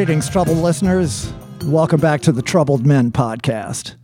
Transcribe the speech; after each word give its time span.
Greetings, 0.00 0.30
troubled 0.30 0.56
listeners. 0.56 1.30
Welcome 1.66 2.00
back 2.00 2.22
to 2.22 2.32
the 2.32 2.40
Troubled 2.40 2.86
Men 2.86 3.12
podcast. 3.12 3.96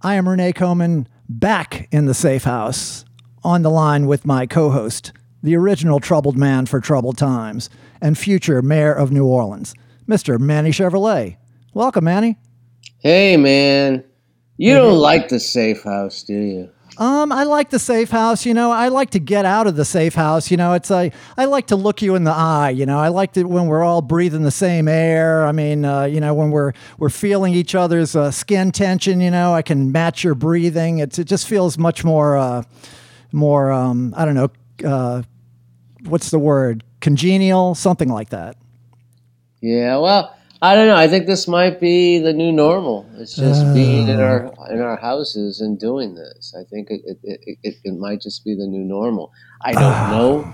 I 0.00 0.14
am 0.14 0.28
Renee 0.28 0.52
Coman, 0.52 1.08
back 1.28 1.88
in 1.90 2.06
the 2.06 2.14
safe 2.14 2.44
house, 2.44 3.04
on 3.42 3.62
the 3.62 3.68
line 3.68 4.06
with 4.06 4.24
my 4.24 4.46
co 4.46 4.70
host, 4.70 5.12
the 5.42 5.56
original 5.56 5.98
troubled 5.98 6.36
man 6.36 6.66
for 6.66 6.78
troubled 6.78 7.18
times, 7.18 7.68
and 8.00 8.16
future 8.16 8.62
mayor 8.62 8.92
of 8.92 9.10
New 9.10 9.26
Orleans, 9.26 9.74
Mr. 10.08 10.38
Manny 10.38 10.70
Chevrolet. 10.70 11.36
Welcome, 11.74 12.04
Manny. 12.04 12.38
Hey, 13.00 13.36
man. 13.36 14.04
You 14.56 14.74
don't 14.74 14.98
like 14.98 15.30
the 15.30 15.40
safe 15.40 15.82
house, 15.82 16.22
do 16.22 16.34
you? 16.34 16.70
Um, 16.98 17.32
I 17.32 17.44
like 17.44 17.70
the 17.70 17.78
safe 17.78 18.10
house. 18.10 18.44
You 18.44 18.52
know, 18.52 18.70
I 18.70 18.88
like 18.88 19.10
to 19.10 19.18
get 19.18 19.44
out 19.44 19.66
of 19.66 19.76
the 19.76 19.84
safe 19.84 20.14
house. 20.14 20.50
You 20.50 20.56
know, 20.56 20.74
it's 20.74 20.90
a, 20.90 21.10
I 21.36 21.44
like 21.46 21.68
to 21.68 21.76
look 21.76 22.02
you 22.02 22.14
in 22.14 22.24
the 22.24 22.32
eye. 22.32 22.70
You 22.70 22.84
know, 22.84 22.98
I 22.98 23.08
like 23.08 23.36
it 23.36 23.48
when 23.48 23.66
we're 23.66 23.82
all 23.82 24.02
breathing 24.02 24.42
the 24.42 24.50
same 24.50 24.88
air. 24.88 25.46
I 25.46 25.52
mean, 25.52 25.84
uh, 25.84 26.04
you 26.04 26.20
know, 26.20 26.34
when 26.34 26.50
we're 26.50 26.72
we're 26.98 27.08
feeling 27.10 27.54
each 27.54 27.74
other's 27.74 28.14
uh, 28.16 28.30
skin 28.30 28.72
tension. 28.72 29.20
You 29.20 29.30
know, 29.30 29.54
I 29.54 29.62
can 29.62 29.92
match 29.92 30.24
your 30.24 30.34
breathing. 30.34 30.98
It's 30.98 31.18
it 31.18 31.24
just 31.24 31.46
feels 31.46 31.78
much 31.78 32.04
more, 32.04 32.36
uh, 32.36 32.64
more. 33.32 33.70
Um, 33.70 34.12
I 34.16 34.24
don't 34.24 34.34
know. 34.34 34.50
Uh, 34.84 35.22
what's 36.04 36.30
the 36.30 36.38
word? 36.38 36.84
Congenial, 37.00 37.74
something 37.74 38.08
like 38.08 38.30
that. 38.30 38.56
Yeah. 39.62 39.96
Well, 39.98 40.36
I 40.62 40.74
don't 40.74 40.88
know. 40.88 40.96
I 40.96 41.08
think 41.08 41.26
this 41.26 41.48
might 41.48 41.80
be 41.80 42.18
the 42.18 42.34
new 42.34 42.52
normal. 42.52 43.08
It's 43.16 43.34
just 43.34 43.72
being 43.72 44.08
in 44.08 44.20
our 44.20 44.52
in 44.70 44.80
our 44.80 44.96
houses 44.96 45.60
and 45.60 45.78
doing 45.78 46.14
this. 46.14 46.54
I 46.58 46.64
think 46.64 46.90
it 46.90 47.00
it, 47.04 47.18
it, 47.22 47.58
it, 47.62 47.74
it 47.82 47.94
might 47.98 48.20
just 48.20 48.44
be 48.44 48.54
the 48.54 48.66
new 48.66 48.84
normal. 48.84 49.32
I 49.62 49.72
don't 49.72 50.10
know. 50.10 50.52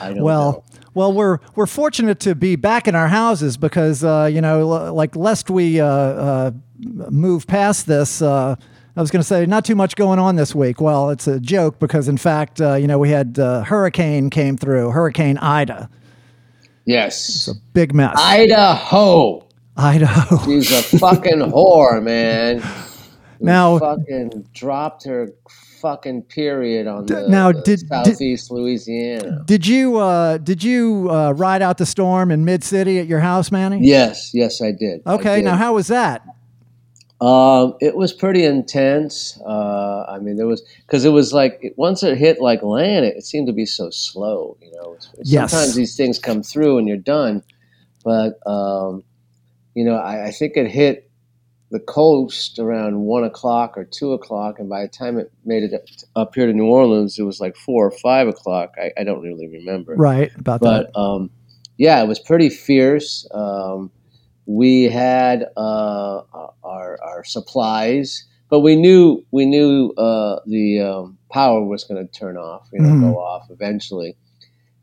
I 0.00 0.12
don't 0.12 0.22
well, 0.22 0.52
know. 0.52 0.80
well, 0.92 1.12
we're 1.12 1.38
we're 1.54 1.66
fortunate 1.66 2.20
to 2.20 2.34
be 2.34 2.56
back 2.56 2.86
in 2.86 2.94
our 2.94 3.08
houses 3.08 3.56
because 3.56 4.04
uh, 4.04 4.28
you 4.30 4.42
know, 4.42 4.60
l- 4.60 4.94
like 4.94 5.16
lest 5.16 5.48
we 5.48 5.80
uh, 5.80 5.86
uh, 5.86 6.50
move 6.78 7.46
past 7.46 7.86
this. 7.86 8.20
Uh, 8.20 8.56
I 8.96 9.00
was 9.00 9.10
going 9.10 9.22
to 9.22 9.26
say 9.26 9.46
not 9.46 9.64
too 9.64 9.74
much 9.74 9.96
going 9.96 10.18
on 10.18 10.36
this 10.36 10.54
week. 10.54 10.80
Well, 10.80 11.10
it's 11.10 11.26
a 11.26 11.40
joke 11.40 11.78
because 11.78 12.08
in 12.08 12.16
fact, 12.16 12.60
uh, 12.60 12.74
you 12.74 12.86
know, 12.86 12.98
we 12.98 13.10
had 13.10 13.38
uh, 13.38 13.62
hurricane 13.64 14.30
came 14.30 14.56
through, 14.56 14.90
Hurricane 14.90 15.38
Ida, 15.38 15.88
Yes. 16.86 17.48
a 17.48 17.54
big 17.72 17.94
mess. 17.94 18.14
Idaho. 18.18 19.46
Idaho. 19.76 20.38
She's 20.44 20.70
a 20.70 20.98
fucking 20.98 21.38
whore, 21.52 22.02
man. 22.02 22.62
Now- 23.40 23.78
fucking 23.78 24.46
dropped 24.52 25.04
her 25.04 25.30
fucking 25.80 26.22
period 26.22 26.86
on 26.86 27.04
the, 27.06 27.28
now, 27.28 27.52
the 27.52 27.60
did- 27.62 27.80
did- 27.80 27.88
southeast 27.88 28.50
Louisiana. 28.50 29.42
Did 29.44 29.66
you 29.66 29.98
uh, 29.98 30.38
did 30.38 30.62
you 30.64 31.10
uh, 31.10 31.32
ride 31.32 31.60
out 31.60 31.76
the 31.78 31.84
storm 31.86 32.30
in 32.30 32.44
Mid 32.44 32.64
City 32.64 32.98
at 32.98 33.06
your 33.06 33.20
house, 33.20 33.50
Manny? 33.50 33.86
Yes, 33.86 34.30
yes, 34.32 34.62
I 34.62 34.70
did. 34.72 35.02
I 35.04 35.14
Okay. 35.14 35.36
did. 35.36 35.44
Now, 35.44 35.56
how 35.56 35.74
was 35.74 35.88
that? 35.88 36.22
Um, 37.24 37.74
it 37.80 37.96
was 37.96 38.12
pretty 38.12 38.44
intense. 38.44 39.40
Uh, 39.46 40.04
I 40.08 40.18
mean, 40.18 40.36
there 40.36 40.46
was 40.46 40.62
because 40.86 41.04
it 41.04 41.10
was 41.10 41.32
like 41.32 41.72
once 41.76 42.02
it 42.02 42.18
hit 42.18 42.40
like 42.40 42.62
land, 42.62 43.06
it, 43.06 43.16
it 43.16 43.24
seemed 43.24 43.46
to 43.46 43.52
be 43.52 43.64
so 43.66 43.88
slow. 43.90 44.56
You 44.60 44.72
know, 44.72 44.98
Yes. 45.22 45.50
sometimes 45.50 45.74
these 45.74 45.96
things 45.96 46.18
come 46.18 46.42
through 46.42 46.78
and 46.78 46.86
you're 46.88 46.96
done, 46.96 47.42
but 48.04 48.38
um, 48.46 49.04
you 49.74 49.84
know, 49.84 49.94
I, 49.96 50.26
I 50.26 50.30
think 50.32 50.56
it 50.56 50.70
hit 50.70 51.10
the 51.70 51.80
coast 51.80 52.58
around 52.58 53.00
one 53.00 53.24
o'clock 53.24 53.78
or 53.78 53.84
two 53.84 54.12
o'clock, 54.12 54.58
and 54.58 54.68
by 54.68 54.82
the 54.82 54.88
time 54.88 55.18
it 55.18 55.32
made 55.44 55.62
it 55.62 55.72
up- 56.14 56.34
here 56.34 56.46
to 56.46 56.52
New 56.52 56.66
Orleans, 56.66 57.18
it 57.18 57.22
was 57.22 57.40
like 57.40 57.56
four 57.56 57.86
or 57.86 57.90
five 57.90 58.28
o'clock. 58.28 58.74
I, 58.76 58.92
I 58.98 59.02
don't 59.04 59.22
really 59.22 59.48
remember 59.48 59.94
Right 59.96 60.30
about 60.36 60.60
that. 60.60 60.90
but 60.94 61.00
um, 61.00 61.30
yeah, 61.78 62.02
it 62.02 62.06
was 62.06 62.20
pretty 62.20 62.48
fierce. 62.50 63.26
Um, 63.32 63.90
we 64.46 64.84
had 64.84 65.46
uh, 65.56 66.22
our, 66.62 66.98
our 67.02 67.24
supplies, 67.24 68.24
but 68.50 68.60
we 68.60 68.76
knew 68.76 69.24
we 69.30 69.46
knew 69.46 69.90
uh, 69.96 70.40
the 70.46 70.80
um, 70.80 71.18
power 71.32 71.64
was 71.64 71.84
going 71.84 72.06
to 72.06 72.12
turn 72.12 72.36
off, 72.36 72.68
you 72.72 72.80
know, 72.80 72.88
Mhm. 72.90 73.00
go 73.00 73.18
off 73.18 73.48
eventually. 73.50 74.16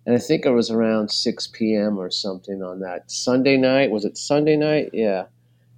And 0.05 0.15
I 0.15 0.19
think 0.19 0.45
it 0.45 0.51
was 0.51 0.71
around 0.71 1.11
six 1.11 1.47
p.m. 1.47 1.99
or 1.99 2.09
something 2.09 2.63
on 2.63 2.79
that 2.79 3.11
Sunday 3.11 3.55
night. 3.57 3.91
Was 3.91 4.03
it 4.03 4.17
Sunday 4.17 4.55
night? 4.57 4.89
Yeah. 4.93 5.25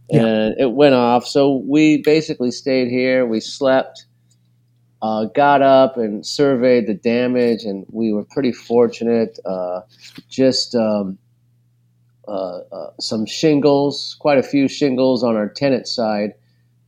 Yeah. 0.09 0.25
And 0.25 0.55
it 0.59 0.71
went 0.71 0.95
off. 0.95 1.25
So 1.25 1.57
we 1.67 1.97
basically 2.01 2.51
stayed 2.51 2.89
here. 2.89 3.25
We 3.25 3.39
slept 3.41 4.05
uh, 5.01 5.25
got 5.25 5.61
up 5.61 5.97
and 5.97 6.25
surveyed 6.25 6.88
the 6.88 6.94
damage, 6.94 7.63
and 7.65 7.85
we 7.91 8.13
were 8.13 8.23
pretty 8.23 8.53
fortunate. 8.53 9.38
Uh, 9.45 9.81
just 10.29 10.75
um, 10.75 11.17
Uh, 12.28 12.59
uh, 12.72 12.91
some 13.00 13.25
shingles, 13.25 14.16
quite 14.19 14.38
a 14.38 14.44
few 14.44 14.67
shingles 14.67 15.23
on 15.23 15.35
our 15.35 15.50
tenant 15.50 15.88
side 15.88 16.34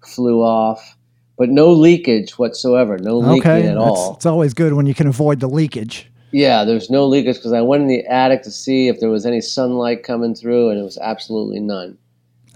flew 0.06 0.42
off, 0.42 0.96
but 1.38 1.50
no 1.50 1.72
leakage 1.72 2.38
whatsoever. 2.38 2.98
No 2.98 3.18
leaking 3.18 3.52
okay, 3.52 3.68
at 3.68 3.78
all. 3.78 4.16
it's 4.16 4.26
always 4.26 4.54
good 4.54 4.74
when 4.74 4.86
you 4.86 4.94
can 4.94 5.08
avoid 5.08 5.40
the 5.40 5.50
leakage. 5.50 6.10
Yeah, 6.32 6.64
there's 6.66 6.90
no 6.90 7.06
leakage 7.06 7.36
because 7.38 7.54
I 7.54 7.62
went 7.62 7.84
in 7.84 7.88
the 7.88 8.06
attic 8.06 8.44
to 8.44 8.52
see 8.52 8.88
if 8.88 9.00
there 9.00 9.10
was 9.10 9.26
any 9.26 9.42
sunlight 9.42 10.04
coming 10.04 10.36
through, 10.36 10.70
and 10.70 10.80
it 10.80 10.84
was 10.84 10.98
absolutely 10.98 11.60
none. 11.60 11.98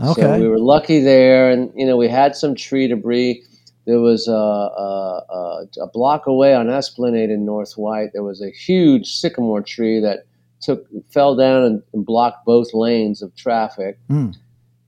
Okay. 0.02 0.22
So 0.22 0.40
we 0.40 0.48
were 0.48 0.60
lucky 0.60 1.02
there, 1.02 1.50
and 1.50 1.72
you 1.76 1.86
know 1.86 1.98
we 1.98 2.08
had 2.08 2.36
some 2.36 2.56
tree 2.56 2.88
debris. 2.88 3.44
There 3.86 4.00
was 4.00 4.28
a, 4.28 4.32
a, 4.32 5.26
a, 5.30 5.84
a 5.84 5.88
block 5.88 6.28
away 6.28 6.54
on 6.54 6.70
Esplanade 6.70 7.32
in 7.32 7.46
North 7.46 7.74
White. 7.74 8.12
There 8.14 8.24
was 8.24 8.42
a 8.42 8.52
huge 8.52 9.08
sycamore 9.08 9.62
tree 9.62 10.00
that 10.00 10.26
took 10.62 10.88
fell 11.10 11.36
down 11.36 11.64
and, 11.64 11.84
and 11.94 12.06
blocked 12.06 12.46
both 12.46 12.74
lanes 12.74 13.22
of 13.22 13.36
traffic. 13.36 13.98
Hmm. 14.08 14.32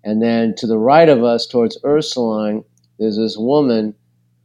And 0.03 0.21
then 0.21 0.55
to 0.57 0.67
the 0.67 0.79
right 0.79 1.09
of 1.09 1.23
us, 1.23 1.45
towards 1.45 1.77
Ursuline, 1.85 2.63
there's 2.97 3.17
this 3.17 3.37
woman 3.37 3.93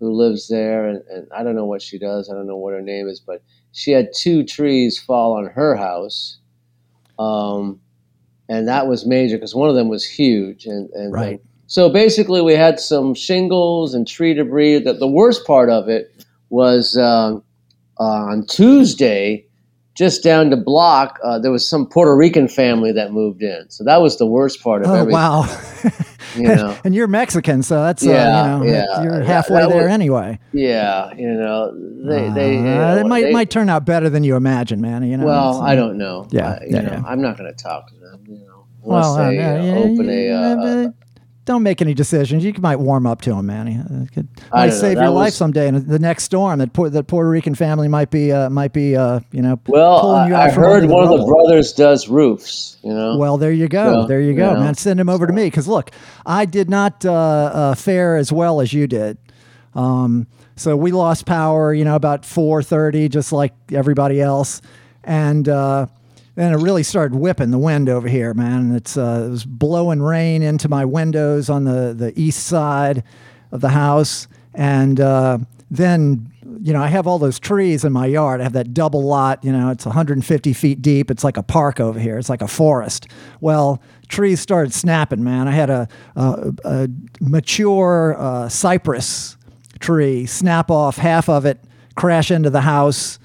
who 0.01 0.13
lives 0.13 0.49
there, 0.49 0.87
and, 0.87 1.03
and 1.09 1.27
I 1.35 1.43
don't 1.43 1.57
know 1.57 1.65
what 1.65 1.81
she 1.81 1.99
does. 1.99 2.29
I 2.31 2.35
don't 2.35 2.47
know 2.47 2.57
what 2.57 2.75
her 2.75 2.83
name 2.83 3.09
is, 3.09 3.21
but 3.21 3.43
she 3.73 3.93
had 3.93 4.11
two 4.15 4.45
trees 4.45 4.99
fall 4.99 5.33
on 5.33 5.47
her 5.47 5.75
house. 5.75 6.39
Um, 7.19 7.81
and 8.49 8.69
that 8.69 8.87
was 8.87 9.07
major 9.07 9.37
because 9.37 9.55
one 9.55 9.71
of 9.71 9.75
them 9.75 9.89
was 9.89 10.05
huge. 10.05 10.67
And, 10.67 10.91
and 10.91 11.13
Right. 11.13 11.41
so 11.67 11.89
basically, 11.89 12.43
we 12.43 12.53
had 12.53 12.79
some 12.79 13.15
shingles 13.15 13.95
and 13.95 14.07
tree 14.07 14.35
debris. 14.35 14.81
That 14.81 14.99
the 15.01 15.09
worst 15.09 15.47
part 15.47 15.71
of 15.71 15.89
it 15.89 16.25
was 16.51 16.97
um, 16.99 17.43
uh, 17.99 18.03
on 18.05 18.47
Tuesday, 18.47 19.46
just 19.97 20.23
down 20.23 20.51
the 20.51 20.57
block, 20.57 21.19
uh, 21.25 21.39
there 21.39 21.51
was 21.51 21.67
some 21.69 21.87
Puerto 21.87 22.15
Rican 22.15 22.49
family 22.49 22.93
that 22.93 23.13
moved 23.13 23.43
in. 23.43 23.65
So 23.71 23.83
that 23.85 24.01
was 24.03 24.19
the 24.19 24.27
worst 24.27 24.63
part 24.63 24.83
of 24.83 24.89
Oh 24.89 24.95
everything. 24.95 25.13
wow! 25.13 25.59
You 26.35 26.43
know, 26.49 26.77
and 26.85 26.95
you're 26.95 27.07
Mexican, 27.07 27.63
so 27.63 27.83
that's 27.83 28.03
Yeah, 28.03 28.13
uh, 28.57 28.61
you 28.63 28.67
know 28.67 28.73
yeah. 28.73 29.03
you're 29.03 29.23
halfway 29.23 29.61
that 29.61 29.71
there 29.71 29.85
was- 29.85 29.91
anyway. 29.93 30.39
yeah, 30.53 31.11
you 31.15 31.33
know, 31.33 31.73
they 32.05 32.29
they, 32.31 32.55
you 32.55 32.59
Uh, 32.61 32.95
know, 32.95 32.97
it 32.99 33.07
might 33.07 33.23
they- 33.25 33.33
might 33.33 33.49
turn 33.49 33.71
out 33.71 33.87
better 33.87 34.11
than 34.11 34.23
you 34.23 34.37
imagine, 34.37 34.81
man. 34.83 35.03
You 35.05 35.17
know. 35.17 35.25
well, 35.25 35.51
it's, 35.53 35.61
uh, 35.61 35.63
I 35.63 35.75
don't 35.77 35.97
know. 35.97 36.27
Yeah, 36.31 36.59
I, 36.61 36.65
you 36.65 36.77
yeah, 36.77 36.81
know, 36.83 36.93
yeah. 36.93 37.03
I'm 37.07 37.23
not 37.23 37.39
going 37.39 37.51
to 37.51 37.57
talk 37.57 37.89
to 37.89 37.95
them. 37.95 38.21
You 38.29 38.41
know, 38.41 38.67
unless 38.85 39.05
Well, 39.05 39.15
uh, 39.15 39.29
they 39.31 39.37
yeah, 39.37 39.53
uh, 39.55 39.63
yeah, 39.63 39.75
open 39.77 40.11
a. 40.11 40.95
don't 41.47 41.63
make 41.63 41.81
any 41.81 41.95
decisions. 41.95 42.45
You 42.45 42.53
might 42.59 42.77
warm 42.77 43.07
up 43.07 43.23
to 43.23 43.33
him, 43.33 43.47
man. 43.47 43.69
It 43.69 44.13
could 44.13 44.29
might 44.53 44.67
know, 44.67 44.73
save 44.73 44.99
your 44.99 45.11
life 45.11 45.33
someday. 45.33 45.69
And 45.69 45.87
the 45.87 45.99
next 45.99 46.25
storm, 46.25 46.59
that 46.59 46.73
Pu- 46.73 46.91
that 46.91 47.05
Puerto 47.05 47.31
Rican 47.31 47.55
family 47.55 47.89
might 47.89 48.11
be 48.11 48.33
uh, 48.33 48.51
might 48.51 48.73
be 48.73 48.97
uh, 48.97 49.21
you 49.31 49.41
know 49.41 49.59
well, 49.69 50.01
pulling 50.01 50.29
you 50.29 50.35
I, 50.35 50.43
out 50.43 50.51
I 50.51 50.53
heard 50.53 50.83
the 50.83 50.89
one 50.89 51.05
of 51.05 51.19
the 51.19 51.25
brothers 51.25 51.73
does 51.73 52.09
roofs. 52.09 52.77
You 52.83 52.93
know. 52.93 53.17
Well, 53.17 53.39
there 53.39 53.53
you 53.53 53.69
go. 53.69 54.03
So, 54.03 54.07
there 54.09 54.21
you 54.21 54.35
go, 54.35 54.49
you 54.51 54.55
know, 54.55 54.61
man. 54.61 54.75
Send 54.75 55.01
him 55.01 55.09
over 55.09 55.27
to 55.27 55.33
me 55.33 55.45
because 55.45 55.69
look, 55.69 55.93
I 56.27 56.45
did 56.45 56.69
not 56.69 57.07
uh, 57.07 57.13
uh, 57.13 57.75
fare 57.77 58.17
as 58.17 58.33
well 58.33 58.61
as 58.61 58.73
you 58.73 58.87
did. 58.87 59.17
Um, 59.75 60.27
so 60.57 60.77
we 60.77 60.91
lost 60.91 61.27
power, 61.27 61.73
you 61.73 61.85
know, 61.85 61.95
about 61.95 62.25
four 62.25 62.63
thirty, 62.63 63.09
just 63.09 63.33
like 63.33 63.55
everybody 63.71 64.21
else, 64.21 64.63
and 65.05 65.49
uh, 65.49 65.87
then 66.37 66.53
it 66.53 66.57
really 66.57 66.83
started 66.83 67.19
whipping 67.19 67.51
the 67.51 67.59
wind 67.59 67.89
over 67.89 68.07
here, 68.07 68.35
man. 68.35 68.73
It's 68.73 68.97
uh, 68.97 69.25
it 69.27 69.31
was 69.31 69.45
blowing 69.45 70.01
rain 70.01 70.43
into 70.43 70.69
my 70.69 70.85
windows 70.85 71.51
on 71.51 71.65
the 71.65 71.95
the 71.95 72.13
east 72.19 72.47
side 72.47 73.03
of 73.51 73.63
the 73.63 73.71
house, 73.71 74.29
and 74.55 75.01
uh, 75.01 75.39
then 75.71 76.31
you 76.61 76.75
know 76.75 76.83
I 76.83 76.89
have 76.89 77.07
all 77.07 77.19
those 77.19 77.39
trees 77.39 77.85
in 77.85 77.93
my 77.93 78.05
yard. 78.05 78.41
I 78.41 78.45
have 78.45 78.53
that 78.53 78.75
double 78.75 79.03
lot. 79.03 79.43
You 79.45 79.51
know, 79.51 79.71
it's 79.71 79.87
150 79.87 80.53
feet 80.53 80.83
deep. 80.83 81.11
It's 81.11 81.25
like 81.25 81.39
a 81.39 81.43
park 81.43 81.81
over 81.81 81.99
here. 81.99 82.19
It's 82.19 82.29
like 82.29 82.43
a 82.43 82.49
forest. 82.49 83.09
Well, 83.41 83.83
trees 84.09 84.39
started 84.39 84.75
snapping, 84.75 85.25
man. 85.25 85.49
I 85.49 85.53
had 85.53 85.71
a, 85.71 85.89
a, 86.17 86.53
a 86.65 86.89
mature 87.21 88.15
uh, 88.19 88.49
cypress 88.51 89.39
tree 89.79 90.27
snap 90.27 90.71
off 90.71 90.99
half 90.99 91.31
of 91.31 91.47
it, 91.47 91.65
crash 91.95 92.31
into 92.31 92.51
the 92.51 92.61
house. 92.61 93.19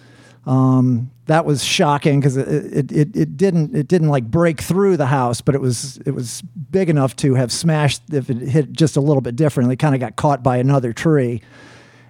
Um, 0.46 1.12
that 1.28 1.46
was 1.46 1.64
shocking 1.64 2.20
because 2.20 2.36
it, 2.36 2.92
it, 2.92 3.16
it, 3.16 3.38
didn't 3.38 3.76
it 3.76 3.88
didn't 3.88 4.10
like 4.10 4.26
break 4.26 4.60
through 4.62 4.98
the 4.98 5.06
house, 5.06 5.40
but 5.42 5.56
it 5.56 5.62
was 5.62 5.98
it 6.06 6.12
was 6.12 6.42
big 6.42 6.90
enough 6.90 7.16
to 7.18 7.36
have 7.36 7.52
smashed 7.52 8.02
if 8.12 8.30
it 8.30 8.38
hit 8.38 8.72
just 8.74 8.98
a 8.98 9.02
little 9.02 9.22
bit 9.22 9.36
differently. 9.36 9.76
Kind 9.76 9.94
of 9.94 10.02
got 10.02 10.16
caught 10.16 10.44
by 10.44 10.58
another 10.58 10.94
tree. 10.94 11.42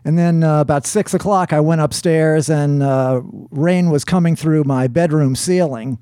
And 0.04 0.18
then 0.18 0.44
uh, 0.44 0.62
about 0.62 0.88
six 0.88 1.14
o'clock, 1.14 1.54
I 1.54 1.60
went 1.60 1.82
upstairs 1.82 2.50
and 2.50 2.82
uh, 2.82 3.22
rain 3.52 3.92
was 3.92 4.04
coming 4.04 4.36
through 4.36 4.64
my 4.64 4.88
bedroom 4.88 5.36
ceiling. 5.36 6.00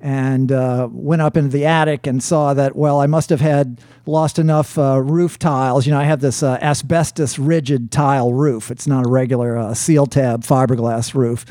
and 0.00 0.50
uh, 0.50 0.88
went 0.90 1.20
up 1.20 1.36
into 1.36 1.50
the 1.50 1.66
attic 1.66 2.06
and 2.06 2.22
saw 2.22 2.54
that 2.54 2.74
well 2.74 3.00
i 3.02 3.06
must 3.06 3.28
have 3.28 3.42
had 3.42 3.78
lost 4.06 4.38
enough 4.38 4.78
uh, 4.78 4.98
roof 4.98 5.38
tiles 5.38 5.84
you 5.84 5.92
know 5.92 6.00
i 6.00 6.04
have 6.04 6.20
this 6.20 6.42
uh, 6.42 6.56
asbestos 6.62 7.38
rigid 7.38 7.90
tile 7.92 8.32
roof 8.32 8.70
it's 8.70 8.86
not 8.86 9.04
a 9.04 9.10
regular 9.10 9.58
uh, 9.58 9.74
seal 9.74 10.06
tab 10.06 10.42
fiberglass 10.42 11.12
roof 11.14 11.44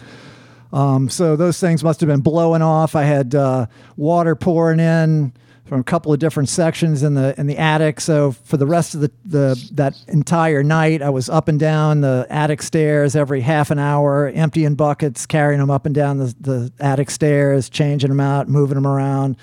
um, 0.71 1.09
so 1.09 1.35
those 1.35 1.59
things 1.59 1.83
must 1.83 1.99
have 1.99 2.07
been 2.07 2.21
blowing 2.21 2.61
off 2.61 2.95
i 2.95 3.03
had 3.03 3.35
uh, 3.35 3.65
water 3.95 4.35
pouring 4.35 4.79
in 4.79 5.33
from 5.69 5.79
a 5.79 5.83
couple 5.83 6.11
of 6.11 6.17
different 6.17 6.49
sections 6.49 7.03
in 7.03 7.13
the 7.13 7.39
in 7.39 7.45
the 7.45 7.57
attic. 7.57 8.01
So 8.01 8.31
for 8.31 8.57
the 8.57 8.65
rest 8.65 8.95
of 8.95 9.01
the, 9.01 9.11
the 9.23 9.69
that 9.73 9.95
entire 10.07 10.63
night, 10.63 11.03
I 11.03 11.11
was 11.11 11.29
up 11.29 11.47
and 11.47 11.59
down 11.59 12.01
the 12.01 12.25
attic 12.29 12.63
stairs 12.63 13.15
every 13.15 13.41
half 13.41 13.69
an 13.69 13.77
hour, 13.77 14.27
emptying 14.29 14.73
buckets, 14.73 15.27
carrying 15.27 15.59
them 15.59 15.69
up 15.69 15.85
and 15.85 15.93
down 15.93 16.17
the, 16.17 16.35
the 16.41 16.73
attic 16.79 17.11
stairs, 17.11 17.69
changing 17.69 18.09
them 18.09 18.19
out, 18.19 18.49
moving 18.49 18.75
them 18.75 18.87
around. 18.87 19.37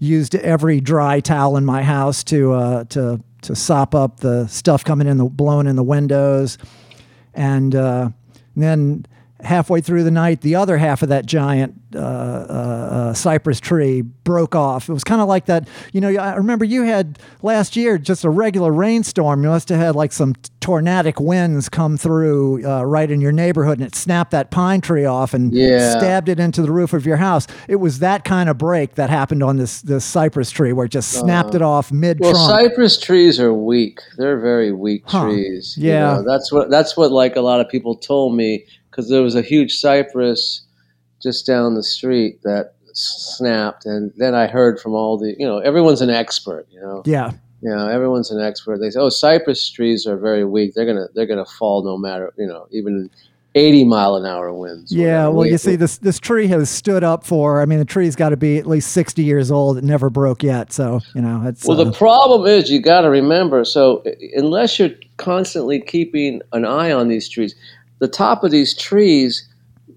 Used 0.00 0.34
every 0.34 0.80
dry 0.80 1.20
towel 1.20 1.56
in 1.56 1.64
my 1.64 1.82
house 1.82 2.24
to 2.24 2.52
uh, 2.52 2.84
to 2.84 3.22
to 3.42 3.54
sop 3.54 3.94
up 3.94 4.20
the 4.20 4.48
stuff 4.48 4.84
coming 4.84 5.06
in 5.06 5.18
the 5.18 5.24
blowing 5.26 5.66
in 5.66 5.76
the 5.76 5.84
windows, 5.84 6.58
and, 7.32 7.74
uh, 7.74 8.10
and 8.54 8.62
then 8.62 9.06
halfway 9.44 9.80
through 9.80 10.04
the 10.04 10.10
night, 10.10 10.40
the 10.40 10.54
other 10.54 10.76
half 10.78 11.02
of 11.02 11.08
that 11.08 11.26
giant 11.26 11.74
uh, 11.94 11.98
uh, 11.98 12.02
uh, 12.02 13.14
cypress 13.14 13.58
tree 13.60 14.00
broke 14.02 14.54
off. 14.54 14.88
It 14.88 14.92
was 14.92 15.02
kind 15.04 15.20
of 15.20 15.28
like 15.28 15.46
that. 15.46 15.68
You 15.92 16.00
know, 16.00 16.08
I 16.08 16.34
remember 16.36 16.64
you 16.64 16.82
had 16.84 17.18
last 17.42 17.74
year 17.76 17.98
just 17.98 18.24
a 18.24 18.30
regular 18.30 18.72
rainstorm. 18.72 19.42
You 19.42 19.48
must 19.48 19.68
have 19.70 19.78
had 19.78 19.96
like 19.96 20.12
some 20.12 20.34
tornadic 20.60 21.18
winds 21.18 21.68
come 21.68 21.96
through 21.96 22.64
uh, 22.64 22.84
right 22.84 23.10
in 23.10 23.20
your 23.20 23.32
neighborhood, 23.32 23.78
and 23.78 23.86
it 23.86 23.94
snapped 23.96 24.30
that 24.30 24.50
pine 24.50 24.80
tree 24.80 25.04
off 25.04 25.34
and 25.34 25.52
Yeah. 25.52 25.98
stabbed 25.98 26.28
it 26.28 26.38
into 26.38 26.62
the 26.62 26.70
roof 26.70 26.92
of 26.92 27.04
your 27.06 27.16
house. 27.16 27.46
It 27.66 27.76
was 27.76 27.98
that 28.00 28.24
kind 28.24 28.48
of 28.48 28.56
break 28.58 28.94
that 28.94 29.10
happened 29.10 29.42
on 29.42 29.56
this 29.56 29.82
this 29.82 30.04
cypress 30.04 30.50
tree, 30.50 30.72
where 30.72 30.86
it 30.86 30.92
just 30.92 31.10
snapped 31.12 31.54
it 31.54 31.62
off 31.62 31.90
mid 31.90 32.20
Well, 32.20 32.34
cypress 32.34 32.98
trees 33.00 33.40
are 33.40 33.52
weak. 33.54 34.00
They're 34.16 34.38
very 34.38 34.70
weak 34.72 35.02
Huh. 35.06 35.24
trees. 35.24 35.74
you 35.78 35.90
Yeah. 35.90 36.16
know. 36.16 36.22
that's 36.24 36.52
what 36.52 36.70
that's 36.70 36.96
what 36.96 37.10
like 37.10 37.34
a 37.36 37.40
lot 37.40 37.60
of 37.60 37.68
people 37.68 37.94
told 37.96 38.36
me 38.36 38.64
because 38.90 39.08
there 39.08 39.22
was 39.22 39.34
a 39.34 39.42
huge 39.42 39.78
cypress 39.78 40.62
just 41.22 41.46
down 41.46 41.74
the 41.74 41.82
street 41.82 42.42
that 42.42 42.74
snapped, 42.92 43.86
and 43.86 44.12
then 44.16 44.34
I 44.34 44.46
heard 44.46 44.80
from 44.80 44.94
all 44.94 45.18
the 45.18 45.34
you 45.38 45.46
know 45.46 45.58
everyone's 45.58 46.00
an 46.00 46.10
expert. 46.10 46.66
You 46.70 46.80
know, 46.80 47.02
yeah, 47.06 47.32
you 47.62 47.70
know 47.70 47.88
everyone's 47.88 48.30
an 48.30 48.40
expert. 48.40 48.78
They 48.78 48.90
say, 48.90 49.00
oh, 49.00 49.08
cypress 49.10 49.68
trees 49.70 50.06
are 50.06 50.16
very 50.16 50.44
weak. 50.44 50.74
They're 50.74 50.86
gonna 50.86 51.08
they're 51.14 51.26
gonna 51.26 51.44
fall 51.44 51.82
no 51.84 51.96
matter 51.96 52.32
you 52.36 52.46
know 52.46 52.66
even 52.70 53.10
eighty 53.54 53.84
mile 53.84 54.16
an 54.16 54.26
hour 54.26 54.52
winds. 54.52 54.92
Yeah, 54.92 55.24
well, 55.24 55.38
We- 55.38 55.50
you 55.50 55.58
see, 55.58 55.76
this 55.76 55.98
this 55.98 56.18
tree 56.18 56.46
has 56.48 56.70
stood 56.70 57.04
up 57.04 57.24
for. 57.24 57.60
I 57.60 57.64
mean, 57.64 57.78
the 57.78 57.84
tree's 57.84 58.16
got 58.16 58.30
to 58.30 58.36
be 58.36 58.58
at 58.58 58.66
least 58.66 58.92
sixty 58.92 59.24
years 59.24 59.50
old. 59.50 59.78
It 59.78 59.84
never 59.84 60.10
broke 60.10 60.42
yet, 60.42 60.72
so 60.72 61.00
you 61.14 61.22
know 61.22 61.42
it's. 61.46 61.66
Well, 61.66 61.80
uh, 61.80 61.84
the 61.84 61.92
problem 61.92 62.46
is 62.46 62.70
you 62.70 62.80
got 62.80 63.02
to 63.02 63.10
remember. 63.10 63.64
So 63.64 64.02
unless 64.34 64.78
you're 64.78 64.90
constantly 65.16 65.80
keeping 65.80 66.40
an 66.52 66.64
eye 66.64 66.92
on 66.92 67.08
these 67.08 67.28
trees, 67.28 67.54
the 68.00 68.08
top 68.08 68.42
of 68.42 68.50
these 68.50 68.74
trees, 68.74 69.46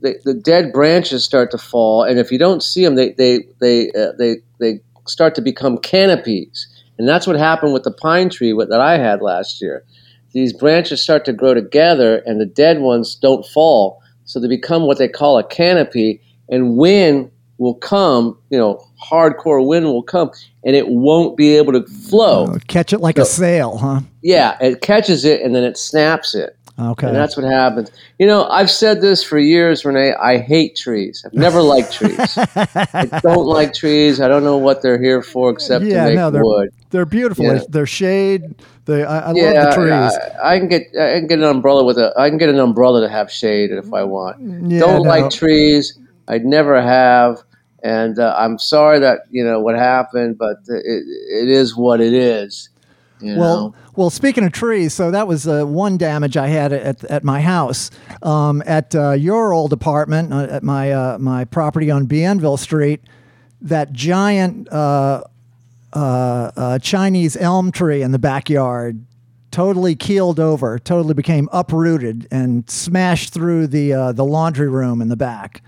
the, 0.01 0.19
the 0.23 0.33
dead 0.33 0.71
branches 0.71 1.23
start 1.23 1.49
to 1.51 1.57
fall, 1.57 2.03
and 2.03 2.19
if 2.19 2.31
you 2.31 2.37
don't 2.37 2.61
see 2.61 2.83
them, 2.83 2.95
they 2.95 3.11
they 3.13 3.39
they 3.59 3.89
uh, 3.91 4.11
they 4.19 4.37
they 4.59 4.79
start 5.07 5.33
to 5.35 5.41
become 5.41 5.77
canopies, 5.77 6.67
and 6.97 7.07
that's 7.07 7.25
what 7.25 7.37
happened 7.37 7.73
with 7.73 7.83
the 7.83 7.91
pine 7.91 8.29
tree 8.29 8.53
that 8.53 8.81
I 8.81 8.97
had 8.97 9.21
last 9.21 9.61
year. 9.61 9.83
These 10.33 10.53
branches 10.53 11.01
start 11.01 11.25
to 11.25 11.33
grow 11.33 11.53
together, 11.53 12.17
and 12.25 12.39
the 12.39 12.45
dead 12.45 12.79
ones 12.79 13.15
don't 13.15 13.45
fall, 13.45 14.01
so 14.25 14.39
they 14.39 14.47
become 14.47 14.83
what 14.83 14.97
they 14.97 15.07
call 15.07 15.37
a 15.37 15.43
canopy, 15.43 16.21
and 16.49 16.77
wind 16.77 17.31
will 17.57 17.75
come, 17.75 18.37
you 18.49 18.57
know, 18.57 18.85
hardcore 19.01 19.65
wind 19.65 19.85
will 19.85 20.03
come, 20.03 20.31
and 20.65 20.75
it 20.75 20.89
won't 20.89 21.37
be 21.37 21.55
able 21.55 21.71
to 21.71 21.83
flow. 21.85 22.57
catch 22.67 22.93
it 22.93 22.99
like 22.99 23.17
a 23.17 23.25
sail, 23.25 23.77
huh? 23.77 24.01
Yeah, 24.21 24.57
it 24.59 24.81
catches 24.81 25.23
it 25.23 25.41
and 25.41 25.55
then 25.55 25.63
it 25.63 25.77
snaps 25.77 26.35
it. 26.35 26.57
Okay. 26.79 27.07
And 27.07 27.15
that's 27.15 27.37
what 27.37 27.45
happens. 27.45 27.91
You 28.17 28.25
know, 28.25 28.45
I've 28.45 28.71
said 28.71 28.99
this 28.99 29.23
for 29.23 29.37
years, 29.37 29.85
Renee. 29.85 30.15
I 30.15 30.39
hate 30.39 30.75
trees. 30.75 31.23
I've 31.23 31.33
never 31.33 31.61
liked 31.61 31.93
trees. 31.93 32.17
I 32.37 33.19
don't 33.21 33.45
like 33.45 33.75
trees. 33.75 34.19
I 34.19 34.27
don't 34.27 34.43
know 34.43 34.57
what 34.57 34.81
they're 34.81 34.99
here 34.99 35.21
for 35.21 35.51
except 35.51 35.85
Yeah, 35.85 36.03
to 36.05 36.09
make 36.09 36.15
no, 36.15 36.31
they're- 36.31 36.43
wood. 36.43 36.69
They're 36.89 37.05
beautiful. 37.05 37.45
Yeah. 37.45 37.61
They're, 37.69 37.85
shade. 37.85 38.55
They, 38.85 39.03
I, 39.03 39.31
I 39.31 39.33
yeah, 39.33 39.51
love 39.51 39.75
the 39.75 39.81
trees. 39.81 40.37
I, 40.43 40.55
I 40.55 40.59
can 40.59 40.67
get 40.67 40.81
I 40.99 41.19
can 41.19 41.27
get 41.27 41.39
an 41.39 41.45
umbrella 41.45 41.83
with 41.83 41.97
a 41.97 42.13
I 42.17 42.29
can 42.29 42.37
get 42.37 42.49
an 42.49 42.59
umbrella 42.59 43.01
to 43.01 43.09
have 43.09 43.31
shade 43.31 43.71
if 43.71 43.91
I 43.93 44.03
want. 44.03 44.39
yeah, 44.69 44.79
don't 44.79 45.03
no. 45.03 45.09
like 45.09 45.31
trees. 45.31 45.97
I'd 46.27 46.45
never 46.45 46.79
have, 46.81 47.41
and 47.83 48.19
uh, 48.19 48.35
I'm 48.37 48.57
sorry 48.59 48.99
that 48.99 49.21
you 49.31 49.43
know 49.43 49.59
what 49.59 49.75
happened, 49.75 50.37
but 50.37 50.57
it, 50.67 50.83
it 50.85 51.49
is 51.49 51.75
what 51.75 51.99
it 51.99 52.13
is. 52.13 52.69
You 53.23 53.37
Well, 53.37 53.69
know? 53.69 53.75
well, 53.95 54.09
speaking 54.09 54.43
of 54.43 54.51
trees, 54.51 54.93
so 54.93 55.11
that 55.11 55.27
was 55.27 55.47
uh, 55.47 55.63
one 55.63 55.97
damage 55.97 56.35
I 56.37 56.47
had 56.47 56.73
at, 56.73 57.03
at 57.05 57.23
my 57.23 57.41
house. 57.41 57.89
Um, 58.21 58.61
at 58.65 58.93
uh, 58.93 59.11
your 59.11 59.53
old 59.53 59.71
apartment, 59.73 60.33
uh, 60.33 60.47
at 60.49 60.63
my 60.63 60.91
uh, 60.91 61.17
my 61.19 61.45
property 61.45 61.89
on 61.89 62.05
Bienville 62.05 62.57
Street, 62.57 63.01
that 63.61 63.93
giant 63.93 64.67
uh, 64.71 65.23
uh, 65.93 66.51
uh, 66.55 66.79
Chinese 66.79 67.37
elm 67.37 67.71
tree 67.71 68.01
in 68.01 68.11
the 68.11 68.19
backyard 68.19 69.05
totally 69.51 69.95
keeled 69.95 70.39
over, 70.39 70.79
totally 70.79 71.13
became 71.13 71.47
uprooted 71.53 72.27
and 72.31 72.67
smashed 72.69 73.33
through 73.33 73.67
the 73.67 73.93
uh, 73.93 74.11
the 74.11 74.25
laundry 74.25 74.67
room 74.67 75.01
in 75.01 75.07
the 75.09 75.15
back. 75.15 75.61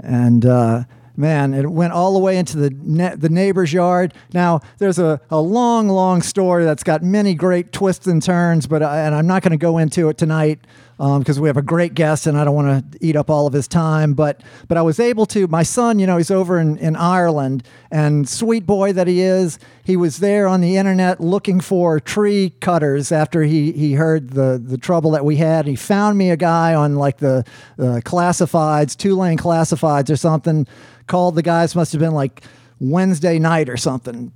And 0.00 0.44
uh, 0.46 0.84
man, 1.18 1.52
it 1.52 1.68
went 1.68 1.92
all 1.92 2.12
the 2.12 2.18
way 2.20 2.38
into 2.38 2.56
the 2.56 2.70
ne- 2.70 3.16
the 3.16 3.28
neighbor's 3.28 3.72
yard. 3.72 4.14
Now 4.32 4.60
there's 4.78 4.98
a, 4.98 5.20
a 5.30 5.40
long, 5.40 5.88
long 5.88 6.22
story 6.22 6.64
that's 6.64 6.84
got 6.84 7.02
many 7.02 7.34
great 7.34 7.72
twists 7.72 8.06
and 8.06 8.22
turns, 8.22 8.66
but 8.66 8.82
I, 8.82 9.00
and 9.00 9.14
I'm 9.14 9.26
not 9.26 9.42
going 9.42 9.50
to 9.50 9.58
go 9.58 9.78
into 9.78 10.08
it 10.08 10.16
tonight 10.16 10.60
because 10.98 11.38
we 11.38 11.48
have 11.48 11.56
a 11.56 11.62
great 11.62 11.94
guest 11.94 12.26
and 12.26 12.36
I 12.36 12.44
don't 12.44 12.54
want 12.54 12.92
to 12.92 12.98
eat 13.00 13.14
up 13.14 13.30
all 13.30 13.46
of 13.46 13.52
his 13.52 13.68
time. 13.68 14.14
But 14.14 14.42
but 14.66 14.76
I 14.76 14.82
was 14.82 14.98
able 14.98 15.26
to. 15.26 15.46
My 15.46 15.62
son, 15.62 15.98
you 15.98 16.06
know, 16.06 16.16
he's 16.16 16.30
over 16.30 16.58
in, 16.58 16.76
in 16.78 16.96
Ireland, 16.96 17.62
and 17.90 18.28
sweet 18.28 18.66
boy 18.66 18.92
that 18.92 19.06
he 19.06 19.20
is, 19.20 19.58
he 19.84 19.96
was 19.96 20.18
there 20.18 20.48
on 20.48 20.60
the 20.60 20.76
internet 20.76 21.20
looking 21.20 21.60
for 21.60 22.00
tree 22.00 22.50
cutters 22.60 23.12
after 23.12 23.42
he 23.42 23.72
he 23.72 23.94
heard 23.94 24.30
the 24.30 24.60
the 24.62 24.78
trouble 24.78 25.12
that 25.12 25.24
we 25.24 25.36
had. 25.36 25.66
He 25.66 25.76
found 25.76 26.18
me 26.18 26.30
a 26.30 26.36
guy 26.36 26.74
on 26.74 26.96
like 26.96 27.18
the 27.18 27.44
uh, 27.78 28.00
classifieds, 28.04 28.96
two 28.96 29.16
lane 29.16 29.38
classifieds 29.38 30.10
or 30.10 30.16
something. 30.16 30.66
Called 31.06 31.36
the 31.36 31.42
guys 31.42 31.74
must 31.74 31.92
have 31.92 32.00
been 32.00 32.12
like 32.12 32.42
Wednesday 32.80 33.38
night 33.38 33.70
or 33.70 33.76
something 33.78 34.32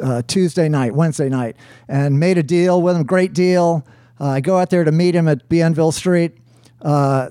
uh, 0.00 0.22
Tuesday 0.26 0.68
night, 0.68 0.94
Wednesday 0.94 1.28
night, 1.28 1.56
and 1.88 2.20
made 2.20 2.38
a 2.38 2.42
deal 2.42 2.80
with 2.80 2.96
him. 2.96 3.04
Great 3.04 3.32
deal. 3.32 3.86
Uh, 4.22 4.26
I 4.26 4.40
go 4.40 4.56
out 4.56 4.70
there 4.70 4.84
to 4.84 4.92
meet 4.92 5.16
him 5.16 5.26
at 5.26 5.48
Bienville 5.48 5.90
Street. 5.90 6.38
Uh, 6.80 7.30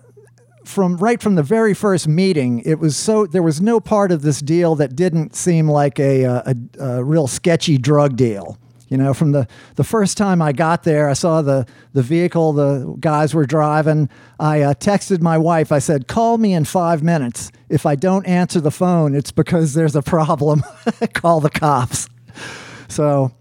from 0.66 0.98
right 0.98 1.22
from 1.22 1.36
the 1.36 1.44
very 1.44 1.74
first 1.74 2.08
meeting, 2.08 2.62
it 2.66 2.80
was 2.80 2.98
so 2.98 3.26
there 3.26 3.42
was 3.42 3.62
no 3.62 3.80
part 3.80 4.12
of 4.12 4.22
this 4.24 4.42
deal 4.42 4.76
that 4.76 4.96
didn't 4.96 5.34
seem 5.36 5.70
like 5.70 6.00
a, 6.00 6.24
a, 6.24 6.44
a, 6.46 6.84
a 6.84 7.04
real 7.04 7.28
sketchy 7.28 7.78
drug 7.78 8.18
deal. 8.18 8.58
You 8.90 8.98
know, 8.98 9.14
from 9.14 9.32
the, 9.32 9.48
the 9.76 9.86
first 9.86 10.18
time 10.18 10.42
I 10.42 10.52
got 10.52 10.84
there, 10.84 11.08
I 11.08 11.14
saw 11.14 11.42
the, 11.42 11.66
the 11.94 12.02
vehicle 12.02 12.52
the 12.52 12.98
guys 13.00 13.34
were 13.34 13.46
driving. 13.46 14.10
I 14.38 14.64
uh, 14.64 14.74
texted 14.74 15.22
my 15.22 15.38
wife. 15.38 15.72
I 15.72 15.80
said, 15.80 16.10
Call 16.10 16.38
me 16.38 16.54
in 16.54 16.66
five 16.66 17.02
minutes. 17.02 17.54
If 17.70 17.86
I 17.86 17.96
don't 17.96 18.28
answer 18.28 18.60
the 18.60 18.70
phone, 18.70 19.16
it's 19.16 19.32
because 19.32 19.76
there's 19.76 19.96
a 19.96 20.02
problem. 20.02 20.66
Call 21.14 21.40
the 21.40 21.50
cops. 21.50 22.10
So 22.90 23.32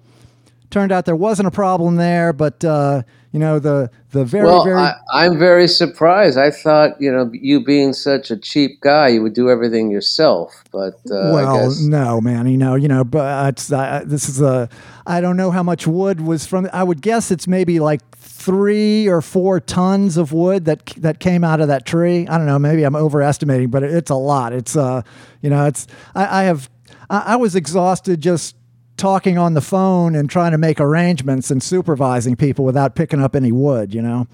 turned 0.70 0.92
out 0.92 1.04
there 1.04 1.16
wasn't 1.16 1.48
a 1.48 1.50
problem 1.50 1.96
there, 1.96 2.32
but, 2.32 2.64
uh, 2.64 3.02
you 3.32 3.38
know, 3.38 3.60
the, 3.60 3.90
the 4.10 4.24
very, 4.24 4.44
well, 4.44 4.64
very. 4.64 4.80
I, 4.80 4.94
I'm 5.12 5.38
very 5.38 5.68
surprised. 5.68 6.36
I 6.36 6.50
thought, 6.50 7.00
you 7.00 7.12
know, 7.12 7.30
you 7.32 7.64
being 7.64 7.92
such 7.92 8.30
a 8.32 8.36
cheap 8.36 8.80
guy, 8.80 9.08
you 9.08 9.22
would 9.22 9.34
do 9.34 9.48
everything 9.48 9.88
yourself. 9.88 10.64
But 10.72 10.94
uh, 11.10 11.30
well, 11.32 11.72
no, 11.80 12.20
man. 12.20 12.48
You 12.48 12.56
know, 12.56 12.74
you 12.74 12.88
know, 12.88 13.04
but 13.04 13.50
it's, 13.50 13.70
uh, 13.72 14.02
this 14.04 14.28
is 14.28 14.40
a. 14.40 14.68
I 15.06 15.20
don't 15.20 15.36
know 15.36 15.52
how 15.52 15.62
much 15.62 15.86
wood 15.86 16.20
was 16.20 16.44
from. 16.44 16.68
I 16.72 16.82
would 16.82 17.02
guess 17.02 17.30
it's 17.30 17.46
maybe 17.46 17.78
like 17.78 18.00
three 18.16 19.06
or 19.06 19.20
four 19.20 19.60
tons 19.60 20.16
of 20.16 20.32
wood 20.32 20.64
that 20.64 20.86
that 20.96 21.20
came 21.20 21.44
out 21.44 21.60
of 21.60 21.68
that 21.68 21.86
tree. 21.86 22.26
I 22.26 22.36
don't 22.36 22.46
know. 22.46 22.58
Maybe 22.58 22.82
I'm 22.82 22.96
overestimating, 22.96 23.70
but 23.70 23.84
it's 23.84 24.10
a 24.10 24.16
lot. 24.16 24.52
It's 24.52 24.74
uh, 24.74 25.02
you 25.40 25.50
know, 25.50 25.66
it's. 25.66 25.86
I, 26.16 26.40
I 26.40 26.44
have. 26.44 26.68
I, 27.08 27.20
I 27.20 27.36
was 27.36 27.54
exhausted 27.54 28.20
just 28.20 28.56
talking 29.00 29.38
on 29.38 29.54
the 29.54 29.60
phone 29.60 30.14
and 30.14 30.28
trying 30.28 30.52
to 30.52 30.58
make 30.58 30.78
arrangements 30.80 31.50
and 31.50 31.62
supervising 31.62 32.36
people 32.36 32.64
without 32.64 32.94
picking 32.94 33.20
up 33.20 33.34
any 33.34 33.50
wood. 33.50 33.94
You 33.94 34.02
know. 34.02 34.26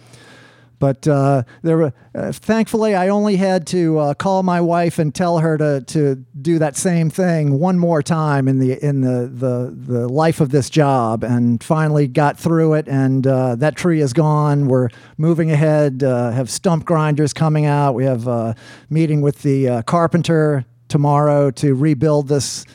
But 0.79 1.09
uh, 1.09 1.45
there, 1.63 1.79
were, 1.79 1.93
uh, 2.15 2.33
thankfully, 2.33 2.95
I 2.95 3.09
only 3.09 3.37
had 3.37 3.67
to 3.69 3.99
uh, 3.99 4.15
call 4.15 4.43
my 4.43 4.61
wife 4.61 4.99
and 4.99 5.15
tell 5.15 5.39
her 5.39 5.57
to, 5.57 5.81
to 5.87 6.17
do 6.41 6.59
that 6.59 6.77
same 6.77 7.09
thing 7.09 7.59
one 7.59 7.79
more 7.79 8.03
time 8.03 8.47
in 8.47 8.59
the 8.59 8.85
in 8.85 9.01
the, 9.01 9.27
the, 9.33 9.75
the 9.75 10.09
life 10.09 10.41
of 10.43 10.51
this 10.51 10.69
job, 10.69 11.25
and 11.25 11.65
finally 11.65 12.07
got 12.07 12.39
through 12.39 12.75
it. 12.75 12.89
And 12.89 13.27
uh, 13.27 13.55
that 13.57 13.77
tree 13.77 14.01
is 14.01 14.13
gone. 14.13 14.69
We're 14.69 14.91
moving 15.17 15.51
ahead. 15.51 16.03
Uh, 16.03 16.31
have 16.33 16.51
stump 16.51 16.85
grinders 16.85 17.33
coming 17.33 17.65
out. 17.65 17.95
We 17.95 18.05
have 18.05 18.27
a 18.27 18.55
meeting 18.91 19.23
with 19.23 19.41
the 19.43 19.69
uh, 19.69 19.83
carpenter 19.83 20.67
tomorrow 20.89 21.51
to 21.53 21.75
rebuild 21.75 22.29
this 22.29 22.67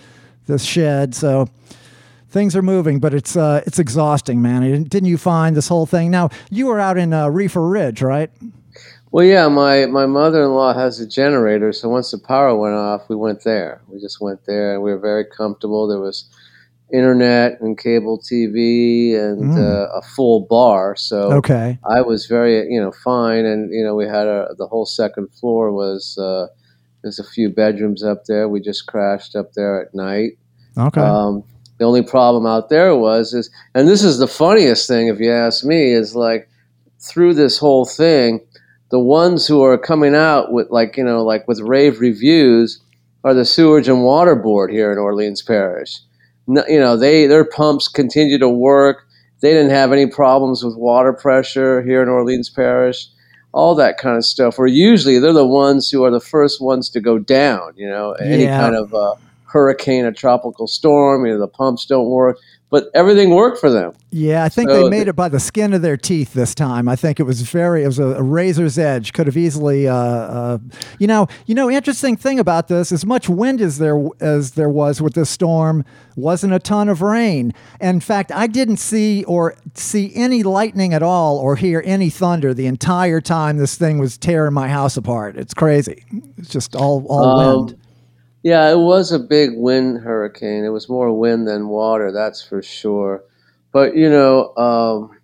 this 0.48 0.63
shed. 0.63 1.13
So 1.13 1.48
things 2.31 2.55
are 2.55 2.61
moving, 2.61 3.00
but 3.00 3.13
it's 3.13 3.35
uh, 3.35 3.61
it's 3.67 3.77
exhausting, 3.77 4.41
man. 4.41 4.83
Didn't 4.83 5.09
you 5.09 5.17
find 5.17 5.55
this 5.55 5.67
whole 5.67 5.85
thing? 5.85 6.09
Now 6.09 6.29
you 6.50 6.67
were 6.67 6.79
out 6.79 6.97
in 6.97 7.13
uh, 7.13 7.27
Reefer 7.27 7.67
Ridge, 7.67 8.01
right? 8.01 8.31
Well, 9.11 9.25
yeah. 9.25 9.47
My 9.50 9.85
my 9.85 10.05
mother 10.05 10.43
in 10.43 10.51
law 10.51 10.73
has 10.73 11.00
a 11.00 11.07
generator, 11.07 11.73
so 11.73 11.89
once 11.89 12.11
the 12.11 12.17
power 12.17 12.55
went 12.55 12.75
off, 12.75 13.09
we 13.09 13.15
went 13.15 13.43
there. 13.43 13.81
We 13.88 14.00
just 14.00 14.21
went 14.21 14.45
there, 14.45 14.73
and 14.73 14.81
we 14.81 14.91
were 14.91 15.00
very 15.00 15.25
comfortable. 15.25 15.88
There 15.88 16.00
was 16.00 16.29
internet 16.93 17.59
and 17.61 17.77
cable 17.77 18.19
TV 18.19 19.15
and 19.15 19.43
mm. 19.43 19.57
uh, 19.57 19.89
a 19.93 20.01
full 20.01 20.41
bar. 20.41 20.95
So 20.95 21.31
okay. 21.33 21.79
I 21.89 22.01
was 22.01 22.25
very, 22.25 22.69
you 22.71 22.81
know, 22.81 22.91
fine. 22.91 23.45
And, 23.45 23.73
you 23.73 23.83
know, 23.83 23.95
we 23.95 24.05
had 24.05 24.27
a, 24.27 24.50
the 24.57 24.67
whole 24.67 24.85
second 24.85 25.29
floor 25.33 25.71
was, 25.71 26.17
uh, 26.17 26.47
there's 27.01 27.19
a 27.19 27.23
few 27.23 27.50
bedrooms 27.50 28.03
up 28.03 28.25
there. 28.25 28.50
We 28.50 28.59
just 28.59 28.88
crashed 28.88 29.35
up 29.35 29.53
there 29.53 29.81
at 29.81 29.95
night. 29.95 30.33
Okay. 30.77 31.01
Um, 31.01 31.43
the 31.81 31.88
only 31.88 32.01
problem 32.01 32.45
out 32.45 32.69
there 32.69 32.95
was 32.95 33.33
is, 33.33 33.50
and 33.75 33.88
this 33.88 34.03
is 34.03 34.19
the 34.19 34.27
funniest 34.27 34.88
thing, 34.88 35.07
if 35.07 35.19
you 35.19 35.31
ask 35.31 35.65
me, 35.65 35.91
is 35.91 36.15
like 36.15 36.47
through 37.00 37.33
this 37.33 37.57
whole 37.57 37.85
thing, 37.85 38.39
the 38.91 39.00
ones 39.00 39.47
who 39.47 39.61
are 39.63 39.77
coming 39.77 40.15
out 40.15 40.53
with 40.53 40.69
like 40.69 40.95
you 40.95 41.03
know 41.03 41.23
like 41.23 41.47
with 41.47 41.59
rave 41.59 42.00
reviews 42.00 42.79
are 43.23 43.33
the 43.33 43.45
sewage 43.45 43.88
and 43.88 44.03
water 44.03 44.35
board 44.35 44.71
here 44.71 44.91
in 44.91 44.97
Orleans 44.97 45.41
Parish 45.41 46.00
you 46.47 46.79
know, 46.79 46.97
they 46.97 47.27
their 47.27 47.45
pumps 47.45 47.88
continue 47.88 48.38
to 48.38 48.50
work. 48.50 49.07
They 49.41 49.51
didn't 49.51 49.71
have 49.71 49.91
any 49.91 50.05
problems 50.07 50.63
with 50.63 50.75
water 50.75 51.13
pressure 51.13 51.81
here 51.81 52.01
in 52.01 52.09
Orleans 52.09 52.50
Parish, 52.50 53.07
all 53.53 53.75
that 53.75 53.97
kind 53.97 54.17
of 54.17 54.25
stuff. 54.25 54.57
Where 54.57 54.67
usually 54.67 55.19
they're 55.19 55.33
the 55.33 55.45
ones 55.45 55.89
who 55.89 56.03
are 56.03 56.11
the 56.11 56.19
first 56.19 56.61
ones 56.61 56.89
to 56.91 57.00
go 57.00 57.17
down. 57.17 57.73
You 57.75 57.89
know, 57.89 58.11
any 58.13 58.43
yeah. 58.43 58.59
kind 58.59 58.75
of 58.75 58.93
uh, 58.93 59.15
hurricane, 59.51 60.05
a 60.05 60.12
tropical 60.12 60.67
storm, 60.67 61.25
you 61.25 61.34
know, 61.34 61.39
the 61.39 61.48
pumps 61.48 61.86
don't 61.86 62.10
work 62.10 62.38
but 62.72 62.89
everything 62.93 63.31
worked 63.31 63.60
for 63.60 63.70
them. 63.70 63.91
Yeah, 64.12 64.46
I 64.46 64.50
think 64.50 64.70
so 64.70 64.84
they 64.84 64.89
made 64.89 65.10
it 65.10 65.15
by 65.15 65.27
the 65.27 65.41
skin 65.41 65.74
of 65.74 65.81
their 65.81 65.98
teeth 65.98 66.34
this 66.34 66.55
time. 66.55 66.88
I 66.88 66.96
think 66.96 67.20
it 67.20 67.24
was 67.24 67.41
very, 67.41 67.84
it 67.84 67.88
was 67.88 68.00
a, 68.00 68.15
a 68.15 68.24
razor's 68.24 68.79
edge. 68.79 69.12
Could 69.12 69.27
have 69.27 69.36
easily, 69.36 69.89
uh, 69.89 69.93
uh, 69.93 70.58
you 70.98 71.05
know, 71.05 71.27
you 71.46 71.53
know, 71.53 71.70
interesting 71.70 72.15
thing 72.15 72.39
about 72.39 72.70
this: 72.70 72.93
as 72.93 73.05
much 73.05 73.27
wind 73.27 73.60
as 73.60 73.77
there 73.77 74.01
as 74.22 74.51
there 74.51 74.70
was 74.70 75.01
with 75.01 75.15
this 75.15 75.29
storm, 75.29 75.84
wasn't 76.15 76.53
a 76.53 76.60
ton 76.60 76.88
of 76.88 77.01
rain. 77.01 77.53
In 77.81 78.00
fact, 78.00 78.31
I 78.31 78.48
didn't 78.48 78.77
see 78.77 79.25
or 79.25 79.55
see 79.74 80.13
any 80.15 80.41
lightning 80.41 80.93
at 80.93 81.03
all, 81.03 81.38
or 81.38 81.58
hear 81.58 81.84
any 81.86 82.10
thunder 82.10 82.53
the 82.53 82.67
entire 82.67 83.20
time 83.20 83.58
this 83.58 83.75
thing 83.75 84.00
was 84.00 84.17
tearing 84.17 84.53
my 84.53 84.70
house 84.70 84.96
apart. 84.96 85.36
It's 85.36 85.53
crazy. 85.53 86.05
It's 86.38 86.50
just 86.50 86.74
all 86.77 87.05
all 87.10 87.39
um, 87.39 87.65
wind. 87.65 87.81
Yeah, 88.43 88.71
it 88.71 88.77
was 88.77 89.12
a 89.12 89.19
big 89.19 89.51
wind 89.55 90.01
hurricane. 90.01 90.65
It 90.65 90.69
was 90.69 90.89
more 90.89 91.17
wind 91.17 91.48
than 91.48 91.67
water, 91.67 92.12
that's 92.12 92.43
for 92.43 92.62
sure. 92.62 93.24
But 93.71 93.95
you 93.95 94.10
know, 94.10 94.55
um, 94.57 95.17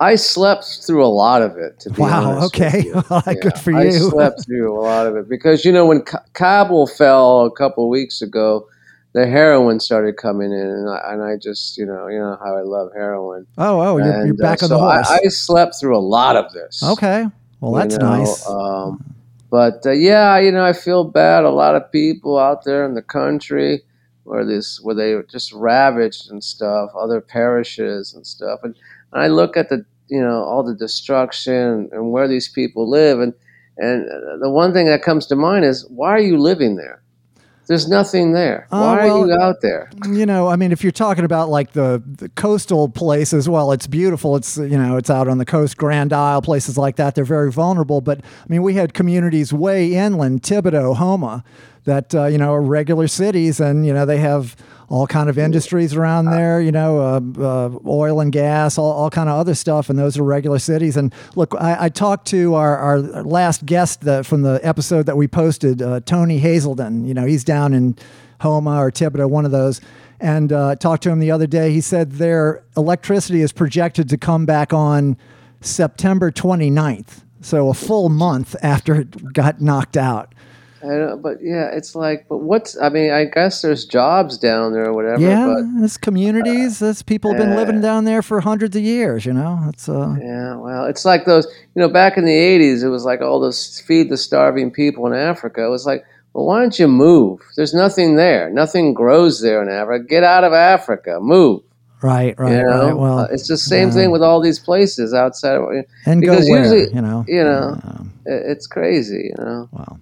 I 0.00 0.14
slept 0.14 0.64
through 0.86 1.04
a 1.04 1.08
lot 1.08 1.42
of 1.42 1.56
it. 1.56 1.80
To 1.80 1.90
be 1.90 2.02
wow. 2.02 2.44
Okay. 2.46 2.92
yeah, 3.10 3.34
Good 3.40 3.58
for 3.58 3.70
you. 3.70 3.78
I 3.78 3.90
slept 3.90 4.44
through 4.46 4.78
a 4.78 4.80
lot 4.80 5.06
of 5.06 5.16
it 5.16 5.28
because 5.28 5.64
you 5.64 5.72
know 5.72 5.86
when 5.86 6.02
K- 6.02 6.18
Kabul 6.34 6.86
fell 6.86 7.46
a 7.46 7.50
couple 7.50 7.88
weeks 7.88 8.22
ago, 8.22 8.68
the 9.12 9.26
heroin 9.26 9.80
started 9.80 10.16
coming 10.16 10.52
in, 10.52 10.58
and 10.58 10.88
I, 10.88 11.12
and 11.12 11.22
I 11.22 11.36
just 11.36 11.78
you 11.78 11.86
know 11.86 12.08
you 12.08 12.18
know 12.18 12.36
how 12.42 12.56
I 12.56 12.62
love 12.62 12.90
heroin. 12.94 13.46
Oh, 13.56 13.80
oh, 13.80 13.96
you're, 13.98 14.26
you're 14.26 14.34
back 14.34 14.62
uh, 14.62 14.66
on 14.66 14.68
so 14.68 14.74
the 14.74 14.78
horse. 14.78 15.10
I, 15.10 15.20
I, 15.24 15.28
slept 15.28 15.76
through 15.80 15.96
a 15.96 16.00
lot 16.00 16.36
of 16.36 16.52
this. 16.52 16.82
Okay. 16.82 17.26
Well, 17.60 17.72
that's 17.72 17.96
know, 17.96 18.18
nice. 18.18 18.48
Um, 18.48 19.14
but 19.50 19.84
uh, 19.86 19.92
yeah, 19.92 20.38
you 20.38 20.52
know, 20.52 20.64
I 20.64 20.72
feel 20.72 21.04
bad. 21.04 21.44
A 21.44 21.50
lot 21.50 21.74
of 21.74 21.90
people 21.90 22.38
out 22.38 22.64
there 22.64 22.84
in 22.84 22.94
the 22.94 23.02
country 23.02 23.82
where 24.24 24.44
this 24.44 24.80
where 24.82 24.94
they 24.94 25.14
just 25.30 25.52
ravaged 25.52 26.30
and 26.30 26.44
stuff, 26.44 26.90
other 26.98 27.20
parishes 27.20 28.14
and 28.14 28.26
stuff. 28.26 28.60
And, 28.62 28.74
and 29.12 29.22
I 29.22 29.28
look 29.28 29.56
at 29.56 29.68
the 29.70 29.84
you 30.08 30.20
know 30.20 30.42
all 30.42 30.62
the 30.62 30.74
destruction 30.74 31.88
and 31.92 32.12
where 32.12 32.28
these 32.28 32.48
people 32.48 32.88
live, 32.88 33.20
and 33.20 33.32
and 33.78 34.06
the 34.42 34.50
one 34.50 34.72
thing 34.72 34.86
that 34.86 35.02
comes 35.02 35.26
to 35.26 35.36
mind 35.36 35.64
is 35.64 35.86
why 35.88 36.10
are 36.10 36.20
you 36.20 36.38
living 36.38 36.76
there? 36.76 37.02
There's 37.68 37.86
nothing 37.86 38.32
there. 38.32 38.66
Uh, 38.72 38.80
Why 38.80 39.04
well, 39.04 39.22
are 39.22 39.26
you 39.26 39.32
out 39.34 39.56
there? 39.60 39.90
You 40.08 40.24
know, 40.24 40.48
I 40.48 40.56
mean, 40.56 40.72
if 40.72 40.82
you're 40.82 40.90
talking 40.90 41.26
about 41.26 41.50
like 41.50 41.72
the, 41.72 42.02
the 42.06 42.30
coastal 42.30 42.88
places, 42.88 43.46
well, 43.46 43.72
it's 43.72 43.86
beautiful. 43.86 44.36
It's 44.36 44.56
you 44.56 44.78
know, 44.78 44.96
it's 44.96 45.10
out 45.10 45.28
on 45.28 45.36
the 45.36 45.44
coast, 45.44 45.76
Grand 45.76 46.14
Isle, 46.14 46.40
places 46.40 46.78
like 46.78 46.96
that. 46.96 47.14
They're 47.14 47.26
very 47.26 47.52
vulnerable. 47.52 48.00
But 48.00 48.20
I 48.20 48.46
mean, 48.48 48.62
we 48.62 48.72
had 48.74 48.94
communities 48.94 49.52
way 49.52 49.92
inland, 49.92 50.42
Thibodaux, 50.42 50.96
Houma, 50.96 51.44
that 51.84 52.14
uh, 52.14 52.24
you 52.24 52.38
know 52.38 52.54
are 52.54 52.62
regular 52.62 53.06
cities, 53.06 53.60
and 53.60 53.84
you 53.84 53.92
know 53.92 54.06
they 54.06 54.18
have 54.18 54.56
all 54.88 55.06
kind 55.06 55.28
of 55.28 55.36
industries 55.38 55.94
around 55.94 56.26
there, 56.26 56.60
you 56.60 56.72
know, 56.72 56.98
uh, 56.98 57.20
uh, 57.38 57.78
oil 57.86 58.20
and 58.20 58.32
gas, 58.32 58.78
all, 58.78 58.92
all 58.92 59.10
kind 59.10 59.28
of 59.28 59.36
other 59.36 59.54
stuff, 59.54 59.90
and 59.90 59.98
those 59.98 60.16
are 60.16 60.22
regular 60.22 60.58
cities. 60.58 60.96
And 60.96 61.12
look, 61.36 61.54
I, 61.60 61.84
I 61.84 61.88
talked 61.90 62.26
to 62.28 62.54
our, 62.54 62.76
our 62.78 62.98
last 63.00 63.66
guest 63.66 64.00
that, 64.02 64.24
from 64.24 64.42
the 64.42 64.60
episode 64.62 65.06
that 65.06 65.16
we 65.16 65.28
posted, 65.28 65.82
uh, 65.82 66.00
Tony 66.00 66.38
Hazelden. 66.38 67.06
You 67.06 67.12
know, 67.12 67.26
he's 67.26 67.44
down 67.44 67.74
in 67.74 67.96
Houma 68.40 68.82
or 68.82 68.90
Thibodaux, 68.90 69.28
one 69.28 69.44
of 69.44 69.50
those. 69.50 69.80
And 70.20 70.52
uh, 70.52 70.74
talked 70.74 71.04
to 71.04 71.10
him 71.10 71.20
the 71.20 71.30
other 71.30 71.46
day. 71.46 71.70
He 71.70 71.80
said 71.80 72.12
their 72.12 72.64
electricity 72.76 73.40
is 73.40 73.52
projected 73.52 74.08
to 74.08 74.18
come 74.18 74.46
back 74.46 74.72
on 74.72 75.16
September 75.60 76.32
29th. 76.32 77.22
So 77.40 77.68
a 77.68 77.74
full 77.74 78.08
month 78.08 78.56
after 78.62 78.96
it 78.96 79.32
got 79.32 79.60
knocked 79.60 79.96
out. 79.96 80.34
I 80.82 81.14
but 81.16 81.38
yeah, 81.42 81.70
it's 81.72 81.94
like, 81.94 82.26
but 82.28 82.38
what's? 82.38 82.80
I 82.80 82.88
mean, 82.88 83.10
I 83.10 83.24
guess 83.24 83.62
there's 83.62 83.84
jobs 83.84 84.38
down 84.38 84.72
there 84.72 84.86
or 84.86 84.92
whatever. 84.92 85.20
Yeah, 85.20 85.46
but, 85.46 85.64
there's 85.78 85.96
communities. 85.96 86.80
Uh, 86.80 86.86
there's 86.86 87.02
people 87.02 87.32
have 87.32 87.38
been 87.38 87.56
living 87.56 87.80
down 87.80 88.04
there 88.04 88.22
for 88.22 88.40
hundreds 88.40 88.76
of 88.76 88.82
years. 88.82 89.26
You 89.26 89.32
know, 89.32 89.60
it's 89.68 89.88
uh. 89.88 90.14
Yeah, 90.20 90.56
well, 90.56 90.84
it's 90.86 91.04
like 91.04 91.24
those. 91.24 91.46
You 91.74 91.82
know, 91.82 91.88
back 91.88 92.16
in 92.16 92.24
the 92.24 92.32
'80s, 92.32 92.82
it 92.82 92.88
was 92.88 93.04
like 93.04 93.20
all 93.20 93.40
those 93.40 93.80
feed 93.80 94.08
the 94.08 94.16
starving 94.16 94.70
people 94.70 95.06
in 95.06 95.14
Africa. 95.14 95.64
It 95.64 95.70
was 95.70 95.86
like, 95.86 96.04
well, 96.32 96.46
why 96.46 96.60
don't 96.60 96.78
you 96.78 96.88
move? 96.88 97.40
There's 97.56 97.74
nothing 97.74 98.16
there. 98.16 98.50
Nothing 98.50 98.94
grows 98.94 99.40
there 99.40 99.62
in 99.62 99.68
Africa. 99.68 100.04
Get 100.04 100.24
out 100.24 100.44
of 100.44 100.52
Africa. 100.52 101.18
Move. 101.20 101.62
Right, 102.00 102.38
right, 102.38 102.52
you 102.52 102.62
know? 102.62 102.86
right. 102.86 102.96
Well, 102.96 103.18
uh, 103.18 103.26
it's 103.32 103.48
the 103.48 103.56
same 103.56 103.90
thing 103.90 104.12
with 104.12 104.22
all 104.22 104.40
these 104.40 104.60
places 104.60 105.12
outside 105.12 105.56
of 105.56 105.68
and 106.06 106.20
because 106.20 106.44
go 106.46 106.52
where, 106.52 106.62
usually, 106.62 106.94
you 106.94 107.00
know, 107.00 107.24
you 107.26 107.42
know, 107.42 108.06
it's 108.24 108.68
crazy, 108.68 109.32
you 109.36 109.44
know. 109.44 109.68
Wow. 109.72 109.98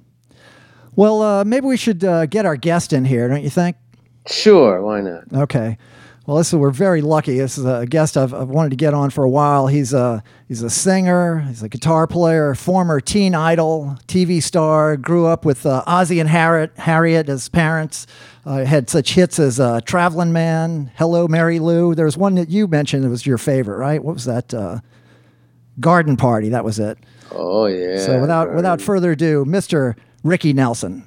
Well, 0.96 1.22
uh, 1.22 1.44
maybe 1.44 1.66
we 1.66 1.76
should 1.76 2.02
uh, 2.02 2.26
get 2.26 2.46
our 2.46 2.56
guest 2.56 2.92
in 2.92 3.04
here, 3.04 3.28
don't 3.28 3.42
you 3.42 3.50
think? 3.50 3.76
Sure, 4.26 4.82
why 4.82 5.02
not? 5.02 5.24
Okay. 5.32 5.76
Well, 6.26 6.38
this 6.38 6.48
is, 6.48 6.54
we're 6.56 6.70
very 6.70 7.02
lucky. 7.02 7.38
This 7.38 7.56
is 7.56 7.64
a 7.64 7.86
guest 7.86 8.16
I've, 8.16 8.34
I've, 8.34 8.48
wanted 8.48 8.70
to 8.70 8.76
get 8.76 8.94
on 8.94 9.10
for 9.10 9.22
a 9.22 9.28
while. 9.28 9.68
He's 9.68 9.92
a 9.92 10.24
he's 10.48 10.62
a 10.62 10.70
singer, 10.70 11.40
he's 11.42 11.62
a 11.62 11.68
guitar 11.68 12.08
player, 12.08 12.52
former 12.56 13.00
teen 13.00 13.32
idol, 13.32 13.96
TV 14.08 14.42
star. 14.42 14.96
Grew 14.96 15.26
up 15.26 15.44
with 15.44 15.64
uh, 15.64 15.84
Ozzie 15.86 16.18
and 16.18 16.28
Harriet, 16.28 16.72
Harriet 16.78 17.28
as 17.28 17.48
parents. 17.48 18.08
Uh, 18.44 18.64
had 18.64 18.90
such 18.90 19.12
hits 19.12 19.38
as 19.38 19.60
uh, 19.60 19.80
"Traveling 19.82 20.32
Man," 20.32 20.90
"Hello, 20.96 21.28
Mary 21.28 21.60
Lou." 21.60 21.94
There 21.94 22.06
was 22.06 22.16
one 22.16 22.34
that 22.36 22.48
you 22.48 22.66
mentioned 22.66 23.04
that 23.04 23.10
was 23.10 23.24
your 23.24 23.38
favorite, 23.38 23.76
right? 23.76 24.02
What 24.02 24.14
was 24.14 24.24
that? 24.24 24.52
Uh, 24.52 24.80
Garden 25.78 26.16
Party. 26.16 26.48
That 26.48 26.64
was 26.64 26.80
it. 26.80 26.98
Oh 27.30 27.66
yeah. 27.66 27.98
So 27.98 28.20
without 28.20 28.52
without 28.52 28.80
further 28.80 29.12
ado, 29.12 29.44
Mister 29.44 29.94
Ricky 30.26 30.52
Nelson. 30.52 31.04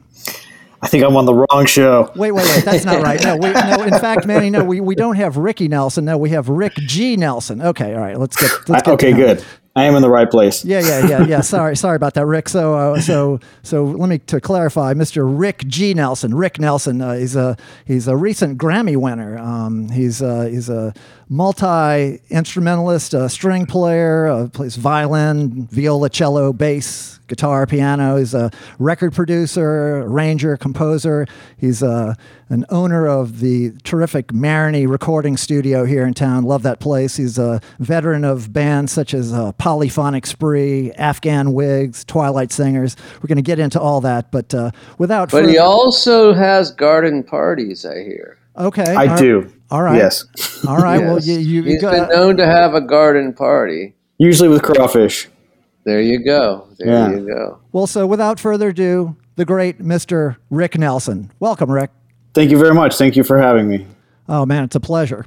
I 0.81 0.87
think 0.87 1.03
I'm 1.03 1.17
on 1.17 1.25
the 1.25 1.33
wrong 1.33 1.65
show. 1.65 2.09
Wait, 2.15 2.31
wait, 2.31 2.45
wait. 2.45 2.63
That's 2.63 2.85
not 2.85 3.03
right. 3.03 3.21
No, 3.21 3.35
we, 3.35 3.51
no. 3.51 3.83
In 3.83 3.99
fact, 3.99 4.25
Manny, 4.25 4.49
no, 4.49 4.63
we, 4.63 4.79
we 4.79 4.95
don't 4.95 5.17
have 5.17 5.35
Ricky 5.35 5.67
Nelson. 5.67 6.05
No, 6.05 6.17
we 6.17 6.29
have 6.29 6.47
Rick 6.47 6.75
G. 6.75 7.17
Nelson. 7.17 7.61
Okay, 7.61 7.93
all 7.93 7.99
right. 7.99 8.17
Let's 8.17 8.37
get. 8.37 8.49
Let's 8.69 8.83
get 8.83 8.93
okay, 8.93 9.11
good. 9.11 9.43
I 9.75 9.83
am 9.83 9.95
in 9.95 10.01
the 10.01 10.09
right 10.09 10.29
place. 10.29 10.65
Yeah, 10.65 10.79
yeah, 10.79 11.07
yeah, 11.07 11.25
yeah. 11.25 11.41
sorry, 11.41 11.75
sorry 11.77 11.95
about 11.95 12.13
that, 12.15 12.25
Rick. 12.25 12.49
So, 12.49 12.73
uh, 12.73 13.01
so, 13.01 13.39
so 13.61 13.85
let 13.85 14.09
me 14.09 14.17
to 14.17 14.41
clarify, 14.41 14.93
Mr. 14.93 15.23
Rick 15.25 15.63
G. 15.67 15.93
Nelson. 15.93 16.33
Rick 16.33 16.59
Nelson. 16.59 17.01
Uh, 17.01 17.13
he's 17.13 17.35
a 17.35 17.55
he's 17.85 18.07
a 18.07 18.17
recent 18.17 18.57
Grammy 18.57 18.97
winner. 18.97 19.37
Um, 19.37 19.89
he's 19.89 20.21
uh, 20.21 20.45
he's 20.45 20.69
a 20.69 20.93
multi 21.29 22.19
instrumentalist, 22.29 23.13
a 23.13 23.29
string 23.29 23.65
player, 23.67 24.27
uh, 24.27 24.47
plays 24.47 24.75
violin, 24.75 25.67
viola, 25.67 26.09
cello, 26.09 26.51
bass, 26.51 27.19
guitar, 27.27 27.67
piano. 27.67 28.17
He's 28.17 28.33
a 28.33 28.51
record 28.79 29.13
producer, 29.13 29.99
arranger, 29.99 30.57
composer. 30.57 31.27
He's 31.57 31.81
a 31.81 32.17
an 32.51 32.65
owner 32.69 33.07
of 33.07 33.41
the 33.41 33.73
terrific 33.83 34.29
Marigny 34.29 34.89
recording 34.89 35.37
studio 35.37 35.85
here 35.85 36.07
in 36.07 36.15
town. 36.15 36.45
Love 36.45 36.63
that 36.63 36.79
place. 36.79 37.15
He's 37.15 37.37
a 37.37 37.61
veteran 37.77 38.25
of 38.25 38.51
bands 38.51 38.91
such 38.91 39.13
as 39.13 39.31
uh, 39.31 39.51
Polyphonic 39.51 40.25
Spree, 40.25 40.91
Afghan 40.93 41.53
Whigs, 41.53 42.03
Twilight 42.05 42.51
Singers. 42.51 42.95
We're 43.21 43.27
going 43.27 43.35
to 43.35 43.43
get 43.43 43.59
into 43.59 43.79
all 43.79 44.01
that, 44.01 44.31
but 44.31 44.51
uh, 44.55 44.71
without. 44.97 45.29
But 45.29 45.41
further... 45.41 45.51
he 45.51 45.57
also 45.59 46.33
has 46.33 46.71
garden 46.71 47.21
parties, 47.23 47.85
I 47.85 48.01
hear. 48.01 48.38
Okay, 48.59 48.95
I 48.95 49.17
do. 49.17 49.51
All 49.71 49.81
right. 49.81 49.95
Yes. 49.95 50.25
All 50.67 50.77
right. 50.77 50.99
yes. 50.99 51.07
Well, 51.07 51.19
you, 51.19 51.39
you 51.39 51.63
he's 51.63 51.81
got... 51.81 51.91
been 51.91 52.09
known 52.09 52.37
to 52.37 52.45
have 52.45 52.73
a 52.73 52.81
garden 52.81 53.33
party. 53.33 53.95
Usually 54.17 54.49
with 54.49 54.63
crawfish. 54.63 55.29
There 55.85 56.01
you 56.01 56.23
go. 56.23 56.67
There 56.77 56.87
yeah. 56.87 57.09
you 57.11 57.25
go. 57.25 57.59
Well, 57.71 57.87
so 57.87 58.05
without 58.05 58.39
further 58.39 58.69
ado, 58.69 59.15
the 59.37 59.45
great 59.45 59.79
Mr. 59.79 60.35
Rick 60.49 60.77
Nelson. 60.77 61.31
Welcome, 61.39 61.71
Rick. 61.71 61.91
Thank 62.33 62.51
you 62.51 62.57
very 62.57 62.73
much. 62.73 62.97
Thank 62.97 63.15
you 63.15 63.23
for 63.23 63.37
having 63.37 63.67
me. 63.67 63.87
Oh 64.27 64.45
man, 64.45 64.65
it's 64.65 64.75
a 64.75 64.79
pleasure. 64.79 65.25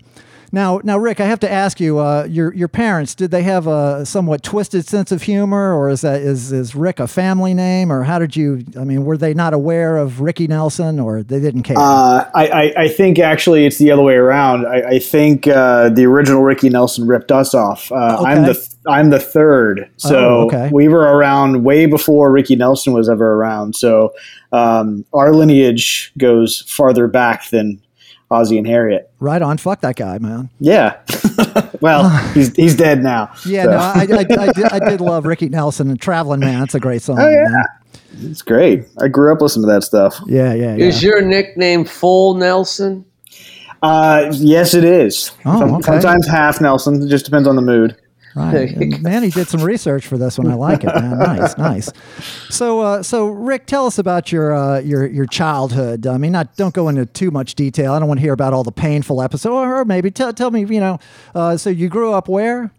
Now, 0.55 0.81
now, 0.85 0.99
Rick, 0.99 1.19
I 1.19 1.25
have 1.25 1.41
to 1.41 1.51
ask 1.51 1.81
you: 1.81 1.99
uh, 1.99 2.27
your 2.29 2.53
your 2.55 2.69
parents 2.69 3.15
did 3.15 3.31
they 3.31 3.43
have 3.43 3.67
a 3.67 4.05
somewhat 4.05 4.43
twisted 4.43 4.87
sense 4.87 5.11
of 5.11 5.23
humor, 5.23 5.75
or 5.75 5.89
is 5.89 6.03
that 6.03 6.21
is 6.21 6.53
is 6.53 6.75
Rick 6.75 7.01
a 7.01 7.09
family 7.09 7.55
name, 7.55 7.91
or 7.91 8.03
how 8.03 8.19
did 8.19 8.37
you? 8.37 8.63
I 8.79 8.85
mean, 8.85 9.05
were 9.05 9.17
they 9.17 9.33
not 9.33 9.55
aware 9.55 9.97
of 9.97 10.21
Ricky 10.21 10.47
Nelson, 10.47 11.01
or 11.01 11.23
they 11.23 11.41
didn't 11.41 11.63
care? 11.63 11.79
Uh, 11.79 12.29
I, 12.35 12.47
I, 12.49 12.73
I 12.83 12.89
think 12.89 13.19
actually 13.19 13.65
it's 13.65 13.79
the 13.79 13.91
other 13.91 14.03
way 14.03 14.15
around. 14.15 14.67
I, 14.67 14.83
I 14.91 14.99
think 14.99 15.47
uh, 15.49 15.89
the 15.89 16.05
original 16.05 16.43
Ricky 16.43 16.69
Nelson 16.69 17.07
ripped 17.07 17.33
us 17.33 17.55
off. 17.55 17.91
Uh, 17.91 18.19
Okay. 18.21 18.31
I'm 18.33 18.43
the 18.43 18.69
I'm 18.87 19.11
the 19.11 19.21
third, 19.21 19.89
so 19.97 20.19
Oh, 20.19 20.45
okay. 20.47 20.69
we 20.73 20.87
were 20.89 21.01
around 21.17 21.65
way 21.65 21.87
before 21.87 22.31
Ricky 22.31 22.57
Nelson 22.57 22.93
was 22.93 23.09
ever 23.09 23.35
around. 23.35 23.75
So 23.75 24.13
um, 24.53 25.07
our 25.15 25.33
lineage 25.35 26.13
goes 26.19 26.61
farther 26.69 27.07
back 27.09 27.49
than 27.51 27.81
Ozzie 28.33 28.59
and 28.59 28.67
Harriet. 28.67 29.11
right 29.21 29.43
on. 29.43 29.59
Fuck 29.59 29.81
that 29.83 29.97
guy, 29.97 30.19
man. 30.19 30.51
Yeah. 30.59 30.99
well, 31.81 32.09
he's 32.33 32.55
he's 32.57 32.75
dead 32.75 33.03
now. 33.03 33.33
Yeah, 33.47 33.65
so. 33.65 33.71
no, 33.71 33.77
I, 33.77 33.91
I, 33.93 34.45
I, 34.47 34.53
did, 34.53 34.65
I 34.65 34.91
did 34.91 35.01
love 35.01 35.27
Ricky 35.27 35.49
Nelson 35.49 35.91
and 35.91 36.01
Traveling 36.01 36.41
Man. 36.41 36.61
That's 36.61 36.75
a 36.75 36.81
great 36.81 37.03
song. 37.03 37.19
Oh, 37.21 37.29
yeah. 37.29 37.45
man. 37.49 38.31
it's 38.31 38.43
great. 38.43 38.87
I 39.01 39.09
grew 39.09 39.33
up 39.33 39.41
listening 39.41 39.67
to 39.69 39.73
that 39.73 39.83
stuff. 39.83 40.19
yeah, 40.27 40.55
yeah, 40.55 40.75
yeah. 40.77 40.85
Is 40.85 41.03
your 41.03 41.21
nickname 41.23 41.85
Full 41.85 42.35
Nelson? 42.35 43.05
Uh, 43.83 44.31
yes, 44.37 44.75
it 44.75 44.85
is. 44.85 45.33
Oh, 45.45 45.59
Some- 45.59 45.75
okay. 45.75 45.93
Sometimes 45.93 46.27
half 46.27 46.61
Nelson. 46.61 47.03
It 47.03 47.09
just 47.09 47.25
depends 47.25 47.49
on 47.49 47.57
the 47.57 47.63
mood. 47.63 47.97
Right. 48.35 48.71
And 48.71 49.03
man, 49.03 49.23
he 49.23 49.31
did 49.31 49.49
some 49.49 49.63
research 49.63 50.07
for 50.07 50.17
this 50.17 50.39
one. 50.39 50.51
I 50.51 50.55
like 50.55 50.85
it, 50.85 50.87
man. 50.87 51.19
Nice, 51.19 51.59
nice. 51.59 51.91
So, 52.49 52.81
uh, 52.81 53.03
so 53.03 53.27
Rick, 53.27 53.67
tell 53.67 53.87
us 53.87 53.99
about 53.99 54.33
your 54.33 54.55
uh, 54.55 54.81
your 54.81 55.07
your 55.07 55.27
childhood. 55.27 56.07
I 56.07 56.17
mean, 56.19 56.33
not 56.33 56.57
don't 56.57 56.75
go 56.75 56.89
into 56.89 57.05
too 57.07 57.31
much 57.31 57.55
detail. 57.55 57.93
I 57.93 57.99
don't 57.99 58.09
want 58.09 58.19
to 58.19 58.23
hear 58.23 58.33
about 58.33 58.55
all 58.55 58.65
the 58.65 58.73
painful 58.73 59.21
episodes, 59.21 59.53
or, 59.53 59.81
or 59.81 59.85
maybe 59.85 60.11
tell 60.11 60.33
tell 60.33 60.51
me, 60.51 60.65
you 60.65 60.81
know. 60.81 60.99
Uh, 61.35 61.57
so 61.57 61.71
you 61.71 61.89
grew 61.89 62.13
up 62.13 62.29
where? 62.29 62.73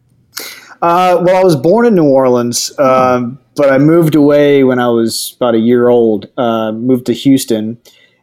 Uh, 0.81 1.21
well, 1.23 1.37
I 1.37 1.43
was 1.43 1.55
born 1.55 1.85
in 1.85 1.95
New 1.95 2.09
Orleans, 2.09 2.77
um, 2.79 3.39
but 3.55 3.71
I 3.71 3.77
moved 3.77 4.15
away 4.15 4.63
when 4.63 4.79
I 4.79 4.89
was 4.89 5.35
about 5.37 5.55
a 5.55 5.59
year 5.59 5.87
old. 5.87 6.27
Uh, 6.37 6.71
moved 6.71 7.05
to 7.05 7.13
Houston 7.13 7.77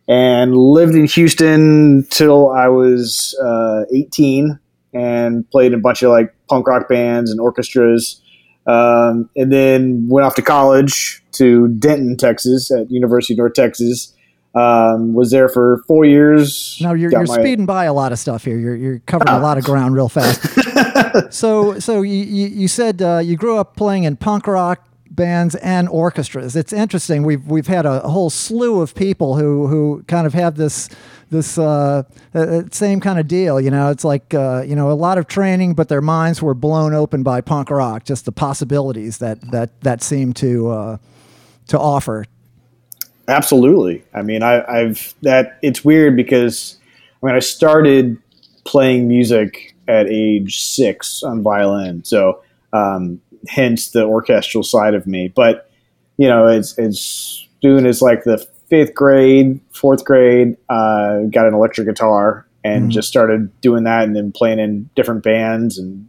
and 0.08 0.56
lived 0.56 0.94
in 0.94 1.06
Houston 1.06 2.04
till 2.10 2.50
I 2.50 2.66
was 2.68 3.38
uh, 3.40 3.84
18 3.94 4.58
and 4.92 5.48
played 5.50 5.72
in 5.72 5.78
a 5.78 5.82
bunch 5.82 6.02
of 6.02 6.10
like 6.10 6.34
punk 6.48 6.66
rock 6.66 6.88
bands 6.88 7.30
and 7.30 7.40
orchestras. 7.40 8.20
Um, 8.66 9.30
and 9.36 9.50
then 9.52 10.08
went 10.08 10.26
off 10.26 10.34
to 10.36 10.42
college 10.42 11.22
to 11.32 11.68
Denton, 11.68 12.16
Texas, 12.16 12.70
at 12.70 12.90
University 12.90 13.34
of 13.34 13.38
North 13.38 13.54
Texas. 13.54 14.14
Um, 14.52 15.14
was 15.14 15.30
there 15.30 15.48
for 15.48 15.82
four 15.86 16.04
years. 16.04 16.76
No, 16.80 16.92
you're, 16.92 17.10
you're 17.10 17.24
my- 17.24 17.40
speeding 17.40 17.66
by 17.66 17.84
a 17.84 17.92
lot 17.92 18.10
of 18.10 18.18
stuff 18.18 18.44
here. 18.44 18.58
You're, 18.58 18.74
you're 18.74 18.98
covering 19.06 19.32
a 19.32 19.38
lot 19.38 19.58
of 19.58 19.64
ground 19.64 19.94
real 19.94 20.08
fast. 20.08 20.42
so, 21.32 21.78
so 21.78 22.02
you, 22.02 22.24
you, 22.24 22.46
you 22.48 22.68
said 22.68 23.00
uh, 23.00 23.18
you 23.18 23.36
grew 23.36 23.58
up 23.58 23.76
playing 23.76 24.04
in 24.04 24.16
punk 24.16 24.48
rock 24.48 24.84
bands 25.20 25.54
and 25.56 25.86
orchestras. 25.90 26.56
It's 26.56 26.72
interesting. 26.72 27.24
We've 27.24 27.46
we've 27.46 27.66
had 27.66 27.84
a, 27.84 28.00
whole 28.00 28.30
slew 28.30 28.80
of 28.80 28.94
people 28.94 29.36
who 29.36 29.66
who 29.66 30.02
kind 30.08 30.26
of 30.26 30.32
have 30.32 30.56
this 30.56 30.88
this 31.28 31.58
uh, 31.58 32.04
uh, 32.34 32.62
same 32.70 33.00
kind 33.00 33.20
of 33.20 33.28
deal. 33.28 33.60
You 33.60 33.70
know, 33.70 33.90
it's 33.90 34.02
like 34.02 34.32
uh, 34.32 34.64
you 34.66 34.74
know 34.74 34.90
a 34.90 34.96
lot 34.96 35.18
of 35.18 35.26
training, 35.26 35.74
but 35.74 35.88
their 35.88 36.00
minds 36.00 36.40
were 36.40 36.54
blown 36.54 36.94
open 36.94 37.22
by 37.22 37.42
punk 37.42 37.68
rock. 37.68 38.04
Just 38.04 38.24
the 38.24 38.32
possibilities 38.32 39.18
that 39.18 39.38
that 39.50 39.78
that 39.82 40.02
seem 40.02 40.32
to 40.34 40.68
uh, 40.70 40.96
to 41.68 41.78
offer. 41.78 42.24
Absolutely. 43.28 44.02
I 44.14 44.22
mean, 44.22 44.42
I, 44.42 44.64
I've 44.66 45.14
that. 45.20 45.58
It's 45.60 45.84
weird 45.84 46.16
because 46.16 46.78
I 47.22 47.26
mean, 47.26 47.34
I 47.34 47.40
started 47.40 48.16
playing 48.64 49.06
music 49.06 49.76
at 49.86 50.06
age 50.08 50.62
six 50.62 51.22
on 51.22 51.42
violin, 51.42 52.04
so 52.04 52.42
um, 52.72 53.20
hence 53.48 53.90
the 53.90 54.04
orchestral 54.04 54.62
side 54.62 54.94
of 54.94 55.06
me. 55.06 55.28
But 55.34 55.70
you 56.16 56.28
know, 56.28 56.46
it's 56.46 56.76
it's 56.78 57.46
soon 57.62 57.86
as 57.86 58.02
like 58.02 58.24
the 58.24 58.38
fifth 58.68 58.94
grade, 58.94 59.60
fourth 59.72 60.04
grade, 60.04 60.56
uh, 60.68 61.20
got 61.30 61.46
an 61.46 61.54
electric 61.54 61.86
guitar 61.88 62.46
and 62.62 62.90
just 62.90 63.08
started 63.08 63.58
doing 63.62 63.84
that, 63.84 64.02
and 64.04 64.14
then 64.14 64.32
playing 64.32 64.58
in 64.58 64.90
different 64.94 65.22
bands 65.22 65.78
and 65.78 66.06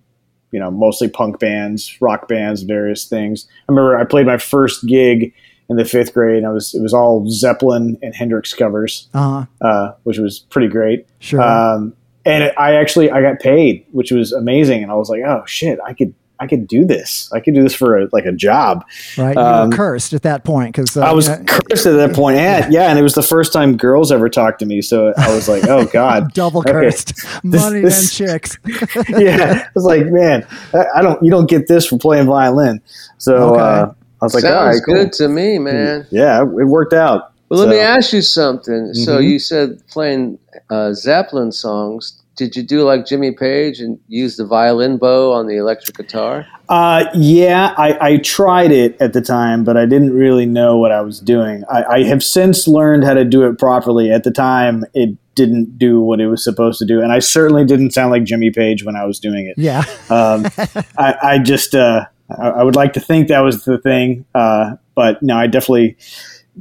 you 0.51 0.59
know, 0.59 0.69
mostly 0.69 1.07
punk 1.07 1.39
bands, 1.39 1.95
rock 2.01 2.27
bands, 2.27 2.63
various 2.63 3.05
things. 3.05 3.47
I 3.69 3.71
remember 3.71 3.97
I 3.97 4.03
played 4.03 4.25
my 4.25 4.37
first 4.37 4.85
gig 4.85 5.33
in 5.69 5.77
the 5.77 5.85
fifth 5.85 6.13
grade. 6.13 6.39
And 6.39 6.45
I 6.45 6.49
was 6.51 6.73
it 6.75 6.81
was 6.81 6.93
all 6.93 7.25
Zeppelin 7.29 7.97
and 8.01 8.13
Hendrix 8.13 8.53
covers, 8.53 9.07
Uh, 9.13 9.45
uh, 9.61 9.93
which 10.03 10.17
was 10.17 10.39
pretty 10.39 10.67
great. 10.67 11.07
sure. 11.19 11.41
Um, 11.41 11.93
and 12.25 12.43
it, 12.43 12.53
I 12.57 12.75
actually 12.75 13.09
I 13.09 13.21
got 13.21 13.39
paid, 13.39 13.85
which 13.93 14.11
was 14.11 14.33
amazing. 14.33 14.83
And 14.83 14.91
I 14.91 14.95
was 14.95 15.07
like, 15.09 15.21
oh 15.25 15.43
shit, 15.47 15.79
I 15.87 15.93
could 15.93 16.13
I 16.41 16.47
could 16.47 16.67
do 16.67 16.83
this. 16.85 17.31
I 17.31 17.39
could 17.39 17.53
do 17.53 17.61
this 17.61 17.75
for 17.75 17.99
a, 17.99 18.07
like 18.11 18.25
a 18.25 18.31
job. 18.31 18.83
right. 19.15 19.35
You 19.35 19.41
um, 19.41 19.69
were 19.69 19.75
cursed 19.75 20.13
at 20.13 20.23
that 20.23 20.43
point 20.43 20.75
because 20.75 20.97
uh, 20.97 21.01
I 21.01 21.11
was 21.13 21.27
you 21.27 21.35
know, 21.37 21.43
cursed 21.45 21.85
at 21.85 21.91
that 21.97 22.15
point. 22.15 22.37
And, 22.37 22.73
yeah, 22.73 22.89
and 22.89 22.97
it 22.97 23.03
was 23.03 23.13
the 23.13 23.21
first 23.21 23.53
time 23.53 23.77
girls 23.77 24.11
ever 24.11 24.27
talked 24.27 24.57
to 24.59 24.65
me. 24.65 24.81
So 24.81 25.13
I 25.17 25.33
was 25.35 25.47
like, 25.47 25.65
oh 25.67 25.85
god, 25.85 26.33
double 26.33 26.61
Okay. 26.61 26.71
cursed. 26.71 27.13
Money 27.43 27.81
this- 27.81 28.19
and 28.19 28.27
chicks. 28.29 28.57
yeah. 29.09 29.65
I 29.65 29.69
was 29.75 29.85
like, 29.85 30.07
man, 30.07 30.45
I, 30.73 30.85
I 30.95 31.01
don't. 31.03 31.21
You 31.23 31.29
don't 31.29 31.47
get 31.49 31.67
this 31.67 31.85
from 31.85 31.99
playing 31.99 32.25
violin. 32.25 32.81
So 33.19 33.35
Okay. 33.53 33.61
uh, 33.61 33.85
I 34.21 34.25
was 34.25 34.33
like, 34.33 34.41
Sounds 34.41 34.75
right, 34.77 34.81
cool. 34.83 34.95
good 34.95 35.13
to 35.13 35.27
me, 35.27 35.59
man. 35.59 36.07
Yeah, 36.09 36.41
it 36.41 36.45
worked 36.67 36.93
out. 36.93 37.33
Well, 37.49 37.59
let 37.59 37.69
me 37.69 37.79
ask 37.79 38.13
you 38.13 38.21
something. 38.21 38.93
So 38.93 39.17
Mhm. 39.19 39.29
you 39.29 39.37
said 39.39 39.81
playing 39.89 40.39
uh, 40.69 40.93
Zeppelin 40.93 41.51
songs. 41.51 42.20
Did 42.37 42.55
you 42.55 42.63
do 42.63 42.83
like 42.83 43.05
Jimmy 43.05 43.31
Page 43.31 43.79
and 43.79 43.99
use 44.07 44.37
the 44.37 44.45
violin 44.45 44.97
bow 44.97 45.33
on 45.33 45.47
the 45.47 45.57
electric 45.57 45.97
guitar? 45.97 46.47
Uh, 46.69 47.05
yeah, 47.13 47.73
I, 47.77 47.97
I 48.13 48.17
tried 48.17 48.71
it 48.71 48.99
at 49.01 49.11
the 49.11 49.21
time, 49.21 49.65
but 49.65 49.75
I 49.75 49.85
didn't 49.85 50.13
really 50.13 50.45
know 50.45 50.77
what 50.77 50.91
I 50.91 51.01
was 51.01 51.19
doing. 51.19 51.63
I, 51.69 51.83
I 51.83 52.03
have 52.03 52.23
since 52.23 52.67
learned 52.67 53.03
how 53.03 53.13
to 53.13 53.25
do 53.25 53.43
it 53.43 53.59
properly. 53.59 54.11
At 54.11 54.23
the 54.23 54.31
time, 54.31 54.85
it 54.93 55.17
didn't 55.35 55.77
do 55.77 55.99
what 56.01 56.21
it 56.21 56.27
was 56.27 56.43
supposed 56.43 56.79
to 56.79 56.85
do, 56.85 57.01
and 57.01 57.11
I 57.11 57.19
certainly 57.19 57.65
didn't 57.65 57.91
sound 57.91 58.11
like 58.11 58.23
Jimmy 58.23 58.51
Page 58.51 58.85
when 58.85 58.95
I 58.95 59.05
was 59.05 59.19
doing 59.19 59.47
it. 59.47 59.57
Yeah. 59.57 59.83
Um, 60.09 60.45
I, 60.97 61.15
I 61.21 61.39
just, 61.39 61.75
uh, 61.75 62.05
I, 62.29 62.49
I 62.49 62.63
would 62.63 62.77
like 62.77 62.93
to 62.93 63.01
think 63.01 63.27
that 63.27 63.41
was 63.41 63.65
the 63.65 63.77
thing, 63.77 64.25
uh, 64.33 64.75
but 64.95 65.21
no, 65.21 65.35
I 65.35 65.47
definitely 65.47 65.97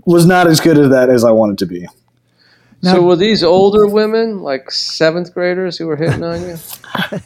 was 0.05 0.27
not 0.27 0.49
as 0.49 0.61
good 0.61 0.79
at 0.79 0.91
that 0.91 1.11
as 1.11 1.25
I 1.25 1.31
wanted 1.31 1.59
to 1.59 1.67
be. 1.67 1.87
Now- 2.83 2.95
so 2.95 3.03
were 3.03 3.17
these 3.17 3.43
older 3.45 3.87
women, 3.87 4.41
like 4.41 4.71
seventh 4.71 5.35
graders, 5.35 5.77
who 5.77 5.87
were 5.87 5.97
hitting 5.97 6.25
on 6.25 6.41
you? 6.43 6.57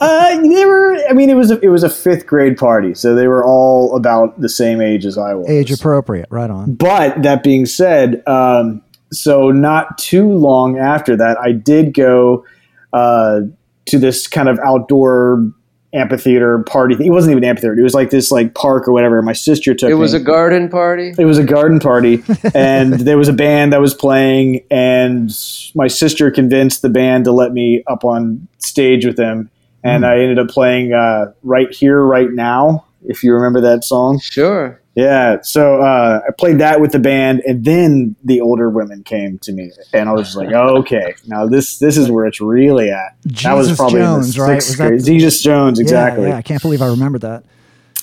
Uh, 0.01 0.41
they 0.43 0.67
were. 0.67 0.97
I 1.09 1.15
mean, 1.15 1.31
it 1.31 1.35
was 1.35 1.51
a, 1.51 1.59
it 1.61 1.69
was 1.69 1.83
a 1.83 1.89
fifth 1.89 2.27
grade 2.27 2.59
party, 2.59 2.95
so 2.95 3.15
they 3.15 3.29
were 3.29 3.45
all 3.45 3.97
about 3.97 4.39
the 4.41 4.49
same 4.49 4.81
age 4.83 5.07
as 5.07 5.17
I 5.17 5.33
was. 5.35 5.49
Age 5.49 5.71
appropriate. 5.71 6.27
Right 6.31 6.51
on. 6.51 6.75
But 6.75 7.23
that 7.23 7.43
being 7.43 7.65
said, 7.65 8.23
um, 8.27 8.83
so 9.11 9.51
not 9.51 9.97
too 9.97 10.29
long 10.29 10.79
after 10.79 11.17
that, 11.17 11.39
I 11.39 11.53
did 11.53 11.95
go 11.95 12.45
uh, 12.93 13.41
to 13.87 13.99
this 13.99 14.27
kind 14.27 14.49
of 14.49 14.59
outdoor 14.61 15.51
amphitheater 15.95 16.59
party. 16.65 16.95
It 16.99 17.11
wasn't 17.11 17.33
even 17.33 17.45
an 17.45 17.51
amphitheater; 17.51 17.79
it 17.79 17.83
was 17.83 17.95
like 17.95 18.11
this 18.11 18.31
like 18.31 18.55
park 18.55 18.87
or 18.89 18.93
whatever. 18.93 19.21
My 19.23 19.33
sister 19.33 19.75
took 19.75 19.91
It 19.91 19.95
was 19.95 20.13
me. 20.15 20.21
a 20.21 20.23
garden 20.23 20.69
party. 20.69 21.15
It 21.19 21.25
was 21.25 21.39
a 21.39 21.45
garden 21.45 21.79
party, 21.81 22.23
and 22.55 22.95
there 22.95 23.19
was 23.19 23.29
a 23.29 23.33
band 23.33 23.73
that 23.73 23.81
was 23.81 23.95
playing, 23.95 24.65
and 24.71 25.31
my 25.75 25.87
sister 25.87 26.31
convinced 26.31 26.83
the 26.83 26.89
band 26.91 27.25
to 27.25 27.33
let 27.33 27.53
me 27.53 27.83
up 27.87 28.05
on 28.05 28.47
stage 28.59 29.07
with 29.07 29.17
them, 29.17 29.51
and 29.83 30.05
I 30.07 30.19
ended 30.19 30.39
up 30.39 30.49
playing 30.49 30.93
uh, 30.93 31.33
"Right 31.43 31.73
Here, 31.73 32.01
Right 32.03 32.31
Now." 32.31 32.85
If 33.07 33.23
you 33.23 33.35
remember 33.35 33.61
that 33.61 33.85
song, 33.85 34.19
Sure. 34.19 34.81
Yeah. 34.95 35.41
So 35.43 35.81
uh, 35.83 36.21
I 36.27 36.31
played 36.39 36.59
that 36.59 36.81
with 36.81 36.93
the 36.93 36.99
band, 36.99 37.43
and 37.47 37.65
then 37.65 38.17
the 38.25 38.41
older 38.41 38.71
women 38.71 39.03
came 39.05 39.39
to 39.41 39.53
me, 39.53 39.71
and 39.93 40.09
I 40.09 40.13
was 40.13 40.37
like, 40.37 40.53
oh, 40.53 40.77
"Okay, 40.79 41.15
now 41.27 41.47
this 41.47 41.79
this 41.79 41.97
is 41.97 42.11
where 42.11 42.27
it's 42.27 42.41
really 42.41 42.91
at." 42.91 43.17
that 43.43 43.55
was 43.55 43.67
Jesus 43.69 43.77
probably 43.79 44.01
Jones, 44.01 44.39
right? 44.39 44.55
Was 44.57 44.77
the- 44.77 45.03
Jesus 45.05 45.43
Jones, 45.43 45.79
exactly. 45.79 46.25
Yeah, 46.25 46.31
yeah, 46.31 46.37
I 46.37 46.43
can't 46.43 46.63
believe 46.63 46.83
I 46.83 46.89
remembered 46.89 47.23
that. 47.23 47.45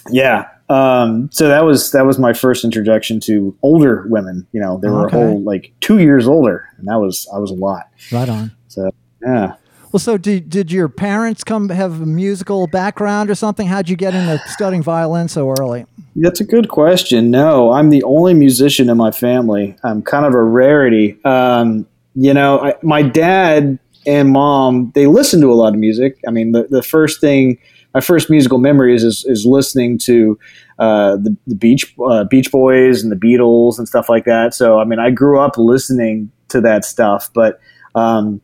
Yeah. 0.09 0.47
Um, 0.69 1.29
so 1.33 1.49
that 1.49 1.65
was 1.65 1.91
that 1.91 2.05
was 2.05 2.17
my 2.17 2.31
first 2.33 2.63
introduction 2.63 3.19
to 3.21 3.55
older 3.61 4.05
women. 4.07 4.47
You 4.53 4.61
know, 4.61 4.77
they 4.81 4.89
were 4.89 5.05
Okay. 5.07 5.17
a 5.17 5.19
whole 5.27 5.41
like 5.41 5.73
two 5.81 5.99
years 5.99 6.27
older, 6.27 6.65
and 6.77 6.87
that 6.87 6.95
was 6.99 7.27
I 7.33 7.39
was 7.39 7.51
a 7.51 7.55
lot. 7.55 7.87
Right 8.11 8.29
on. 8.29 8.51
So 8.69 8.89
yeah. 9.21 9.55
Well, 9.91 9.99
so 9.99 10.17
did, 10.17 10.49
did 10.49 10.71
your 10.71 10.87
parents 10.87 11.43
come 11.43 11.67
have 11.69 12.01
a 12.01 12.05
musical 12.05 12.67
background 12.67 13.29
or 13.29 13.35
something? 13.35 13.67
How'd 13.67 13.89
you 13.89 13.97
get 13.97 14.15
into 14.15 14.41
studying 14.47 14.83
violin 14.83 15.27
so 15.27 15.49
early? 15.59 15.85
That's 16.15 16.39
a 16.39 16.45
good 16.45 16.69
question. 16.69 17.29
No, 17.29 17.71
I'm 17.71 17.89
the 17.89 18.03
only 18.03 18.33
musician 18.33 18.89
in 18.89 18.97
my 18.97 19.11
family. 19.11 19.75
I'm 19.83 20.01
kind 20.01 20.25
of 20.25 20.33
a 20.33 20.41
rarity. 20.41 21.17
Um, 21.25 21.85
you 22.15 22.33
know, 22.33 22.59
I, 22.59 22.75
my 22.81 23.01
dad 23.01 23.79
and 24.05 24.29
mom 24.31 24.91
they 24.95 25.07
listen 25.07 25.41
to 25.41 25.51
a 25.51 25.55
lot 25.55 25.73
of 25.73 25.79
music. 25.79 26.19
I 26.27 26.31
mean, 26.31 26.53
the, 26.53 26.67
the 26.69 26.81
first 26.81 27.21
thing 27.21 27.57
my 27.93 28.01
first 28.01 28.29
musical 28.29 28.57
memories 28.57 29.03
is, 29.03 29.25
is 29.25 29.45
listening 29.45 29.97
to 29.99 30.39
uh, 30.79 31.17
the, 31.17 31.35
the 31.47 31.55
Beach 31.55 31.93
uh, 32.03 32.23
Beach 32.23 32.51
Boys 32.51 33.03
and 33.03 33.11
the 33.11 33.15
Beatles 33.15 33.77
and 33.77 33.87
stuff 33.87 34.09
like 34.09 34.25
that. 34.25 34.53
So 34.53 34.79
I 34.79 34.85
mean, 34.85 34.99
I 34.99 35.11
grew 35.11 35.39
up 35.39 35.57
listening 35.57 36.31
to 36.49 36.61
that 36.61 36.85
stuff, 36.85 37.29
but 37.33 37.59
um, 37.95 38.41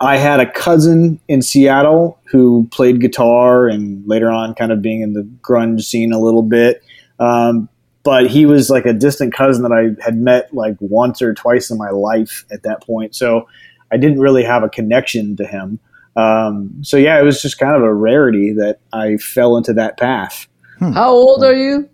I 0.00 0.16
had 0.16 0.40
a 0.40 0.50
cousin 0.50 1.20
in 1.28 1.42
Seattle 1.42 2.18
who 2.24 2.66
played 2.70 3.00
guitar 3.00 3.68
and 3.68 4.06
later 4.08 4.30
on 4.30 4.54
kind 4.54 4.72
of 4.72 4.80
being 4.80 5.02
in 5.02 5.12
the 5.12 5.22
grunge 5.42 5.82
scene 5.82 6.12
a 6.12 6.18
little 6.18 6.42
bit. 6.42 6.82
Um, 7.18 7.68
but 8.02 8.30
he 8.30 8.46
was 8.46 8.70
like 8.70 8.86
a 8.86 8.94
distant 8.94 9.34
cousin 9.34 9.62
that 9.62 9.72
I 9.72 10.02
had 10.02 10.16
met 10.16 10.54
like 10.54 10.76
once 10.80 11.20
or 11.20 11.34
twice 11.34 11.70
in 11.70 11.76
my 11.76 11.90
life 11.90 12.46
at 12.50 12.62
that 12.62 12.82
point. 12.82 13.14
So 13.14 13.46
I 13.92 13.98
didn't 13.98 14.20
really 14.20 14.42
have 14.42 14.62
a 14.62 14.70
connection 14.70 15.36
to 15.36 15.46
him. 15.46 15.78
Um, 16.16 16.82
so 16.82 16.96
yeah, 16.96 17.20
it 17.20 17.22
was 17.22 17.42
just 17.42 17.58
kind 17.58 17.76
of 17.76 17.82
a 17.82 17.92
rarity 17.92 18.52
that 18.54 18.78
I 18.92 19.18
fell 19.18 19.58
into 19.58 19.74
that 19.74 19.98
path. 19.98 20.48
Hmm. 20.78 20.92
How 20.92 21.10
old 21.10 21.44
are 21.44 21.54
you? 21.54 21.88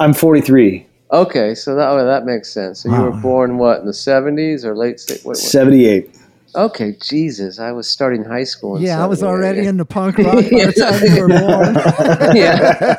I'm 0.00 0.12
43. 0.12 0.86
Okay, 1.10 1.54
so 1.54 1.74
that 1.74 1.88
oh, 1.88 2.04
that 2.04 2.26
makes 2.26 2.52
sense. 2.52 2.82
So 2.82 2.90
wow. 2.90 2.98
you 2.98 3.10
were 3.10 3.20
born 3.20 3.58
what 3.58 3.80
in 3.80 3.86
the 3.86 3.92
70s 3.92 4.64
or 4.64 4.76
late? 4.76 5.00
What, 5.08 5.20
what? 5.22 5.36
78. 5.36 6.14
Okay, 6.58 6.96
Jesus, 7.00 7.60
I 7.60 7.70
was 7.70 7.88
starting 7.88 8.24
high 8.24 8.42
school. 8.42 8.80
yeah, 8.80 9.00
I 9.00 9.06
was 9.06 9.22
already 9.22 9.64
into 9.68 9.84
punk 9.84 10.18
rock 10.18 10.34
by 10.34 10.40
the 10.40 10.72
time 10.72 11.04
you 11.04 11.20
were 11.20 11.28
born. 11.28 11.76
yeah. 12.34 12.96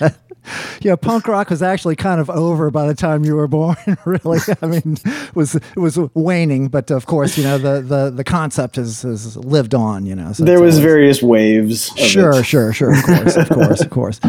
yeah. 0.00 0.10
yeah, 0.80 0.96
punk 0.96 1.28
rock 1.28 1.50
was 1.50 1.62
actually 1.62 1.96
kind 1.96 2.18
of 2.18 2.30
over 2.30 2.70
by 2.70 2.86
the 2.86 2.94
time 2.94 3.26
you 3.26 3.36
were 3.36 3.46
born. 3.46 3.76
really, 4.06 4.38
I 4.62 4.66
mean, 4.66 4.96
it 5.04 5.36
was 5.36 5.54
it 5.54 5.76
was 5.76 5.98
waning, 6.14 6.68
but 6.68 6.90
of 6.90 7.04
course, 7.04 7.36
you 7.36 7.44
know 7.44 7.58
the 7.58 7.82
the, 7.82 8.08
the 8.08 8.24
concept 8.24 8.76
has, 8.76 9.02
has 9.02 9.36
lived 9.36 9.74
on. 9.74 10.06
You 10.06 10.14
know, 10.14 10.32
so 10.32 10.44
there 10.44 10.62
was 10.62 10.76
always, 10.76 10.84
various 10.84 11.22
waves. 11.22 11.92
Sure, 11.98 12.40
it. 12.40 12.44
sure, 12.44 12.72
sure. 12.72 12.94
Of 12.94 13.04
course, 13.04 13.36
of 13.36 13.48
course, 13.50 13.80
of 13.82 13.90
course. 13.90 14.20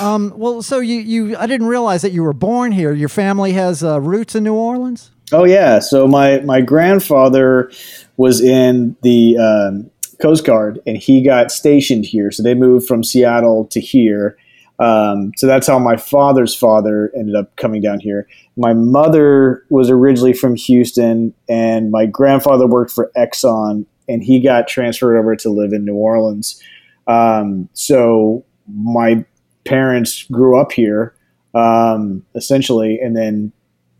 Um, 0.00 0.32
well, 0.36 0.62
so 0.62 0.80
you, 0.80 1.00
you, 1.00 1.36
I 1.36 1.46
didn't 1.46 1.66
realize 1.66 2.02
that 2.02 2.12
you 2.12 2.22
were 2.22 2.32
born 2.32 2.72
here. 2.72 2.92
Your 2.92 3.08
family 3.08 3.52
has 3.52 3.82
uh, 3.82 4.00
roots 4.00 4.34
in 4.34 4.44
New 4.44 4.54
Orleans. 4.54 5.10
Oh 5.32 5.44
yeah. 5.44 5.78
So 5.78 6.06
my 6.06 6.40
my 6.40 6.60
grandfather 6.60 7.70
was 8.16 8.40
in 8.40 8.96
the 9.02 9.38
um, 9.38 9.90
Coast 10.20 10.44
Guard, 10.44 10.80
and 10.86 10.96
he 10.96 11.22
got 11.22 11.50
stationed 11.50 12.04
here. 12.04 12.30
So 12.30 12.42
they 12.42 12.54
moved 12.54 12.86
from 12.86 13.02
Seattle 13.02 13.66
to 13.66 13.80
here. 13.80 14.36
Um, 14.78 15.32
so 15.36 15.46
that's 15.46 15.66
how 15.66 15.78
my 15.78 15.96
father's 15.96 16.54
father 16.54 17.10
ended 17.16 17.36
up 17.36 17.54
coming 17.56 17.80
down 17.80 18.00
here. 18.00 18.28
My 18.56 18.74
mother 18.74 19.64
was 19.70 19.88
originally 19.88 20.32
from 20.32 20.56
Houston, 20.56 21.32
and 21.48 21.90
my 21.90 22.06
grandfather 22.06 22.66
worked 22.66 22.90
for 22.90 23.10
Exxon, 23.16 23.86
and 24.08 24.22
he 24.22 24.40
got 24.40 24.68
transferred 24.68 25.16
over 25.16 25.36
to 25.36 25.48
live 25.48 25.72
in 25.72 25.84
New 25.84 25.94
Orleans. 25.94 26.60
Um, 27.06 27.68
so 27.72 28.44
my 28.72 29.24
parents 29.64 30.24
grew 30.24 30.58
up 30.58 30.72
here, 30.72 31.14
um, 31.54 32.24
essentially, 32.34 32.98
and 33.00 33.16
then 33.16 33.52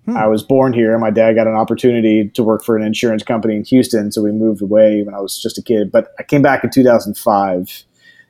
hmm. 0.04 0.16
I 0.16 0.26
was 0.26 0.42
born 0.42 0.72
here. 0.72 0.98
My 0.98 1.10
dad 1.10 1.34
got 1.34 1.46
an 1.46 1.54
opportunity 1.54 2.28
to 2.30 2.42
work 2.42 2.64
for 2.64 2.76
an 2.76 2.84
insurance 2.84 3.22
company 3.22 3.56
in 3.56 3.64
Houston, 3.64 4.12
so 4.12 4.22
we 4.22 4.32
moved 4.32 4.62
away 4.62 5.02
when 5.02 5.14
I 5.14 5.20
was 5.20 5.40
just 5.40 5.58
a 5.58 5.62
kid. 5.62 5.90
But 5.90 6.14
I 6.18 6.22
came 6.22 6.42
back 6.42 6.64
in 6.64 6.70
2005, 6.70 7.84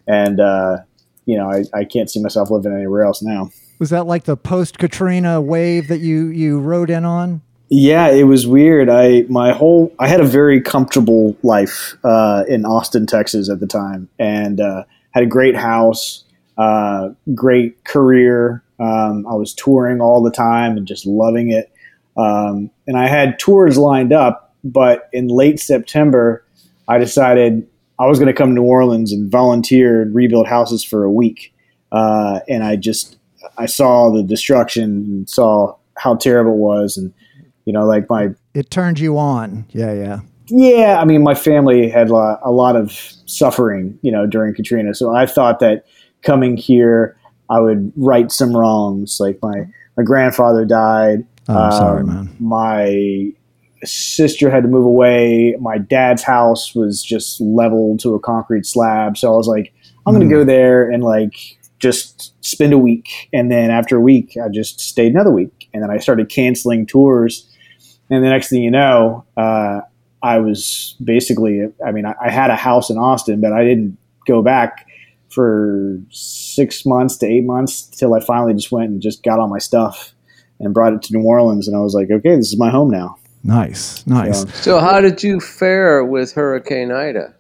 and 0.07 0.41
uh, 0.41 0.79
you 1.27 1.37
know, 1.37 1.51
I, 1.51 1.65
I 1.73 1.85
can't 1.85 2.11
see 2.11 2.21
myself 2.21 2.51
living 2.51 2.73
anywhere 2.73 3.05
else 3.05 3.23
now. 3.23 3.51
Was 3.79 3.91
that 3.91 4.07
like 4.07 4.25
the 4.25 4.37
post 4.37 4.79
Katrina 4.79 5.41
wave 5.41 5.89
that 5.89 5.99
you 5.99 6.27
you 6.27 6.61
rode 6.61 6.91
in 6.91 7.05
on? 7.05 7.43
Yeah, 7.71 8.09
it 8.09 8.25
was 8.25 8.47
weird. 8.47 8.89
I 8.89 9.23
my 9.29 9.53
whole 9.53 9.93
I 9.99 10.07
had 10.07 10.21
a 10.21 10.27
very 10.27 10.61
comfortable 10.61 11.37
life 11.43 11.97
uh, 12.05 12.45
in 12.47 12.65
Austin, 12.65 13.07
Texas 13.07 13.51
at 13.51 13.61
the 13.61 13.67
time, 13.67 14.09
and 14.19 14.61
uh, 14.61 14.85
had 15.11 15.23
a 15.23 15.27
great 15.27 15.57
house 15.57 16.24
uh, 16.59 17.11
great 17.35 17.85
career. 17.85 18.63
Um, 18.79 19.27
I 19.27 19.35
was 19.35 19.55
touring 19.55 20.01
all 20.01 20.23
the 20.23 20.31
time 20.31 20.77
and 20.77 20.87
just 20.87 21.07
loving 21.07 21.51
it. 21.51 21.71
Um, 22.17 22.71
and 22.87 22.97
I 22.97 23.09
had 23.09 23.39
tours 23.39 23.77
lined 23.77 24.13
up, 24.13 24.55
but 24.63 25.09
in 25.13 25.29
late 25.29 25.59
September, 25.61 26.45
I 26.89 26.99
decided 26.99 27.67
I 27.99 28.07
was 28.07 28.19
going 28.19 28.29
to 28.29 28.35
come 28.35 28.51
to 28.51 28.55
New 28.55 28.63
Orleans 28.63 29.13
and 29.13 29.31
volunteer 29.31 30.03
and 30.03 30.15
rebuild 30.15 30.47
houses 30.47 30.85
for 30.85 31.05
a 31.05 31.11
week. 31.11 31.55
Uh, 31.93 32.41
and 32.49 32.65
I 32.65 32.77
just 32.77 33.17
I 33.57 33.67
saw 33.67 34.11
the 34.11 34.23
destruction 34.23 34.85
and 34.85 35.31
saw 35.31 35.77
how 35.97 36.17
terrible 36.17 36.53
it 36.53 36.59
was, 36.59 36.97
and 36.97 37.13
you 37.65 37.73
know, 37.73 37.85
like 37.85 38.09
my 38.11 38.31
it 38.55 38.71
turned 38.71 38.99
you 38.99 39.17
on. 39.19 39.65
Yeah, 39.71 39.93
yeah. 39.93 40.21
Yeah, 40.47 41.01
I 41.01 41.05
mean, 41.05 41.23
my 41.23 41.35
family 41.35 41.89
had 41.89 42.11
a 42.11 42.13
lot, 42.13 42.41
a 42.43 42.51
lot 42.51 42.77
of 42.77 42.93
suffering, 43.25 43.99
you 44.03 44.13
know, 44.13 44.27
during 44.27 44.55
Katrina. 44.55 44.95
So 44.95 45.15
I 45.15 45.25
thought 45.25 45.59
that 45.61 45.87
coming 46.25 46.57
here, 46.57 47.17
I 47.51 47.61
would 47.61 47.93
right 47.97 48.31
some 48.33 48.57
wrongs. 48.57 49.19
Like 49.21 49.39
my 49.43 49.67
my 49.97 50.03
grandfather 50.03 50.65
died. 50.65 51.27
Oh, 51.49 51.55
I'm 51.55 51.73
um, 51.73 51.73
sorry, 51.73 52.05
man. 52.05 52.37
My 52.41 53.33
sister 53.87 54.51
had 54.51 54.63
to 54.63 54.69
move 54.69 54.87
away. 54.87 55.57
My 55.61 55.79
dad's 55.79 56.23
house 56.23 56.75
was 56.75 57.03
just 57.03 57.41
leveled 57.41 58.01
to 58.01 58.15
a 58.15 58.21
concrete 58.21 58.67
slab. 58.67 59.17
So 59.19 59.33
I 59.33 59.37
was 59.37 59.47
like, 59.47 59.73
I'm 60.07 60.15
going 60.15 60.29
to 60.29 60.35
go 60.35 60.43
hmm. 60.43 60.49
there 60.49 60.91
and 60.91 61.03
like 61.03 61.59
just 61.79 62.33
spend 62.45 62.73
a 62.73 62.79
week. 62.79 63.29
And 63.33 63.51
then 63.51 63.71
after 63.71 63.97
a 63.97 64.01
week, 64.01 64.37
I 64.43 64.49
just 64.49 64.81
stayed 64.81 65.13
another 65.13 65.31
week. 65.31 65.69
And 65.73 65.83
then 65.83 65.91
I 65.91 65.99
started 65.99 66.29
canceling 66.29 66.87
tours. 66.87 67.51
And 68.11 68.25
the 68.25 68.29
next 68.29 68.49
thing 68.49 68.63
you 68.63 68.71
know, 68.71 69.25
uh, 69.37 69.81
I 70.23 70.39
was 70.39 70.97
basically, 71.03 71.67
I 71.85 71.93
mean, 71.93 72.07
I, 72.07 72.15
I, 72.23 72.31
had 72.31 72.51
a 72.51 72.57
house 72.57 72.89
in 72.89 72.97
Austin, 72.97 73.41
but 73.41 73.53
I 73.53 73.65
didn't 73.65 73.99
go 74.27 74.41
back 74.41 74.87
for 75.31 75.99
six 76.11 76.87
months 76.87 77.17
to 77.19 77.27
eight 77.27 77.45
months 77.45 77.83
till 77.83 78.15
I 78.15 78.21
finally 78.21 78.55
just 78.55 78.71
went 78.71 78.91
and 78.91 79.03
just 79.03 79.23
got 79.23 79.39
all 79.39 79.49
my 79.49 79.59
stuff 79.59 80.15
and 80.61 80.73
brought 80.73 80.93
it 80.93 81.03
to 81.03 81.17
New 81.17 81.25
Orleans. 81.25 81.67
And 81.67 81.77
I 81.77 81.81
was 81.81 81.95
like, 81.95 82.11
okay, 82.11 82.37
this 82.37 82.53
is 82.53 82.59
my 82.59 82.71
home 82.71 82.91
now. 82.91 83.17
Nice, 83.43 84.07
nice. 84.07 84.41
So, 84.41 84.49
so 84.49 84.79
how 84.79 85.01
did 85.01 85.23
you 85.23 85.41
fare 85.41 86.05
with 86.05 86.33
Hurricane 86.33 86.91
Ida? 86.91 87.35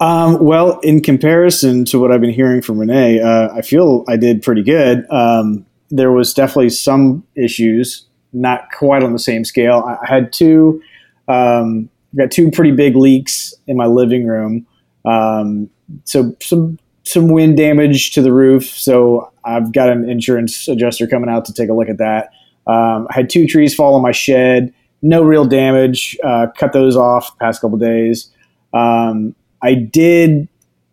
Um, 0.00 0.42
well, 0.44 0.78
in 0.80 1.00
comparison 1.00 1.84
to 1.86 1.98
what 1.98 2.10
I've 2.10 2.20
been 2.20 2.32
hearing 2.32 2.62
from 2.62 2.78
Renee, 2.78 3.20
uh, 3.20 3.54
I 3.54 3.62
feel 3.62 4.04
I 4.08 4.16
did 4.16 4.42
pretty 4.42 4.62
good. 4.62 5.06
Um, 5.10 5.66
there 5.90 6.12
was 6.12 6.34
definitely 6.34 6.70
some 6.70 7.24
issues, 7.36 8.06
not 8.32 8.70
quite 8.72 9.02
on 9.02 9.12
the 9.12 9.18
same 9.18 9.44
scale. 9.44 9.82
I, 9.86 10.06
had 10.06 10.32
two, 10.32 10.82
um, 11.28 11.88
got 12.16 12.30
two 12.30 12.50
pretty 12.50 12.72
big 12.72 12.96
leaks 12.96 13.54
in 13.66 13.76
my 13.76 13.86
living 13.86 14.26
room. 14.26 14.66
Um, 15.04 15.70
so 16.04 16.36
some 16.40 16.78
some 17.10 17.28
wind 17.28 17.56
damage 17.56 18.12
to 18.12 18.22
the 18.22 18.32
roof, 18.32 18.66
so 18.66 19.32
I've 19.44 19.72
got 19.72 19.88
an 19.88 20.08
insurance 20.08 20.68
adjuster 20.68 21.06
coming 21.06 21.28
out 21.28 21.44
to 21.46 21.52
take 21.52 21.68
a 21.68 21.74
look 21.74 21.88
at 21.88 21.98
that. 21.98 22.30
Um, 22.66 23.08
I 23.10 23.14
had 23.14 23.30
two 23.30 23.46
trees 23.46 23.74
fall 23.74 23.94
on 23.94 24.02
my 24.02 24.12
shed, 24.12 24.72
no 25.02 25.22
real 25.22 25.44
damage. 25.44 26.16
Uh, 26.22 26.46
cut 26.56 26.72
those 26.72 26.96
off 26.96 27.32
the 27.32 27.44
past 27.44 27.60
couple 27.60 27.78
days. 27.78 28.30
Um, 28.72 29.34
I 29.62 29.74
did 29.74 30.48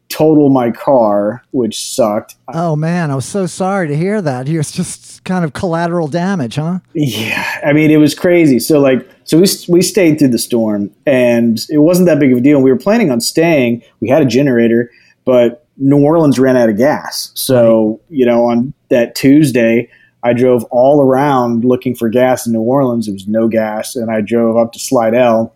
total 0.10 0.49
my 0.49 0.71
car, 0.71 1.43
which 1.51 1.84
sucked. 1.84 2.36
Oh 2.53 2.75
man, 2.75 3.12
I 3.12 3.15
was 3.15 3.25
so 3.25 3.45
sorry 3.45 3.88
to 3.88 3.95
hear 3.95 4.21
that. 4.21 4.47
It's 4.47 4.71
just 4.71 5.23
kind 5.23 5.43
of 5.45 5.53
collateral 5.53 6.08
damage, 6.08 6.56
huh? 6.56 6.80
Yeah, 6.93 7.62
I 7.65 7.73
mean 7.73 7.91
it 7.91 7.97
was 7.97 8.15
crazy. 8.15 8.60
So 8.60 8.80
like, 8.80 9.08
so 9.23 9.38
we 9.38 9.45
we 9.67 9.82
stayed 9.82 10.19
through 10.19 10.30
the 10.30 10.39
storm, 10.39 10.89
and 11.06 11.60
it 11.69 11.80
wasn't 11.80 12.08
that 12.08 12.19
big 12.19 12.32
of 12.32 12.39
a 12.39 12.41
deal. 12.41 12.62
We 12.62 12.71
were 12.71 12.80
planning 12.80 13.12
on 13.12 13.21
staying. 13.21 13.84
We 13.99 14.10
had 14.10 14.21
a 14.21 14.25
generator, 14.25 14.89
but 15.25 15.66
New 15.78 16.04
Orleans 16.04 16.40
ran 16.40 16.58
out 16.58 16.70
of 16.70 16.78
gas. 16.78 17.32
So, 17.36 18.02
you 18.10 18.26
know, 18.26 18.46
on 18.46 18.74
that 18.90 19.16
Tuesday, 19.16 19.90
I 20.24 20.34
drove 20.34 20.63
all 20.66 21.02
around 21.02 21.63
looking 21.63 21.96
for 21.96 22.10
gas 22.10 22.48
in 22.48 22.54
New 22.54 22.62
Orleans. 22.62 23.06
There 23.06 23.13
was 23.13 23.28
no 23.28 23.48
gas. 23.48 23.96
And 23.96 24.10
I 24.10 24.22
drove 24.22 24.58
up 24.58 24.74
to 24.74 24.80
Slidell. 24.80 25.56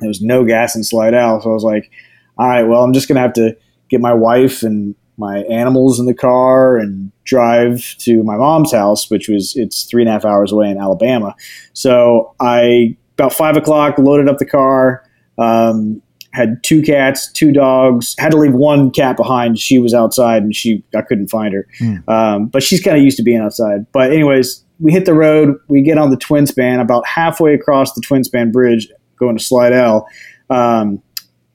There 0.00 0.08
was 0.08 0.20
no 0.20 0.44
gas 0.44 0.74
in 0.74 0.82
Slidell. 0.82 1.40
So 1.40 1.50
I 1.50 1.54
was 1.54 1.64
like, 1.64 1.90
all 2.38 2.48
right, 2.48 2.64
well, 2.64 2.82
I'm 2.82 2.92
just 2.92 3.08
going 3.08 3.16
to 3.16 3.22
have 3.22 3.34
to 3.34 3.56
get 3.88 4.00
my 4.00 4.12
wife 4.12 4.62
and 4.62 4.94
my 5.16 5.38
animals 5.42 6.00
in 6.00 6.06
the 6.06 6.14
car 6.14 6.78
and 6.78 7.12
drive 7.24 7.94
to 7.98 8.22
my 8.24 8.36
mom's 8.36 8.72
house, 8.72 9.10
which 9.10 9.28
was, 9.28 9.54
it's 9.54 9.84
three 9.84 10.02
and 10.02 10.08
a 10.08 10.12
half 10.12 10.24
hours 10.24 10.50
away 10.50 10.70
in 10.70 10.78
Alabama. 10.78 11.36
So 11.72 12.34
I, 12.40 12.96
about 13.14 13.32
five 13.32 13.56
o'clock, 13.56 13.98
loaded 13.98 14.28
up 14.28 14.38
the 14.38 14.46
car. 14.46 15.04
Um, 15.38 16.02
had 16.32 16.62
two 16.62 16.82
cats, 16.82 17.30
two 17.30 17.52
dogs. 17.52 18.14
Had 18.18 18.32
to 18.32 18.38
leave 18.38 18.54
one 18.54 18.90
cat 18.90 19.16
behind. 19.16 19.58
She 19.58 19.78
was 19.78 19.94
outside, 19.94 20.42
and 20.42 20.54
she 20.54 20.82
I 20.96 21.02
couldn't 21.02 21.28
find 21.28 21.54
her. 21.54 21.66
Mm. 21.80 22.08
Um, 22.08 22.46
but 22.46 22.62
she's 22.62 22.82
kind 22.82 22.96
of 22.96 23.02
used 23.02 23.16
to 23.18 23.22
being 23.22 23.40
outside. 23.40 23.86
But 23.92 24.12
anyways, 24.12 24.64
we 24.80 24.92
hit 24.92 25.04
the 25.04 25.14
road. 25.14 25.56
We 25.68 25.82
get 25.82 25.98
on 25.98 26.10
the 26.10 26.16
twin 26.16 26.46
span. 26.46 26.80
About 26.80 27.06
halfway 27.06 27.54
across 27.54 27.92
the 27.94 28.00
twin 28.00 28.24
span 28.24 28.50
bridge, 28.50 28.88
going 29.16 29.36
to 29.36 29.44
Slidell. 29.44 30.08
Um, 30.50 31.02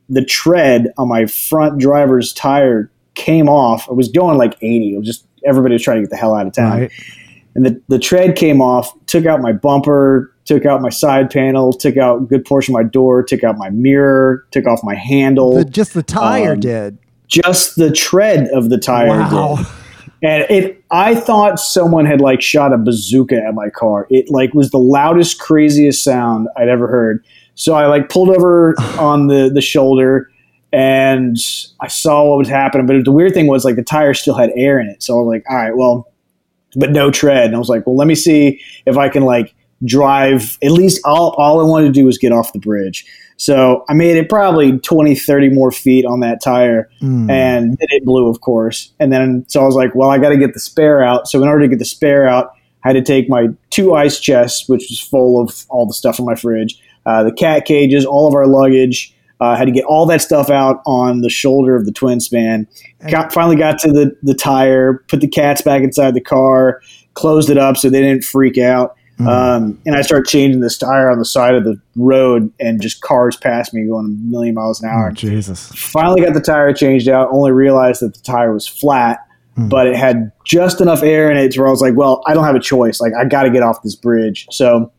the 0.10 0.24
tread 0.24 0.94
on 0.98 1.08
my 1.08 1.26
front 1.26 1.80
driver's 1.80 2.32
tire 2.34 2.92
came 3.16 3.50
off. 3.50 3.90
I 3.90 3.94
was 3.94 4.10
going 4.10 4.38
like 4.38 4.56
80. 4.62 4.94
It 4.94 4.98
was 4.98 5.08
just 5.08 5.28
everybody 5.46 5.74
was 5.74 5.84
trying 5.84 5.98
to 5.98 6.04
get 6.04 6.12
the 6.12 6.18
hell 6.18 6.36
out 6.36 6.48
of 6.48 6.54
town. 6.54 6.82
Right. 6.82 6.92
And 7.56 7.66
the, 7.66 7.82
the 7.88 8.00
tread 8.00 8.36
came 8.36 8.62
off, 8.62 8.94
took 9.08 9.26
out 9.26 9.42
my 9.42 9.52
bumper, 9.52 10.34
took 10.48 10.66
out 10.66 10.82
my 10.82 10.90
side 10.90 11.30
panel, 11.30 11.72
took 11.74 11.98
out 11.98 12.22
a 12.22 12.26
good 12.26 12.44
portion 12.46 12.74
of 12.74 12.82
my 12.82 12.90
door, 12.90 13.22
took 13.22 13.44
out 13.44 13.58
my 13.58 13.70
mirror, 13.70 14.46
took 14.52 14.66
off 14.66 14.80
my 14.84 14.96
handle. 14.96 15.56
The, 15.56 15.66
just 15.66 15.94
the 15.94 16.02
tire 16.04 16.54
Um, 16.54 16.60
did. 16.62 16.98
just 17.28 17.76
the 17.76 17.92
tread 17.92 18.48
of 18.54 18.70
the 18.70 18.78
tire 18.78 19.10
Wow. 19.10 19.58
did. 19.58 19.66
And 20.24 20.46
it 20.50 20.84
I 20.90 21.14
thought 21.14 21.60
someone 21.60 22.06
had 22.08 22.22
like 22.22 22.42
shot 22.42 22.74
a 22.74 22.78
bazooka 22.78 23.36
at 23.36 23.54
my 23.54 23.70
car. 23.70 24.08
It 24.10 24.32
like 24.32 24.54
was 24.56 24.72
the 24.72 24.80
loudest, 24.80 25.40
craziest 25.40 26.04
sound 26.04 26.48
I'd 26.58 26.70
ever 26.70 26.88
heard. 26.88 27.24
So 27.54 27.76
I 27.76 27.86
like 27.86 28.10
pulled 28.10 28.30
over 28.30 28.74
on 29.00 29.28
the 29.28 29.52
the 29.54 29.62
shoulder 29.62 30.32
and 30.74 31.38
I 31.82 31.88
saw 31.88 32.24
what 32.30 32.38
was 32.40 32.48
happening. 32.50 32.88
But 32.88 33.04
the 33.06 33.12
weird 33.12 33.34
thing 33.34 33.48
was 33.48 33.64
like 33.64 33.76
the 33.76 33.84
tire 33.84 34.14
still 34.16 34.34
had 34.34 34.52
air 34.56 34.80
in 34.80 34.88
it. 34.88 35.04
So 35.04 35.14
I 35.18 35.22
was 35.22 35.28
like, 35.28 35.44
all 35.50 35.56
right, 35.56 35.76
well, 35.78 36.08
but 36.76 36.92
no 36.92 37.12
tread. 37.12 37.46
And 37.46 37.56
I 37.56 37.60
was 37.60 37.70
like, 37.70 37.86
well, 37.86 37.96
let 37.96 38.08
me 38.08 38.16
see 38.16 38.60
if 38.86 38.98
I 38.98 39.10
can 39.10 39.24
like 39.24 39.54
drive 39.86 40.58
at 40.64 40.72
least 40.72 41.02
all, 41.06 41.32
all 41.38 41.60
I 41.60 41.64
wanted 41.64 41.88
to 41.88 41.92
do 41.94 42.06
was 42.06 42.18
get 42.18 42.32
off 42.32 42.54
the 42.54 42.60
bridge. 42.60 43.06
So 43.38 43.86
I 43.88 43.94
made 43.94 44.18
it 44.18 44.30
probably 44.30 44.80
20, 44.80 45.14
30 45.16 45.50
more 45.50 45.72
feet 45.72 46.06
on 46.06 46.22
that 46.22 46.42
tire 46.42 46.90
Mm. 47.02 47.30
and 47.30 47.72
then 47.72 47.88
it 47.92 48.04
blew, 48.04 48.28
of 48.28 48.42
course. 48.42 48.92
And 49.00 49.14
then 49.14 49.46
so 49.48 49.62
I 49.62 49.66
was 49.66 49.76
like, 49.76 49.94
well, 49.94 50.10
I 50.10 50.18
got 50.18 50.30
to 50.30 50.38
get 50.38 50.54
the 50.56 50.60
spare 50.60 51.04
out. 51.04 51.28
So 51.28 51.42
in 51.42 51.48
order 51.48 51.62
to 51.62 51.68
get 51.68 51.78
the 51.80 51.86
spare 51.86 52.28
out, 52.28 52.52
I 52.84 52.90
had 52.90 52.94
to 52.94 53.04
take 53.04 53.30
my 53.30 53.50
two 53.70 53.94
ice 53.94 54.20
chests, 54.20 54.68
which 54.68 54.88
was 54.90 55.00
full 55.00 55.40
of 55.42 55.66
all 55.70 55.86
the 55.86 55.94
stuff 55.94 56.18
in 56.20 56.26
my 56.26 56.36
fridge, 56.36 56.82
uh, 57.06 57.24
the 57.24 57.32
cat 57.32 57.66
cages, 57.66 58.06
all 58.06 58.28
of 58.28 58.34
our 58.34 58.48
luggage. 58.48 59.14
Uh, 59.40 59.56
had 59.56 59.66
to 59.66 59.72
get 59.72 59.86
all 59.86 60.08
that 60.08 60.20
stuff 60.20 60.50
out 60.50 60.82
on 60.88 61.22
the 61.22 61.30
shoulder 61.30 61.76
of 61.76 61.86
the 61.86 61.92
twin 61.92 62.20
span. 62.20 62.68
Got, 63.12 63.32
finally 63.32 63.56
got 63.56 63.78
to 63.82 63.92
the, 63.92 64.18
the 64.24 64.34
tire, 64.34 65.04
put 65.10 65.22
the 65.22 65.28
cats 65.28 65.62
back 65.62 65.84
inside 65.84 66.16
the 66.16 66.22
car, 66.22 66.82
closed 67.14 67.52
it 67.52 67.58
up 67.60 67.78
so 67.78 67.88
they 67.88 68.02
didn't 68.02 68.24
freak 68.24 68.58
out. 68.58 68.96
Mm. 69.20 69.28
Um, 69.28 69.82
and 69.86 69.96
I 69.96 70.02
start 70.04 70.28
changing 70.28 70.60
this 70.62 70.78
tire 70.78 71.10
on 71.10 71.18
the 71.18 71.26
side 71.26 71.56
of 71.56 71.64
the 71.64 71.80
road, 71.96 72.52
and 72.60 72.80
just 72.80 73.02
cars 73.02 73.36
pass 73.36 73.74
me 73.74 73.88
going 73.88 74.06
a 74.06 74.28
million 74.32 74.54
miles 74.54 74.82
an 74.82 74.90
hour 74.90 75.10
Oh, 75.10 75.14
Jesus. 75.14 75.72
finally 75.76 76.22
got 76.22 76.34
the 76.36 76.40
tire 76.42 76.72
changed 76.74 77.08
out 77.10 77.30
only 77.32 77.52
realized 77.52 78.02
that 78.02 78.14
the 78.14 78.22
tire 78.22 78.54
was 78.54 78.68
flat 78.68 79.20
Hmm. 79.56 79.70
but 79.70 79.88
it 79.88 79.96
had 79.96 80.32
just 80.46 80.82
enough 80.82 81.02
air 81.02 81.32
in 81.32 81.38
it 81.38 81.52
to 81.54 81.60
where 81.62 81.68
i 81.68 81.72
was 81.72 81.82
like 81.82 81.96
well 81.96 82.22
i 82.28 82.36
don't 82.36 82.44
have 82.44 82.54
a 82.56 82.60
choice 82.60 83.02
like 83.02 83.14
i 83.20 83.26
got 83.26 83.42
to 83.42 83.50
get 83.50 83.64
off 83.64 83.82
this 83.82 83.96
bridge 83.96 84.46
so 84.52 84.92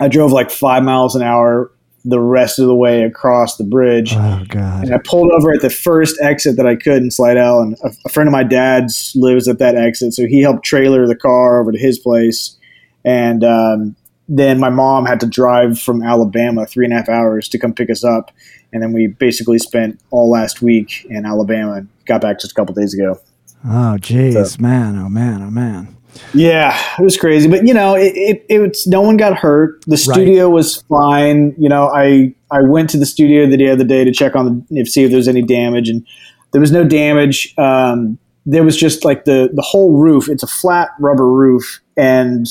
i 0.00 0.08
drove 0.08 0.32
like 0.32 0.50
five 0.50 0.82
miles 0.82 1.14
an 1.14 1.22
hour 1.22 1.70
the 2.04 2.18
rest 2.18 2.58
of 2.58 2.66
the 2.66 2.74
way 2.74 3.04
across 3.04 3.56
the 3.56 3.62
bridge 3.62 4.12
Oh, 4.16 4.42
God. 4.48 4.82
and 4.86 4.92
I 4.94 4.98
pulled 5.04 5.30
over 5.30 5.52
at 5.52 5.60
the 5.60 5.70
first 5.70 6.16
exit 6.20 6.56
that 6.56 6.66
I 6.66 6.74
could 6.74 7.02
in 7.04 7.10
Slidell, 7.12 7.60
and 7.60 7.76
a, 7.84 7.90
a 8.06 8.08
friend 8.08 8.26
of 8.26 8.32
my 8.32 8.42
dad's 8.42 9.12
lives 9.14 9.46
at 9.46 9.58
that 9.58 9.76
exit, 9.76 10.14
so 10.14 10.26
he 10.26 10.40
helped 10.42 10.64
trailer 10.64 11.06
the 11.06 11.14
car 11.14 11.60
over 11.60 11.70
to 11.70 11.78
his 11.78 11.98
place, 11.98 12.56
and 13.04 13.44
um, 13.44 13.96
then 14.28 14.60
my 14.60 14.70
mom 14.70 15.06
had 15.06 15.20
to 15.20 15.26
drive 15.26 15.80
from 15.80 16.02
Alabama 16.02 16.66
three 16.66 16.84
and 16.84 16.94
a 16.94 16.96
half 16.96 17.08
hours 17.08 17.48
to 17.48 17.58
come 17.58 17.74
pick 17.74 17.90
us 17.90 18.04
up, 18.04 18.30
and 18.72 18.82
then 18.82 18.92
we 18.92 19.08
basically 19.08 19.58
spent 19.58 20.00
all 20.10 20.30
last 20.30 20.62
week 20.62 21.04
in 21.10 21.26
Alabama 21.26 21.72
and 21.72 21.88
got 22.06 22.20
back 22.20 22.40
just 22.40 22.52
a 22.52 22.54
couple 22.54 22.74
days 22.74 22.94
ago. 22.94 23.20
Oh, 23.64 23.96
jeez, 23.98 24.58
man. 24.58 24.98
Oh, 24.98 25.08
man. 25.08 25.42
Oh, 25.42 25.50
man. 25.50 25.96
Yeah, 26.34 26.78
it 26.98 27.02
was 27.02 27.16
crazy, 27.16 27.48
but 27.48 27.66
you 27.66 27.74
know, 27.74 27.94
it, 27.94 28.12
it, 28.16 28.46
it 28.48 28.58
was 28.58 28.86
no 28.86 29.00
one 29.00 29.16
got 29.16 29.36
hurt. 29.36 29.84
The 29.86 29.96
studio 29.96 30.48
was 30.48 30.82
fine. 30.82 31.54
You 31.56 31.68
know, 31.68 31.88
I 31.88 32.34
I 32.50 32.62
went 32.62 32.90
to 32.90 32.98
the 32.98 33.06
studio 33.06 33.46
the 33.46 33.68
other 33.68 33.84
day 33.84 34.04
to 34.04 34.12
check 34.12 34.34
on 34.34 34.46
the 34.46 34.80
if 34.80 34.88
see 34.88 35.04
if 35.04 35.10
there 35.10 35.18
was 35.18 35.28
any 35.28 35.42
damage, 35.42 35.88
and 35.88 36.04
there 36.52 36.60
was 36.60 36.72
no 36.72 36.84
damage. 36.84 37.54
Um, 37.58 38.18
there 38.44 38.64
was 38.64 38.76
just 38.76 39.04
like 39.04 39.24
the 39.24 39.50
the 39.52 39.62
whole 39.62 39.98
roof. 39.98 40.28
It's 40.28 40.42
a 40.42 40.48
flat 40.48 40.90
rubber 40.98 41.28
roof, 41.28 41.80
and 41.96 42.46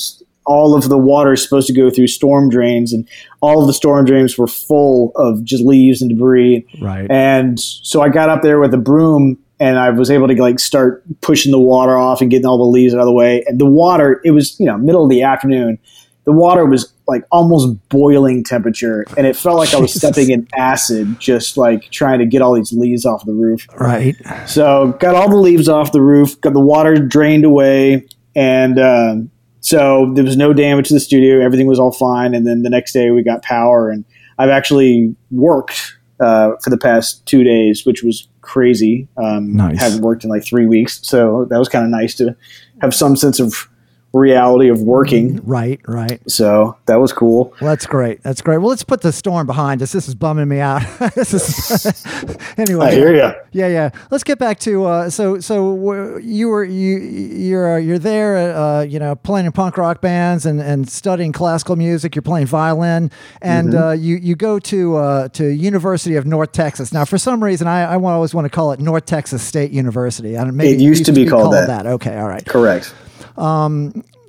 all 0.46 0.74
of 0.74 0.88
the 0.88 0.98
water 0.98 1.32
is 1.32 1.42
supposed 1.42 1.66
to 1.68 1.74
go 1.74 1.90
through 1.90 2.08
storm 2.08 2.48
drains, 2.50 2.92
and 2.92 3.08
all 3.40 3.60
of 3.60 3.66
the 3.66 3.72
storm 3.72 4.04
drains 4.04 4.36
were 4.36 4.46
full 4.46 5.12
of 5.16 5.44
just 5.44 5.64
leaves 5.64 6.02
and 6.02 6.10
debris. 6.10 6.66
Right. 6.80 7.10
And 7.10 7.58
so 7.58 8.02
I 8.02 8.08
got 8.08 8.28
up 8.28 8.42
there 8.42 8.58
with 8.58 8.74
a 8.74 8.78
broom 8.78 9.38
and 9.60 9.78
I 9.78 9.90
was 9.90 10.10
able 10.10 10.26
to 10.26 10.42
like 10.42 10.58
start 10.58 11.04
pushing 11.20 11.52
the 11.52 11.58
water 11.58 11.96
off 11.96 12.22
and 12.22 12.30
getting 12.30 12.46
all 12.46 12.58
the 12.58 12.64
leaves 12.64 12.94
out 12.94 13.00
of 13.00 13.06
the 13.06 13.12
way. 13.12 13.44
And 13.46 13.60
the 13.60 13.66
water, 13.66 14.20
it 14.24 14.30
was, 14.30 14.58
you 14.58 14.66
know, 14.66 14.78
middle 14.78 15.04
of 15.04 15.10
the 15.10 15.22
afternoon. 15.22 15.78
The 16.24 16.32
water 16.32 16.64
was 16.64 16.92
like 17.06 17.24
almost 17.30 17.76
boiling 17.88 18.42
temperature 18.44 19.04
and 19.16 19.26
it 19.26 19.36
felt 19.36 19.58
like 19.58 19.74
I 19.74 19.78
was 19.78 19.92
stepping 20.00 20.30
in 20.30 20.48
acid 20.56 21.18
just 21.18 21.56
like 21.56 21.90
trying 21.90 22.20
to 22.20 22.26
get 22.26 22.40
all 22.40 22.54
these 22.54 22.72
leaves 22.72 23.04
off 23.04 23.24
the 23.26 23.34
roof. 23.34 23.66
Right. 23.78 24.16
So 24.46 24.96
got 24.98 25.14
all 25.14 25.28
the 25.28 25.36
leaves 25.36 25.68
off 25.68 25.92
the 25.92 26.02
roof, 26.02 26.40
got 26.40 26.54
the 26.54 26.60
water 26.60 26.96
drained 26.96 27.44
away, 27.44 28.06
and 28.34 28.78
um, 28.78 29.30
so 29.60 30.12
there 30.14 30.24
was 30.24 30.36
no 30.36 30.52
damage 30.52 30.88
to 30.88 30.94
the 30.94 31.00
studio. 31.00 31.40
Everything 31.40 31.66
was 31.66 31.78
all 31.78 31.92
fine. 31.92 32.34
And 32.34 32.46
then 32.46 32.62
the 32.62 32.70
next 32.70 32.92
day 32.92 33.10
we 33.10 33.22
got 33.22 33.42
power, 33.42 33.90
and 33.90 34.04
I've 34.38 34.50
actually 34.50 35.14
worked 35.30 35.96
uh, 36.18 36.52
for 36.62 36.70
the 36.70 36.78
past 36.78 37.24
two 37.26 37.44
days, 37.44 37.86
which 37.86 38.02
was 38.02 38.28
crazy. 38.40 39.08
Um, 39.16 39.54
Nice. 39.56 39.78
Haven't 39.78 40.02
worked 40.02 40.24
in 40.24 40.30
like 40.30 40.44
three 40.44 40.66
weeks, 40.66 41.00
so 41.02 41.46
that 41.50 41.58
was 41.58 41.68
kind 41.68 41.84
of 41.84 41.90
nice 41.90 42.14
to 42.16 42.36
have 42.80 42.94
some 42.94 43.16
sense 43.16 43.40
of 43.40 43.69
reality 44.12 44.68
of 44.68 44.80
working. 44.82 45.40
Right. 45.44 45.80
Right. 45.86 46.20
So 46.30 46.76
that 46.86 46.96
was 46.96 47.12
cool. 47.12 47.54
Well, 47.60 47.70
that's 47.70 47.86
great. 47.86 48.22
That's 48.22 48.42
great. 48.42 48.58
Well, 48.58 48.68
let's 48.70 48.82
put 48.84 49.02
the 49.02 49.12
storm 49.12 49.46
behind 49.46 49.82
us. 49.82 49.92
This 49.92 50.08
is 50.08 50.14
bumming 50.14 50.48
me 50.48 50.58
out. 50.60 50.82
this 51.14 51.32
is 51.32 52.06
anyway. 52.56 52.86
I 52.86 52.90
hear 52.92 53.14
you. 53.14 53.32
Yeah, 53.52 53.68
yeah. 53.68 53.90
Let's 54.10 54.24
get 54.24 54.38
back 54.38 54.58
to 54.60 54.84
uh, 54.86 55.10
so 55.10 55.38
so 55.40 56.16
you 56.18 56.48
were 56.48 56.64
you 56.64 56.98
you're 56.98 57.74
uh, 57.74 57.76
you're 57.78 57.98
there, 57.98 58.56
uh, 58.56 58.82
you 58.82 58.98
know, 58.98 59.14
playing 59.14 59.46
in 59.46 59.52
punk 59.52 59.76
rock 59.76 60.00
bands 60.00 60.46
and, 60.46 60.60
and 60.60 60.88
studying 60.88 61.32
classical 61.32 61.76
music. 61.76 62.14
You're 62.14 62.22
playing 62.22 62.46
violin, 62.46 63.10
and 63.40 63.70
Mm-hmm. 63.70 63.76
uh, 63.82 63.92
you 63.92 64.16
you 64.16 64.34
go 64.36 64.58
to 64.58 64.96
uh, 64.96 65.28
to 65.28 65.46
University 65.46 66.16
of 66.16 66.26
North 66.26 66.52
Texas. 66.52 66.92
Now, 66.92 67.04
for 67.04 67.18
some 67.18 67.42
reason, 67.44 67.66
I, 67.66 67.82
I 67.82 67.96
always 67.96 68.34
want 68.34 68.46
to 68.46 68.48
call 68.50 68.72
it 68.72 68.80
North 68.80 69.04
Texas 69.04 69.42
State 69.42 69.70
University. 69.70 70.36
I 70.36 70.44
don't, 70.44 70.56
maybe 70.56 70.72
It 70.72 70.80
used 70.80 71.04
to 71.06 71.12
be 71.12 71.26
called 71.26 71.52
that. 71.52 71.86
Okay, 71.86 72.18
all 72.18 72.28
right. 72.28 72.44
Correct. 72.44 72.92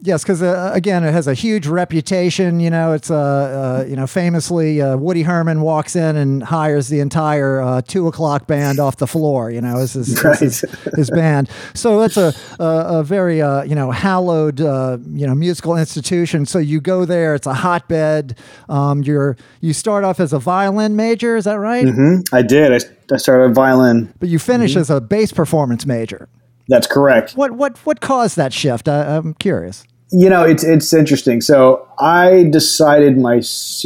Yes, 0.03 0.23
because 0.23 0.41
uh, 0.41 0.71
again, 0.73 1.03
it 1.03 1.11
has 1.11 1.27
a 1.27 1.35
huge 1.35 1.67
reputation. 1.67 2.59
You 2.59 2.71
know, 2.71 2.93
it's 2.93 3.11
uh, 3.11 3.15
uh, 3.15 3.85
you 3.87 3.95
know 3.95 4.07
famously 4.07 4.81
uh, 4.81 4.97
Woody 4.97 5.21
Herman 5.21 5.61
walks 5.61 5.95
in 5.95 6.15
and 6.15 6.41
hires 6.41 6.87
the 6.87 7.01
entire 7.01 7.61
uh, 7.61 7.81
two 7.83 8.07
o'clock 8.07 8.47
band 8.47 8.79
off 8.79 8.97
the 8.97 9.05
floor. 9.05 9.51
You 9.51 9.61
know, 9.61 9.77
is 9.77 9.93
his, 9.93 10.23
is 10.25 10.39
his, 10.39 10.61
his 10.95 11.09
band. 11.11 11.51
So 11.75 11.99
that's 11.99 12.17
a 12.17 12.33
a, 12.59 12.99
a 12.99 13.03
very 13.03 13.43
uh, 13.43 13.61
you 13.61 13.75
know 13.75 13.91
hallowed 13.91 14.59
uh, 14.59 14.97
you 15.11 15.27
know 15.27 15.35
musical 15.35 15.77
institution. 15.77 16.47
So 16.47 16.57
you 16.57 16.81
go 16.81 17.05
there; 17.05 17.35
it's 17.35 17.47
a 17.47 17.53
hotbed. 17.53 18.39
Um, 18.69 19.03
you're 19.03 19.37
you 19.59 19.73
start 19.73 20.03
off 20.03 20.19
as 20.19 20.33
a 20.33 20.39
violin 20.39 20.95
major, 20.95 21.37
is 21.37 21.45
that 21.45 21.59
right? 21.59 21.87
hmm 21.87 22.21
I 22.33 22.41
did. 22.41 22.71
I, 22.71 23.13
I 23.13 23.17
started 23.17 23.53
violin. 23.53 24.11
But 24.19 24.29
you 24.29 24.39
finish 24.39 24.75
as 24.75 24.89
a 24.89 24.99
bass 24.99 25.31
performance 25.31 25.85
major. 25.85 26.27
That's 26.67 26.87
correct. 26.87 27.33
What 27.33 27.51
what 27.51 27.77
what 27.79 28.01
caused 28.01 28.37
that 28.37 28.53
shift? 28.53 28.87
I, 28.87 29.17
I'm 29.17 29.33
curious. 29.35 29.83
You 30.13 30.29
know, 30.29 30.43
it's 30.43 30.63
it's 30.63 30.93
interesting. 30.93 31.39
So 31.39 31.87
I 31.99 32.43
decided 32.51 33.17
my 33.17 33.41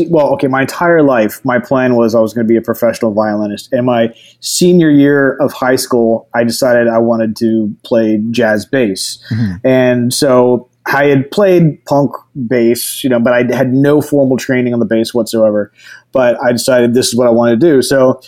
well, 0.09 0.33
okay, 0.33 0.47
my 0.47 0.61
entire 0.61 1.03
life, 1.03 1.43
my 1.45 1.59
plan 1.59 1.95
was 1.95 2.15
I 2.15 2.19
was 2.19 2.33
going 2.33 2.47
to 2.47 2.51
be 2.51 2.57
a 2.57 2.61
professional 2.61 3.13
violinist. 3.13 3.71
And 3.71 3.85
my 3.85 4.13
senior 4.39 4.89
year 4.89 5.35
of 5.37 5.53
high 5.53 5.75
school, 5.75 6.27
I 6.33 6.43
decided 6.43 6.87
I 6.87 6.97
wanted 6.97 7.35
to 7.37 7.75
play 7.83 8.23
jazz 8.31 8.65
bass, 8.65 9.23
and 9.63 10.13
so 10.13 10.69
I 10.87 11.05
had 11.05 11.31
played 11.31 11.83
punk 11.85 12.11
bass, 12.47 13.03
you 13.03 13.09
know, 13.09 13.19
but 13.19 13.33
I 13.33 13.55
had 13.55 13.73
no 13.73 14.01
formal 14.01 14.37
training 14.37 14.73
on 14.73 14.79
the 14.79 14.85
bass 14.85 15.13
whatsoever. 15.13 15.71
But 16.11 16.41
I 16.43 16.51
decided 16.51 16.93
this 16.93 17.07
is 17.07 17.15
what 17.15 17.27
I 17.27 17.31
wanted 17.31 17.59
to 17.59 17.67
do. 17.67 17.81
So 17.81 18.21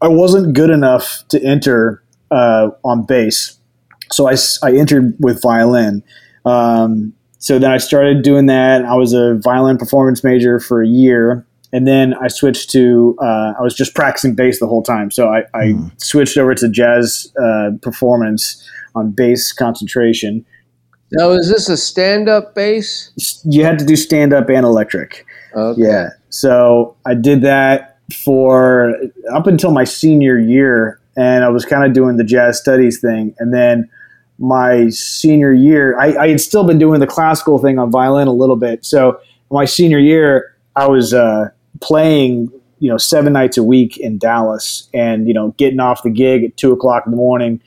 I 0.00 0.08
wasn't 0.08 0.54
good 0.54 0.70
enough 0.70 1.24
to 1.28 1.42
enter 1.42 2.02
uh, 2.30 2.70
on 2.84 3.04
bass, 3.04 3.58
so 4.12 4.28
I, 4.28 4.36
I 4.62 4.76
entered 4.76 5.14
with 5.18 5.42
violin. 5.42 6.02
Um, 6.44 7.12
so 7.38 7.58
then 7.58 7.70
I 7.70 7.78
started 7.78 8.22
doing 8.22 8.46
that. 8.46 8.84
I 8.84 8.94
was 8.94 9.12
a 9.12 9.34
violin 9.42 9.78
performance 9.78 10.22
major 10.22 10.60
for 10.60 10.82
a 10.82 10.86
year, 10.86 11.44
and 11.72 11.86
then 11.86 12.14
I 12.14 12.28
switched 12.28 12.70
to 12.70 13.16
uh, 13.20 13.54
I 13.58 13.62
was 13.62 13.74
just 13.74 13.94
practicing 13.94 14.34
bass 14.34 14.60
the 14.60 14.66
whole 14.66 14.82
time. 14.82 15.10
So 15.10 15.28
I, 15.28 15.42
I 15.54 15.74
switched 15.96 16.38
over 16.38 16.54
to 16.54 16.68
jazz 16.68 17.32
uh, 17.42 17.70
performance 17.80 18.68
on 18.94 19.10
bass 19.10 19.52
concentration. 19.52 20.44
Now, 21.14 21.30
is 21.32 21.50
this 21.50 21.68
a 21.68 21.76
stand-up 21.76 22.54
bass? 22.54 23.12
You 23.44 23.64
had 23.64 23.78
to 23.78 23.84
do 23.84 23.96
stand 23.96 24.32
up 24.32 24.48
and 24.48 24.64
electric. 24.64 25.26
Okay. 25.54 25.82
Yeah. 25.82 26.08
So 26.30 26.96
I 27.04 27.14
did 27.14 27.42
that 27.42 27.98
for 28.24 28.94
up 29.34 29.46
until 29.46 29.72
my 29.72 29.84
senior 29.84 30.38
year, 30.38 31.00
and 31.16 31.44
I 31.44 31.48
was 31.48 31.64
kind 31.64 31.84
of 31.84 31.92
doing 31.92 32.16
the 32.16 32.24
jazz 32.24 32.58
studies 32.58 33.00
thing. 33.00 33.34
And 33.38 33.52
then 33.52 33.90
my 34.42 34.88
senior 34.90 35.52
year, 35.52 35.98
I, 36.00 36.16
I 36.24 36.28
had 36.30 36.40
still 36.40 36.64
been 36.64 36.78
doing 36.78 36.98
the 37.00 37.06
classical 37.06 37.58
thing 37.60 37.78
on 37.78 37.90
violin 37.92 38.26
a 38.26 38.32
little 38.32 38.56
bit. 38.56 38.84
So 38.84 39.20
my 39.50 39.64
senior 39.64 40.00
year, 40.00 40.54
I 40.74 40.88
was 40.88 41.14
uh, 41.14 41.50
playing, 41.80 42.50
you 42.80 42.90
know, 42.90 42.96
seven 42.98 43.32
nights 43.32 43.56
a 43.56 43.62
week 43.62 43.96
in 43.98 44.18
Dallas, 44.18 44.88
and 44.92 45.28
you 45.28 45.32
know, 45.34 45.54
getting 45.58 45.78
off 45.78 46.02
the 46.02 46.10
gig 46.10 46.42
at 46.42 46.56
two 46.56 46.72
o'clock 46.72 47.04
in 47.06 47.12
the 47.12 47.16
morning. 47.16 47.60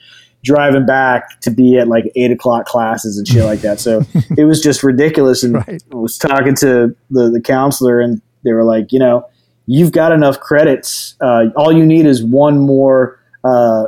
driving 0.43 0.85
back 0.85 1.39
to 1.41 1.49
be 1.49 1.77
at 1.79 1.88
like 1.88 2.11
eight 2.15 2.29
o'clock 2.29 2.65
classes 2.65 3.17
and 3.17 3.27
shit 3.27 3.43
like 3.45 3.61
that. 3.61 3.79
So 3.79 4.03
it 4.38 4.43
was 4.43 4.61
just 4.61 4.83
ridiculous. 4.83 5.43
And 5.43 5.55
Right. 5.55 5.81
I 5.91 5.95
was 5.95 6.17
talking 6.19 6.53
to 6.57 6.95
the, 7.09 7.31
the 7.31 7.41
counselor 7.41 7.99
and 8.01 8.21
they 8.43 8.51
were 8.53 8.63
like, 8.63 8.91
you 8.91 8.99
know, 8.99 9.25
you've 9.65 9.91
got 9.91 10.11
enough 10.11 10.39
credits. 10.39 11.15
Uh, 11.19 11.45
all 11.55 11.71
you 11.71 11.83
need 11.83 12.05
is 12.05 12.23
one 12.23 12.59
more 12.59 13.19
uh, 13.43 13.85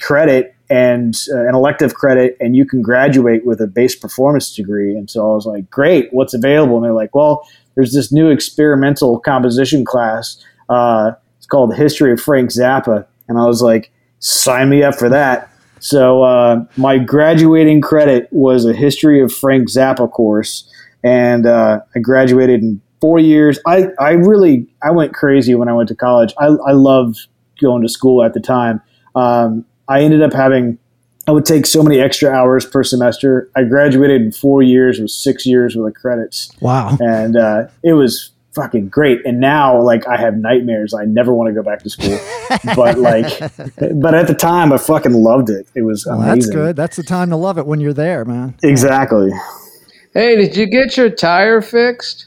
credit 0.00 0.54
and 0.70 1.16
uh, 1.34 1.46
an 1.46 1.54
elective 1.54 1.94
credit, 1.94 2.36
and 2.40 2.54
you 2.54 2.64
can 2.64 2.80
graduate 2.80 3.44
with 3.44 3.60
a 3.60 3.66
base 3.66 3.96
performance 3.96 4.54
degree. 4.54 4.96
And 4.96 5.10
so 5.10 5.32
I 5.32 5.34
was 5.34 5.44
like, 5.44 5.68
great, 5.68 6.08
what's 6.12 6.32
available? 6.32 6.76
And 6.76 6.84
they're 6.84 6.92
like, 6.92 7.14
well, 7.14 7.46
there's 7.74 7.92
this 7.92 8.12
new 8.12 8.30
experimental 8.30 9.18
composition 9.18 9.84
class. 9.84 10.42
Uh, 10.68 11.12
it's 11.38 11.46
called 11.46 11.72
the 11.72 11.76
History 11.76 12.12
of 12.12 12.20
Frank 12.20 12.50
Zappa. 12.50 13.04
And 13.28 13.36
I 13.36 13.46
was 13.46 13.62
like, 13.62 13.90
sign 14.20 14.68
me 14.68 14.84
up 14.84 14.94
for 14.94 15.08
that. 15.08 15.50
So 15.80 16.22
uh, 16.22 16.64
my 16.76 16.98
graduating 16.98 17.80
credit 17.80 18.28
was 18.30 18.64
a 18.64 18.72
History 18.72 19.20
of 19.20 19.32
Frank 19.32 19.68
Zappa 19.68 20.10
course, 20.10 20.70
and 21.02 21.46
uh, 21.46 21.80
I 21.94 21.98
graduated 21.98 22.62
in 22.62 22.80
four 23.00 23.18
years. 23.18 23.58
I, 23.66 23.86
I 23.98 24.10
really 24.10 24.68
I 24.82 24.90
went 24.90 25.14
crazy 25.14 25.54
when 25.54 25.68
I 25.68 25.72
went 25.72 25.88
to 25.88 25.94
college. 25.94 26.34
I, 26.38 26.46
I 26.46 26.72
loved 26.72 27.26
going 27.60 27.82
to 27.82 27.88
school 27.88 28.22
at 28.22 28.34
the 28.34 28.40
time. 28.40 28.82
Um, 29.14 29.64
I 29.90 30.02
ended 30.02 30.22
up 30.22 30.32
having 30.32 30.78
I 31.28 31.32
would 31.32 31.44
take 31.44 31.66
so 31.66 31.82
many 31.82 32.00
extra 32.00 32.30
hours 32.30 32.64
per 32.64 32.82
semester. 32.82 33.50
I 33.54 33.64
graduated 33.64 34.22
in 34.22 34.32
four 34.32 34.62
years 34.62 34.98
with 34.98 35.10
six 35.10 35.44
years 35.44 35.76
worth 35.76 35.94
of 35.94 36.00
credits, 36.00 36.50
Wow. 36.60 36.96
and 36.98 37.36
uh, 37.36 37.66
it 37.84 37.92
was 37.92 38.30
fucking 38.54 38.88
great. 38.88 39.24
And 39.24 39.38
now, 39.38 39.80
like, 39.80 40.08
I 40.08 40.16
have 40.16 40.36
nightmares. 40.36 40.92
I 40.94 41.04
never 41.04 41.32
want 41.32 41.48
to 41.48 41.54
go 41.54 41.62
back 41.62 41.82
to 41.84 41.90
school. 41.90 42.18
but 42.74 42.98
like, 42.98 43.38
but 44.00 44.14
at 44.14 44.26
the 44.26 44.34
time, 44.36 44.72
I 44.72 44.78
fucking 44.78 45.12
loved 45.12 45.50
it. 45.50 45.68
It 45.76 45.82
was 45.82 46.04
Well, 46.06 46.20
amazing. 46.20 46.38
that's 46.40 46.50
good. 46.50 46.74
That's 46.76 46.96
the 46.96 47.04
time 47.04 47.30
to 47.30 47.36
love 47.36 47.58
it 47.58 47.66
when 47.66 47.78
you're 47.80 47.92
there, 47.92 48.24
man. 48.24 48.54
Exactly. 48.64 49.30
Hey, 50.14 50.34
did 50.36 50.56
you 50.56 50.66
get 50.66 50.96
your 50.96 51.10
tire 51.10 51.60
fixed? 51.60 52.26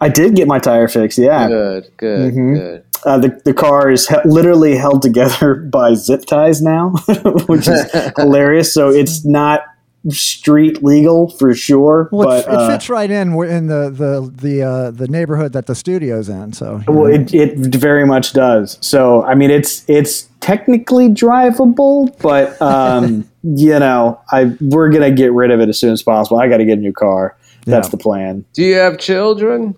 I 0.00 0.08
did 0.08 0.34
get 0.34 0.48
my 0.48 0.58
tire 0.58 0.88
fixed. 0.88 1.18
Yeah. 1.18 1.46
Good, 1.46 1.90
good, 1.98 2.34
Mhm. 2.34 2.54
good. 2.54 2.84
Uh, 3.04 3.18
the, 3.18 3.40
the 3.44 3.54
car 3.54 3.90
is 3.90 4.08
he- 4.08 4.16
literally 4.24 4.76
held 4.76 5.02
together 5.02 5.54
by 5.72 5.94
zip 5.94 6.24
ties 6.26 6.62
now, 6.62 6.90
which 7.46 7.68
is 7.68 7.84
hilarious. 8.16 8.72
So 8.72 8.88
it's 8.90 9.24
not 9.24 9.62
street 10.10 10.82
legal 10.84 11.30
for 11.30 11.54
sure. 11.54 12.08
Well, 12.12 12.28
but 12.28 12.46
it, 12.46 12.52
it 12.52 12.54
uh, 12.58 12.68
fits 12.68 12.88
right 12.90 13.10
in 13.10 13.32
in 13.44 13.66
the 13.68 13.90
the 13.90 14.30
the 14.34 14.62
uh, 14.62 14.90
the 14.90 15.08
neighborhood 15.08 15.52
that 15.54 15.66
the 15.66 15.74
studio's 15.74 16.28
in. 16.28 16.52
So 16.52 16.82
you 16.86 16.92
well, 16.92 17.06
it, 17.12 17.32
it 17.34 17.56
very 17.74 18.04
much 18.06 18.32
does. 18.32 18.78
So 18.80 19.22
I 19.22 19.34
mean, 19.34 19.50
it's 19.50 19.88
it's 19.88 20.28
technically 20.40 21.08
drivable, 21.08 22.16
but 22.20 22.60
um, 22.60 23.28
you 23.42 23.78
know, 23.78 24.20
I 24.30 24.54
we're 24.60 24.90
gonna 24.90 25.10
get 25.10 25.32
rid 25.32 25.50
of 25.50 25.60
it 25.60 25.68
as 25.68 25.78
soon 25.78 25.92
as 25.92 26.02
possible. 26.02 26.38
I 26.38 26.48
got 26.48 26.58
to 26.58 26.64
get 26.66 26.78
a 26.78 26.80
new 26.82 26.92
car. 26.92 27.36
That's 27.66 27.86
Yeah. 27.86 27.90
the 27.92 27.96
plan. 27.96 28.44
Do 28.52 28.62
you 28.62 28.74
have 28.74 28.98
children? 28.98 29.74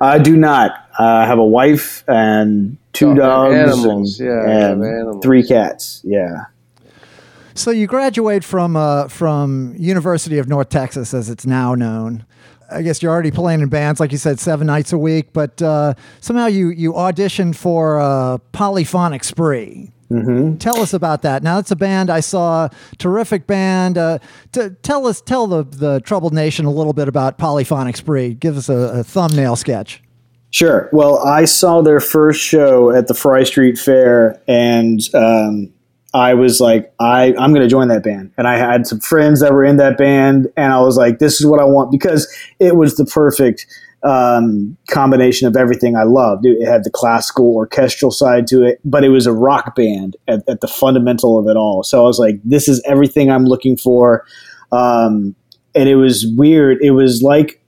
I 0.00 0.18
do 0.18 0.36
not. 0.36 0.72
Uh, 0.98 1.04
I 1.04 1.26
have 1.26 1.38
a 1.38 1.44
wife 1.44 2.04
and 2.08 2.76
two 2.92 3.10
Oh, 3.10 3.14
dogs 3.14 3.54
animals. 3.54 4.20
and, 4.20 4.28
Yeah, 4.28 4.50
and 4.50 4.84
animals. 4.84 5.22
three 5.22 5.42
cats. 5.46 6.00
Yeah. 6.04 6.44
So 7.54 7.70
you 7.70 7.86
graduate 7.86 8.44
from 8.44 8.76
uh, 8.76 9.08
from 9.08 9.74
University 9.78 10.38
of 10.38 10.48
North 10.48 10.68
Texas, 10.68 11.12
as 11.14 11.28
it's 11.28 11.46
now 11.46 11.74
known. 11.74 12.24
I 12.72 12.82
guess 12.82 13.02
you're 13.02 13.10
already 13.12 13.32
playing 13.32 13.60
in 13.62 13.68
bands, 13.68 13.98
like 13.98 14.12
you 14.12 14.18
said, 14.18 14.38
seven 14.38 14.68
nights 14.68 14.92
a 14.92 14.98
week. 14.98 15.32
But 15.32 15.60
uh, 15.60 15.94
somehow 16.20 16.46
you 16.46 16.68
you 16.68 16.92
auditioned 16.92 17.56
for 17.56 17.98
uh, 18.00 18.38
Polyphonic 18.52 19.24
Spree. 19.24 19.90
Mm-hmm. 20.10 20.56
Tell 20.56 20.80
us 20.80 20.92
about 20.92 21.22
that. 21.22 21.42
Now 21.42 21.58
it's 21.58 21.70
a 21.70 21.76
band 21.76 22.10
I 22.10 22.20
saw, 22.20 22.68
terrific 22.98 23.46
band. 23.46 23.96
Uh, 23.96 24.18
t- 24.50 24.70
tell 24.82 25.06
us, 25.06 25.20
tell 25.20 25.46
the 25.46 25.62
the 25.62 26.00
troubled 26.00 26.34
nation 26.34 26.66
a 26.66 26.70
little 26.70 26.92
bit 26.92 27.06
about 27.06 27.38
Polyphonic 27.38 27.96
Spree. 27.96 28.34
Give 28.34 28.56
us 28.56 28.68
a, 28.68 29.00
a 29.00 29.04
thumbnail 29.04 29.56
sketch. 29.56 30.02
Sure. 30.50 30.88
Well, 30.92 31.18
I 31.18 31.44
saw 31.44 31.80
their 31.80 32.00
first 32.00 32.40
show 32.40 32.90
at 32.90 33.06
the 33.06 33.14
Fry 33.14 33.44
Street 33.44 33.78
Fair, 33.78 34.42
and 34.48 35.00
um, 35.14 35.72
I 36.12 36.34
was 36.34 36.60
like, 36.60 36.92
I, 36.98 37.34
I'm 37.38 37.54
going 37.54 37.62
to 37.62 37.68
join 37.68 37.86
that 37.88 38.02
band. 38.02 38.32
And 38.36 38.48
I 38.48 38.56
had 38.58 38.86
some 38.86 38.98
friends 38.98 39.40
that 39.40 39.52
were 39.52 39.64
in 39.64 39.76
that 39.76 39.96
band, 39.96 40.48
and 40.56 40.72
I 40.72 40.80
was 40.80 40.96
like, 40.96 41.20
this 41.20 41.40
is 41.40 41.46
what 41.46 41.60
I 41.60 41.64
want 41.64 41.92
because 41.92 42.26
it 42.58 42.74
was 42.74 42.96
the 42.96 43.04
perfect 43.04 43.64
um, 44.02 44.76
combination 44.88 45.46
of 45.46 45.56
everything 45.56 45.96
I 45.96 46.04
loved. 46.04 46.46
It, 46.46 46.66
had 46.66 46.84
the 46.84 46.90
classical 46.90 47.54
orchestral 47.54 48.10
side 48.10 48.46
to 48.48 48.62
it, 48.62 48.80
but 48.84 49.04
it 49.04 49.10
was 49.10 49.26
a 49.26 49.32
rock 49.32 49.74
band 49.74 50.16
at, 50.28 50.48
at 50.48 50.60
the 50.60 50.68
fundamental 50.68 51.38
of 51.38 51.46
it 51.48 51.56
all. 51.56 51.82
So 51.82 52.02
I 52.02 52.06
was 52.06 52.18
like, 52.18 52.40
this 52.44 52.68
is 52.68 52.82
everything 52.86 53.30
I'm 53.30 53.44
looking 53.44 53.76
for. 53.76 54.24
Um, 54.72 55.34
and 55.74 55.88
it 55.88 55.96
was 55.96 56.26
weird. 56.36 56.78
It 56.80 56.92
was 56.92 57.22
like 57.22 57.60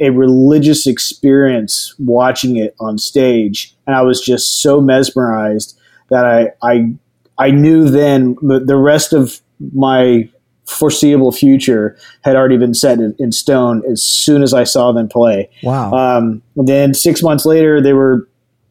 a 0.00 0.10
religious 0.10 0.86
experience 0.86 1.94
watching 1.98 2.56
it 2.56 2.74
on 2.80 2.98
stage, 2.98 3.74
and 3.86 3.94
I 3.94 4.02
was 4.02 4.20
just 4.20 4.62
so 4.62 4.80
mesmerized 4.80 5.78
that 6.10 6.24
I 6.24 6.52
I 6.62 6.94
I 7.38 7.50
knew 7.50 7.88
then 7.88 8.36
the, 8.40 8.60
the 8.60 8.76
rest 8.76 9.12
of 9.12 9.40
my 9.72 10.28
foreseeable 10.74 11.32
future 11.32 11.96
had 12.22 12.36
already 12.36 12.56
been 12.56 12.74
set 12.74 12.98
in, 12.98 13.32
stone 13.32 13.82
as 13.90 14.02
soon 14.02 14.42
as 14.42 14.52
I 14.52 14.64
saw 14.64 14.92
them 14.92 15.08
play. 15.08 15.48
Wow. 15.62 15.92
Um, 15.92 16.42
then 16.56 16.94
six 16.94 17.22
months 17.22 17.46
later, 17.46 17.80
they 17.80 17.92
were 17.92 18.28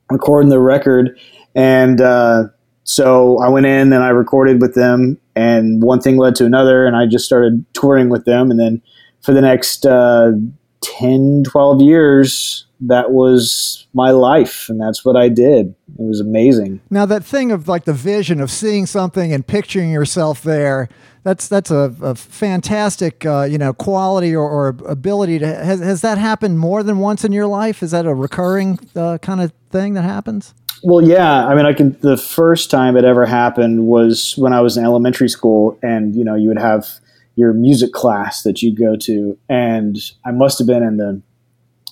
recording 0.10 0.50
the 0.50 0.60
record, 0.60 1.18
and 1.56 2.02
uh, 2.02 2.46
so 2.84 3.40
I 3.40 3.50
went 3.50 3.66
in 3.66 3.94
and 3.94 4.04
I 4.04 4.10
recorded 4.10 4.62
with 4.62 4.76
them, 4.76 5.18
and 5.36 5.82
one 5.82 6.02
thing 6.02 6.18
led 6.18 6.36
to 6.36 6.46
another, 6.46 6.86
and 6.86 6.96
I 6.96 7.06
just 7.06 7.26
started 7.26 7.66
touring 7.74 8.10
with 8.10 8.26
them, 8.26 8.52
and 8.52 8.60
then 8.60 8.82
for 9.22 9.34
the 9.34 9.42
next 9.42 9.86
uh, 9.86 10.32
10, 10.82 11.44
12 11.46 11.82
years, 11.82 12.66
that 12.88 13.12
was 13.12 13.88
my 13.94 14.12
life, 14.12 14.68
and 14.70 14.80
that's 14.80 15.06
what 15.06 15.16
I 15.16 15.30
did. 15.30 15.76
It 16.00 16.02
was 16.02 16.20
amazing. 16.20 16.82
Now 16.90 17.06
that 17.06 17.24
thing 17.24 17.52
of 17.52 17.68
like 17.68 17.86
the 17.86 17.94
vision 17.94 18.40
of 18.40 18.52
seeing 18.52 18.86
something 18.86 19.32
and 19.32 19.46
picturing 19.46 19.92
yourself 19.92 20.42
there, 20.42 20.90
that's 21.24 21.48
that's 21.48 21.72
a, 21.72 21.96
a 22.02 22.16
fantastic 22.16 23.26
uh, 23.26 23.44
you 23.44 23.58
know 23.58 23.74
quality 23.74 24.36
or, 24.36 24.50
or 24.50 24.70
ability 24.88 25.40
to 25.40 25.48
has, 25.48 25.80
has 25.80 26.02
that 26.02 26.18
happened 26.18 26.60
more 26.60 26.84
than 26.84 27.00
once 27.00 27.24
in 27.24 27.32
your 27.32 27.48
life? 27.48 27.84
Is 27.84 27.92
that 27.92 28.06
a 28.06 28.14
recurring 28.14 28.80
uh, 28.96 29.18
kind 29.20 29.42
of 29.42 29.54
thing 29.70 29.94
that 29.94 30.04
happens? 30.04 30.54
Well, 30.84 31.02
yeah. 31.02 31.48
I 31.48 31.56
mean, 31.56 31.66
I 31.66 31.74
can. 31.74 31.98
The 32.02 32.18
first 32.18 32.70
time 32.70 32.98
it 32.98 33.06
ever 33.06 33.26
happened 33.26 33.88
was 33.88 34.34
when 34.38 34.52
I 34.52 34.60
was 34.60 34.76
in 34.76 34.84
elementary 34.84 35.30
school, 35.30 35.80
and 35.82 36.16
you 36.16 36.26
know, 36.26 36.36
you 36.36 36.50
would 36.50 36.60
have 36.60 36.88
your 37.36 37.54
music 37.54 37.94
class 37.94 38.44
that 38.44 38.62
you'd 38.62 38.78
go 38.78 38.96
to, 38.98 39.38
and 39.48 39.98
I 40.26 40.32
must 40.32 40.60
have 40.60 40.68
been 40.68 40.84
in 40.84 40.98
the 40.98 41.22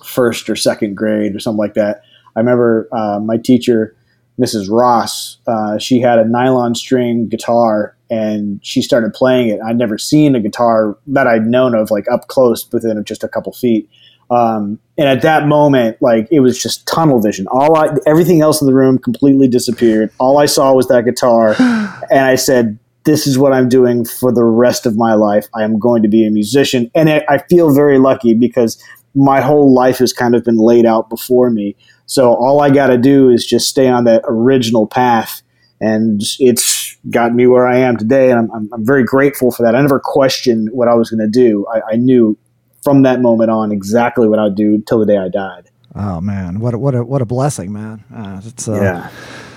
first 0.05 0.49
or 0.49 0.55
second 0.55 0.95
grade 0.95 1.35
or 1.35 1.39
something 1.39 1.59
like 1.59 1.73
that. 1.75 2.01
I 2.35 2.39
remember 2.39 2.87
uh, 2.91 3.19
my 3.19 3.37
teacher, 3.37 3.95
Mrs. 4.39 4.69
Ross. 4.69 5.37
Uh, 5.47 5.77
she 5.77 5.99
had 5.99 6.19
a 6.19 6.25
nylon 6.25 6.75
string 6.75 7.27
guitar, 7.27 7.95
and 8.09 8.59
she 8.63 8.81
started 8.81 9.13
playing 9.13 9.49
it. 9.49 9.59
I'd 9.65 9.77
never 9.77 9.97
seen 9.97 10.35
a 10.35 10.39
guitar 10.39 10.97
that 11.07 11.27
I'd 11.27 11.45
known 11.45 11.75
of 11.75 11.91
like 11.91 12.09
up 12.11 12.27
close 12.27 12.67
within 12.71 13.03
just 13.03 13.23
a 13.23 13.27
couple 13.27 13.53
feet. 13.53 13.89
Um, 14.31 14.79
and 14.97 15.09
at 15.09 15.21
that 15.23 15.47
moment, 15.47 15.97
like 16.01 16.27
it 16.31 16.39
was 16.39 16.61
just 16.61 16.87
tunnel 16.87 17.19
vision. 17.19 17.47
All 17.47 17.75
I, 17.75 17.89
everything 18.07 18.41
else 18.41 18.61
in 18.61 18.67
the 18.67 18.73
room 18.73 18.97
completely 18.97 19.47
disappeared. 19.47 20.09
All 20.19 20.37
I 20.37 20.45
saw 20.45 20.73
was 20.73 20.87
that 20.87 21.03
guitar, 21.03 21.55
and 21.59 22.19
I 22.19 22.35
said, 22.35 22.79
"This 23.03 23.27
is 23.27 23.37
what 23.37 23.51
I'm 23.51 23.67
doing 23.67 24.05
for 24.05 24.31
the 24.31 24.45
rest 24.45 24.85
of 24.85 24.95
my 24.95 25.15
life. 25.15 25.47
I 25.53 25.63
am 25.63 25.77
going 25.77 26.01
to 26.03 26.07
be 26.07 26.25
a 26.25 26.31
musician." 26.31 26.89
And 26.95 27.09
I, 27.09 27.25
I 27.27 27.37
feel 27.39 27.73
very 27.73 27.99
lucky 27.99 28.33
because 28.33 28.81
my 29.15 29.41
whole 29.41 29.73
life 29.73 29.97
has 29.97 30.13
kind 30.13 30.35
of 30.35 30.43
been 30.43 30.57
laid 30.57 30.85
out 30.85 31.09
before 31.09 31.49
me. 31.49 31.75
So 32.05 32.33
all 32.33 32.61
I 32.61 32.69
got 32.69 32.87
to 32.87 32.97
do 32.97 33.29
is 33.29 33.45
just 33.45 33.67
stay 33.67 33.87
on 33.87 34.03
that 34.05 34.23
original 34.25 34.87
path, 34.87 35.41
and 35.79 36.21
it's 36.39 36.97
got 37.09 37.33
me 37.33 37.47
where 37.47 37.67
I 37.67 37.77
am 37.77 37.97
today. 37.97 38.31
And 38.31 38.39
I'm, 38.39 38.51
I'm, 38.51 38.69
I'm 38.73 38.85
very 38.85 39.03
grateful 39.03 39.51
for 39.51 39.63
that. 39.63 39.75
I 39.75 39.81
never 39.81 39.99
questioned 39.99 40.69
what 40.71 40.87
I 40.87 40.93
was 40.93 41.09
going 41.09 41.19
to 41.19 41.29
do. 41.29 41.65
I, 41.73 41.93
I 41.93 41.95
knew 41.95 42.37
from 42.83 43.03
that 43.03 43.21
moment 43.21 43.49
on 43.49 43.71
exactly 43.71 44.27
what 44.27 44.39
I'd 44.39 44.55
do 44.55 44.81
till 44.87 44.99
the 44.99 45.05
day 45.05 45.17
I 45.17 45.29
died. 45.29 45.69
Oh 45.95 46.21
man, 46.21 46.59
what 46.59 46.73
a, 46.73 46.77
what 46.77 46.95
a 46.95 47.03
what 47.03 47.21
a 47.21 47.25
blessing, 47.25 47.73
man! 47.73 48.03
Uh, 48.13 48.41
it's 48.45 48.67
uh, 48.67 48.75
Yeah, 48.81 49.11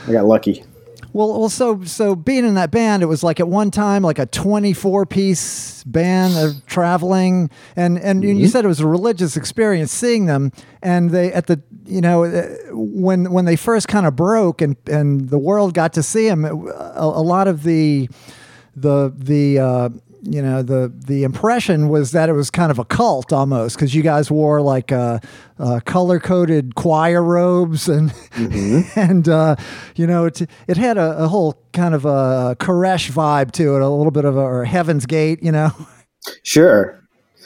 I 0.09 0.13
got 0.13 0.25
lucky. 0.25 0.65
Well, 1.15 1.39
well, 1.39 1.49
so 1.49 1.85
so 1.85 2.17
being 2.17 2.45
in 2.45 2.55
that 2.55 2.73
band, 2.73 3.05
it 3.05 3.07
was 3.07 3.23
like 3.23 3.39
at 3.39 3.47
one 3.47 3.71
time 3.71 4.03
like 4.03 4.19
a 4.19 4.27
twenty-four 4.27 5.07
piece 5.07 5.85
band 5.85 6.37
of 6.37 6.67
traveling, 6.67 7.51
and 7.77 7.97
and 8.01 8.25
you 8.25 8.49
said 8.49 8.65
it 8.65 8.69
was 8.69 8.81
a 8.81 8.87
religious 8.89 9.37
experience 9.37 9.93
seeing 9.93 10.27
them, 10.27 10.51
and 10.83 11.11
they 11.11 11.33
at 11.33 11.47
the 11.47 11.63
you 11.87 12.01
know 12.01 12.25
uh, 12.25 12.57
when 12.73 13.31
when 13.31 13.45
they 13.45 13.55
first 13.55 13.87
kind 13.87 14.07
of 14.07 14.17
broke 14.17 14.61
and 14.61 14.77
and 14.89 15.31
the 15.31 15.39
world 15.39 15.73
got 15.73 15.93
to 15.93 16.03
see 16.03 16.29
them, 16.29 16.45
a, 16.45 16.51
a 16.51 17.23
lot 17.23 17.47
of 17.47 17.63
the 17.63 18.09
the 18.75 19.15
the 19.17 19.61
uh, 19.61 19.89
you 20.25 20.43
know 20.43 20.63
the 20.63 20.93
the 21.07 21.25
impression 21.25 21.89
was 21.89 22.13
that 22.13 22.29
it 22.29 22.33
was 22.33 22.51
kind 22.51 22.71
of 22.71 22.79
a 22.79 22.85
cult 22.85 23.33
almost 23.33 23.77
because 23.77 23.95
you 23.95 24.03
guys 24.03 24.31
wore 24.31 24.61
like 24.61 24.91
uh, 24.93 25.19
uh, 25.59 25.81
color 25.85 26.19
coded 26.19 26.75
choir 26.75 27.23
robes 27.23 27.89
and 27.89 28.13
Mm-hmm. 28.35 28.81
and 28.99 29.29
uh, 29.29 29.57
you 29.97 30.07
know 30.07 30.27
it 30.27 30.43
it 30.67 30.77
had 30.77 30.99
a, 30.99 31.25
a 31.25 31.29
whole 31.29 31.63
kind 31.73 31.95
of 31.95 32.05
a 32.05 32.57
Koresh 32.59 33.11
vibe 33.11 33.53
to 33.53 33.77
it, 33.77 33.83
a 33.83 33.89
little 33.89 34.11
bit 34.11 34.25
of 34.25 34.37
a 34.37 34.41
or 34.41 34.65
Heaven's 34.65 35.07
Gate, 35.07 35.43
you 35.43 35.53
know. 35.53 35.71
Sure. 36.43 36.99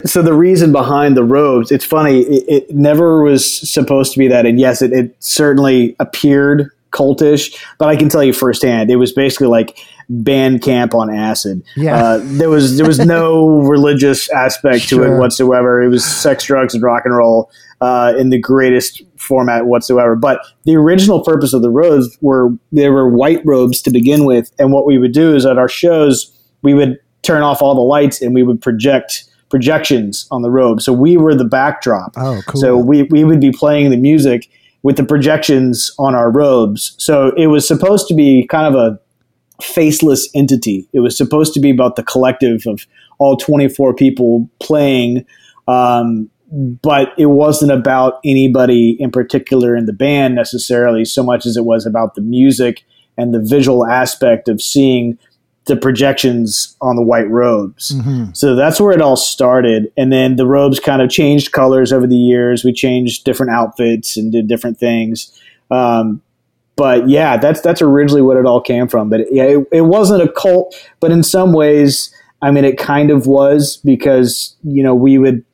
So 0.05 0.23
the 0.23 0.35
reason 0.35 0.71
behind 0.71 1.17
the 1.17 1.25
robes, 1.25 1.73
it's 1.73 1.85
funny, 1.85 2.21
it, 2.21 2.45
it 2.69 2.77
never 2.77 3.25
was 3.25 3.69
supposed 3.69 4.13
to 4.13 4.21
be 4.21 4.29
that. 4.29 4.47
And 4.47 4.61
yes, 4.61 4.83
it, 4.83 4.93
it 4.93 5.17
certainly 5.19 5.97
appeared 5.99 6.71
cultish, 6.93 7.61
but 7.79 7.89
I 7.89 7.97
can 7.97 8.09
tell 8.09 8.23
you 8.23 8.33
firsthand, 8.33 8.89
it 8.89 8.95
was 8.95 9.11
basically 9.13 9.49
like 9.49 9.77
band 10.09 10.63
camp 10.63 10.95
on 10.95 11.15
acid. 11.15 11.63
Yeah. 11.77 11.97
Uh, 11.97 12.21
there 12.23 12.49
was 12.49 12.77
there 12.77 12.87
was 12.87 12.99
no 12.99 13.47
religious 13.69 14.31
aspect 14.31 14.89
to 14.89 15.03
it 15.03 15.19
whatsoever. 15.19 15.83
It 15.83 15.89
was 15.89 16.05
sex, 16.05 16.45
drugs, 16.45 16.75
and 16.75 16.83
rock 16.83 17.03
and 17.05 17.15
roll 17.15 17.51
uh, 17.81 18.15
in 18.19 18.31
the 18.31 18.39
greatest 18.39 19.03
format 19.17 19.67
whatsoever. 19.67 20.17
But 20.17 20.41
the 20.65 20.77
original 20.77 21.23
purpose 21.23 21.53
of 21.53 21.63
the 21.63 21.71
robes 21.71 22.17
were 22.21 22.51
they 22.73 22.89
were 22.89 23.09
white 23.09 23.43
robes 23.45 23.83
to 23.83 23.91
begin 23.91 24.25
with, 24.25 24.51
and 24.59 24.73
what 24.73 24.87
we 24.87 24.99
would 24.99 25.13
do 25.13 25.35
is 25.35 25.45
at 25.45 25.59
our 25.59 25.69
shows 25.69 26.35
we 26.63 26.75
would 26.75 26.99
turn 27.23 27.43
off 27.43 27.63
all 27.63 27.75
the 27.75 27.81
lights 27.81 28.23
and 28.23 28.35
we 28.35 28.43
would 28.43 28.61
project 28.61 29.25
projections 29.51 30.27
on 30.31 30.43
the 30.43 30.51
robe. 30.51 30.81
So 30.81 30.93
we 30.93 31.17
were 31.17 31.35
the 31.35 31.45
backdrop. 31.45 32.15
Oh, 32.17 32.43
cool. 32.47 32.61
So 32.61 32.77
we, 32.77 33.05
we 33.05 33.25
would 33.25 33.41
be 33.41 33.51
playing 33.51 33.91
the 33.91 33.97
music 33.97 34.49
with 34.83 34.97
the 34.97 35.05
projections 35.05 35.93
on 35.99 36.15
our 36.15 36.31
robes. 36.31 36.95
So 36.99 37.33
it 37.37 37.47
was 37.47 37.67
supposed 37.67 38.09
to 38.09 38.15
be 38.15 38.47
kind 38.47 38.67
of 38.67 38.75
a 38.75 38.99
faceless 39.63 40.29
entity. 40.35 40.89
It 40.93 41.01
was 41.01 41.17
supposed 41.17 41.55
to 41.55 41.61
be 41.61 41.71
about 41.71 41.97
the 41.97 42.03
collective 42.03 42.67
of 42.67 42.87
all 43.19 43.37
24 43.37 43.95
people 43.95 44.49
playing. 44.61 45.25
Um, 45.67 46.31
but 46.51 47.13
it 47.19 47.27
wasn't 47.27 47.73
about 47.73 48.21
anybody 48.25 48.97
in 48.99 49.11
particular 49.11 49.77
in 49.77 49.85
the 49.87 49.93
band 49.93 50.35
necessarily 50.35 51.05
so 51.05 51.23
much 51.23 51.45
as 51.45 51.57
it 51.57 51.65
was 51.65 51.85
about 51.85 52.15
the 52.15 52.23
music 52.23 52.85
and 53.19 53.35
the 53.35 53.41
visual 53.41 53.85
aspect 53.87 54.49
of 54.49 54.63
seeing 54.63 55.19
the 55.67 55.77
projections 55.77 56.75
on 56.81 56.97
the 56.97 57.03
white 57.03 57.29
robes. 57.29 57.95
So 58.33 58.57
that's 58.57 58.81
where 58.81 58.93
it 58.93 59.03
all 59.03 59.17
started. 59.17 59.93
And 59.99 60.11
then 60.11 60.37
the 60.37 60.47
robes 60.47 60.81
kind 60.81 61.03
of 61.03 61.11
changed 61.11 61.53
colors 61.53 61.93
over 61.93 62.07
the 62.07 62.17
years. 62.17 62.65
We 62.65 62.73
changed 62.73 63.25
different 63.25 63.53
outfits 63.53 64.17
and 64.17 64.33
did 64.33 64.49
different 64.49 64.79
things. 64.79 65.39
Um, 65.71 66.23
but 66.79 67.09
yeah, 67.09 67.37
that's 67.37 67.61
that's 67.61 67.83
originally 67.83 68.23
what 68.23 68.37
it 68.37 68.47
all 68.47 68.61
came 68.61 68.87
from. 68.87 69.11
But 69.11 69.23
yeah, 69.33 69.43
it, 69.43 69.67
it 69.73 69.81
wasn't 69.83 70.23
a 70.23 70.33
cult, 70.33 70.75
but 71.01 71.11
in 71.11 71.25
some 71.25 71.53
ways, 71.53 72.15
I 72.41 72.53
mean, 72.53 72.65
it 72.65 72.79
kind 72.79 73.11
of 73.11 73.27
was 73.27 73.79
because 73.85 74.57
you 74.63 74.83
know 74.83 74.95
we 74.95 75.19
would 75.19 75.45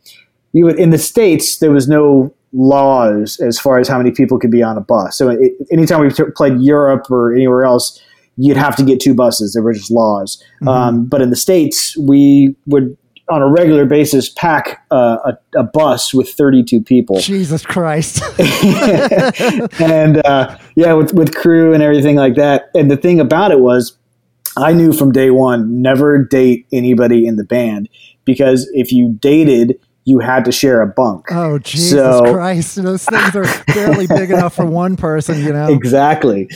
you 0.53 0.67
would 0.67 0.79
in 0.79 0.91
the 0.91 0.99
states 0.99 1.59
there 1.59 1.73
was 1.73 1.89
no 1.89 2.33
laws 2.53 3.41
as 3.41 3.59
far 3.59 3.79
as 3.81 3.89
how 3.89 3.97
many 3.97 4.11
people 4.11 4.39
could 4.39 4.51
be 4.51 4.63
on 4.63 4.77
a 4.77 4.83
bus. 4.83 5.17
So 5.17 5.31
it, 5.31 5.53
anytime 5.73 6.03
we 6.03 6.11
t- 6.11 6.25
played 6.37 6.61
Europe 6.61 7.11
or 7.11 7.35
anywhere 7.35 7.65
else, 7.65 8.01
you'd 8.37 8.59
have 8.59 8.77
to 8.77 8.85
get 8.85 9.01
two 9.01 9.15
buses. 9.15 9.55
There 9.55 9.63
were 9.63 9.73
just 9.73 9.91
laws. 9.91 10.45
Um, 10.69 11.07
but 11.07 11.23
in 11.23 11.31
the 11.31 11.37
states, 11.37 11.97
we 11.97 12.55
would 12.67 12.97
on 13.31 13.41
a 13.41 13.49
regular 13.49 13.87
basis 13.87 14.29
pack 14.29 14.85
uh, 14.91 15.17
a, 15.55 15.61
a 15.61 15.63
bus 15.63 16.13
with 16.13 16.29
32 16.31 16.83
people 16.83 17.19
Jesus 17.21 17.65
Christ. 17.65 18.23
and 19.81 20.19
uh, 20.25 20.59
yeah, 20.77 20.93
with 20.93 21.15
with 21.15 21.35
crew 21.35 21.73
and 21.73 21.83
everything 21.83 22.17
like 22.17 22.35
that. 22.37 22.71
And 22.75 22.91
the 22.91 22.97
thing 22.97 23.21
about 23.21 23.51
it 23.51 23.61
was, 23.61 23.97
I 24.57 24.73
knew 24.73 24.93
from 24.93 25.13
day 25.13 25.31
one 25.31 25.83
never 25.83 26.23
date 26.23 26.67
anybody 26.73 27.27
in 27.27 27.37
the 27.37 27.45
band 27.45 27.89
because 28.25 28.69
if 28.75 28.93
you 28.93 29.17
dated, 29.21 29.79
you 30.05 30.19
had 30.19 30.45
to 30.45 30.53
share 30.53 30.83
a 30.83 30.87
bunk. 30.87 31.27
Oh 31.31 31.59
Jesus 31.59 31.91
So- 31.93 32.21
Christ! 32.33 32.77
Those 32.83 33.05
things 33.05 33.35
are 33.35 33.47
barely 33.73 34.07
big 34.07 34.31
enough 34.31 34.55
for 34.55 34.67
one 34.67 34.97
person, 34.97 35.41
you 35.43 35.53
know. 35.53 35.73
Exactly. 35.73 36.49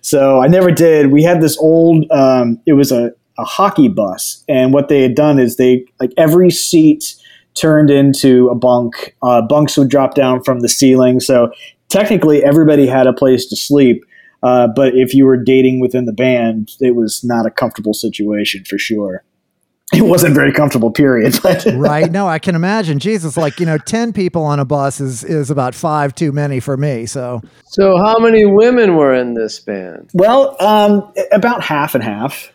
So 0.00 0.40
I 0.40 0.46
never 0.48 0.70
did. 0.70 1.12
We 1.12 1.22
had 1.22 1.42
this 1.42 1.58
old. 1.58 2.10
Um, 2.10 2.60
it 2.66 2.72
was 2.72 2.92
a, 2.92 3.12
a 3.38 3.44
hockey 3.44 3.88
bus, 3.88 4.44
and 4.48 4.72
what 4.72 4.88
they 4.88 5.02
had 5.02 5.14
done 5.14 5.38
is 5.38 5.56
they 5.56 5.84
like 6.00 6.12
every 6.16 6.50
seat 6.50 7.14
turned 7.54 7.90
into 7.90 8.48
a 8.48 8.54
bunk. 8.54 9.16
Uh, 9.22 9.42
bunks 9.42 9.76
would 9.76 9.88
drop 9.88 10.14
down 10.14 10.42
from 10.42 10.60
the 10.60 10.68
ceiling, 10.68 11.20
so 11.20 11.50
technically 11.88 12.42
everybody 12.42 12.86
had 12.86 13.06
a 13.06 13.12
place 13.12 13.46
to 13.46 13.56
sleep. 13.56 14.04
Uh, 14.42 14.68
but 14.68 14.94
if 14.94 15.14
you 15.14 15.24
were 15.24 15.38
dating 15.38 15.80
within 15.80 16.04
the 16.04 16.12
band, 16.12 16.72
it 16.80 16.94
was 16.94 17.24
not 17.24 17.46
a 17.46 17.50
comfortable 17.50 17.94
situation 17.94 18.62
for 18.64 18.78
sure. 18.78 19.24
It 19.92 20.02
wasn't 20.02 20.34
very 20.34 20.52
comfortable, 20.52 20.90
period. 20.90 21.38
But 21.42 21.66
right? 21.74 22.10
No, 22.10 22.26
I 22.26 22.38
can 22.38 22.54
imagine. 22.54 22.98
Jesus, 22.98 23.36
like 23.36 23.60
you 23.60 23.66
know, 23.66 23.78
ten 23.78 24.12
people 24.12 24.42
on 24.42 24.58
a 24.58 24.64
bus 24.64 25.00
is 25.00 25.22
is 25.24 25.50
about 25.50 25.74
five 25.74 26.14
too 26.14 26.32
many 26.32 26.60
for 26.60 26.76
me. 26.76 27.06
So 27.06 27.42
So, 27.66 27.96
how 27.98 28.18
many 28.18 28.44
women 28.44 28.96
were 28.96 29.14
in 29.14 29.34
this 29.34 29.60
band? 29.60 30.10
Well, 30.14 30.56
um, 30.60 31.12
about 31.32 31.62
half 31.62 31.94
and 31.94 32.02
half. 32.02 32.50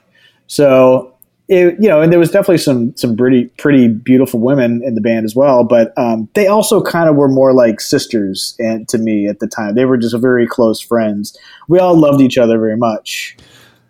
So, 0.49 1.15
it, 1.47 1.75
you 1.79 1.87
know, 1.87 2.01
and 2.01 2.11
there 2.11 2.19
was 2.19 2.29
definitely 2.31 2.57
some 2.57 2.95
some 2.97 3.15
pretty 3.15 3.45
pretty 3.57 3.87
beautiful 3.87 4.39
women 4.39 4.81
in 4.83 4.95
the 4.95 5.01
band 5.01 5.25
as 5.25 5.35
well. 5.35 5.63
But 5.63 5.97
um, 5.97 6.27
they 6.33 6.47
also 6.47 6.81
kind 6.81 7.09
of 7.09 7.15
were 7.15 7.29
more 7.29 7.53
like 7.53 7.79
sisters 7.79 8.55
and 8.59 8.87
to 8.89 8.97
me 8.97 9.27
at 9.27 9.39
the 9.39 9.47
time. 9.47 9.75
They 9.75 9.85
were 9.85 9.97
just 9.97 10.15
very 10.17 10.45
close 10.45 10.81
friends. 10.81 11.37
We 11.67 11.79
all 11.79 11.97
loved 11.97 12.21
each 12.21 12.37
other 12.37 12.59
very 12.59 12.77
much. 12.77 13.37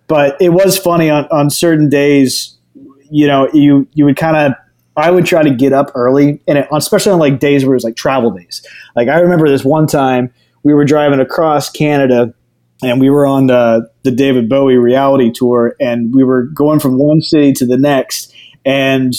But 0.08 0.42
it 0.42 0.50
was 0.50 0.78
funny 0.78 1.10
on, 1.10 1.26
on 1.32 1.50
certain 1.50 1.90
days. 1.90 2.56
You 3.10 3.28
know, 3.28 3.50
you 3.54 3.88
you 3.94 4.06
would 4.06 4.18
kind 4.18 4.38
of. 4.38 4.54
I 4.98 5.12
would 5.12 5.26
try 5.26 5.44
to 5.44 5.52
get 5.52 5.72
up 5.72 5.92
early, 5.96 6.42
and 6.46 6.58
it, 6.58 6.68
especially 6.74 7.14
on 7.14 7.20
like 7.20 7.40
days 7.40 7.64
where 7.64 7.74
it 7.74 7.78
was 7.78 7.86
like 7.86 7.96
travel 7.96 8.32
days. 8.32 8.66
Like 8.98 9.08
I 9.08 9.20
remember 9.20 9.48
this 9.48 9.64
one 9.64 9.88
time 9.88 10.34
we 10.64 10.74
were 10.74 10.84
driving 10.84 11.22
across 11.22 11.70
Canada 11.70 12.34
and 12.82 13.00
we 13.00 13.10
were 13.10 13.26
on 13.26 13.48
the, 13.48 13.90
the 14.04 14.12
David 14.12 14.48
Bowie 14.48 14.78
reality 14.78 15.32
tour 15.32 15.76
and 15.80 16.14
we 16.14 16.24
were 16.24 16.44
going 16.44 16.80
from 16.80 16.98
one 16.98 17.22
city 17.22 17.54
to 17.54 17.66
the 17.66 17.78
next 17.78 18.34
and 18.66 19.14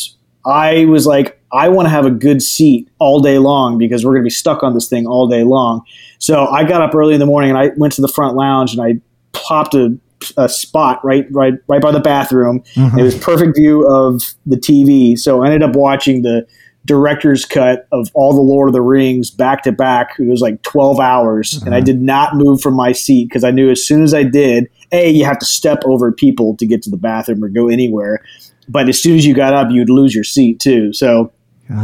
I 0.44 0.86
was 0.86 1.06
like 1.06 1.40
I 1.52 1.68
want 1.68 1.86
to 1.86 1.90
have 1.90 2.06
a 2.06 2.10
good 2.10 2.42
seat 2.42 2.88
all 2.98 3.20
day 3.20 3.38
long 3.38 3.76
because 3.76 4.04
we're 4.04 4.12
going 4.12 4.22
to 4.22 4.26
be 4.26 4.30
stuck 4.30 4.62
on 4.62 4.74
this 4.74 4.88
thing 4.88 5.06
all 5.06 5.26
day 5.26 5.42
long. 5.42 5.82
So 6.18 6.46
I 6.46 6.62
got 6.64 6.80
up 6.80 6.94
early 6.94 7.14
in 7.14 7.20
the 7.20 7.26
morning 7.26 7.50
and 7.50 7.58
I 7.58 7.70
went 7.76 7.92
to 7.94 8.02
the 8.02 8.08
front 8.08 8.36
lounge 8.36 8.72
and 8.72 8.80
I 8.80 9.00
plopped 9.32 9.74
a, 9.74 9.98
a 10.36 10.48
spot 10.48 11.04
right 11.04 11.26
right 11.30 11.54
right 11.66 11.82
by 11.82 11.90
the 11.90 12.00
bathroom. 12.00 12.62
Mm-hmm. 12.74 12.98
It 12.98 13.02
was 13.02 13.18
perfect 13.18 13.56
view 13.56 13.86
of 13.88 14.34
the 14.46 14.56
TV. 14.56 15.18
So 15.18 15.42
I 15.42 15.46
ended 15.46 15.62
up 15.62 15.74
watching 15.74 16.22
the 16.22 16.46
director's 16.86 17.44
cut 17.44 17.86
of 17.92 18.10
all 18.14 18.32
the 18.32 18.40
Lord 18.40 18.68
of 18.68 18.72
the 18.72 18.82
Rings 18.82 19.30
back 19.30 19.62
to 19.64 19.72
back. 19.72 20.18
It 20.18 20.28
was 20.28 20.40
like 20.40 20.62
12 20.62 20.98
hours, 20.98 21.62
and 21.62 21.74
I 21.74 21.78
mm-hmm. 21.78 21.84
did 21.84 22.00
not 22.00 22.34
move 22.34 22.60
from 22.60 22.74
my 22.74 22.92
seat 22.92 23.28
because 23.28 23.44
I 23.44 23.50
knew 23.50 23.70
as 23.70 23.86
soon 23.86 24.02
as 24.02 24.14
I 24.14 24.22
did, 24.22 24.68
A, 24.92 25.10
you 25.10 25.24
have 25.24 25.38
to 25.38 25.46
step 25.46 25.82
over 25.84 26.10
people 26.10 26.56
to 26.56 26.66
get 26.66 26.82
to 26.82 26.90
the 26.90 26.96
bathroom 26.96 27.44
or 27.44 27.48
go 27.48 27.68
anywhere. 27.68 28.24
But 28.68 28.88
as 28.88 29.02
soon 29.02 29.16
as 29.16 29.26
you 29.26 29.34
got 29.34 29.52
up, 29.52 29.68
you'd 29.70 29.90
lose 29.90 30.14
your 30.14 30.24
seat 30.24 30.60
too. 30.60 30.92
So 30.92 31.32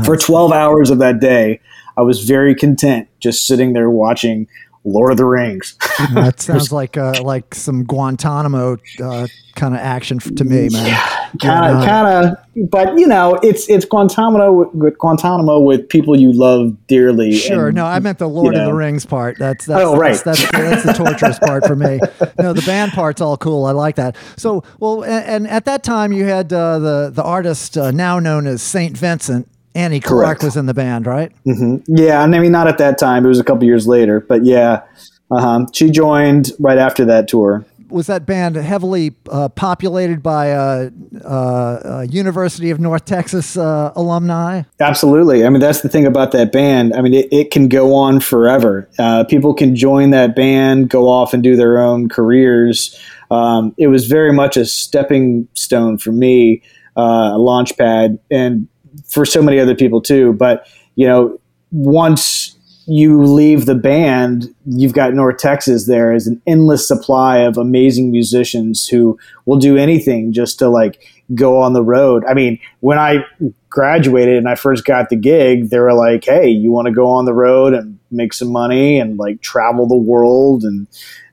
for 0.05 0.17
12 0.17 0.53
hours 0.53 0.91
of 0.91 0.99
that 0.99 1.21
day, 1.21 1.61
I 1.97 2.03
was 2.03 2.25
very 2.25 2.55
content 2.55 3.09
just 3.21 3.47
sitting 3.47 3.73
there 3.73 3.91
watching 3.91 4.49
Lord 4.87 5.11
of 5.11 5.19
the 5.19 5.25
Rings. 5.27 5.77
that 6.15 6.41
sounds 6.41 6.73
like 6.73 6.97
uh, 6.97 7.21
like 7.23 7.55
some 7.55 7.85
Guantanamo 7.85 8.79
uh, 9.03 9.27
kind 9.57 9.75
of 9.75 9.81
action 9.81 10.19
to 10.21 10.45
me, 10.45 10.69
man. 10.71 10.99
kind 11.43 11.77
of, 11.77 11.85
kind 11.85 12.27
of, 12.27 12.71
but 12.71 12.97
you 12.99 13.07
know, 13.07 13.35
it's 13.43 13.69
it's 13.69 13.85
Guantanamo 13.85 14.69
with 14.73 14.97
Guantanamo 14.99 15.59
with 15.61 15.89
people 15.89 16.19
you 16.19 16.33
love 16.33 16.75
dearly. 16.87 17.33
Sure. 17.35 17.67
and- 17.69 17.75
No, 17.77 17.85
I 17.85 17.99
meant 17.99 18.19
the 18.19 18.29
Lord 18.29 18.55
of 18.55 18.61
know. 18.61 18.67
the 18.67 18.75
Rings 18.75 19.05
part. 19.05 19.39
That's 19.39 19.67
that's 19.67 19.83
Oh, 19.83 19.97
right. 19.97 20.19
that's, 20.25 20.41
that's, 20.49 20.53
that's 20.53 20.85
the 20.85 20.93
torturous 20.93 21.39
part 21.41 21.67
for 21.67 21.75
me. 21.77 21.99
No, 22.39 22.53
the 22.53 22.63
band 22.63 22.93
part's 22.93 23.21
all 23.21 23.37
cool. 23.37 23.65
I 23.67 23.73
like 23.73 23.97
that. 23.97 24.17
So, 24.37 24.63
well, 24.79 25.03
and, 25.03 25.25
and 25.25 25.49
at 25.49 25.65
that 25.65 25.83
time 25.83 26.13
you 26.13 26.25
had 26.27 26.53
uh, 26.53 26.79
the 26.79 27.11
the 27.13 27.23
artist 27.25 27.77
uh, 27.77 27.91
now 27.91 28.19
known 28.21 28.47
as 28.47 28.63
Saint 28.63 28.97
Vincent. 28.97 29.49
Annie 29.77 30.01
Clark 30.01 30.25
Correct. 30.25 30.43
was 30.43 30.57
in 30.57 30.65
the 30.65 30.75
band, 30.75 31.07
right? 31.07 31.31
Yeah, 31.45 32.25
and 32.25 32.35
I 32.35 32.39
mean, 32.39 32.51
not 32.51 32.67
at 32.67 32.79
that 32.79 32.97
time. 32.97 33.27
It 33.27 33.29
was 33.29 33.39
a 33.39 33.45
couple 33.45 33.65
years 33.65 33.87
later, 33.87 34.21
but 34.21 34.43
yeah, 34.43 34.83
uh-huh. 35.31 35.67
she 35.73 35.91
joined 35.91 36.51
right 36.59 36.79
after 36.79 37.05
that 37.05 37.29
tour. 37.29 37.67
Was 37.91 38.07
that 38.07 38.25
band 38.25 38.57
heavily 38.57 39.15
uh, 39.31 39.51
populated 39.51 40.23
by 40.23 40.51
uh, 40.51 40.91
uh, 41.23 41.29
uh, 41.29 42.07
University 42.09 42.71
of 42.71 42.81
North 42.81 43.05
Texas 43.05 43.57
uh, 43.57 43.93
alumni? 43.95 44.63
Absolutely. 44.81 45.45
I 45.45 45.51
mean, 45.51 45.61
that's 45.61 45.83
the 45.83 45.89
thing 45.89 46.07
about 46.07 46.33
that 46.33 46.51
band. 46.51 46.95
I 46.95 47.03
mean, 47.03 47.15
it, 47.15 47.29
it 47.31 47.51
can 47.53 47.69
go 47.69 47.95
on 47.95 48.19
forever. 48.19 48.89
Uh, 48.99 49.25
people 49.25 49.55
can 49.55 49.77
join 49.77 50.11
that 50.11 50.35
band, 50.35 50.89
go 50.89 51.09
off 51.09 51.33
and 51.33 51.45
do 51.45 51.55
their 51.55 51.79
own 51.79 52.09
careers. 52.09 52.99
Um, 53.31 53.75
it 53.79 53.89
was 53.89 54.07
very 54.07 54.33
much 54.33 54.57
a 54.57 54.65
stepping 54.65 55.47
stone 55.55 55.99
for 55.99 56.13
me, 56.13 56.63
uh, 56.97 57.33
a 57.35 57.39
launch 57.39 57.77
pad, 57.77 58.19
and 58.31 58.67
for 59.07 59.25
so 59.25 59.43
many 59.43 59.59
other 59.59 59.75
people 59.75 60.01
too. 60.01 60.33
But, 60.33 60.67
you 60.95 61.07
know, 61.07 61.39
once 61.71 62.57
you 62.87 63.23
leave 63.25 63.67
the 63.67 63.75
band, 63.75 64.55
you've 64.65 64.93
got 64.93 65.13
North 65.13 65.39
Texas 65.39 65.87
There 65.87 66.13
is 66.13 66.29
an 66.29 66.41
endless 66.47 66.87
supply 66.87 67.39
of 67.39 67.59
amazing 67.59 68.13
musicians 68.13 68.87
who 68.87 69.19
will 69.45 69.59
do 69.59 69.77
anything 69.77 70.33
just 70.33 70.59
to 70.61 70.69
like 70.69 71.05
go 71.35 71.61
on 71.61 71.73
the 71.73 71.83
road. 71.83 72.25
I 72.29 72.35
mean, 72.35 72.61
when 72.81 72.99
I 72.99 73.25
graduated 73.69 74.37
and 74.37 74.49
I 74.49 74.55
first 74.55 74.85
got 74.85 75.09
the 75.09 75.17
gig, 75.17 75.71
they 75.71 75.81
were 75.81 75.95
like, 75.95 76.25
"Hey, 76.25 76.49
you 76.49 76.71
want 76.71 76.87
to 76.87 76.93
go 76.93 77.09
on 77.09 77.25
the 77.25 77.35
road 77.35 77.75
and 77.75 77.99
make 78.13 78.33
some 78.33 78.53
money 78.53 79.01
and 79.01 79.19
like 79.19 79.41
travel 79.41 79.89
the 79.89 79.97
world?" 79.97 80.63
And 80.63 80.87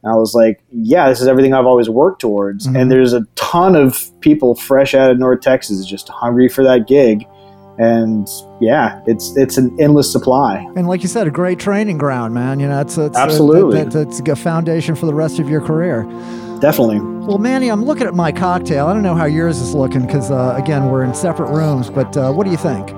I 0.04 0.16
was 0.16 0.34
like, 0.34 0.60
"Yeah, 0.72 1.08
this 1.10 1.22
is 1.22 1.28
everything 1.28 1.54
I've 1.54 1.68
always 1.68 1.90
worked 1.90 2.20
towards." 2.20 2.66
Mm-hmm. 2.66 2.76
And 2.76 2.92
there's 2.92 3.14
a 3.14 3.28
ton 3.36 3.76
of 3.76 4.10
people 4.22 4.56
fresh 4.56 4.96
out 4.96 5.12
of 5.12 5.20
North 5.20 5.42
Texas 5.42 5.86
just 5.86 6.10
hungry 6.10 6.50
for 6.50 6.64
that 6.64 6.88
gig 6.88 7.28
and 7.78 8.28
yeah, 8.62 9.02
it's 9.06 9.36
it's 9.38 9.58
an 9.58 9.76
endless 9.80 10.12
supply. 10.12 10.66
And 10.76 10.88
like 10.88 11.02
you 11.02 11.08
said, 11.10 11.28
a 11.28 11.32
great 11.32 11.60
training 11.60 11.98
ground, 11.98 12.34
man. 12.34 12.60
You 12.60 12.68
know, 12.68 12.82
it's, 12.82 12.98
it's 12.98 13.18
absolutely 13.18 13.80
it's, 13.80 13.96
it's 13.96 14.20
a 14.20 14.36
foundation 14.36 14.96
for 14.96 15.06
the 15.06 15.14
rest 15.14 15.40
of 15.40 15.50
your 15.50 15.62
career. 15.62 16.04
Definitely. 16.60 17.02
Well, 17.02 17.40
Manny, 17.40 17.70
I'm 17.70 17.84
looking 17.84 18.08
at 18.08 18.14
my 18.14 18.32
cocktail. 18.32 18.88
I 18.88 18.94
don't 18.94 19.04
know 19.04 19.16
how 19.16 19.26
yours 19.26 19.60
is 19.60 19.74
looking 19.74 20.06
because 20.06 20.32
uh, 20.32 20.56
again, 20.58 20.90
we're 20.90 21.04
in 21.04 21.14
separate 21.14 21.52
rooms. 21.52 21.90
But 21.90 22.16
uh, 22.16 22.32
what 22.32 22.46
do 22.46 22.52
you 22.52 22.58
think? 22.58 22.90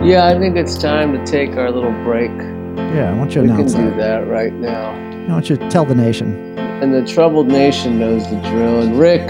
Yeah, 0.00 0.26
I 0.26 0.38
think 0.38 0.56
it's 0.56 0.76
time 0.76 1.12
to 1.12 1.24
take 1.24 1.56
our 1.56 1.70
little 1.70 1.92
break. 2.04 2.30
Yeah, 2.76 3.10
I 3.10 3.14
want 3.14 3.34
you 3.34 3.42
to 3.42 3.48
we 3.48 3.54
announce 3.54 3.74
can 3.74 3.84
do 3.84 3.90
that. 3.90 4.24
that 4.24 4.28
right 4.28 4.52
now. 4.52 4.90
I 4.90 5.32
want 5.32 5.48
you 5.48 5.56
to 5.56 5.70
tell 5.70 5.84
the 5.84 5.94
nation. 5.94 6.58
And 6.58 6.92
the 6.92 7.04
troubled 7.06 7.48
nation 7.48 7.98
knows 7.98 8.28
the 8.28 8.36
drill. 8.42 8.82
And 8.82 8.98
Rick, 8.98 9.26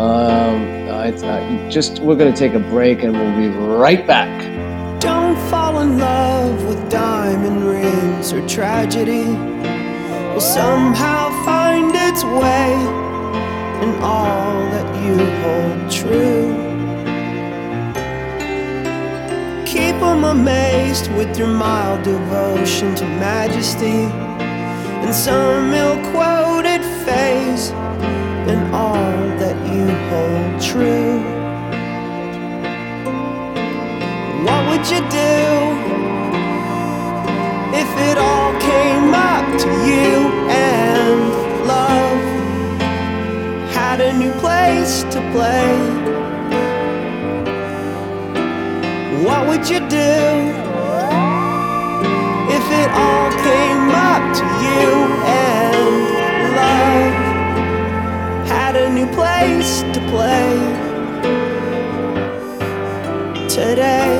um, 0.00 0.88
I, 0.90 1.68
just 1.68 1.98
we're 1.98 2.16
to 2.32 2.32
take 2.32 2.54
a 2.54 2.58
break 2.58 3.02
and 3.02 3.12
we'll 3.12 3.36
be 3.36 3.48
right 3.48 4.06
back. 4.06 4.30
Don't 4.98 5.36
fall 5.50 5.80
in 5.80 5.98
love 5.98 6.64
with 6.64 6.90
diamond 6.90 7.64
rings 7.64 8.32
or 8.32 8.46
tragedy. 8.48 9.24
Will 10.32 10.40
somehow 10.40 11.28
find 11.44 11.92
its 11.94 12.24
way 12.24 12.72
in 13.82 13.94
all 14.02 14.54
that 14.72 14.88
you 15.04 15.16
hold 15.42 15.90
true. 15.90 16.48
Keep 19.66 20.00
them 20.00 20.24
amazed 20.24 21.12
with 21.12 21.38
your 21.38 21.48
mild 21.48 22.04
devotion 22.04 22.94
to 22.94 23.04
majesty 23.04 24.08
and 25.04 25.14
some 25.14 25.74
ill 25.74 25.96
quoted 26.10 26.82
hold 30.10 30.60
true. 30.60 31.18
What 34.46 34.60
would 34.68 34.84
you 34.92 35.00
do 35.24 35.38
if 37.82 37.90
it 38.08 38.16
all 38.18 38.52
came 38.70 39.14
up 39.14 39.46
to 39.64 39.70
you 39.88 40.10
and 40.50 41.18
love 41.72 42.22
had 43.76 44.00
a 44.00 44.12
new 44.22 44.32
place 44.44 45.04
to 45.14 45.20
play? 45.34 45.70
What 49.26 49.46
would 49.48 49.64
you 49.72 49.80
do 50.02 50.18
if 52.56 52.64
it 52.82 52.90
all 53.04 53.30
came 53.48 53.86
up 54.10 54.22
to 54.38 54.44
you 54.64 54.86
and 55.46 55.92
love? 56.56 57.30
had 58.70 58.74
a 58.74 58.88
new 58.92 59.06
place 59.14 59.89
play 60.10 60.50
today. 63.48 64.10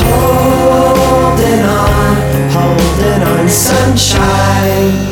Holding 0.00 1.62
on, 1.62 2.16
holding 2.56 3.22
on, 3.22 3.48
sunshine. 3.48 5.05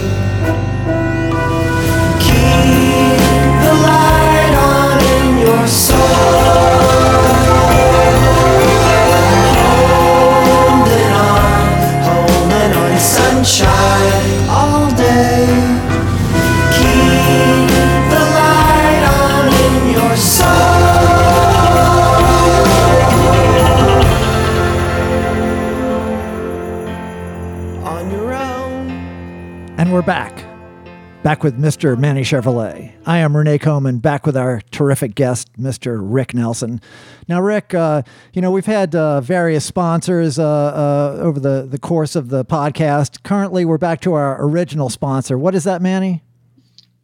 Back 31.35 31.43
with 31.43 31.61
Mr. 31.61 31.99
Manny 31.99 32.23
Chevrolet. 32.23 32.93
I 33.07 33.19
am 33.19 33.37
Rene 33.37 33.59
Coman, 33.59 33.99
back 33.99 34.25
with 34.25 34.37
our 34.37 34.61
terrific 34.71 35.17
guest, 35.17 35.53
Mr. 35.59 35.99
Rick 36.01 36.33
Nelson. 36.33 36.81
Now, 37.27 37.41
Rick, 37.43 37.75
uh, 37.75 38.03
you 38.35 38.41
know, 38.41 38.53
we've 38.53 38.67
had 38.67 38.95
uh, 38.95 39.21
various 39.21 39.65
sponsors 39.65 40.39
uh, 40.39 40.45
uh 40.45 41.17
over 41.21 41.41
the, 41.41 41.67
the 41.69 41.77
course 41.77 42.15
of 42.15 42.29
the 42.29 42.45
podcast. 42.45 43.25
Currently, 43.25 43.65
we're 43.65 43.79
back 43.79 44.01
to 44.03 44.13
our 44.13 44.41
original 44.47 44.89
sponsor. 44.89 45.37
What 45.37 45.57
is 45.57 45.65
that, 45.65 45.83
Manny? 45.83 46.23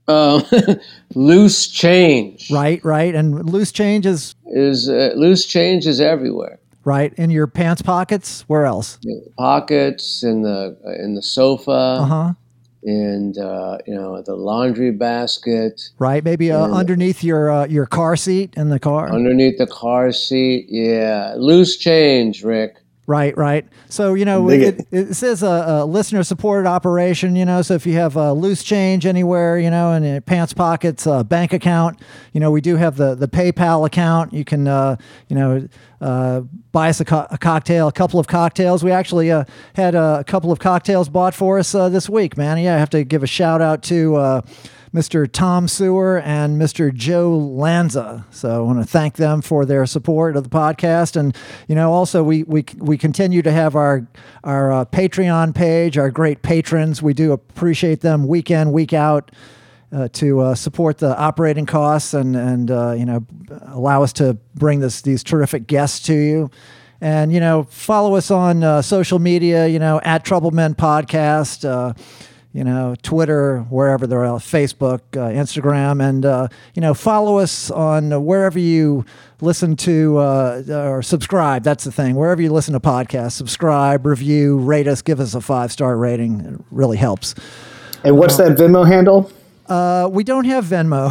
Uh, 0.07 0.41
loose 1.17 1.67
change. 1.67 2.53
Right, 2.53 2.81
right. 2.85 3.13
And 3.13 3.51
loose 3.51 3.73
change 3.73 4.07
is? 4.07 4.37
is 4.47 4.89
uh, 4.89 5.11
loose 5.17 5.45
change 5.45 5.89
is 5.89 6.01
everywhere 6.01 6.61
right 6.85 7.13
in 7.15 7.29
your 7.29 7.47
pants 7.47 7.83
pockets 7.83 8.41
where 8.47 8.65
else 8.65 8.99
in 9.05 9.23
pockets 9.37 10.23
in 10.23 10.41
the 10.41 10.75
in 10.99 11.15
the 11.15 11.21
sofa 11.21 11.71
uh-huh 11.71 12.33
and 12.83 13.37
uh, 13.39 13.79
you 13.87 13.95
know 13.95 14.23
the 14.23 14.35
laundry 14.35 14.91
basket. 14.91 15.91
Right, 15.99 16.25
maybe 16.25 16.51
uh, 16.51 16.69
underneath 16.69 17.23
your 17.23 17.51
uh, 17.51 17.67
your 17.67 17.87
car 17.87 18.17
seat 18.17 18.55
in 18.57 18.71
the 18.71 18.79
car. 18.79 19.13
Underneath 19.13 19.59
the 19.59 19.67
car 19.67 20.13
seat, 20.13 20.67
yeah, 20.69 21.35
loose 21.37 21.77
change, 21.77 22.43
Rick. 22.43 22.77
Right, 23.11 23.37
right. 23.37 23.67
So 23.89 24.15
you 24.15 24.25
know, 24.25 24.49
it, 24.51 24.87
it, 24.93 25.15
says 25.15 25.43
a, 25.43 25.81
a, 25.83 25.85
listener 25.85 26.23
supported 26.23 26.69
operation. 26.69 27.35
You 27.35 27.45
know, 27.45 27.61
so 27.61 27.75
if 27.75 27.85
you 27.85 27.95
have 27.95 28.15
a 28.15 28.33
loose 28.33 28.63
change 28.63 29.05
anywhere, 29.05 29.59
you 29.59 29.69
know, 29.69 29.91
in 29.95 30.05
your 30.05 30.21
pants 30.21 30.53
pockets, 30.53 31.07
a 31.07 31.25
bank 31.25 31.53
account, 31.53 31.99
you 32.33 32.39
know, 32.39 32.53
we 32.53 32.61
do 32.61 32.77
have 32.77 32.97
the 32.97 33.17
the 33.17 33.27
PayPal 33.27 33.85
account. 33.85 34.33
You 34.33 34.45
can, 34.45 34.69
uh, 34.69 34.95
you 35.27 35.35
know, 35.35 35.69
uh, 36.01 36.43
buy 36.71 36.89
us 36.89 37.01
a, 37.01 37.05
co- 37.05 37.27
a, 37.33 37.37
cocktail, 37.37 37.89
a 37.89 37.93
couple 37.93 38.21
of 38.21 38.29
cocktails. 38.29 38.85
We 38.85 38.93
actually 38.93 39.33
uh, 39.33 39.43
had 39.75 39.97
a 39.97 40.23
couple 40.25 40.53
of 40.53 40.61
cocktails 40.61 41.09
bought 41.09 41.35
for 41.35 41.59
us 41.59 41.75
uh, 41.75 41.89
this 41.89 42.09
week, 42.09 42.37
man. 42.37 42.59
Yeah, 42.59 42.77
I 42.77 42.79
have 42.79 42.91
to 42.91 43.03
give 43.03 43.25
a 43.25 43.27
shout 43.27 43.61
out 43.61 43.83
to 43.85 44.15
uh, 44.15 44.43
Mr. 44.95 45.31
Tom 45.31 45.69
Sewer 45.69 46.19
and 46.19 46.61
Mr. 46.61 46.93
Joe 46.93 47.37
Lanza. 47.37 48.27
So 48.31 48.51
I 48.51 48.59
want 48.59 48.81
to 48.81 48.85
thank 48.85 49.15
them 49.17 49.41
for 49.41 49.65
their 49.65 49.87
support 49.87 50.37
of 50.37 50.43
the 50.43 50.51
podcast. 50.51 51.15
And, 51.15 51.37
you 51.69 51.77
know, 51.77 51.93
also 51.93 52.25
we, 52.25 52.43
we, 52.43 52.65
we 52.77 52.99
continue 52.99 53.41
to 53.43 53.53
have 53.53 53.77
our, 53.77 54.09
our 54.43 54.73
uh, 54.73 54.85
Patreon 54.87 55.55
page, 55.55 55.97
our 55.97 56.11
great 56.11 56.43
patrons. 56.43 57.03
We 57.03 57.15
do 57.15 57.31
appreciate 57.31 58.01
them 58.01 58.27
week 58.27 58.51
in, 58.51 58.73
week 58.73 58.93
out. 58.93 59.31
Uh, 59.93 60.07
to 60.13 60.39
uh, 60.39 60.55
support 60.55 60.99
the 60.99 61.19
operating 61.19 61.67
costs 61.67 62.15
and 62.15 62.37
and 62.37 62.71
uh, 62.71 62.93
you 62.93 63.05
know 63.05 63.27
allow 63.73 64.05
us 64.05 64.13
to 64.13 64.35
bring 64.55 64.79
this 64.79 65.03
these 65.03 65.25
terrific 65.25 65.67
guests 65.67 65.99
to 66.07 66.15
you, 66.15 66.49
and 67.01 67.33
you 67.33 67.41
know 67.41 67.65
follow 67.65 68.15
us 68.15 68.31
on 68.31 68.63
uh, 68.63 68.81
social 68.81 69.19
media. 69.19 69.67
You 69.67 69.81
know 69.81 70.01
at 70.05 70.25
Trouble 70.25 70.53
Men 70.53 70.77
Podcast 70.77 71.69
uh, 71.69 71.93
you 72.53 72.65
know, 72.65 72.97
Twitter, 73.03 73.61
wherever 73.71 74.07
they're 74.07 74.25
at, 74.25 74.31
Facebook, 74.41 75.01
uh, 75.15 75.31
Instagram, 75.31 76.07
and 76.07 76.27
uh, 76.27 76.49
you 76.75 76.83
know, 76.83 76.95
follow 76.95 77.39
us 77.39 77.71
on 77.71 78.25
wherever 78.25 78.59
you 78.59 79.05
listen 79.41 79.77
to 79.77 80.19
uh, 80.19 80.63
or 80.69 81.03
subscribe. 81.03 81.63
That's 81.63 81.85
the 81.85 81.93
thing. 81.93 82.17
Wherever 82.17 82.43
you 82.43 82.53
listen 82.53 82.75
to 82.75 82.81
podcasts, 82.81 83.33
subscribe, 83.33 84.05
review, 84.05 84.59
rate 84.59 84.89
us, 84.89 85.01
give 85.03 85.21
us 85.21 85.35
a 85.35 85.41
five 85.41 85.71
star 85.71 85.97
rating. 85.97 86.41
It 86.41 86.61
really 86.71 86.97
helps. 86.97 87.35
And 88.03 88.19
what's 88.19 88.37
that 88.39 88.57
Venmo 88.57 88.87
handle? 88.87 89.31
Uh, 89.67 90.09
we 90.11 90.25
don't 90.25 90.47
have 90.47 90.65
Venmo. 90.65 91.11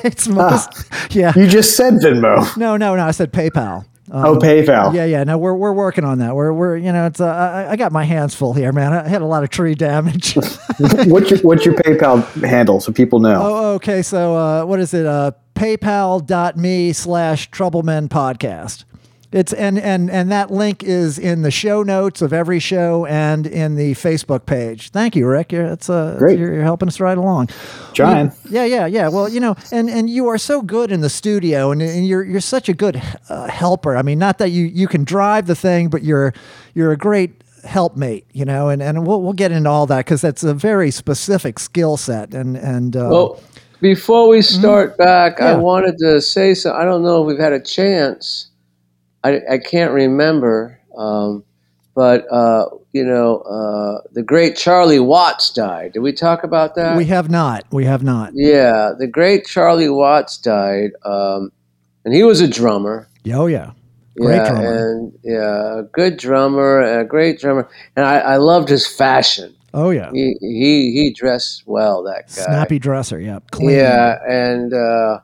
it's 0.04 0.28
most, 0.28 0.70
ah, 0.92 1.06
yeah. 1.10 1.32
You 1.36 1.46
just 1.46 1.76
said 1.76 1.94
Venmo. 1.94 2.56
No, 2.56 2.76
no, 2.76 2.96
no. 2.96 3.04
I 3.04 3.10
said 3.10 3.32
PayPal. 3.32 3.84
Um, 4.12 4.24
oh, 4.24 4.36
PayPal. 4.36 4.92
Yeah, 4.92 5.04
yeah. 5.04 5.22
No, 5.22 5.38
we're 5.38 5.54
we're 5.54 5.72
working 5.72 6.04
on 6.04 6.18
that. 6.18 6.34
We're 6.34 6.52
we're 6.52 6.76
you 6.76 6.92
know 6.92 7.06
it's 7.06 7.20
uh, 7.20 7.26
I, 7.26 7.72
I 7.72 7.76
got 7.76 7.92
my 7.92 8.04
hands 8.04 8.34
full 8.34 8.52
here, 8.52 8.72
man. 8.72 8.92
I 8.92 9.06
had 9.06 9.22
a 9.22 9.26
lot 9.26 9.44
of 9.44 9.50
tree 9.50 9.76
damage. 9.76 10.34
what's 11.06 11.30
your 11.30 11.38
what's 11.40 11.64
your 11.64 11.74
PayPal 11.74 12.24
handle 12.44 12.80
so 12.80 12.92
people 12.92 13.20
know? 13.20 13.40
Oh, 13.40 13.72
okay. 13.74 14.02
So 14.02 14.36
uh, 14.36 14.64
what 14.64 14.80
is 14.80 14.94
it? 14.94 15.06
Uh, 15.06 15.32
PayPal.me 15.54 16.92
slash 16.92 17.50
Troublemen 17.50 18.08
Podcast. 18.08 18.84
It's 19.32 19.52
and 19.52 19.78
and 19.78 20.10
and 20.10 20.32
that 20.32 20.50
link 20.50 20.82
is 20.82 21.16
in 21.16 21.42
the 21.42 21.52
show 21.52 21.84
notes 21.84 22.20
of 22.20 22.32
every 22.32 22.58
show 22.58 23.06
and 23.06 23.46
in 23.46 23.76
the 23.76 23.92
Facebook 23.92 24.44
page. 24.44 24.90
Thank 24.90 25.14
you, 25.14 25.28
Rick. 25.28 25.52
You're, 25.52 25.66
it's 25.66 25.88
uh, 25.88 26.16
Great. 26.18 26.36
You're, 26.36 26.52
you're 26.52 26.64
helping 26.64 26.88
us 26.88 26.98
right 26.98 27.16
along. 27.16 27.48
Trying. 27.94 28.32
Yeah, 28.50 28.64
yeah, 28.64 28.86
yeah. 28.86 29.06
Well, 29.08 29.28
you 29.28 29.38
know, 29.38 29.54
and 29.70 29.88
and 29.88 30.10
you 30.10 30.26
are 30.26 30.38
so 30.38 30.62
good 30.62 30.90
in 30.90 31.00
the 31.00 31.08
studio, 31.10 31.70
and, 31.70 31.80
and 31.80 32.04
you're 32.08 32.24
you're 32.24 32.40
such 32.40 32.68
a 32.68 32.72
good 32.74 33.00
uh, 33.28 33.46
helper. 33.46 33.96
I 33.96 34.02
mean, 34.02 34.18
not 34.18 34.38
that 34.38 34.50
you 34.50 34.64
you 34.64 34.88
can 34.88 35.04
drive 35.04 35.46
the 35.46 35.54
thing, 35.54 35.90
but 35.90 36.02
you're 36.02 36.34
you're 36.74 36.90
a 36.90 36.96
great 36.98 37.44
helpmate. 37.62 38.26
You 38.32 38.44
know, 38.46 38.68
and 38.68 38.82
and 38.82 39.06
we'll 39.06 39.22
we'll 39.22 39.32
get 39.32 39.52
into 39.52 39.70
all 39.70 39.86
that 39.86 39.98
because 40.06 40.22
that's 40.22 40.42
a 40.42 40.54
very 40.54 40.90
specific 40.90 41.60
skill 41.60 41.96
set. 41.96 42.34
And 42.34 42.56
and 42.56 42.96
uh, 42.96 43.08
Well, 43.12 43.40
before 43.80 44.26
we 44.28 44.42
start 44.42 44.98
back, 44.98 45.40
I 45.40 45.52
Mm-hmm. 45.52 45.58
Yeah. 45.60 45.62
wanted 45.62 45.98
to 45.98 46.20
say 46.20 46.52
so. 46.54 46.72
I 46.74 46.84
don't 46.84 47.04
know 47.04 47.22
if 47.22 47.28
we've 47.28 47.38
had 47.38 47.52
a 47.52 47.60
chance. 47.62 48.48
I, 49.22 49.40
I 49.50 49.58
can't 49.58 49.92
remember, 49.92 50.80
um, 50.96 51.44
but 51.94 52.30
uh, 52.32 52.66
you 52.92 53.04
know, 53.04 53.38
uh, 53.40 54.00
the 54.12 54.22
great 54.22 54.56
Charlie 54.56 55.00
Watts 55.00 55.50
died. 55.52 55.92
Did 55.92 56.00
we 56.00 56.12
talk 56.12 56.42
about 56.44 56.74
that? 56.76 56.96
we 56.96 57.04
have 57.06 57.30
not. 57.30 57.64
We 57.70 57.84
have 57.84 58.02
not. 58.02 58.32
yeah, 58.34 58.92
the 58.98 59.06
great 59.06 59.46
Charlie 59.46 59.88
Watts 59.90 60.38
died, 60.38 60.90
um, 61.04 61.52
and 62.04 62.14
he 62.14 62.22
was 62.22 62.40
a 62.40 62.48
drummer. 62.48 63.08
Oh 63.32 63.46
yeah, 63.46 63.72
great 64.16 64.36
yeah, 64.36 64.48
drummer. 64.50 64.92
and 64.92 65.18
yeah, 65.22 65.78
a 65.80 65.82
good 65.82 66.16
drummer, 66.16 66.80
a 66.80 67.04
great 67.04 67.38
drummer, 67.38 67.68
and 67.96 68.06
I, 68.06 68.18
I 68.20 68.36
loved 68.36 68.68
his 68.68 68.86
fashion. 68.86 69.54
Oh 69.72 69.90
yeah, 69.90 70.10
He 70.12 70.34
he 70.40 70.92
he 70.92 71.12
dressed 71.12 71.64
well. 71.66 72.02
That 72.02 72.26
guy. 72.26 72.42
snappy 72.44 72.78
dresser. 72.78 73.20
Yeah, 73.20 73.38
clean. 73.52 73.70
Yeah, 73.70 74.18
and 74.26 74.72
uh, 74.74 75.20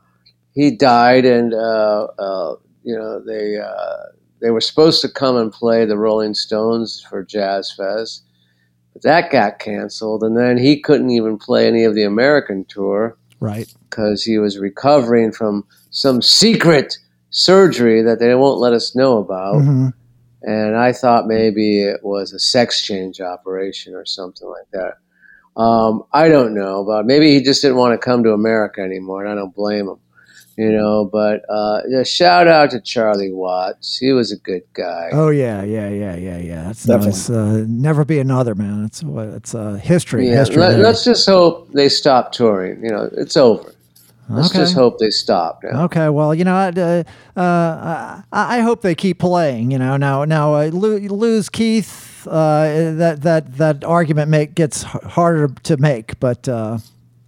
he 0.53 0.71
died, 0.71 1.25
and 1.25 1.53
uh, 1.53 2.07
uh, 2.17 2.55
you 2.87 2.97
know 2.97 3.19
they 3.19 3.57
uh, 3.57 4.03
they 4.39 4.49
were 4.49 4.61
supposed 4.61 5.01
to 5.01 5.09
come 5.09 5.35
and 5.35 5.51
play 5.51 5.83
the 5.85 5.97
Rolling 5.97 6.33
Stones 6.33 7.05
for 7.09 7.21
Jazz 7.23 7.73
Fest, 7.75 8.23
but 8.93 9.01
that 9.03 9.29
got 9.29 9.59
canceled, 9.59 10.23
and 10.23 10.37
then 10.37 10.57
he 10.57 10.79
couldn't 10.79 11.09
even 11.09 11.37
play 11.37 11.67
any 11.67 11.83
of 11.83 11.93
the 11.95 12.03
American 12.03 12.63
tour 12.65 13.17
Right. 13.41 13.67
because 13.89 14.23
he 14.23 14.37
was 14.37 14.57
recovering 14.57 15.31
from 15.33 15.65
some 15.91 16.21
secret 16.21 16.97
surgery 17.29 18.01
that 18.01 18.19
they 18.19 18.33
won't 18.35 18.59
let 18.61 18.73
us 18.73 18.95
know 18.95 19.17
about. 19.17 19.55
Mhm. 19.57 19.93
And 20.43 20.77
I 20.77 20.93
thought 20.93 21.27
maybe 21.27 21.81
it 21.83 21.99
was 22.03 22.31
a 22.31 22.39
sex 22.39 22.81
change 22.81 23.19
operation 23.19 23.93
or 23.95 24.05
something 24.05 24.47
like 24.47 24.69
that. 24.71 24.93
Um, 25.61 26.03
I 26.13 26.29
don't 26.29 26.53
know, 26.53 26.85
but 26.85 27.05
maybe 27.05 27.31
he 27.33 27.41
just 27.43 27.61
didn't 27.61 27.77
want 27.77 27.99
to 27.99 28.05
come 28.05 28.23
to 28.23 28.31
America 28.31 28.79
anymore, 28.81 29.23
and 29.25 29.31
I 29.31 29.35
don't 29.35 29.53
blame 29.53 29.87
him. 29.89 29.97
You 30.57 30.71
know, 30.71 31.05
but 31.05 31.45
uh, 31.49 31.81
yeah, 31.87 32.01
shout 32.01 32.47
out 32.47 32.71
to 32.71 32.81
Charlie 32.81 33.31
Watts. 33.31 33.97
He 33.99 34.11
was 34.11 34.31
a 34.31 34.37
good 34.37 34.63
guy. 34.73 35.09
Oh 35.13 35.29
yeah, 35.29 35.61
yeah, 35.63 35.87
yeah, 35.89 36.15
yeah, 36.15 36.37
yeah. 36.39 36.63
That's 36.63 36.83
Definitely. 36.83 37.11
nice. 37.11 37.29
Uh, 37.29 37.65
never 37.67 38.03
be 38.03 38.17
another 38.19 38.55
man. 38.55 38.83
It's 38.85 39.03
what 39.03 39.27
it's 39.27 39.53
uh, 39.53 39.75
history. 39.75 40.27
yeah, 40.27 40.37
history. 40.37 40.57
let, 40.57 40.77
there. 40.77 40.87
us 40.87 41.05
just 41.05 41.27
hope 41.27 41.71
they 41.73 41.89
stop 41.89 42.31
touring. 42.31 42.83
You 42.83 42.89
know, 42.89 43.09
it's 43.15 43.37
over. 43.37 43.71
Let's 44.29 44.49
Okay. 44.49 44.59
just 44.59 44.73
hope 44.73 44.97
they 44.99 45.09
stop 45.11 45.61
now. 45.63 45.83
Okay, 45.85 46.09
well, 46.09 46.33
you 46.35 46.43
know, 46.43 46.55
I'd, 46.55 46.77
uh, 46.77 47.03
uh, 47.37 48.21
I, 48.33 48.57
I 48.57 48.59
hope 48.59 48.81
they 48.81 48.93
keep 48.95 49.19
playing. 49.19 49.71
You 49.71 49.77
know, 49.79 49.95
now, 49.95 50.25
now 50.25 50.55
uh, 50.55 50.65
lose 50.65 51.49
Keith. 51.49 52.27
Uh, 52.27 52.91
that 52.95 53.21
that 53.21 53.55
that 53.57 53.83
argument 53.85 54.29
make 54.29 54.53
gets 54.53 54.83
harder 54.83 55.47
to 55.63 55.77
make, 55.77 56.19
but 56.19 56.49
uh, 56.49 56.77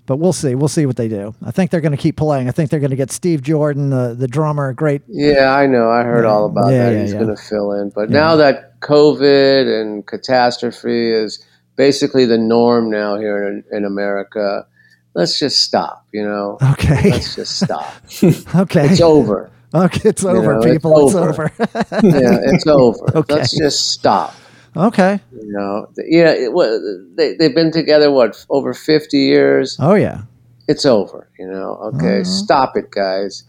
but 0.10 0.18
we'll 0.18 0.34
see. 0.34 0.56
We'll 0.56 0.68
see 0.68 0.88
what 0.88 0.96
they 0.96 1.08
do. 1.08 1.36
I 1.46 1.52
think 1.52 1.70
they're 1.70 1.82
going 1.82 1.92
to 1.92 1.98
keep 2.02 2.18
playing. 2.18 2.48
I 2.50 2.52
think 2.52 2.72
they're 2.72 2.80
going 2.80 2.90
to 2.90 2.96
get 2.96 3.12
Steve 3.12 3.44
Jordan, 3.44 3.92
the 3.92 4.16
the 4.18 4.28
drummer, 4.28 4.74
great. 4.74 5.04
Yeah, 5.08 5.54
I 5.56 5.68
know. 5.68 5.92
I 5.92 6.02
heard 6.02 6.26
all 6.26 6.46
about 6.48 6.72
Yeah, 6.72 6.86
that. 6.90 6.94
yeah, 6.96 7.02
He's 7.02 7.14
yeah. 7.14 7.20
going 7.20 7.36
to 7.36 7.42
fill 7.42 7.74
in. 7.74 7.92
But 7.92 8.10
now 8.10 8.36
that 8.38 8.80
COVID 8.80 9.82
and 9.82 10.06
catastrophe 10.08 11.12
is 11.12 11.46
basically 11.76 12.26
the 12.26 12.40
norm 12.40 12.90
now 12.90 13.18
here 13.20 13.48
in, 13.48 13.64
in 13.72 13.86
America, 13.86 14.66
let's 15.14 15.38
just 15.38 15.62
stop, 15.62 16.08
you 16.12 16.24
know? 16.24 16.58
Okay, 16.74 17.12
Let's 17.12 17.36
just 17.36 17.60
stop. 17.60 17.94
okay, 18.56 18.88
It's 18.90 19.02
over. 19.02 19.52
okay. 19.76 20.10
It's 20.10 20.26
over, 20.26 20.56
know, 20.56 20.62
people. 20.62 21.08
It's 21.08 21.16
over. 21.16 21.30
over. 21.30 21.52
Yeah, 22.04 22.40
it's 22.52 22.66
over. 22.66 23.06
Okay. 23.16 23.36
Let's 23.36 23.56
just 23.56 23.92
stop. 23.92 24.34
Okay. 24.76 25.20
You 25.32 25.52
know, 25.52 25.88
yeah, 25.98 26.32
it, 26.32 26.54
what, 26.54 26.70
they, 27.16 27.36
they've 27.36 27.54
been 27.56 27.72
together, 27.72 28.12
what, 28.12 28.46
over 28.50 28.74
50 28.74 29.18
years? 29.18 29.78
Oh 29.80 29.96
yeah. 29.96 30.22
It's 30.68 30.86
over, 30.86 31.30
you 31.40 31.48
know? 31.48 31.76
Okay, 31.96 32.22
Uh-huh. 32.22 32.24
stop 32.24 32.78
it, 32.78 32.92
guys. 32.92 33.44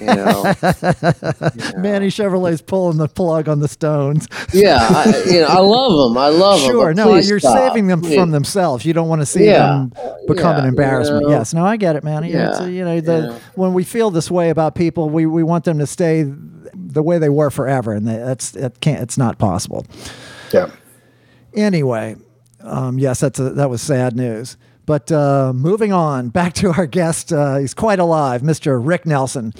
You 0.00 0.06
know? 0.14 0.42
Manny 1.76 2.08
Chevrolet's 2.08 2.62
pulling 2.62 2.98
the 2.98 3.08
plug 3.08 3.48
on 3.48 3.60
the 3.60 3.68
Stones. 3.68 4.26
Yeah, 4.52 4.78
I, 4.80 5.22
you 5.26 5.40
know, 5.40 5.46
I 5.48 5.58
love 5.60 6.08
them. 6.08 6.18
I 6.18 6.28
love 6.28 6.60
them. 6.60 6.70
Sure, 6.70 6.94
no, 6.94 7.16
you're 7.16 7.38
stop. 7.40 7.56
saving 7.70 7.86
them 7.86 8.00
Please. 8.00 8.14
from 8.16 8.30
themselves. 8.30 8.84
You 8.84 8.92
don't 8.92 9.08
want 9.08 9.22
to 9.22 9.26
see 9.26 9.46
Yeah, 9.46 9.86
them 9.90 9.92
become 10.26 10.56
yeah, 10.56 10.62
an 10.62 10.68
embarrassment. 10.68 11.22
you 11.22 11.28
know. 11.28 11.36
Yes, 11.38 11.54
no, 11.54 11.64
I 11.64 11.76
get 11.76 11.96
it, 11.96 12.04
Manny. 12.04 12.30
Yeah, 12.32 12.50
it's, 12.50 12.60
uh, 12.60 12.64
you 12.64 12.84
know, 12.84 13.00
the 13.00 13.40
when 13.54 13.72
we 13.74 13.84
feel 13.84 14.10
this 14.10 14.30
way 14.30 14.50
about 14.50 14.74
people, 14.74 15.08
we, 15.10 15.26
we 15.26 15.42
want 15.42 15.64
them 15.64 15.78
to 15.78 15.86
stay 15.86 16.24
the 16.74 17.02
way 17.02 17.18
they 17.18 17.28
were 17.28 17.50
forever, 17.50 17.92
and 17.92 18.06
that's 18.06 18.54
it 18.56 18.80
can't. 18.80 19.02
It's 19.02 19.18
not 19.18 19.38
possible. 19.38 19.84
Yeah. 20.52 20.70
Anyway, 21.54 22.16
um, 22.60 22.98
yes, 22.98 23.20
that's 23.20 23.38
a, 23.38 23.50
that 23.50 23.70
was 23.70 23.82
sad 23.82 24.16
news. 24.16 24.56
But 24.86 25.12
uh, 25.12 25.52
moving 25.54 25.92
on, 25.92 26.28
back 26.30 26.54
to 26.54 26.70
our 26.72 26.86
guest. 26.86 27.32
Uh, 27.32 27.56
he's 27.58 27.74
quite 27.74 27.98
alive, 27.98 28.42
Mr. 28.42 28.80
Rick 28.84 29.06
Nelson. 29.06 29.52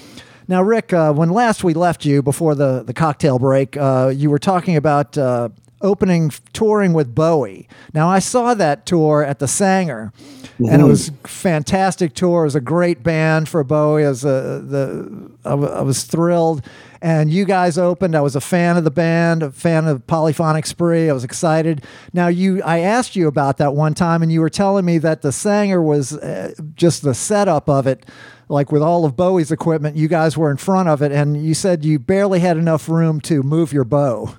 Now, 0.46 0.62
Rick, 0.62 0.94
uh, 0.94 1.12
when 1.12 1.28
last 1.28 1.62
we 1.62 1.74
left 1.74 2.06
you 2.06 2.22
before 2.22 2.54
the, 2.54 2.82
the 2.82 2.94
cocktail 2.94 3.38
break, 3.38 3.76
uh, 3.76 4.10
you 4.14 4.30
were 4.30 4.38
talking 4.38 4.76
about 4.76 5.18
uh, 5.18 5.50
opening 5.82 6.30
touring 6.54 6.94
with 6.94 7.14
Bowie. 7.14 7.68
Now, 7.92 8.08
I 8.08 8.18
saw 8.18 8.54
that 8.54 8.86
tour 8.86 9.22
at 9.22 9.40
the 9.40 9.46
Saenger, 9.46 10.10
and 10.58 10.80
it 10.80 10.86
was 10.86 11.10
a 11.10 11.28
fantastic 11.28 12.14
tour. 12.14 12.42
It 12.42 12.46
was 12.46 12.54
a 12.54 12.62
great 12.62 13.02
band 13.02 13.50
for 13.50 13.62
Bowie. 13.62 14.04
It 14.04 14.08
was, 14.08 14.24
uh, 14.24 14.62
the, 14.64 15.30
I, 15.44 15.50
w- 15.50 15.70
I 15.70 15.82
was 15.82 16.04
thrilled. 16.04 16.64
And 17.00 17.30
you 17.30 17.44
guys 17.44 17.78
opened. 17.78 18.16
I 18.16 18.20
was 18.20 18.34
a 18.34 18.40
fan 18.40 18.76
of 18.76 18.84
the 18.84 18.90
band, 18.90 19.42
a 19.42 19.52
fan 19.52 19.86
of 19.86 20.06
Polyphonic 20.06 20.66
Spree. 20.66 21.08
I 21.08 21.12
was 21.12 21.24
excited. 21.24 21.84
Now, 22.12 22.28
you, 22.28 22.62
I 22.62 22.80
asked 22.80 23.14
you 23.14 23.28
about 23.28 23.58
that 23.58 23.74
one 23.74 23.94
time, 23.94 24.22
and 24.22 24.32
you 24.32 24.40
were 24.40 24.50
telling 24.50 24.84
me 24.84 24.98
that 24.98 25.22
the 25.22 25.28
Saenger 25.28 25.84
was 25.84 26.16
uh, 26.16 26.54
just 26.74 27.02
the 27.02 27.14
setup 27.14 27.68
of 27.68 27.86
it 27.86 28.04
like 28.48 28.72
with 28.72 28.82
all 28.82 29.04
of 29.04 29.16
Bowie's 29.16 29.52
equipment, 29.52 29.96
you 29.96 30.08
guys 30.08 30.36
were 30.36 30.50
in 30.50 30.56
front 30.56 30.88
of 30.88 31.02
it, 31.02 31.12
and 31.12 31.44
you 31.44 31.54
said 31.54 31.84
you 31.84 31.98
barely 31.98 32.40
had 32.40 32.56
enough 32.56 32.88
room 32.88 33.20
to 33.22 33.42
move 33.42 33.72
your 33.72 33.84
bow. 33.84 34.34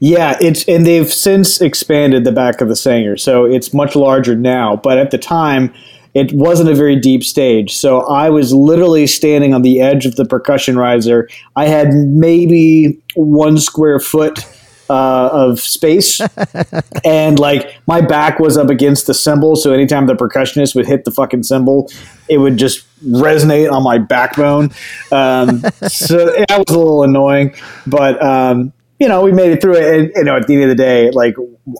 Yeah, 0.00 0.36
it's 0.40 0.64
and 0.68 0.84
they've 0.84 1.10
since 1.10 1.60
expanded 1.60 2.24
the 2.24 2.32
back 2.32 2.60
of 2.60 2.68
the 2.68 2.74
Saenger, 2.74 3.18
so 3.18 3.44
it's 3.44 3.72
much 3.72 3.94
larger 3.94 4.34
now. 4.34 4.76
But 4.76 4.98
at 4.98 5.10
the 5.10 5.18
time, 5.18 5.72
it 6.14 6.32
wasn't 6.32 6.70
a 6.70 6.74
very 6.74 6.96
deep 6.96 7.24
stage, 7.24 7.74
so 7.74 8.00
I 8.02 8.30
was 8.30 8.52
literally 8.52 9.06
standing 9.06 9.52
on 9.52 9.62
the 9.62 9.80
edge 9.80 10.06
of 10.06 10.16
the 10.16 10.24
percussion 10.24 10.78
riser. 10.78 11.28
I 11.56 11.66
had 11.66 11.92
maybe 11.92 13.02
one 13.16 13.58
square 13.58 13.98
foot 13.98 14.46
uh, 14.88 15.28
of 15.32 15.58
space, 15.58 16.20
and 17.04 17.38
like 17.38 17.76
my 17.86 18.00
back 18.00 18.38
was 18.38 18.56
up 18.56 18.70
against 18.70 19.06
the 19.06 19.14
cymbal, 19.14 19.56
so 19.56 19.72
anytime 19.72 20.06
the 20.06 20.14
percussionist 20.14 20.74
would 20.76 20.86
hit 20.86 21.04
the 21.04 21.10
fucking 21.10 21.42
cymbal, 21.42 21.90
it 22.28 22.38
would 22.38 22.56
just 22.56 22.86
resonate 23.04 23.70
on 23.70 23.82
my 23.82 23.98
backbone. 23.98 24.70
Um, 25.10 25.60
so 25.88 26.26
that 26.26 26.64
was 26.66 26.74
a 26.74 26.78
little 26.78 27.02
annoying, 27.02 27.54
but. 27.86 28.22
Um, 28.22 28.72
you 29.00 29.08
know, 29.08 29.22
we 29.22 29.32
made 29.32 29.50
it 29.50 29.60
through 29.60 29.74
it. 29.74 29.94
And, 29.94 30.12
you 30.14 30.24
know, 30.24 30.36
at 30.36 30.46
the 30.46 30.54
end 30.54 30.62
of 30.62 30.68
the 30.70 30.76
day, 30.76 31.10
like, 31.10 31.34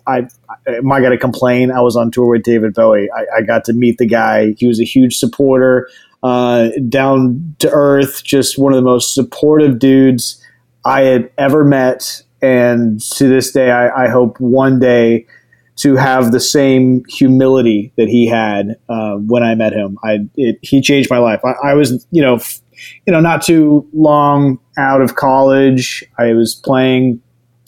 I, 0.06 0.26
am 0.66 0.90
I 0.90 1.00
going 1.00 1.12
to 1.12 1.18
complain? 1.18 1.70
I 1.70 1.80
was 1.80 1.96
on 1.96 2.10
tour 2.10 2.26
with 2.26 2.42
David 2.42 2.74
Bowie. 2.74 3.08
I, 3.16 3.38
I 3.38 3.42
got 3.42 3.64
to 3.66 3.72
meet 3.72 3.98
the 3.98 4.06
guy. 4.06 4.54
He 4.58 4.66
was 4.66 4.80
a 4.80 4.84
huge 4.84 5.16
supporter, 5.16 5.88
uh, 6.22 6.68
down 6.88 7.54
to 7.58 7.70
earth, 7.70 8.24
just 8.24 8.58
one 8.58 8.72
of 8.72 8.76
the 8.76 8.82
most 8.82 9.14
supportive 9.14 9.78
dudes 9.78 10.42
I 10.84 11.02
had 11.02 11.30
ever 11.38 11.64
met. 11.64 12.22
And 12.40 13.00
to 13.12 13.28
this 13.28 13.52
day, 13.52 13.70
I, 13.70 14.04
I 14.04 14.08
hope 14.08 14.38
one 14.38 14.78
day 14.78 15.26
to 15.76 15.96
have 15.96 16.30
the 16.30 16.40
same 16.40 17.02
humility 17.08 17.92
that 17.96 18.08
he 18.08 18.28
had 18.28 18.76
uh, 18.88 19.16
when 19.16 19.42
I 19.42 19.54
met 19.54 19.72
him. 19.72 19.98
I 20.04 20.18
it, 20.36 20.58
he 20.62 20.80
changed 20.80 21.10
my 21.10 21.18
life. 21.18 21.40
I, 21.44 21.52
I 21.70 21.74
was, 21.74 22.06
you 22.10 22.22
know, 22.22 22.36
f- 22.36 22.60
you 23.06 23.12
know, 23.12 23.20
not 23.20 23.42
too 23.42 23.88
long 23.92 24.58
out 24.78 25.00
of 25.00 25.16
college. 25.16 26.04
I 26.18 26.32
was 26.32 26.54
playing 26.54 27.20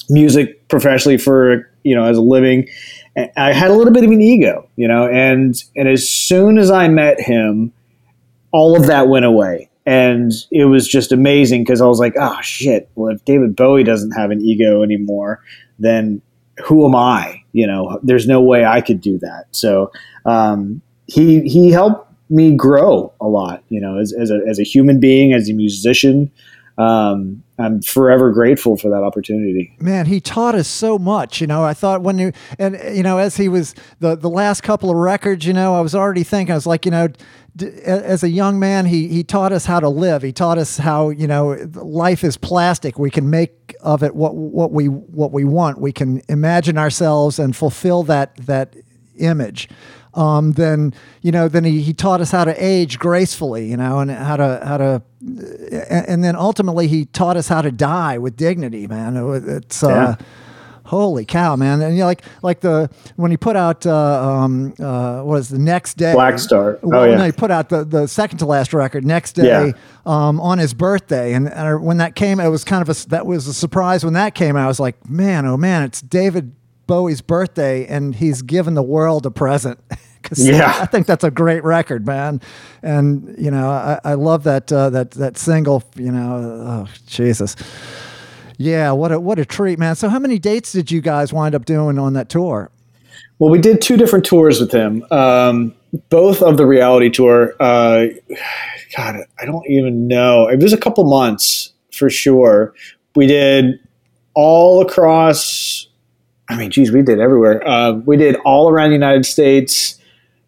music 0.09 0.69
professionally 0.69 1.19
for 1.19 1.69
you 1.87 1.95
know 1.95 2.05
as 2.05 2.19
a 2.19 2.27
living. 2.37 2.69
I 3.37 3.53
had 3.53 3.71
a 3.71 3.75
little 3.75 3.95
bit 3.95 4.05
of 4.05 4.11
an 4.11 4.21
ego, 4.21 4.69
you 4.77 4.89
know, 4.89 5.07
and 5.09 5.55
and 5.75 5.89
as 5.89 6.07
soon 6.09 6.59
as 6.59 6.71
I 6.71 6.89
met 6.89 7.19
him, 7.19 7.73
all 8.53 8.77
of 8.77 8.87
that 8.89 9.09
went 9.09 9.25
away. 9.25 9.71
And 9.87 10.33
it 10.51 10.65
was 10.65 10.89
just 10.89 11.13
amazing 11.13 11.63
because 11.63 11.81
I 11.81 11.87
was 11.87 12.01
like, 12.01 12.15
oh 12.19 12.39
shit, 12.43 12.91
well, 12.97 13.15
if 13.15 13.25
David 13.25 13.55
Bowie 13.55 13.85
doesn't 13.85 14.11
have 14.13 14.33
an 14.33 14.41
ego 14.41 14.83
anymore, 14.83 15.41
then 15.79 16.21
who 16.65 16.85
am 16.85 16.95
I? 16.95 17.43
You 17.53 17.67
know, 17.69 18.01
there's 18.03 18.27
no 18.27 18.41
way 18.43 18.65
I 18.65 18.81
could 18.81 19.01
do 19.01 19.19
that. 19.21 19.45
So 19.53 19.93
um, 20.25 20.83
he 21.07 21.49
he 21.49 21.71
helped 21.71 22.13
me 22.29 22.57
grow 22.57 23.13
a 23.21 23.29
lot, 23.29 23.63
you 23.69 23.81
know, 23.81 23.99
as, 23.99 24.13
as, 24.13 24.31
a, 24.31 24.41
as 24.51 24.59
a 24.59 24.65
human 24.65 24.99
being, 24.99 25.33
as 25.33 25.49
a 25.49 25.53
musician. 25.55 26.31
um, 26.79 27.43
I'm 27.59 27.81
forever 27.81 28.33
grateful 28.33 28.77
for 28.77 28.91
that 28.91 29.03
opportunity. 29.03 29.75
Man, 29.81 30.07
he 30.07 30.21
taught 30.21 30.55
us 30.55 30.69
so 30.69 30.99
much. 30.99 31.41
You 31.41 31.47
know, 31.47 31.65
I 31.65 31.73
thought 31.73 32.03
when 32.03 32.19
you 32.19 32.33
and 32.59 32.79
you 32.95 33.03
know, 33.03 33.19
as 33.19 33.37
he 33.37 33.49
was 33.49 33.75
the 34.01 34.15
the 34.15 34.29
last 34.29 34.63
couple 34.63 34.91
of 34.91 34.97
records, 34.97 35.47
you 35.47 35.55
know, 35.55 35.75
I 35.75 35.81
was 35.81 35.95
already 35.95 36.23
thinking, 36.23 36.53
I 36.53 36.57
was 36.57 36.67
like, 36.67 36.85
you 36.85 36.91
know, 36.91 37.09
d- 37.57 37.69
as 37.85 38.23
a 38.23 38.29
young 38.29 38.59
man, 38.59 38.87
he 38.87 39.09
he 39.09 39.25
taught 39.25 39.53
us 39.53 39.65
how 39.65 39.81
to 39.81 39.89
live. 39.89 40.23
He 40.23 40.33
taught 40.33 40.59
us 40.59 40.77
how 40.77 41.09
you 41.09 41.27
know 41.27 41.57
life 41.75 42.25
is 42.25 42.37
plastic. 42.37 42.99
We 42.99 43.11
can 43.11 43.31
make 43.31 43.75
of 43.81 44.03
it 44.03 44.15
what 44.15 44.35
what 44.35 44.73
we 44.73 44.87
what 44.87 45.33
we 45.33 45.45
want. 45.45 45.81
We 45.81 45.93
can 45.93 46.21
imagine 46.29 46.77
ourselves 46.77 47.39
and 47.39 47.57
fulfill 47.57 48.03
that 48.05 48.37
that 48.47 48.75
image. 49.19 49.69
Um, 50.17 50.53
then 50.53 50.95
you 51.23 51.31
know, 51.31 51.47
then 51.47 51.65
he, 51.65 51.83
he 51.83 51.93
taught 51.93 52.21
us 52.21 52.31
how 52.31 52.45
to 52.45 52.55
age 52.65 52.99
gracefully, 52.99 53.69
you 53.71 53.77
know, 53.77 53.99
and 54.01 54.11
how 54.11 54.37
to 54.37 54.61
how 54.65 54.79
to, 54.79 55.03
and 55.91 56.25
then 56.25 56.35
ultimately 56.37 56.89
he 56.89 57.05
taught 57.05 57.37
us 57.37 57.49
how 57.49 57.61
to 57.63 57.71
die 57.71 58.19
with 58.19 58.37
dignity, 58.37 58.87
man. 58.87 59.17
It's 59.47 59.83
uh, 59.83 59.89
Yeah. 59.89 60.15
holy 60.85 61.25
cow, 61.25 61.57
man, 61.57 61.83
and 61.83 61.95
you 61.95 62.01
know, 62.01 62.07
like 62.07 62.23
like 62.43 62.61
the 62.61 62.89
when 63.17 63.31
he 63.31 63.37
put 63.37 63.57
out 63.57 63.85
uh, 63.87 63.93
um, 63.95 64.73
uh, 64.81 65.21
what 65.23 65.37
is 65.41 65.49
the 65.51 65.59
next 65.59 65.95
day 65.99 66.15
Blackstar. 66.15 66.79
Oh, 66.83 67.05
yeah. 67.05 67.17
no, 67.17 67.25
he 67.27 67.33
put 67.33 67.51
out 67.51 67.69
the, 67.69 67.85
the 67.85 68.07
second 68.07 68.39
to 68.39 68.47
last 68.47 68.73
record 68.73 69.05
next 69.05 69.33
day 69.33 69.67
Yeah. 69.67 69.73
um, 70.07 70.41
on 70.41 70.59
his 70.59 70.73
birthday, 70.75 71.35
and, 71.35 71.53
and 71.53 71.85
when 71.85 71.99
that 71.99 72.15
came, 72.15 72.41
it 72.41 72.49
was 72.49 72.65
kind 72.65 72.81
of 72.81 72.89
a 72.89 73.09
that 73.09 73.27
was 73.27 73.47
a 73.49 73.53
surprise 73.55 74.05
when 74.05 74.15
that 74.15 74.35
came. 74.35 74.57
I 74.57 74.67
was 74.67 74.81
like, 74.81 75.11
man, 75.11 75.45
oh 75.45 75.57
man, 75.57 75.83
it's 75.83 76.01
David 76.01 76.53
Bowie's 76.87 77.21
birthday, 77.21 77.85
and 77.87 78.15
he's 78.15 78.43
given 78.43 78.75
the 78.75 78.83
world 78.83 79.27
a 79.27 79.31
present. 79.31 79.81
Yeah. 80.37 80.75
I 80.81 80.87
think 80.87 81.07
that's 81.07 81.25
a 81.25 81.31
great 81.31 81.65
record, 81.65 82.07
man. 82.07 82.41
And 82.83 83.35
you 83.39 83.51
know, 83.51 83.69
I, 83.69 84.01
I 84.05 84.15
love 84.15 84.45
that 84.45 84.73
uh, 84.73 84.91
that 84.91 85.13
that 85.13 85.39
single. 85.39 85.83
You 85.95 86.13
know, 86.13 86.87
oh 86.87 86.93
Jesus, 87.07 87.57
yeah, 88.59 88.93
what 88.93 89.13
a 89.13 89.21
what 89.21 89.39
a 89.39 89.45
treat, 89.45 89.79
man. 89.79 89.97
So, 89.97 90.09
how 90.09 90.19
many 90.19 90.39
dates 90.39 90.73
did 90.73 90.91
you 90.91 91.01
guys 91.01 91.33
wind 91.33 91.55
up 91.55 91.65
doing 91.65 91.99
on 91.99 92.15
that 92.15 92.29
tour? 92.29 92.71
Well, 93.39 93.51
we 93.51 93.61
did 93.61 93.83
two 93.83 93.97
different 93.97 94.25
tours 94.25 94.61
with 94.61 94.73
him. 94.73 95.05
Um, 95.11 95.75
both 96.09 96.43
of 96.43 96.57
the 96.57 96.67
reality 96.67 97.11
tour. 97.11 97.55
Uh, 97.61 98.07
God, 98.97 99.17
I 99.39 99.45
don't 99.45 99.67
even 99.69 100.09
know. 100.09 100.49
It 100.49 100.61
was 100.61 100.73
a 100.73 100.79
couple 100.79 101.05
months 101.05 101.73
for 101.93 102.09
sure. 102.09 102.75
We 103.15 103.27
did 103.27 103.79
all 104.35 104.81
across. 104.83 105.87
I 106.49 106.57
mean, 106.57 106.71
geez, 106.71 106.93
we 106.93 107.03
did 107.03 107.21
everywhere. 107.21 107.67
Uh, 107.67 107.93
we 107.93 108.17
did 108.17 108.37
all 108.45 108.71
around 108.71 108.91
the 108.91 108.95
United 108.95 109.27
States, 109.27 109.99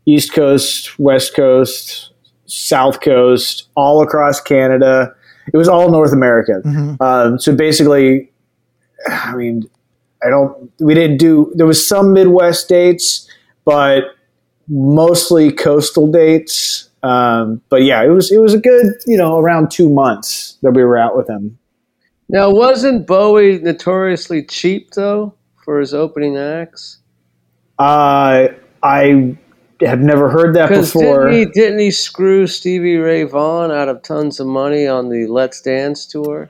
East 0.08 0.32
Coast, 0.32 0.98
West 0.98 1.36
Coast, 1.36 2.12
South 2.46 3.02
Coast, 3.02 3.68
all 3.74 4.02
across 4.02 4.40
Canada. 4.40 5.14
It 5.52 5.56
was 5.58 5.68
all 5.68 5.90
North 5.90 6.12
America. 6.12 6.62
Um, 7.00 7.38
so 7.38 7.54
basically, 7.54 8.30
I 9.06 9.34
mean, 9.36 9.68
I 10.24 10.30
don't. 10.30 10.72
We 10.80 10.94
didn't 10.94 11.18
do. 11.18 11.52
There 11.54 11.66
was 11.66 11.86
some 11.86 12.14
Midwest 12.14 12.68
dates, 12.68 13.28
but 13.66 14.04
mostly 14.66 15.52
coastal 15.52 16.10
dates. 16.10 16.88
Um, 17.02 17.60
but 17.68 17.82
yeah, 17.82 18.02
it 18.02 18.08
was 18.08 18.32
it 18.32 18.38
was 18.38 18.54
a 18.54 18.58
good 18.58 18.94
you 19.06 19.16
know 19.18 19.38
around 19.38 19.70
two 19.70 19.90
months 19.90 20.56
that 20.62 20.72
we 20.72 20.82
were 20.82 20.96
out 20.96 21.16
with 21.16 21.28
him. 21.28 21.58
Now, 22.30 22.50
wasn't 22.50 23.06
Bowie 23.06 23.58
notoriously 23.58 24.42
cheap 24.42 24.92
though 24.92 25.34
for 25.64 25.80
his 25.80 25.92
opening 25.92 26.36
acts? 26.36 26.98
Uh, 27.78 28.48
I 28.82 29.36
have 29.80 30.00
never 30.00 30.28
heard 30.28 30.54
that 30.56 30.68
before. 30.68 31.28
didn't 31.28 31.38
he 31.38 31.44
didn't 31.46 31.78
he 31.78 31.90
screw 31.90 32.46
Stevie 32.46 32.96
Ray 32.96 33.22
Vaughan 33.24 33.70
out 33.70 33.88
of 33.88 34.02
tons 34.02 34.40
of 34.40 34.46
money 34.46 34.86
on 34.86 35.08
the 35.08 35.26
Let's 35.26 35.60
Dance 35.60 36.04
tour? 36.06 36.48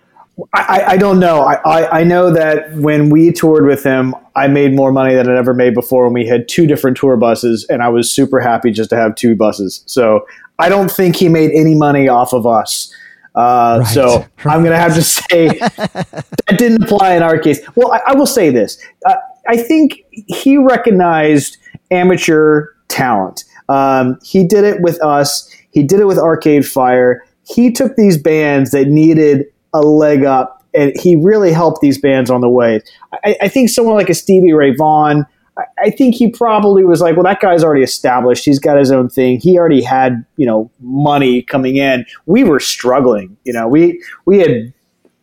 I, 0.54 0.60
I- 0.62 0.88
I 0.92 0.96
don't 0.96 1.18
know. 1.18 1.40
I, 1.40 1.54
I, 1.64 2.00
I 2.00 2.04
know 2.04 2.30
that 2.32 2.72
when 2.76 3.10
we 3.10 3.32
toured 3.32 3.66
with 3.66 3.82
him, 3.82 4.14
I 4.36 4.46
made 4.46 4.74
more 4.74 4.92
money 4.92 5.14
than 5.14 5.28
I'd 5.28 5.36
ever 5.36 5.52
made 5.52 5.74
before 5.74 6.04
when 6.04 6.12
we 6.12 6.26
had 6.26 6.46
two 6.48 6.66
different 6.66 6.96
tour 6.96 7.16
buses, 7.16 7.66
and 7.68 7.82
I 7.82 7.88
was 7.88 8.10
super 8.10 8.38
happy 8.40 8.70
just 8.70 8.88
to 8.90 8.96
have 8.96 9.16
two 9.16 9.34
buses. 9.34 9.82
So 9.86 10.26
I 10.60 10.68
don't 10.68 10.90
think 10.90 11.16
he 11.16 11.28
made 11.28 11.50
any 11.52 11.74
money 11.74 12.08
off 12.08 12.32
of 12.32 12.46
us. 12.46 12.94
Uh, 13.34 13.80
Right. 13.82 13.86
So 13.92 14.24
I'm 14.44 14.60
going 14.62 14.72
to 14.72 14.78
have 14.78 14.94
to 14.94 15.02
say 15.02 15.48
that 15.58 16.54
didn't 16.56 16.84
apply 16.84 17.14
in 17.16 17.22
our 17.22 17.38
case. 17.38 17.60
Well, 17.74 17.92
I, 17.92 18.00
I 18.08 18.14
will 18.14 18.26
say 18.26 18.50
this. 18.50 18.78
Uh, 19.06 19.16
I 19.48 19.56
think 19.56 20.04
he 20.12 20.56
recognized 20.56 21.56
amateur 21.90 22.68
talent. 22.88 23.44
Um, 23.68 24.18
he 24.22 24.44
did 24.46 24.64
it 24.64 24.80
with 24.80 25.02
us. 25.02 25.48
He 25.70 25.82
did 25.82 26.00
it 26.00 26.06
with 26.06 26.18
Arcade 26.18 26.66
Fire. 26.66 27.22
He 27.44 27.70
took 27.72 27.96
these 27.96 28.16
bands 28.18 28.70
that 28.72 28.88
needed 28.88 29.46
a 29.72 29.80
leg 29.82 30.24
up, 30.24 30.64
and 30.74 30.92
he 30.98 31.16
really 31.16 31.52
helped 31.52 31.80
these 31.80 31.98
bands 31.98 32.30
on 32.30 32.40
the 32.40 32.48
way. 32.48 32.80
I, 33.24 33.36
I 33.42 33.48
think 33.48 33.70
someone 33.70 33.94
like 33.94 34.10
a 34.10 34.14
Stevie 34.14 34.52
Ray 34.52 34.74
Vaughan. 34.74 35.26
I- 35.56 35.64
I 35.82 35.90
think 35.90 36.14
he 36.14 36.30
probably 36.30 36.84
was 36.84 37.00
like, 37.00 37.16
well, 37.16 37.24
that 37.24 37.40
guy's 37.40 37.64
already 37.64 37.82
established. 37.82 38.44
He's 38.44 38.60
got 38.60 38.78
his 38.78 38.92
own 38.92 39.08
thing. 39.08 39.40
He 39.40 39.58
already 39.58 39.82
had, 39.82 40.24
you 40.36 40.46
know, 40.46 40.70
money 40.80 41.42
coming 41.42 41.76
in. 41.78 42.06
We 42.26 42.44
were 42.44 42.60
struggling. 42.60 43.36
You 43.42 43.54
know, 43.54 43.66
we 43.66 44.00
we 44.24 44.38
had 44.38 44.72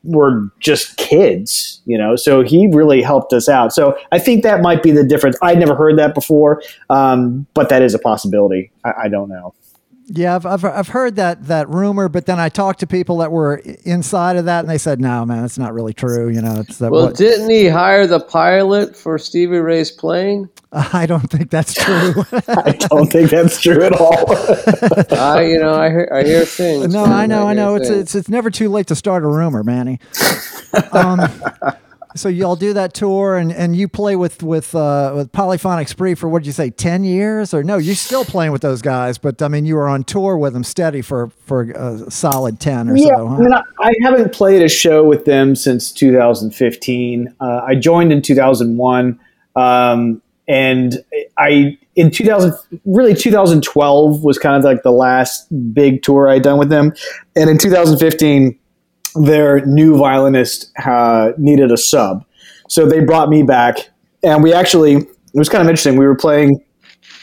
were 0.05 0.49
just 0.59 0.97
kids, 0.97 1.81
you 1.85 1.97
know. 1.97 2.15
So 2.15 2.41
he 2.41 2.67
really 2.67 3.01
helped 3.01 3.33
us 3.33 3.49
out. 3.49 3.73
So 3.73 3.97
I 4.11 4.19
think 4.19 4.43
that 4.43 4.61
might 4.61 4.83
be 4.83 4.91
the 4.91 5.03
difference. 5.03 5.37
I'd 5.41 5.59
never 5.59 5.75
heard 5.75 5.97
that 5.97 6.13
before, 6.13 6.61
um, 6.89 7.45
but 7.53 7.69
that 7.69 7.81
is 7.81 7.93
a 7.93 7.99
possibility. 7.99 8.71
I, 8.83 8.91
I 9.03 9.07
don't 9.09 9.29
know. 9.29 9.53
Yeah, 10.07 10.35
I've, 10.35 10.45
I've, 10.45 10.63
I've 10.63 10.87
heard 10.89 11.15
that 11.15 11.47
that 11.47 11.67
rumor, 11.67 12.09
but 12.09 12.27
then 12.27 12.39
I 12.39 12.49
talked 12.49 12.79
to 12.81 12.87
people 12.87 13.17
that 13.17 13.31
were 13.31 13.55
inside 13.85 14.35
of 14.35 14.45
that, 14.45 14.59
and 14.59 14.69
they 14.69 14.77
said, 14.77 15.01
"No, 15.01 15.25
man, 15.25 15.43
it's 15.43 15.57
not 15.57 15.73
really 15.73 15.93
true." 15.93 16.29
You 16.29 16.41
know, 16.41 16.59
it's 16.59 16.77
that. 16.77 16.91
Well, 16.91 17.07
what, 17.07 17.15
didn't 17.15 17.49
he 17.49 17.67
hire 17.67 18.05
the 18.05 18.19
pilot 18.19 18.95
for 18.95 19.17
Stevie 19.17 19.57
Ray's 19.57 19.89
plane? 19.89 20.47
I 20.71 21.07
don't 21.07 21.31
think 21.31 21.49
that's 21.49 21.73
true. 21.73 22.13
I 22.47 22.73
don't 22.73 23.11
think 23.11 23.31
that's 23.31 23.59
true 23.59 23.81
at 23.81 23.93
all. 23.93 24.35
I, 25.17 25.45
you 25.45 25.57
know, 25.57 25.73
I 25.73 25.89
hear, 25.89 26.09
I 26.13 26.23
hear 26.23 26.45
things. 26.45 26.93
no. 26.93 27.05
I 27.05 27.25
know, 27.25 27.47
I 27.47 27.55
hear 27.55 27.63
know. 27.63 27.75
It's 27.75 27.89
it's 27.89 28.13
it's 28.13 28.29
never 28.29 28.51
too 28.51 28.69
late 28.69 28.85
to 28.87 28.95
start 28.95 29.23
a 29.23 29.27
rumor, 29.27 29.63
Manny. 29.63 29.99
Um, 30.91 31.21
so 32.15 32.29
y'all 32.29 32.55
do 32.55 32.73
that 32.73 32.93
tour, 32.93 33.35
and, 33.35 33.51
and 33.51 33.75
you 33.75 33.87
play 33.89 34.15
with 34.15 34.41
with 34.41 34.73
uh, 34.73 35.13
with 35.15 35.31
Polyphonic 35.33 35.89
Spree 35.89 36.15
for 36.15 36.29
what 36.29 36.39
did 36.39 36.47
you 36.47 36.53
say, 36.53 36.69
ten 36.69 37.03
years 37.03 37.53
or 37.53 37.61
no? 37.61 37.77
You're 37.77 37.95
still 37.95 38.23
playing 38.23 38.53
with 38.53 38.61
those 38.61 38.81
guys, 38.81 39.17
but 39.17 39.41
I 39.41 39.49
mean, 39.49 39.65
you 39.65 39.75
were 39.75 39.89
on 39.89 40.05
tour 40.05 40.37
with 40.37 40.53
them 40.53 40.63
steady 40.63 41.01
for 41.01 41.29
for 41.45 41.63
a 41.63 42.09
solid 42.09 42.59
ten 42.59 42.89
or 42.89 42.95
yeah, 42.95 43.15
so. 43.15 43.27
I 43.27 43.37
mean, 43.37 43.53
I, 43.53 43.61
I 43.79 43.93
haven't 44.01 44.33
played 44.33 44.61
a 44.61 44.69
show 44.69 45.03
with 45.03 45.25
them 45.25 45.55
since 45.55 45.91
2015. 45.91 47.35
Uh, 47.39 47.61
I 47.65 47.75
joined 47.75 48.13
in 48.13 48.21
2001, 48.21 49.19
um, 49.57 50.21
and 50.47 51.03
I 51.37 51.77
in 51.97 52.11
2000 52.11 52.53
really 52.85 53.13
2012 53.13 54.23
was 54.23 54.37
kind 54.37 54.57
of 54.57 54.63
like 54.63 54.83
the 54.83 54.91
last 54.91 55.47
big 55.73 56.01
tour 56.01 56.29
I'd 56.29 56.43
done 56.43 56.59
with 56.59 56.69
them, 56.69 56.93
and 57.35 57.49
in 57.49 57.57
2015 57.57 58.57
their 59.15 59.65
new 59.65 59.97
violinist 59.97 60.71
uh, 60.85 61.31
needed 61.37 61.71
a 61.71 61.77
sub, 61.77 62.25
so 62.67 62.87
they 62.87 62.99
brought 62.99 63.29
me 63.29 63.43
back, 63.43 63.89
and 64.23 64.43
we 64.43 64.53
actually 64.53 64.95
it 64.95 65.39
was 65.39 65.49
kind 65.49 65.61
of 65.61 65.67
interesting. 65.69 65.97
We 65.97 66.05
were 66.05 66.15
playing 66.15 66.63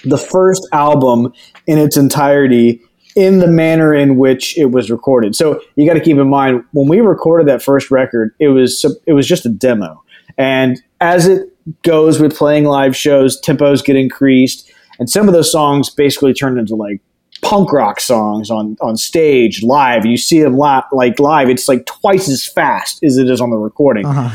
the 0.05 0.18
first 0.18 0.66
album 0.72 1.32
in 1.66 1.78
its 1.78 1.97
entirety 1.97 2.80
in 3.14 3.38
the 3.38 3.47
manner 3.47 3.95
in 3.95 4.16
which 4.16 4.57
it 4.57 4.66
was 4.66 4.90
recorded. 4.90 5.36
So 5.36 5.61
you 5.76 5.86
got 5.86 5.95
to 5.95 6.01
keep 6.01 6.16
in 6.16 6.28
mind 6.28 6.64
when 6.72 6.88
we 6.88 7.01
recorded 7.01 7.47
that 7.49 7.62
first 7.62 7.90
record, 7.90 8.34
it 8.38 8.49
was 8.49 8.84
it 9.07 9.12
was 9.12 9.26
just 9.26 9.47
a 9.47 9.51
demo, 9.51 10.03
and 10.38 10.80
as 11.01 11.26
it 11.26 11.49
goes 11.82 12.20
with 12.20 12.36
playing 12.36 12.64
live 12.64 12.97
shows, 12.97 13.40
tempos 13.40 13.84
get 13.84 13.97
increased, 13.97 14.70
and 14.99 15.09
some 15.09 15.28
of 15.28 15.34
those 15.34 15.51
songs 15.51 15.90
basically 15.90 16.32
turned 16.32 16.59
into 16.59 16.74
like 16.74 17.01
punk 17.43 17.72
rock 17.72 18.01
songs 18.01 18.51
on 18.51 18.76
on 18.80 18.97
stage 18.97 19.62
live. 19.62 20.07
You 20.07 20.16
see 20.16 20.40
them 20.40 20.57
li- 20.57 20.82
like 20.93 21.18
live, 21.18 21.51
it's 21.51 21.68
like 21.68 21.84
twice 21.86 22.28
as 22.28 22.47
fast 22.47 23.03
as 23.05 23.18
it 23.18 23.28
is 23.28 23.40
on 23.40 23.51
the 23.51 23.59
recording. 23.59 24.07
Uh-huh. 24.07 24.30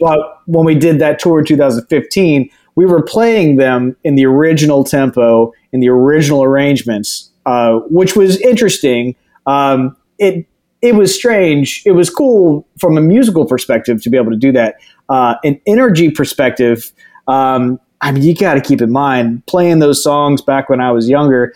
But 0.00 0.18
when 0.46 0.66
we 0.66 0.74
did 0.74 0.98
that 0.98 1.18
tour 1.18 1.38
in 1.38 1.44
2015, 1.44 2.50
we 2.74 2.84
were 2.84 3.02
playing 3.02 3.56
them 3.56 3.96
in 4.04 4.14
the 4.14 4.26
original 4.26 4.84
tempo, 4.84 5.52
in 5.72 5.80
the 5.80 5.88
original 5.88 6.42
arrangements, 6.42 7.30
uh, 7.46 7.78
which 7.90 8.16
was 8.16 8.38
interesting. 8.40 9.14
Um, 9.46 9.96
it 10.18 10.46
it 10.82 10.94
was 10.94 11.14
strange. 11.14 11.82
It 11.86 11.92
was 11.92 12.10
cool 12.10 12.66
from 12.78 12.98
a 12.98 13.00
musical 13.00 13.46
perspective 13.46 14.02
to 14.02 14.10
be 14.10 14.16
able 14.16 14.30
to 14.30 14.36
do 14.36 14.52
that. 14.52 14.76
Uh, 15.08 15.36
an 15.44 15.60
energy 15.66 16.10
perspective, 16.10 16.92
um, 17.28 17.80
I 18.00 18.12
mean, 18.12 18.22
you 18.22 18.34
got 18.34 18.54
to 18.54 18.60
keep 18.60 18.82
in 18.82 18.92
mind 18.92 19.44
playing 19.46 19.78
those 19.78 20.02
songs 20.02 20.42
back 20.42 20.68
when 20.68 20.80
I 20.80 20.92
was 20.92 21.08
younger. 21.08 21.54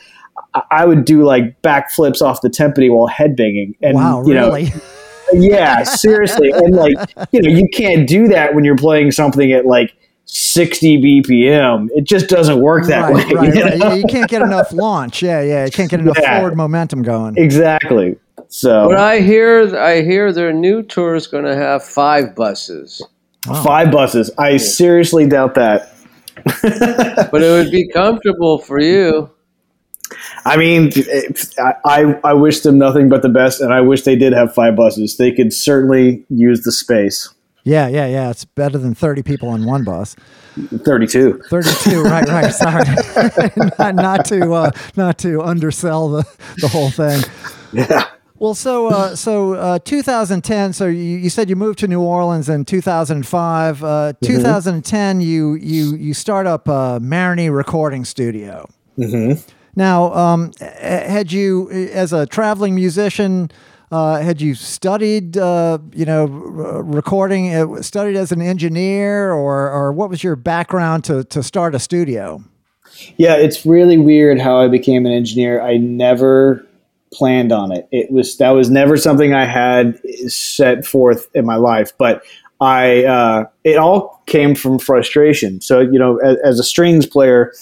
I- 0.55 0.63
I 0.71 0.85
would 0.87 1.05
do 1.05 1.23
like 1.25 1.61
backflips 1.63 2.23
off 2.23 2.41
the 2.41 2.49
timpani 2.51 2.91
while 2.93 3.09
headbanging, 3.09 3.75
and 3.83 3.95
wow, 3.97 4.23
you 4.25 4.35
know, 4.35 4.57
yeah, 5.33 5.83
seriously. 5.85 6.51
And 6.51 6.75
like, 6.75 6.97
you 7.33 7.43
know, 7.43 7.51
you 7.51 7.69
can't 7.73 8.09
do 8.09 8.29
that 8.29 8.55
when 8.55 8.65
you're 8.65 8.77
playing 8.77 9.13
something 9.13 9.53
at 9.53 9.67
like 9.67 9.95
60 10.25 11.03
BPM. 11.23 11.89
It 11.95 12.05
just 12.05 12.29
doesn't 12.29 12.61
work 12.61 12.87
that 12.87 13.13
right, 13.13 13.15
way. 13.15 13.23
right, 13.35 13.55
you 13.55 13.63
right. 13.63 13.79
know? 13.79 13.93
You- 13.93 13.99
You 14.01 14.05
can't 14.09 14.31
get 14.31 14.43
enough 14.43 14.73
launch. 14.73 15.23
Yeah, 15.23 15.41
yeah. 15.43 15.65
You 15.67 15.71
can't 15.71 15.91
get 15.91 16.01
enough 16.01 16.19
Yeah. 16.21 16.39
forward 16.39 16.57
momentum 16.57 17.03
going. 17.03 17.37
Exactly. 17.37 18.17
So 18.49 18.89
But 18.89 18.99
I 18.99 19.21
hear, 19.21 19.77
I 19.77 20.03
hear 20.03 20.33
their 20.33 20.53
new 20.53 20.83
tour 20.83 21.15
is 21.15 21.27
going 21.29 21.45
to 21.45 21.55
have 21.55 21.85
five 21.85 22.35
buses. 22.35 23.01
Oh. 23.49 23.63
five 23.63 23.91
buses. 23.93 24.31
I 24.39 24.57
seriously 24.57 25.27
doubt 25.27 25.55
that. 25.55 25.93
But 27.31 27.43
it 27.43 27.51
would 27.51 27.71
be 27.71 27.89
comfortable 27.89 28.59
for 28.59 28.81
you. 28.81 29.31
I 30.45 30.57
mean, 30.57 30.91
I, 31.85 32.19
I 32.25 32.33
wish 32.33 32.61
them 32.61 32.79
nothing 32.79 33.09
but 33.09 33.23
the 33.23 33.29
best, 33.29 33.61
and 33.61 33.73
I 33.73 33.81
wish 33.81 34.03
they 34.03 34.17
did 34.17 34.33
have 34.33 34.55
five 34.55 34.77
buses. 34.77 35.17
They 35.17 35.33
could 35.33 35.53
certainly 35.53 36.25
use 36.29 36.63
the 36.63 36.73
space. 36.73 37.33
Yeah, 37.65 37.89
yeah, 37.89 38.07
yeah. 38.07 38.31
It's 38.31 38.45
better 38.45 38.79
than 38.79 38.95
30 38.95 39.23
people 39.23 39.49
on 39.49 39.67
one 39.67 39.85
bus. 39.85 40.17
Thirty-two. 40.85 41.43
32, 41.49 42.03
right, 42.05 42.27
right. 42.27 42.53
Sorry. 42.53 42.85
not, 43.79 43.95
not 43.95 44.25
to 44.27 44.53
uh, 44.53 44.71
not 44.97 45.19
to 45.19 45.43
undersell 45.43 46.09
the, 46.09 46.25
the 46.59 46.69
whole 46.69 46.91
thing. 46.91 47.23
Yeah. 47.73 48.09
Well, 48.41 48.55
so 48.55 48.87
uh, 48.87 49.17
so 49.17 49.55
uh, 49.55 49.79
2010. 49.79 50.73
So 50.73 50.87
you, 50.87 50.95
you 50.95 51.31
said 51.31 51.49
you 51.49 51.57
moved 51.57 51.79
to 51.81 51.89
New 51.89 52.01
Orleans 52.01 52.49
in 52.49 52.65
2005. 52.65 53.85
Uh, 53.85 54.13
2010, 54.25 55.21
you 55.21 55.55
you 55.55 55.95
you 55.95 56.15
start 56.15 56.47
up 56.47 56.69
uh, 56.69 56.99
Marigny 56.99 57.55
Recording 57.55 58.05
Studio. 58.05 58.69
Mm-hmm. 58.99 59.41
Now, 59.77 60.13
um, 60.15 60.53
had 60.61 61.33
you, 61.33 61.71
as 61.71 62.13
a 62.13 62.27
traveling 62.27 62.75
musician, 62.75 63.51
uh, 63.91 64.21
had 64.21 64.41
you 64.41 64.55
studied, 64.55 65.37
uh, 65.37 65.79
you 65.93 66.05
know, 66.05 66.27
recording, 66.27 67.55
uh, 67.55 67.83
studied 67.83 68.17
as 68.17 68.31
an 68.31 68.41
engineer, 68.41 69.33
or 69.33 69.71
or 69.71 69.93
what 69.93 70.11
was 70.11 70.23
your 70.23 70.37
background 70.37 71.05
to 71.05 71.25
to 71.25 71.43
start 71.43 71.75
a 71.75 71.79
studio? 71.79 72.43
Yeah, 73.17 73.35
it's 73.35 73.67
really 73.67 73.99
weird 73.99 74.41
how 74.41 74.59
I 74.61 74.69
became 74.69 75.07
an 75.07 75.13
engineer. 75.13 75.61
I 75.61 75.77
never 75.77 76.65
planned 77.13 77.51
on 77.51 77.73
it. 77.73 77.89
It 77.91 78.13
was 78.13 78.37
that 78.37 78.51
was 78.51 78.71
never 78.71 78.97
something 78.97 79.35
I 79.35 79.45
had 79.45 80.01
set 80.31 80.87
forth 80.87 81.29
in 81.35 81.45
my 81.45 81.57
life, 81.57 81.93
but 81.99 82.23
I 82.61 83.05
uh, 83.05 83.47
it 83.65 83.77
all 83.77 84.23
came 84.27 84.55
from 84.55 84.79
frustration. 84.79 85.61
So 85.61 85.81
you 85.81 85.99
know, 85.99 86.19
as, 86.19 86.37
as 86.45 86.59
a 86.61 86.65
strings 86.65 87.07
player, 87.07 87.53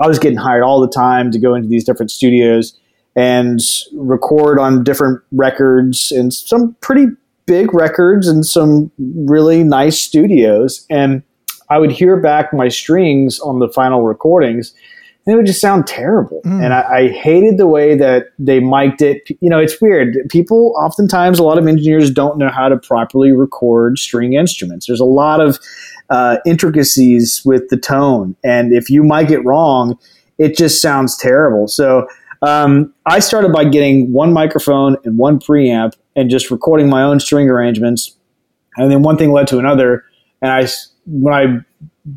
I 0.00 0.06
was 0.06 0.18
getting 0.18 0.38
hired 0.38 0.62
all 0.62 0.80
the 0.80 0.88
time 0.88 1.30
to 1.32 1.38
go 1.38 1.54
into 1.54 1.68
these 1.68 1.84
different 1.84 2.10
studios 2.10 2.78
and 3.16 3.60
record 3.94 4.58
on 4.58 4.84
different 4.84 5.20
records 5.32 6.12
and 6.12 6.32
some 6.32 6.76
pretty 6.80 7.06
big 7.46 7.72
records 7.74 8.28
and 8.28 8.44
some 8.44 8.92
really 8.98 9.64
nice 9.64 10.00
studios 10.00 10.86
and 10.90 11.22
I 11.70 11.78
would 11.78 11.90
hear 11.90 12.16
back 12.16 12.52
my 12.52 12.68
strings 12.68 13.38
on 13.40 13.58
the 13.58 13.68
final 13.68 14.02
recordings, 14.02 14.72
and 15.26 15.34
it 15.34 15.36
would 15.36 15.46
just 15.46 15.60
sound 15.60 15.86
terrible. 15.86 16.40
Mm. 16.44 16.64
And 16.64 16.74
I, 16.74 16.80
I 16.80 17.08
hated 17.08 17.58
the 17.58 17.66
way 17.66 17.94
that 17.96 18.26
they 18.38 18.60
mic'd 18.60 19.02
it. 19.02 19.28
You 19.40 19.50
know, 19.50 19.58
it's 19.58 19.80
weird. 19.80 20.16
People, 20.30 20.74
oftentimes, 20.78 21.38
a 21.38 21.42
lot 21.42 21.58
of 21.58 21.66
engineers 21.66 22.10
don't 22.10 22.38
know 22.38 22.50
how 22.50 22.68
to 22.68 22.78
properly 22.78 23.32
record 23.32 23.98
string 23.98 24.32
instruments. 24.32 24.86
There's 24.86 25.00
a 25.00 25.04
lot 25.04 25.40
of 25.40 25.58
uh, 26.10 26.38
intricacies 26.46 27.42
with 27.44 27.68
the 27.68 27.76
tone, 27.76 28.36
and 28.44 28.72
if 28.72 28.88
you 28.90 29.02
mic 29.02 29.30
it 29.30 29.40
wrong, 29.40 29.98
it 30.38 30.56
just 30.56 30.80
sounds 30.80 31.16
terrible. 31.16 31.68
So 31.68 32.06
um, 32.42 32.94
I 33.06 33.18
started 33.18 33.52
by 33.52 33.64
getting 33.64 34.12
one 34.12 34.32
microphone 34.32 34.96
and 35.04 35.18
one 35.18 35.38
preamp 35.38 35.94
and 36.14 36.30
just 36.30 36.50
recording 36.50 36.88
my 36.88 37.02
own 37.02 37.20
string 37.20 37.48
arrangements. 37.48 38.16
And 38.76 38.90
then 38.90 39.02
one 39.02 39.16
thing 39.16 39.32
led 39.32 39.48
to 39.48 39.58
another. 39.58 40.04
And 40.40 40.52
I, 40.52 40.68
when 41.06 41.34
I 41.34 41.58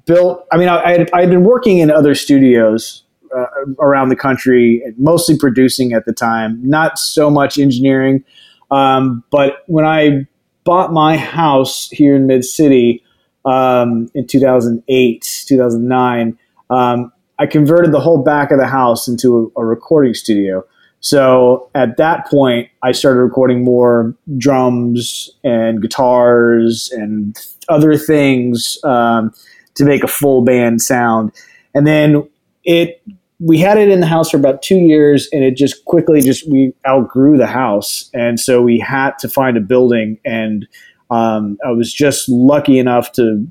built, 0.05 0.45
I 0.51 0.57
mean, 0.57 0.67
I, 0.67 1.07
I, 1.13 1.21
had, 1.21 1.29
been 1.29 1.43
working 1.43 1.79
in 1.79 1.89
other 1.89 2.13
studios 2.13 3.03
uh, 3.35 3.45
around 3.79 4.09
the 4.09 4.15
country, 4.15 4.83
mostly 4.97 5.37
producing 5.37 5.93
at 5.93 6.05
the 6.05 6.13
time, 6.13 6.59
not 6.63 6.99
so 6.99 7.29
much 7.29 7.57
engineering. 7.57 8.23
Um, 8.69 9.23
but 9.31 9.63
when 9.67 9.85
I 9.85 10.27
bought 10.63 10.93
my 10.93 11.17
house 11.17 11.89
here 11.89 12.15
in 12.15 12.27
Mid 12.27 12.45
City 12.45 13.03
um, 13.45 14.09
in 14.13 14.27
2008, 14.27 15.43
2009, 15.47 16.37
um, 16.69 17.11
I 17.39 17.45
converted 17.47 17.91
the 17.91 17.99
whole 17.99 18.23
back 18.23 18.51
of 18.51 18.59
the 18.59 18.67
house 18.67 19.07
into 19.07 19.51
a, 19.55 19.61
a 19.61 19.65
recording 19.65 20.13
studio. 20.13 20.63
So 20.99 21.69
at 21.73 21.97
that 21.97 22.27
point, 22.27 22.69
I 22.83 22.91
started 22.91 23.21
recording 23.21 23.63
more 23.63 24.15
drums 24.37 25.31
and 25.43 25.81
guitars 25.81 26.91
and 26.91 27.35
other 27.69 27.97
things 27.97 28.77
um, 28.83 29.33
to 29.73 29.83
make 29.83 30.03
a 30.03 30.07
full 30.07 30.43
band 30.43 30.81
sound. 30.81 31.31
And 31.73 31.87
then 31.87 32.29
it 32.63 33.01
we 33.41 33.57
had 33.57 33.79
it 33.79 33.89
in 33.89 34.01
the 34.01 34.07
house 34.07 34.29
for 34.29 34.37
about 34.37 34.61
two 34.61 34.77
years, 34.77 35.27
and 35.31 35.43
it 35.43 35.57
just 35.57 35.83
quickly 35.85 36.21
just 36.21 36.47
we 36.47 36.73
outgrew 36.87 37.37
the 37.37 37.47
house, 37.47 38.09
and 38.13 38.39
so 38.39 38.61
we 38.61 38.77
had 38.77 39.17
to 39.17 39.27
find 39.27 39.57
a 39.57 39.61
building. 39.61 40.19
And 40.23 40.67
um, 41.12 41.57
I 41.66 41.72
was 41.72 41.93
just 41.93 42.30
lucky 42.30 42.80
enough 42.80 43.12
to 43.14 43.45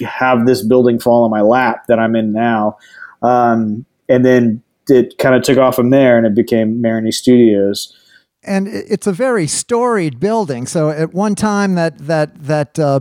have 0.00 0.46
this 0.46 0.62
building 0.62 0.98
fall 0.98 1.24
on 1.24 1.30
my 1.30 1.40
lap 1.40 1.86
that 1.86 1.98
I'm 1.98 2.16
in 2.16 2.32
now. 2.32 2.76
Um, 3.22 3.86
and 4.08 4.24
then 4.24 4.62
it 4.88 5.16
kind 5.18 5.34
of 5.34 5.42
took 5.42 5.56
off 5.56 5.76
from 5.76 5.90
there, 5.90 6.18
and 6.18 6.26
it 6.26 6.34
became 6.34 6.82
Marigny 6.82 7.14
Studios. 7.14 7.96
And 8.42 8.68
it's 8.68 9.06
a 9.06 9.12
very 9.12 9.46
storied 9.46 10.20
building. 10.20 10.66
So 10.66 10.90
at 10.90 11.14
one 11.14 11.34
time, 11.34 11.76
that 11.76 11.96
that 11.98 12.42
that 12.42 12.78
uh, 12.78 13.00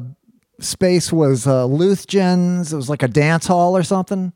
space 0.59 1.11
was 1.11 1.47
uh, 1.47 1.65
Luthjen's. 1.65 2.71
It 2.71 2.77
was 2.77 2.89
like 2.89 3.03
a 3.03 3.07
dance 3.07 3.47
hall 3.47 3.75
or 3.75 3.83
something. 3.83 4.31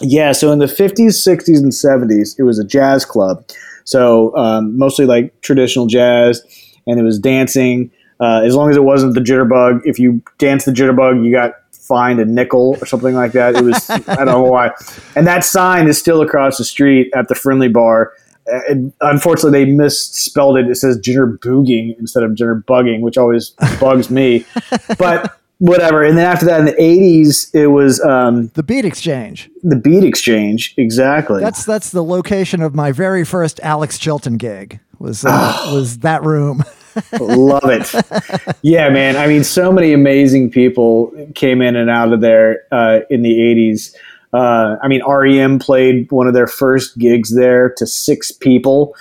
Yeah, 0.00 0.32
so 0.32 0.50
in 0.50 0.58
the 0.58 0.66
50s, 0.66 1.26
60s, 1.26 1.58
and 1.58 1.70
70s, 1.70 2.34
it 2.38 2.42
was 2.42 2.58
a 2.58 2.64
jazz 2.64 3.04
club. 3.04 3.44
So 3.84 4.36
um, 4.36 4.76
mostly 4.76 5.06
like 5.06 5.40
traditional 5.42 5.86
jazz, 5.86 6.42
and 6.86 6.98
it 6.98 7.04
was 7.04 7.18
dancing. 7.18 7.90
Uh, 8.22 8.40
as 8.42 8.54
long 8.54 8.70
as 8.70 8.76
it 8.76 8.84
wasn't 8.84 9.14
the 9.14 9.20
jitterbug, 9.20 9.80
if 9.84 9.98
you 9.98 10.22
danced 10.38 10.66
the 10.66 10.72
jitterbug, 10.72 11.24
you 11.24 11.32
got 11.32 11.54
fined 11.72 12.20
a 12.20 12.24
nickel 12.24 12.76
or 12.80 12.86
something 12.86 13.14
like 13.14 13.32
that. 13.32 13.56
It 13.56 13.64
was 13.64 13.90
I 13.90 13.98
don't 13.98 14.26
know 14.26 14.42
why. 14.42 14.70
And 15.16 15.26
that 15.26 15.44
sign 15.44 15.88
is 15.88 15.98
still 15.98 16.22
across 16.22 16.58
the 16.58 16.64
street 16.64 17.12
at 17.14 17.26
the 17.28 17.34
Friendly 17.34 17.68
Bar. 17.68 18.12
Uh, 18.50 18.60
and 18.68 18.92
unfortunately, 19.00 19.64
they 19.64 19.70
misspelled 19.72 20.56
it. 20.56 20.68
It 20.68 20.76
says 20.76 20.98
jitter 20.98 21.36
jitterbooging 21.38 21.98
instead 21.98 22.22
of 22.22 22.32
jitterbugging, 22.32 23.00
which 23.00 23.18
always 23.18 23.50
bugs 23.80 24.08
me. 24.08 24.46
But 24.98 25.36
whatever. 25.58 26.02
And 26.04 26.16
then 26.16 26.26
after 26.26 26.46
that, 26.46 26.60
in 26.60 26.66
the 26.66 26.72
80s, 26.72 27.52
it 27.54 27.68
was 27.68 28.00
um, 28.00 28.48
The 28.54 28.62
Beat 28.62 28.84
Exchange. 28.84 29.50
the 29.62 29.76
Beat 29.76 30.04
Exchange. 30.04 30.74
Exactly. 30.76 31.40
That's 31.40 31.64
that's 31.64 31.90
the 31.90 32.04
location 32.04 32.62
of 32.62 32.74
my 32.74 32.92
very 32.92 33.24
first 33.24 33.58
Alex 33.62 33.98
Chilton 33.98 34.36
gig. 34.36 34.80
Was 34.98 35.24
uh, 35.24 35.70
was 35.72 35.98
that 35.98 36.22
room? 36.22 36.62
Love 37.20 37.64
it. 37.64 38.56
Yeah, 38.62 38.90
man. 38.90 39.16
I 39.16 39.26
mean, 39.26 39.44
so 39.44 39.72
many 39.72 39.92
amazing 39.92 40.50
people 40.50 41.12
came 41.34 41.62
in 41.62 41.76
and 41.76 41.90
out 41.90 42.12
of 42.12 42.20
there 42.20 42.64
uh, 42.70 43.00
in 43.10 43.22
the 43.22 43.34
80s. 43.34 43.94
Uh, 44.32 44.76
I 44.82 44.88
mean, 44.88 45.02
REM 45.06 45.58
played 45.58 46.10
one 46.10 46.26
of 46.26 46.34
their 46.34 46.46
first 46.46 46.96
gigs 46.98 47.34
there 47.34 47.70
to 47.76 47.86
six 47.86 48.30
people. 48.32 48.94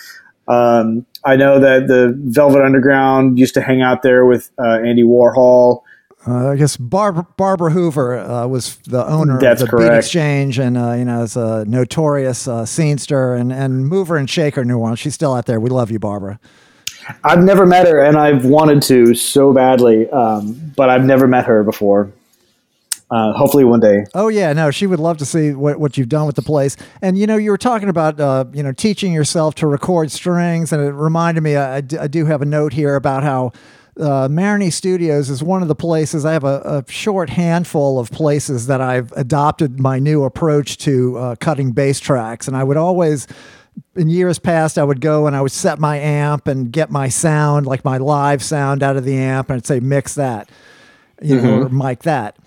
Um, 0.48 1.06
I 1.24 1.36
know 1.36 1.60
that 1.60 1.88
the 1.88 2.14
Velvet 2.18 2.62
Underground 2.64 3.40
used 3.40 3.54
to 3.54 3.62
hang 3.62 3.82
out 3.82 4.02
there 4.02 4.26
with 4.26 4.52
uh, 4.60 4.80
Andy 4.84 5.04
Warhol. 5.04 5.84
Uh, 6.28 6.50
I 6.50 6.56
guess 6.56 6.78
Barbara, 6.78 7.26
Barbara 7.36 7.72
Hoover 7.72 8.20
uh, 8.20 8.46
was 8.46 8.76
the 8.88 9.06
owner 9.08 9.40
That's 9.40 9.62
of 9.64 9.70
the 9.70 9.78
Beat. 9.78 9.92
Exchange, 9.92 10.60
and 10.60 10.78
uh, 10.78 10.94
you 10.94 11.06
know, 11.06 11.24
is 11.24 11.36
a 11.36 11.66
notorious 11.66 12.48
uh, 12.48 12.64
scenester 12.64 13.40
and 13.40 13.52
and 13.52 13.88
mover 13.88 14.18
and 14.18 14.30
shaker. 14.30 14.64
New 14.64 14.78
Orleans. 14.78 15.00
She's 15.00 15.16
still 15.16 15.34
out 15.34 15.48
there. 15.48 15.60
We 15.60 15.72
love 15.72 15.90
you, 15.90 15.98
Barbara. 15.98 16.40
I've 17.24 17.44
never 17.44 17.66
met 17.66 17.88
her, 17.88 18.00
and 18.00 18.18
I've 18.18 18.46
wanted 18.46 18.82
to 18.84 19.14
so 19.16 19.54
badly, 19.54 20.10
um, 20.10 20.74
but 20.76 20.90
I've 20.90 21.06
never 21.06 21.28
met 21.28 21.46
her 21.46 21.64
before. 21.64 22.12
Uh, 23.10 23.34
hopefully, 23.34 23.66
one 23.66 23.82
day. 23.82 24.06
Oh 24.14 24.30
yeah, 24.30 24.54
no, 24.54 24.72
she 24.72 24.88
would 24.88 25.00
love 25.00 25.18
to 25.18 25.26
see 25.26 25.52
what, 25.52 25.78
what 25.78 25.98
you've 25.98 26.08
done 26.08 26.26
with 26.26 26.38
the 26.38 26.42
place. 26.42 26.78
And 27.02 27.18
you 27.18 27.28
know, 27.28 27.36
you 27.36 27.52
were 27.52 27.58
talking 27.58 27.90
about 27.90 28.20
uh, 28.20 28.46
you 28.54 28.64
know 28.64 28.72
teaching 28.72 29.12
yourself 29.12 29.54
to 29.56 29.68
record 29.68 30.12
strings, 30.12 30.72
and 30.72 30.82
it 30.82 30.92
reminded 30.94 31.42
me. 31.42 31.58
I, 31.58 31.78
I 31.78 31.82
do- 31.82 32.26
have 32.26 32.42
a 32.42 32.46
note 32.46 32.72
here 32.72 32.96
about 32.96 33.24
how 33.24 33.52
uh, 34.00 34.30
Marigny 34.30 34.72
Studios 34.72 35.30
is 35.30 35.44
one 35.44 35.62
of 35.62 35.68
the 35.68 35.76
places. 35.76 36.24
I 36.24 36.32
have 36.32 36.46
a, 36.46 36.86
a 36.88 36.92
short 36.92 37.30
handful 37.30 38.00
of 38.00 38.12
places 38.12 38.68
that 38.68 38.80
I've 38.80 39.12
adopted 39.12 39.78
my 39.78 40.00
new 40.00 40.24
approach 40.24 40.78
to 40.80 41.18
uh, 41.18 41.36
cutting 41.36 41.74
bass 41.74 42.00
tracks, 42.00 42.48
and 42.48 42.56
I 42.56 42.64
would 42.64 42.78
always. 42.78 43.28
In 43.96 44.08
years 44.10 44.40
past, 44.40 44.78
I 44.78 44.84
would 44.84 45.02
go 45.02 45.28
and 45.28 45.36
I 45.36 45.42
would 45.42 45.52
set 45.52 45.80
my 45.80 45.98
amp 45.98 46.48
and 46.48 46.72
get 46.72 46.90
my 46.92 47.10
sound, 47.10 47.66
like 47.66 47.84
my 47.84 47.98
live 47.98 48.42
sound, 48.44 48.84
out 48.84 48.96
of 48.98 49.04
the 49.06 49.18
amp, 49.18 49.50
and 49.50 49.58
I'd 49.58 49.66
say 49.66 49.80
mix 49.82 50.14
that, 50.16 50.50
you 51.22 51.40
know, 51.42 51.64
or 51.64 51.70
mic 51.70 52.04
that. 52.04 52.38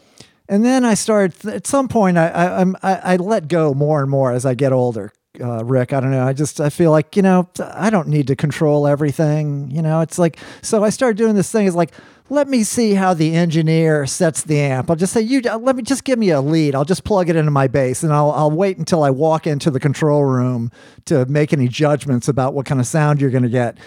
And 0.49 0.65
then 0.65 0.85
I 0.85 0.95
started 0.95 1.47
at 1.47 1.67
some 1.67 1.89
point. 1.89 2.17
I 2.19 2.29
I, 2.29 2.45
I'm- 2.59 2.77
I 2.83 2.95
I 2.95 3.17
let 3.17 3.49
go 3.49 3.75
more 3.75 4.01
and 4.03 4.11
more 4.11 4.33
as 4.33 4.45
I 4.47 4.55
get 4.55 4.73
older. 4.73 5.13
Uh, 5.41 5.65
Rick, 5.65 5.93
I 5.93 6.01
don't 6.01 6.13
know. 6.13 6.27
I 6.27 6.33
just 6.33 6.61
I 6.61 6.71
feel 6.71 6.91
like 6.93 7.17
you 7.17 7.23
know 7.23 7.49
I 7.61 7.91
don't 7.91 8.09
need 8.09 8.27
to 8.29 8.37
control 8.37 8.87
everything. 8.87 9.71
You 9.71 9.83
know, 9.83 10.01
it's 10.01 10.19
like 10.19 10.39
so 10.63 10.85
I 10.85 10.91
started 10.91 11.17
doing 11.17 11.35
this 11.35 11.51
thing. 11.51 11.67
Is 11.67 11.75
like 11.75 11.93
let 12.31 12.49
me 12.49 12.63
see 12.63 12.95
how 12.95 13.13
the 13.13 13.35
engineer 13.35 14.07
sets 14.07 14.43
the 14.43 14.59
amp. 14.59 14.89
I'll 14.89 14.97
just 14.97 15.13
say 15.13 15.21
you 15.21 15.43
uh, 15.49 15.59
let 15.59 15.77
me 15.77 15.83
just 15.83 16.05
give 16.05 16.19
me 16.19 16.31
a 16.31 16.41
lead. 16.41 16.75
I'll 16.75 16.85
just 16.85 17.05
plug 17.05 17.29
it 17.29 17.37
into 17.37 17.51
my 17.51 17.67
bass, 17.67 18.03
and 18.03 18.13
I'll 18.13 18.31
I'll 18.31 18.51
wait 18.51 18.79
until 18.79 19.03
I 19.03 19.11
walk 19.11 19.47
into 19.47 19.71
the 19.71 19.81
control 19.81 20.25
room 20.25 20.71
to 21.07 21.27
make 21.27 21.53
any 21.53 21.69
judgments 21.69 22.29
about 22.29 22.55
what 22.55 22.67
kind 22.67 22.81
of 22.81 22.87
sound 22.87 23.21
you're 23.21 23.31
going 23.31 23.43
to 23.43 23.49
get. 23.49 23.79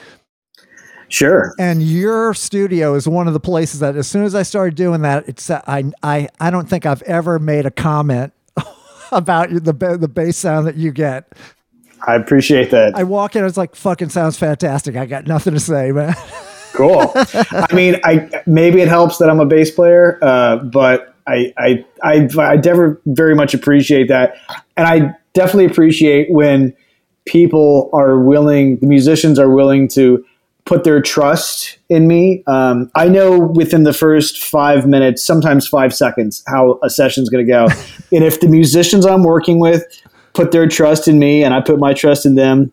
Sure. 1.10 1.54
And 1.58 1.82
your 1.82 2.34
studio 2.34 2.94
is 2.94 3.08
one 3.08 3.28
of 3.28 3.34
the 3.34 3.40
places 3.40 3.80
that, 3.80 3.96
as 3.96 4.08
soon 4.08 4.24
as 4.24 4.36
I 4.36 4.44
started 4.44 4.76
doing 4.76 5.02
that, 5.02 5.28
it's 5.28 5.50
I 5.50 5.92
I 6.04 6.28
I 6.40 6.52
don't 6.52 6.70
think 6.70 6.86
I've 6.86 7.02
ever 7.04 7.40
made 7.40 7.66
a 7.66 7.72
comment 7.72 8.34
about 9.12 9.50
the 9.50 9.74
the 10.00 10.08
bass 10.08 10.38
sound 10.38 10.68
that 10.68 10.76
you 10.76 10.92
get. 10.92 11.32
I 12.06 12.14
appreciate 12.14 12.70
that. 12.72 12.96
I 12.96 13.04
walk 13.04 13.36
in, 13.36 13.44
it's 13.44 13.58
like 13.58 13.76
fucking 13.76 14.10
sounds 14.10 14.38
fantastic. 14.38 14.96
I 14.96 15.08
got 15.08 15.26
nothing 15.26 15.54
to 15.54 15.60
say, 15.60 15.92
man. 15.92 16.14
cool. 16.78 17.12
I 17.16 17.74
mean, 17.74 18.00
I 18.04 18.30
maybe 18.46 18.82
it 18.82 18.88
helps 18.88 19.18
that 19.18 19.30
I'm 19.30 19.40
a 19.40 19.46
bass 19.46 19.72
player, 19.72 20.18
uh, 20.22 20.58
but 20.58 21.14
I 21.28 21.54
I 21.58 21.86
I 22.02 22.30
I 22.40 22.56
never 22.56 23.02
very 23.06 23.36
much 23.36 23.54
appreciate 23.54 24.08
that, 24.08 24.38
and 24.78 24.88
I 24.88 25.16
definitely 25.34 25.66
appreciate 25.66 26.32
when 26.32 26.74
people 27.26 27.90
are 27.94 28.18
willing, 28.20 28.78
the 28.78 28.88
musicians 28.88 29.38
are 29.38 29.50
willing 29.50 29.88
to 29.90 30.26
put 30.66 30.84
their 30.84 31.02
trust 31.02 31.78
in 31.90 32.08
me. 32.08 32.44
Um, 32.48 32.92
I 32.96 33.08
know 33.08 33.40
within 33.40 33.84
the 33.84 33.94
first 33.94 34.44
five 34.44 34.88
minutes, 34.88 35.24
sometimes 35.24 35.68
five 35.68 35.94
seconds, 35.94 36.44
how 36.48 36.80
a 36.84 36.90
session's 36.90 37.30
going 37.30 37.46
to 37.46 37.52
go. 37.52 37.66
and 38.12 38.24
if 38.24 38.42
the 38.42 38.48
musicians 38.48 39.06
I'm 39.06 39.24
working 39.24 39.60
with 39.60 39.84
put 40.34 40.52
their 40.52 40.68
trust 40.68 41.08
in 41.08 41.20
me 41.20 41.44
and 41.44 41.54
I 41.54 41.62
put 41.62 41.80
my 41.80 41.94
trust 41.94 42.26
in 42.26 42.36
them, 42.36 42.72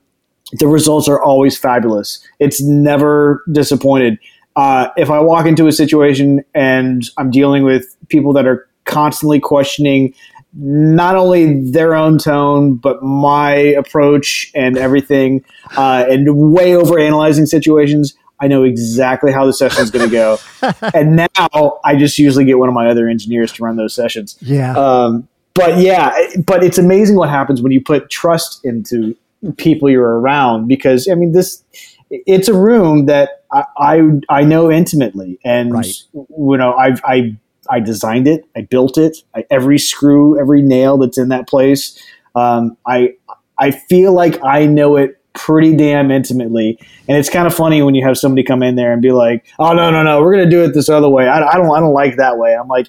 the 0.59 0.67
results 0.67 1.09
are 1.09 1.23
always 1.23 1.59
fabulous. 1.59 2.27
It's 2.39 2.63
never 2.63 3.43
disappointed. 3.51 4.19
Uh, 4.57 4.89
if 4.97 5.11
I 5.11 5.21
walk 5.21 5.47
into 5.47 5.67
a 5.67 5.73
situation 5.73 6.45
and 6.55 7.03
I'm 7.19 7.31
dealing 7.31 7.65
with 7.65 7.97
people 8.09 8.33
that 8.35 8.47
are 8.47 8.69
constantly 8.85 9.41
questioning 9.41 10.15
not 10.57 11.17
only 11.17 11.69
their 11.71 11.95
own 11.95 12.19
tone, 12.19 12.77
but 12.77 13.03
my 13.03 13.55
approach 13.55 14.53
and 14.55 14.77
everything, 14.77 15.45
uh, 15.77 16.05
and 16.09 16.53
way 16.53 16.77
over 16.77 16.99
analyzing 16.99 17.47
situations. 17.47 18.15
I 18.41 18.47
know 18.47 18.63
exactly 18.63 19.33
how 19.33 19.47
the 19.47 19.53
session 19.53 19.83
is 19.83 19.91
going 19.91 20.09
to 20.09 20.13
go. 20.13 20.39
and 20.95 21.17
now 21.17 21.81
I 21.85 21.97
just 21.97 22.19
usually 22.19 22.45
get 22.45 22.59
one 22.59 22.69
of 22.69 22.75
my 22.75 22.89
other 22.89 23.09
engineers 23.09 23.53
to 23.55 23.65
run 23.65 23.77
those 23.77 23.95
sessions. 23.95 24.37
Yeah. 24.41 24.77
Um, 24.77 25.29
but 25.55 25.79
yeah, 25.79 26.15
but 26.45 26.65
it's 26.65 26.79
amazing 26.79 27.17
what 27.17 27.31
happens 27.31 27.63
when 27.63 27.73
you 27.73 27.81
put 27.81 28.11
trust 28.11 28.65
into 28.65 29.17
people 29.53 29.91
you're 29.91 30.19
around 30.21 30.69
because, 30.69 31.09
I 31.11 31.15
mean, 31.15 31.33
this, 31.33 31.63
it's 32.11 32.49
a 32.49 32.55
room 32.55 33.07
that 33.07 33.45
I, 33.53 33.65
I, 33.79 34.03
I 34.29 34.45
know 34.45 34.71
intimately. 34.71 35.39
And, 35.45 35.73
right. 35.73 35.87
you 36.13 36.57
know, 36.57 36.75
I've, 36.75 37.01
I 37.05 37.37
I 37.71 37.81
designed 37.81 38.29
it, 38.29 38.45
I 38.57 38.63
built 38.63 38.99
it, 38.99 39.19
I, 39.35 39.45
every 39.51 39.79
screw, 39.79 40.39
every 40.39 40.63
nail 40.63 40.99
that's 40.99 41.19
in 41.19 41.29
that 41.29 41.49
place. 41.49 41.99
Um, 42.35 42.77
I 42.87 43.15
I 43.59 43.71
feel 43.71 44.13
like 44.13 44.43
I 44.45 44.67
know 44.67 44.97
it 44.97 45.21
pretty 45.35 45.75
damn 45.75 46.11
intimately, 46.11 46.79
and 47.09 47.17
it's 47.17 47.31
kind 47.31 47.47
of 47.47 47.55
funny 47.55 47.83
when 47.83 47.95
you 47.95 48.05
have 48.05 48.19
somebody 48.19 48.43
come 48.43 48.63
in 48.63 48.77
there 48.77 48.93
and 48.93 49.01
be 49.01 49.13
like, 49.13 49.47
"Oh 49.59 49.73
no, 49.73 49.91
no, 49.91 50.03
no, 50.03 50.21
we're 50.21 50.33
gonna 50.33 50.51
do 50.51 50.65
it 50.65 50.75
this 50.75 50.89
other 50.89 51.09
way." 51.09 51.29
I, 51.29 51.43
I 51.43 51.57
don't, 51.57 51.71
I 51.75 51.81
don't 51.81 51.95
like 51.95 52.17
that 52.17 52.39
way. 52.39 52.55
I'm 52.55 52.69
like, 52.69 52.89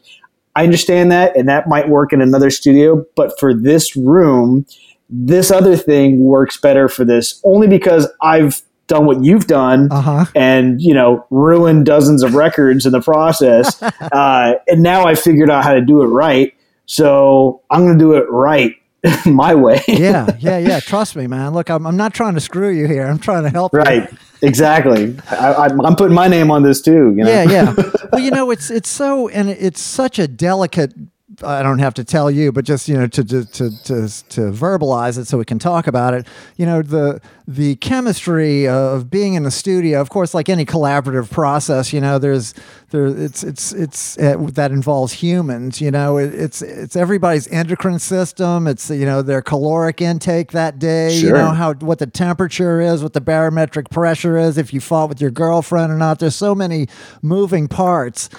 I 0.55 0.63
understand 0.63 1.11
that, 1.11 1.35
and 1.37 1.47
that 1.47 1.67
might 1.67 1.89
work 1.89 2.11
in 2.11 2.21
another 2.21 2.49
studio, 2.49 3.05
but 3.15 3.39
for 3.39 3.53
this 3.53 3.95
room, 3.95 4.65
this 5.09 5.51
other 5.51 5.75
thing 5.75 6.23
works 6.23 6.57
better 6.57 6.87
for 6.87 7.05
this 7.05 7.39
only 7.43 7.67
because 7.67 8.07
I've 8.21 8.61
done 8.87 9.05
what 9.05 9.23
you've 9.23 9.47
done 9.47 9.91
uh-huh. 9.91 10.25
and 10.35 10.81
you 10.81 10.93
know 10.93 11.25
ruined 11.29 11.85
dozens 11.85 12.23
of 12.23 12.35
records 12.35 12.85
in 12.85 12.91
the 12.91 13.01
process. 13.01 13.81
Uh, 14.11 14.53
and 14.67 14.81
now 14.81 15.05
i 15.05 15.15
figured 15.15 15.49
out 15.49 15.63
how 15.63 15.73
to 15.73 15.81
do 15.81 16.01
it 16.01 16.07
right. 16.07 16.53
So 16.85 17.61
i'm 17.71 17.81
going 17.81 17.97
to 17.97 18.03
do 18.03 18.13
it 18.13 18.25
right 18.29 18.75
my 19.25 19.55
way. 19.55 19.81
Yeah 19.87 20.27
yeah 20.39 20.57
yeah. 20.59 20.79
Trust 20.79 21.15
me 21.15 21.27
man. 21.27 21.53
Look 21.53 21.69
I'm, 21.69 21.85
I'm 21.87 21.97
not 21.97 22.13
trying 22.13 22.35
to 22.35 22.39
screw 22.39 22.69
you 22.69 22.87
here. 22.87 23.05
I'm 23.05 23.19
trying 23.19 23.43
to 23.43 23.49
help 23.49 23.73
right. 23.73 24.09
You. 24.11 24.17
exactly. 24.41 25.17
I, 25.29 25.67
am 25.67 25.95
putting 25.95 26.15
my 26.15 26.27
name 26.27 26.51
on 26.51 26.63
this 26.63 26.81
too 26.81 27.13
you 27.17 27.23
know? 27.23 27.29
yeah 27.29 27.43
yeah. 27.43 27.73
Well 28.11 28.21
you 28.21 28.31
know 28.31 28.51
it's 28.51 28.69
it's 28.69 28.89
so 28.89 29.27
and 29.29 29.49
it's 29.49 29.81
such 29.81 30.19
a 30.19 30.27
delicate 30.27 30.93
I 31.43 31.63
don't 31.63 31.79
have 31.79 31.93
to 31.95 32.03
tell 32.03 32.29
you, 32.29 32.51
but 32.51 32.65
just 32.65 32.87
you 32.87 32.95
know 32.95 33.07
to, 33.07 33.23
to 33.23 33.45
to 33.45 33.83
to 33.83 34.07
to 34.29 34.41
verbalize 34.51 35.17
it 35.17 35.25
so 35.25 35.37
we 35.37 35.45
can 35.45 35.59
talk 35.59 35.87
about 35.87 36.13
it. 36.13 36.27
You 36.57 36.65
know 36.65 36.81
the 36.81 37.21
the 37.47 37.75
chemistry 37.77 38.67
of 38.67 39.09
being 39.09 39.33
in 39.33 39.43
the 39.43 39.51
studio. 39.51 40.01
Of 40.01 40.09
course, 40.09 40.33
like 40.33 40.49
any 40.49 40.65
collaborative 40.65 41.29
process, 41.29 41.93
you 41.93 42.01
know 42.01 42.19
there's 42.19 42.53
there 42.89 43.07
it's 43.07 43.43
it's 43.43 43.71
it's 43.73 44.17
uh, 44.17 44.37
that 44.53 44.71
involves 44.71 45.13
humans. 45.13 45.81
You 45.81 45.91
know 45.91 46.17
it, 46.17 46.33
it's 46.33 46.61
it's 46.61 46.95
everybody's 46.95 47.47
endocrine 47.47 47.99
system. 47.99 48.67
It's 48.67 48.89
you 48.89 49.05
know 49.05 49.21
their 49.21 49.41
caloric 49.41 50.01
intake 50.01 50.51
that 50.51 50.79
day. 50.79 51.17
Sure. 51.19 51.29
You 51.29 51.35
know 51.35 51.51
how 51.51 51.73
what 51.75 51.99
the 51.99 52.07
temperature 52.07 52.79
is, 52.81 53.03
what 53.03 53.13
the 53.13 53.21
barometric 53.21 53.89
pressure 53.89 54.37
is, 54.37 54.57
if 54.57 54.73
you 54.73 54.79
fought 54.79 55.09
with 55.09 55.21
your 55.21 55.31
girlfriend 55.31 55.91
or 55.91 55.97
not. 55.97 56.19
There's 56.19 56.35
so 56.35 56.55
many 56.55 56.87
moving 57.21 57.67
parts 57.67 58.29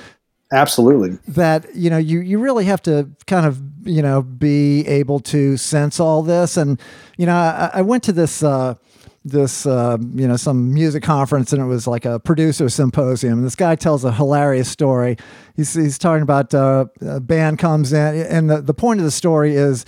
Absolutely. 0.57 1.19
That 1.29 1.75
you 1.75 1.91
know 1.91 1.99
you 1.99 2.21
you 2.21 2.39
really 2.39 2.65
have 2.65 2.81
to 2.83 3.11
kind 3.27 3.45
of 3.45 3.61
you 3.85 4.01
know 4.01 4.23
be 4.23 4.87
able 4.87 5.21
to 5.21 5.59
sense 5.59 6.01
all 6.01 6.23
this, 6.23 6.57
and 6.57 6.81
you 7.19 7.27
know 7.27 7.37
I, 7.37 7.71
I 7.75 7.83
went 7.83 8.03
to 8.05 8.13
this. 8.13 8.43
Uh, 8.43 8.75
this 9.23 9.67
uh, 9.67 9.99
you 10.15 10.27
know 10.27 10.37
some 10.37 10.73
music 10.73 11.03
conference 11.03 11.53
and 11.53 11.61
it 11.61 11.65
was 11.65 11.89
like 11.89 12.05
a 12.05 12.21
producer 12.21 12.69
symposium 12.69 13.39
and 13.39 13.45
this 13.45 13.57
guy 13.57 13.75
tells 13.75 14.05
a 14.05 14.13
hilarious 14.13 14.69
story 14.69 15.17
he's, 15.57 15.75
he's 15.75 15.99
talking 15.99 16.23
about 16.23 16.55
uh, 16.55 16.85
a 17.01 17.19
band 17.19 17.59
comes 17.59 17.93
in 17.93 18.15
and 18.27 18.49
the, 18.49 18.63
the 18.63 18.73
point 18.73 19.01
of 19.01 19.05
the 19.05 19.11
story 19.11 19.57
is 19.57 19.85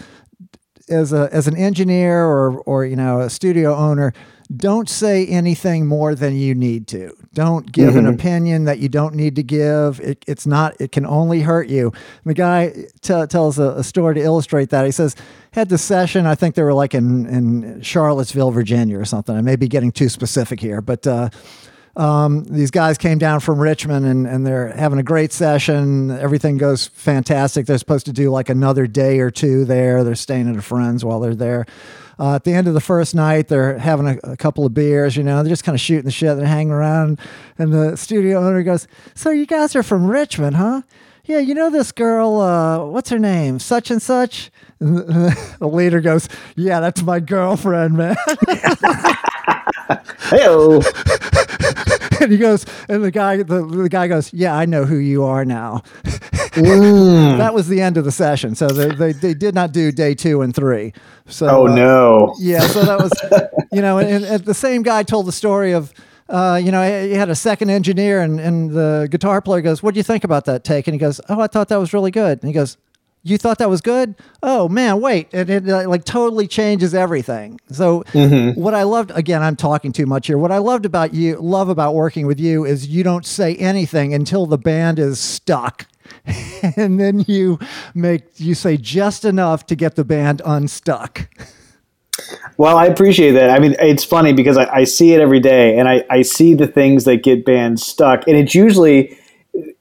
as 0.88 1.12
a 1.12 1.28
as 1.30 1.46
an 1.46 1.56
engineer 1.56 2.24
or 2.24 2.58
or 2.62 2.84
you 2.84 2.96
know 2.96 3.20
a 3.20 3.30
studio 3.30 3.76
owner 3.76 4.12
don't 4.57 4.88
say 4.88 5.26
anything 5.26 5.86
more 5.86 6.14
than 6.14 6.34
you 6.34 6.55
need 6.55 6.86
to. 6.88 7.14
Don't 7.34 7.70
give 7.70 7.90
mm-hmm. 7.90 8.07
an 8.07 8.07
opinion 8.07 8.64
that 8.64 8.78
you 8.78 8.88
don't 8.88 9.14
need 9.14 9.36
to 9.36 9.42
give. 9.42 10.01
It, 10.01 10.24
it's 10.26 10.46
not. 10.46 10.74
It 10.80 10.90
can 10.90 11.05
only 11.05 11.42
hurt 11.42 11.68
you. 11.68 11.88
And 11.88 12.24
the 12.24 12.34
guy 12.34 12.70
t- 13.03 13.26
tells 13.26 13.59
a, 13.59 13.72
a, 13.72 13.84
story 13.84 14.14
to 14.14 14.20
illustrate 14.20 14.70
that. 14.70 14.86
He 14.86 14.90
says, 14.90 15.14
"Had 15.53 15.68
the 15.68 15.76
session. 15.76 16.26
I 16.26 16.34
think 16.34 16.55
they 16.55 16.62
were 16.62 16.72
like 16.72 16.94
in 16.94 17.26
in 17.26 17.82
Charlottesville, 17.82 18.51
Virginia, 18.51 18.99
or 18.99 19.05
something. 19.05 19.36
I 19.36 19.42
may 19.42 19.57
be 19.57 19.68
getting 19.68 19.92
too 19.92 20.09
specific 20.09 20.61
here, 20.61 20.80
but." 20.80 21.07
Uh, 21.07 21.28
um, 21.99 22.44
these 22.44 22.70
guys 22.70 22.96
came 22.96 23.18
down 23.18 23.40
from 23.40 23.59
Richmond 23.59 24.07
and, 24.07 24.24
and 24.24 24.46
they're 24.46 24.68
having 24.68 25.01
a 25.01 25.03
great 25.03 25.32
session. 25.32 26.12
Everything 26.12 26.57
goes 26.57 26.86
fantastic. 26.86 27.66
They're 27.66 27.76
supposed 27.76 28.07
to 28.07 28.12
do 28.12 28.30
like 28.30 28.49
another 28.49 28.86
day 28.86 29.18
or 29.18 29.32
two 29.32 29.64
there. 29.64 30.05
They're 30.05 30.14
staying 30.14 30.49
at 30.49 30.57
a 30.57 30.62
friend's 30.62 31.05
while 31.05 31.18
they're 31.18 31.34
there. 31.34 31.66
Uh, 32.20 32.36
at 32.36 32.44
the 32.44 32.53
end 32.53 32.68
of 32.68 32.74
the 32.74 32.80
first 32.80 33.16
night, 33.16 33.49
they're 33.49 33.78
having 33.78 34.07
a, 34.07 34.18
a 34.32 34.36
couple 34.36 34.64
of 34.64 34.74
beers, 34.74 35.16
you 35.16 35.24
know, 35.24 35.42
they're 35.42 35.51
just 35.53 35.64
kind 35.64 35.74
of 35.74 35.80
shooting 35.80 36.05
the 36.05 36.11
shit, 36.11 36.36
they're 36.36 36.46
hanging 36.46 36.72
around. 36.72 37.18
And 37.59 37.72
the 37.72 37.96
studio 37.96 38.46
owner 38.46 38.62
goes, 38.62 38.86
So 39.14 39.30
you 39.30 39.46
guys 39.46 39.74
are 39.74 39.82
from 39.82 40.09
Richmond, 40.09 40.57
huh? 40.57 40.82
Yeah, 41.24 41.38
you 41.40 41.53
know 41.55 41.68
this 41.68 41.92
girl, 41.92 42.40
uh, 42.40 42.84
what's 42.86 43.11
her 43.11 43.18
name? 43.18 43.59
Such 43.59 43.90
and 43.90 44.01
such? 44.01 44.51
And 44.80 44.99
the, 45.09 45.57
the 45.59 45.68
leader 45.68 46.01
goes, 46.01 46.28
Yeah, 46.57 46.78
that's 46.78 47.03
my 47.03 47.18
girlfriend, 47.18 47.96
man. 47.96 48.16
Hello. 50.18 50.80
and 52.20 52.32
he 52.32 52.38
goes, 52.38 52.66
and 52.88 53.03
the 53.03 53.11
guy, 53.11 53.38
the, 53.38 53.64
the 53.64 53.88
guy 53.88 54.09
goes, 54.09 54.32
"Yeah, 54.32 54.55
I 54.55 54.66
know 54.66 54.84
who 54.84 54.96
you 54.96 55.24
are 55.24 55.44
now." 55.44 55.82
mm. 56.05 57.38
That 57.38 57.55
was 57.55 57.68
the 57.68 57.80
end 57.80 57.96
of 57.96 58.05
the 58.05 58.12
session. 58.12 58.55
So 58.55 58.68
they, 58.68 58.94
they, 58.94 59.12
they 59.12 59.34
did 59.34 59.55
not 59.55 59.72
do 59.72 59.92
day 59.92 60.14
two 60.14 60.42
and 60.42 60.55
three. 60.55 60.92
So 61.26 61.49
oh 61.49 61.66
uh, 61.66 61.74
no, 61.74 62.34
yeah. 62.38 62.61
So 62.61 62.82
that 62.82 62.99
was, 62.99 63.12
you 63.72 63.80
know, 63.80 63.99
and, 63.99 64.24
and 64.24 64.44
the 64.44 64.55
same 64.55 64.82
guy 64.82 65.03
told 65.03 65.26
the 65.26 65.32
story 65.32 65.72
of. 65.72 65.92
Uh, 66.30 66.61
you 66.62 66.70
know, 66.70 66.82
he 66.82 67.14
had 67.14 67.30
a 67.30 67.34
second 67.34 67.70
engineer, 67.70 68.20
and, 68.20 68.38
and 68.38 68.70
the 68.72 69.09
guitar 69.11 69.40
player 69.40 69.62
goes, 69.62 69.82
"What 69.82 69.94
do 69.94 69.99
you 69.99 70.05
think 70.05 70.24
about 70.24 70.44
that 70.44 70.62
take?" 70.62 70.86
And 70.86 70.94
he 70.94 70.99
goes, 70.99 71.22
"Oh, 71.30 71.40
I 71.40 71.46
thought 71.46 71.68
that 71.68 71.78
was 71.78 71.94
really 71.94 72.11
good." 72.11 72.42
And 72.42 72.49
he 72.49 72.53
goes, 72.53 72.76
you 73.28 73.38
thought 73.38 73.58
that 73.58 73.68
was 73.68 73.80
good? 73.80 74.14
Oh 74.42 74.68
man 74.68 75.00
wait. 75.00 75.28
And 75.32 75.48
it, 75.50 75.68
it 75.68 75.88
like 75.88 76.04
totally 76.04 76.46
changes 76.46 76.94
everything. 76.94 77.60
So 77.70 78.02
mm-hmm. 78.12 78.60
what 78.60 78.74
i 78.74 78.82
loved 78.82 79.10
again 79.14 79.42
i'm 79.42 79.56
talking 79.56 79.92
too 79.92 80.06
much 80.06 80.26
here. 80.26 80.38
What 80.38 80.52
i 80.52 80.58
loved 80.58 80.86
about 80.86 81.14
you 81.14 81.36
love 81.36 81.68
about 81.68 81.94
working 81.94 82.26
with 82.26 82.40
you 82.40 82.64
is 82.64 82.88
you 82.88 83.02
don't 83.02 83.26
say 83.26 83.56
anything 83.56 84.14
until 84.14 84.46
the 84.46 84.58
band 84.58 84.98
is 84.98 85.18
stuck. 85.18 85.86
And 86.76 86.98
then 86.98 87.24
you 87.26 87.58
make 87.94 88.40
you 88.40 88.54
say 88.54 88.76
just 88.76 89.24
enough 89.24 89.66
to 89.66 89.76
get 89.76 89.94
the 89.94 90.04
band 90.04 90.42
unstuck. 90.44 91.28
Well, 92.56 92.76
I 92.76 92.86
appreciate 92.86 93.32
that. 93.32 93.50
I 93.50 93.58
mean, 93.60 93.76
it's 93.78 94.04
funny 94.04 94.32
because 94.32 94.56
I, 94.56 94.66
I 94.78 94.84
see 94.84 95.12
it 95.12 95.20
every 95.20 95.40
day, 95.40 95.78
and 95.78 95.88
I, 95.88 96.04
I 96.10 96.22
see 96.22 96.54
the 96.54 96.66
things 96.66 97.04
that 97.04 97.22
get 97.22 97.44
bands 97.44 97.86
stuck, 97.86 98.26
and 98.26 98.36
it's 98.36 98.54
usually 98.54 99.16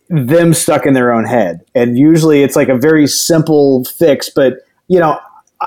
them 0.09 0.53
stuck 0.53 0.85
in 0.85 0.93
their 0.93 1.11
own 1.11 1.25
head. 1.25 1.65
And 1.75 1.97
usually 1.97 2.43
it's 2.43 2.55
like 2.55 2.69
a 2.69 2.77
very 2.77 3.07
simple 3.07 3.83
fix, 3.85 4.29
but 4.29 4.59
you 4.87 4.99
know, 4.99 5.19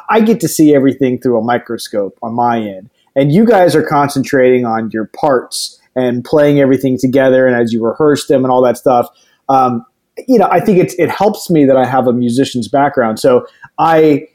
I 0.08 0.20
get 0.20 0.40
to 0.40 0.48
see 0.48 0.74
everything 0.74 1.20
through 1.20 1.38
a 1.38 1.42
microscope 1.42 2.18
on 2.22 2.34
my 2.34 2.58
end. 2.58 2.90
And 3.16 3.32
you 3.32 3.44
guys 3.44 3.74
are 3.74 3.82
concentrating 3.82 4.64
on 4.64 4.90
your 4.92 5.06
parts 5.06 5.80
and 5.96 6.24
playing 6.24 6.60
everything 6.60 6.96
together 6.98 7.46
and 7.46 7.60
as 7.60 7.72
you 7.72 7.84
rehearse 7.84 8.26
them 8.28 8.44
and 8.44 8.52
all 8.52 8.62
that 8.62 8.78
stuff. 8.78 9.08
Um, 9.48 9.84
you 10.28 10.38
know, 10.38 10.48
I 10.50 10.60
think 10.60 10.78
it's, 10.78 10.94
it 10.94 11.10
helps 11.10 11.50
me 11.50 11.64
that 11.64 11.76
I 11.76 11.84
have 11.84 12.06
a 12.06 12.12
musician's 12.12 12.68
background. 12.68 13.18
So 13.18 13.46
I 13.78 14.28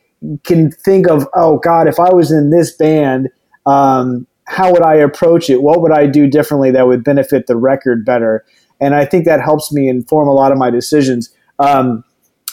can 0.44 0.72
think 0.72 1.08
of, 1.08 1.28
oh 1.34 1.58
God, 1.58 1.88
if 1.88 2.00
I 2.00 2.14
was 2.14 2.32
in 2.32 2.50
this 2.50 2.76
band, 2.76 3.30
um, 3.66 4.28
how 4.46 4.72
would 4.72 4.84
I 4.84 4.96
approach 4.96 5.50
it? 5.50 5.62
What 5.62 5.82
would 5.82 5.92
I 5.92 6.06
do 6.06 6.28
differently 6.28 6.72
that 6.72 6.88
would 6.88 7.04
benefit 7.04 7.48
the 7.48 7.56
record 7.56 8.06
better? 8.06 8.46
And 8.86 8.94
I 8.94 9.04
think 9.04 9.26
that 9.26 9.42
helps 9.42 9.74
me 9.74 9.90
inform 9.90 10.28
a 10.28 10.34
lot 10.34 10.52
of 10.52 10.60
my 10.60 10.70
decisions. 10.70 11.34
Um, 11.58 12.04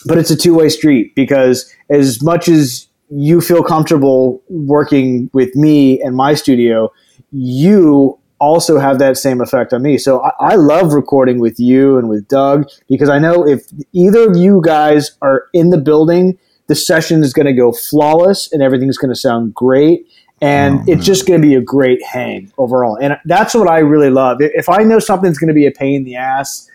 but 0.07 0.17
it's 0.17 0.31
a 0.31 0.37
two 0.37 0.55
way 0.55 0.71
street 0.71 1.15
because 1.15 1.71
as 1.91 2.23
much 2.23 2.49
as 2.49 2.89
you 3.11 3.43
feel 3.43 3.63
comfortable 3.63 4.43
working 4.49 5.29
with 5.35 5.55
me 5.55 6.01
and 6.01 6.17
my 6.17 6.33
studio, 6.33 6.91
you 7.33 8.19
also 8.41 8.79
have 8.79 8.99
that 8.99 9.19
same 9.19 9.43
effect 9.43 9.75
on 9.75 9.83
me. 9.83 9.99
So 9.99 10.23
I, 10.23 10.31
I, 10.41 10.55
love 10.57 10.95
recording 10.95 11.39
with 11.39 11.61
you 11.61 11.99
and 11.99 12.09
with 12.09 12.27
Doug 12.27 12.67
because 12.89 13.11
I 13.11 13.19
know 13.19 13.47
if 13.47 13.67
either 13.93 14.29
of 14.29 14.37
you 14.37 14.63
guys 14.65 15.13
are 15.21 15.45
in 15.53 15.69
the 15.69 15.79
building, 15.79 16.39
the 16.67 16.75
session 16.75 17.23
is 17.23 17.35
going 17.35 17.47
to 17.47 17.53
go 17.53 17.71
flawless 17.71 18.51
and 18.51 18.63
everything's 18.63 18.97
going 18.97 19.11
to 19.11 19.21
sound 19.21 19.55
great. 19.55 20.07
And 20.43 20.81
oh, 20.81 20.85
it's 20.89 21.07
just 21.07 21.27
going 21.27 21.41
to 21.41 21.47
be 21.47 21.55
a 21.55 21.61
great 21.61 22.03
hang 22.03 22.53
overall. 22.59 22.99
And 23.01 23.17
that's 23.25 23.55
what 23.55 23.69
I 23.69 23.79
really 23.79 24.11
love. 24.11 24.39
If 24.41 24.69
I 24.69 24.83
know 24.83 24.99
something's 24.99 25.39
going 25.39 25.49
to 25.49 25.55
be 25.55 25.67
a 25.67 25.71
pain 25.71 25.97
in 25.97 26.05
the 26.05 26.17
ass, 26.17 26.69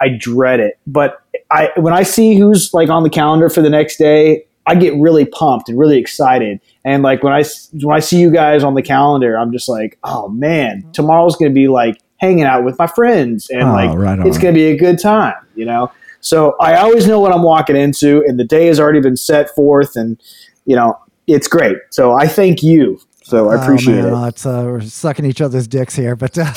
I 0.00 0.10
dread 0.10 0.60
it. 0.60 0.78
But 0.86 1.20
I 1.50 1.70
when 1.76 1.92
I 1.92 2.04
see 2.04 2.38
who's 2.38 2.72
like 2.72 2.88
on 2.88 3.02
the 3.02 3.10
calendar 3.10 3.50
for 3.50 3.60
the 3.60 3.70
next 3.70 3.96
day, 3.96 4.46
I 4.66 4.74
get 4.74 4.94
really 4.96 5.24
pumped 5.24 5.68
and 5.68 5.78
really 5.78 5.98
excited. 5.98 6.60
And 6.84 7.02
like 7.02 7.22
when 7.22 7.32
I 7.32 7.42
when 7.72 7.96
I 7.96 8.00
see 8.00 8.20
you 8.20 8.30
guys 8.30 8.62
on 8.62 8.74
the 8.74 8.82
calendar, 8.82 9.36
I'm 9.36 9.50
just 9.50 9.68
like, 9.68 9.98
oh 10.04 10.28
man, 10.28 10.82
mm-hmm. 10.82 10.90
tomorrow's 10.92 11.36
going 11.36 11.50
to 11.50 11.54
be 11.54 11.68
like 11.68 12.00
hanging 12.18 12.44
out 12.44 12.64
with 12.64 12.78
my 12.78 12.86
friends, 12.86 13.48
and 13.50 13.62
oh, 13.62 13.72
like 13.72 13.96
right 13.96 14.18
it's 14.26 14.38
going 14.38 14.54
to 14.54 14.58
be 14.58 14.66
a 14.66 14.76
good 14.76 14.98
time, 14.98 15.34
you 15.56 15.64
know. 15.64 15.90
So 16.20 16.56
I 16.60 16.76
always 16.76 17.06
know 17.06 17.20
what 17.20 17.32
I'm 17.32 17.42
walking 17.42 17.76
into, 17.76 18.22
and 18.26 18.38
the 18.38 18.44
day 18.44 18.66
has 18.66 18.78
already 18.78 19.00
been 19.00 19.16
set 19.16 19.50
forth, 19.54 19.96
and 19.96 20.20
you 20.66 20.76
know 20.76 20.98
it's 21.26 21.48
great. 21.48 21.76
So 21.90 22.12
I 22.12 22.26
thank 22.26 22.62
you. 22.62 23.00
So 23.28 23.50
I 23.50 23.56
oh, 23.56 23.60
appreciate 23.60 24.06
oh, 24.06 24.24
it. 24.24 24.28
it's, 24.28 24.46
uh, 24.46 24.62
we're 24.64 24.80
sucking 24.80 25.26
each 25.26 25.42
other's 25.42 25.68
dicks 25.68 25.94
here, 25.94 26.16
but 26.16 26.38
uh, 26.38 26.50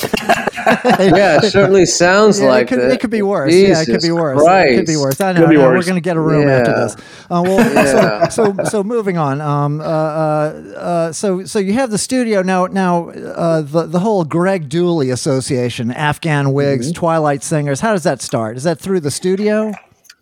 yeah, 0.98 1.36
it 1.36 1.52
certainly 1.52 1.84
sounds 1.84 2.40
yeah, 2.40 2.46
like 2.46 2.62
it 2.62 2.68
could, 2.70 2.78
it. 2.78 2.92
it 2.92 3.00
could 3.00 3.10
be 3.10 3.20
worse. 3.20 3.52
Jesus 3.52 3.76
yeah, 3.76 3.82
it 3.82 3.94
could 3.94 4.02
be 4.02 4.10
worse. 4.10 4.40
Christ. 4.40 4.72
It 4.72 4.76
could 4.76 4.86
be 4.86 4.96
worse. 4.96 5.20
I 5.20 5.32
know. 5.32 5.44
I 5.44 5.52
know. 5.52 5.68
We're 5.68 5.82
going 5.82 5.96
to 5.96 6.00
get 6.00 6.16
a 6.16 6.20
room 6.20 6.48
yeah. 6.48 6.54
after 6.54 6.72
this. 6.72 6.94
Uh, 7.30 7.42
well, 7.44 7.74
yeah. 7.74 8.28
so, 8.28 8.54
so 8.54 8.64
so 8.64 8.82
moving 8.82 9.18
on. 9.18 9.42
Um, 9.42 9.82
uh, 9.82 9.84
uh, 9.84 9.86
uh, 9.86 11.12
so 11.12 11.44
so 11.44 11.58
you 11.58 11.74
have 11.74 11.90
the 11.90 11.98
studio 11.98 12.40
now. 12.40 12.64
Now 12.64 13.10
uh, 13.10 13.60
the 13.60 13.82
the 13.82 13.98
whole 13.98 14.24
Greg 14.24 14.70
Dulli 14.70 15.12
Association, 15.12 15.90
Afghan 15.90 16.54
Whigs, 16.54 16.86
mm-hmm. 16.86 16.98
Twilight 16.98 17.42
Singers. 17.42 17.80
How 17.80 17.92
does 17.92 18.04
that 18.04 18.22
start? 18.22 18.56
Is 18.56 18.62
that 18.62 18.78
through 18.78 19.00
the 19.00 19.10
studio? 19.10 19.72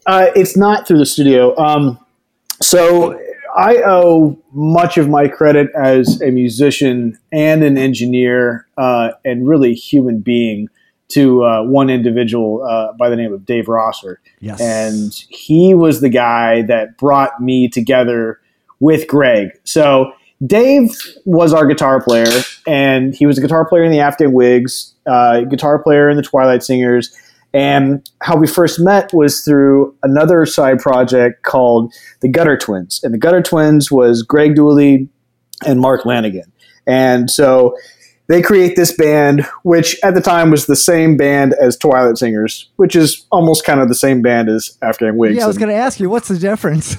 Uh, 0.04 0.32
it's 0.34 0.56
not 0.56 0.88
through 0.88 0.98
the 0.98 1.06
studio. 1.06 1.56
Um, 1.56 2.04
so 2.60 3.16
I 3.56 3.82
owe 3.84 4.38
much 4.52 4.98
of 4.98 5.08
my 5.08 5.28
credit 5.28 5.68
as 5.74 6.20
a 6.22 6.30
musician 6.30 7.18
and 7.32 7.62
an 7.62 7.78
engineer 7.78 8.66
uh, 8.76 9.10
and 9.24 9.46
really 9.46 9.74
human 9.74 10.20
being 10.20 10.68
to 11.08 11.44
uh, 11.44 11.62
one 11.64 11.90
individual 11.90 12.62
uh, 12.62 12.92
by 12.92 13.08
the 13.08 13.16
name 13.16 13.32
of 13.32 13.44
Dave 13.44 13.68
Rosser. 13.68 14.20
Yes. 14.40 14.60
And 14.60 15.12
he 15.28 15.74
was 15.74 16.00
the 16.00 16.08
guy 16.08 16.62
that 16.62 16.96
brought 16.98 17.40
me 17.40 17.68
together 17.68 18.40
with 18.78 19.06
Greg. 19.08 19.48
So 19.64 20.12
Dave 20.46 20.96
was 21.24 21.52
our 21.52 21.66
guitar 21.66 22.00
player, 22.00 22.42
and 22.66 23.14
he 23.14 23.26
was 23.26 23.38
a 23.38 23.40
guitar 23.40 23.68
player 23.68 23.84
in 23.84 23.90
the 23.90 24.00
Afghan 24.00 24.32
Whigs, 24.32 24.94
uh, 25.06 25.42
guitar 25.42 25.82
player 25.82 26.08
in 26.08 26.16
the 26.16 26.22
Twilight 26.22 26.62
Singers 26.62 27.14
and 27.52 28.08
how 28.22 28.36
we 28.36 28.46
first 28.46 28.78
met 28.78 29.12
was 29.12 29.44
through 29.44 29.94
another 30.02 30.46
side 30.46 30.78
project 30.78 31.42
called 31.42 31.92
the 32.20 32.28
Gutter 32.28 32.56
Twins. 32.56 33.00
And 33.02 33.12
the 33.12 33.18
Gutter 33.18 33.42
Twins 33.42 33.90
was 33.90 34.22
Greg 34.22 34.54
Dulli 34.54 35.08
and 35.66 35.80
Mark 35.80 36.02
Lanegan. 36.02 36.50
And 36.86 37.30
so 37.30 37.76
they 38.28 38.40
create 38.40 38.76
this 38.76 38.92
band, 38.96 39.44
which 39.64 39.98
at 40.04 40.14
the 40.14 40.20
time 40.20 40.50
was 40.50 40.66
the 40.66 40.76
same 40.76 41.16
band 41.16 41.54
as 41.60 41.76
Twilight 41.76 42.16
Singers, 42.16 42.70
which 42.76 42.94
is 42.94 43.26
almost 43.32 43.64
kind 43.64 43.80
of 43.80 43.88
the 43.88 43.94
same 43.94 44.22
band 44.22 44.48
as 44.48 44.78
Afghan 44.82 45.16
Whigs. 45.16 45.36
Yeah, 45.36 45.44
I 45.44 45.48
was 45.48 45.58
going 45.58 45.70
to 45.70 45.74
ask 45.74 45.98
you, 45.98 46.08
what's 46.08 46.28
the 46.28 46.38
difference? 46.38 46.96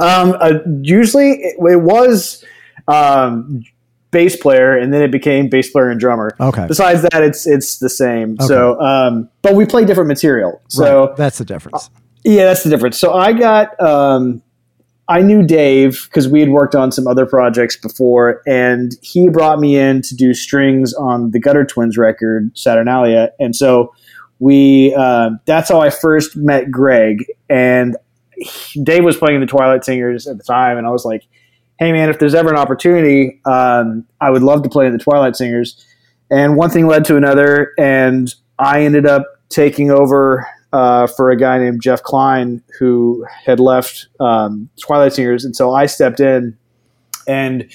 Um, 0.00 0.34
uh, 0.40 0.60
usually 0.80 1.32
it, 1.32 1.56
it 1.58 1.82
was 1.82 2.44
um, 2.88 3.62
bass 4.10 4.36
player, 4.36 4.76
and 4.76 4.92
then 4.92 5.02
it 5.02 5.10
became 5.10 5.48
bass 5.48 5.70
player 5.70 5.90
and 5.90 6.00
drummer. 6.00 6.36
Okay. 6.40 6.66
Besides 6.66 7.02
that, 7.02 7.22
it's 7.22 7.46
it's 7.46 7.78
the 7.78 7.88
same. 7.88 8.34
Okay. 8.34 8.46
So, 8.46 8.80
um, 8.80 9.28
but 9.42 9.54
we 9.54 9.66
play 9.66 9.84
different 9.84 10.08
material. 10.08 10.60
So 10.68 11.06
right. 11.06 11.16
that's 11.16 11.38
the 11.38 11.44
difference. 11.44 11.86
Uh, 11.86 12.00
yeah, 12.24 12.44
that's 12.44 12.62
the 12.62 12.70
difference. 12.70 12.98
So 12.98 13.14
I 13.14 13.32
got. 13.32 13.80
Um, 13.80 14.42
I 15.08 15.22
knew 15.22 15.44
Dave 15.44 16.04
because 16.04 16.28
we 16.28 16.38
had 16.38 16.50
worked 16.50 16.76
on 16.76 16.92
some 16.92 17.08
other 17.08 17.26
projects 17.26 17.76
before, 17.76 18.42
and 18.46 18.96
he 19.02 19.28
brought 19.28 19.58
me 19.58 19.76
in 19.76 20.02
to 20.02 20.14
do 20.14 20.34
strings 20.34 20.94
on 20.94 21.32
the 21.32 21.40
Gutter 21.40 21.64
Twins 21.64 21.98
record, 21.98 22.56
Saturnalia, 22.56 23.32
and 23.40 23.56
so 23.56 23.92
we. 24.38 24.94
Uh, 24.96 25.30
that's 25.46 25.68
how 25.68 25.80
I 25.80 25.90
first 25.90 26.36
met 26.36 26.70
Greg, 26.70 27.24
and 27.48 27.96
he, 28.36 28.84
Dave 28.84 29.04
was 29.04 29.16
playing 29.16 29.40
the 29.40 29.46
Twilight 29.46 29.84
Singers 29.84 30.28
at 30.28 30.38
the 30.38 30.44
time, 30.44 30.78
and 30.78 30.86
I 30.86 30.90
was 30.90 31.04
like, 31.04 31.26
hey 31.80 31.92
man, 31.92 32.10
if 32.10 32.18
there's 32.18 32.34
ever 32.34 32.50
an 32.50 32.56
opportunity, 32.56 33.40
um, 33.46 34.04
I 34.20 34.28
would 34.28 34.42
love 34.42 34.62
to 34.64 34.68
play 34.68 34.86
in 34.86 34.92
the 34.92 34.98
Twilight 34.98 35.34
Singers. 35.34 35.84
And 36.30 36.54
one 36.54 36.68
thing 36.68 36.86
led 36.86 37.06
to 37.06 37.16
another, 37.16 37.72
and 37.78 38.32
I 38.58 38.82
ended 38.82 39.06
up 39.06 39.24
taking 39.48 39.90
over 39.90 40.46
uh, 40.74 41.06
for 41.06 41.30
a 41.30 41.36
guy 41.36 41.58
named 41.58 41.80
Jeff 41.82 42.02
Klein 42.02 42.62
who 42.78 43.26
had 43.46 43.58
left 43.58 44.08
um, 44.20 44.68
Twilight 44.78 45.14
Singers, 45.14 45.44
and 45.44 45.56
so 45.56 45.74
I 45.74 45.86
stepped 45.86 46.20
in, 46.20 46.56
and 47.26 47.68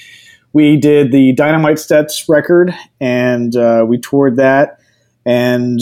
we 0.53 0.78
did 0.78 1.12
the 1.12 1.34
Dynamite 1.34 1.80
Steps 1.80 2.30
record, 2.30 2.74
and 3.01 3.56
uh, 3.56 3.86
we 3.88 3.97
toured 3.97 4.38
that, 4.38 4.80
and 5.26 5.82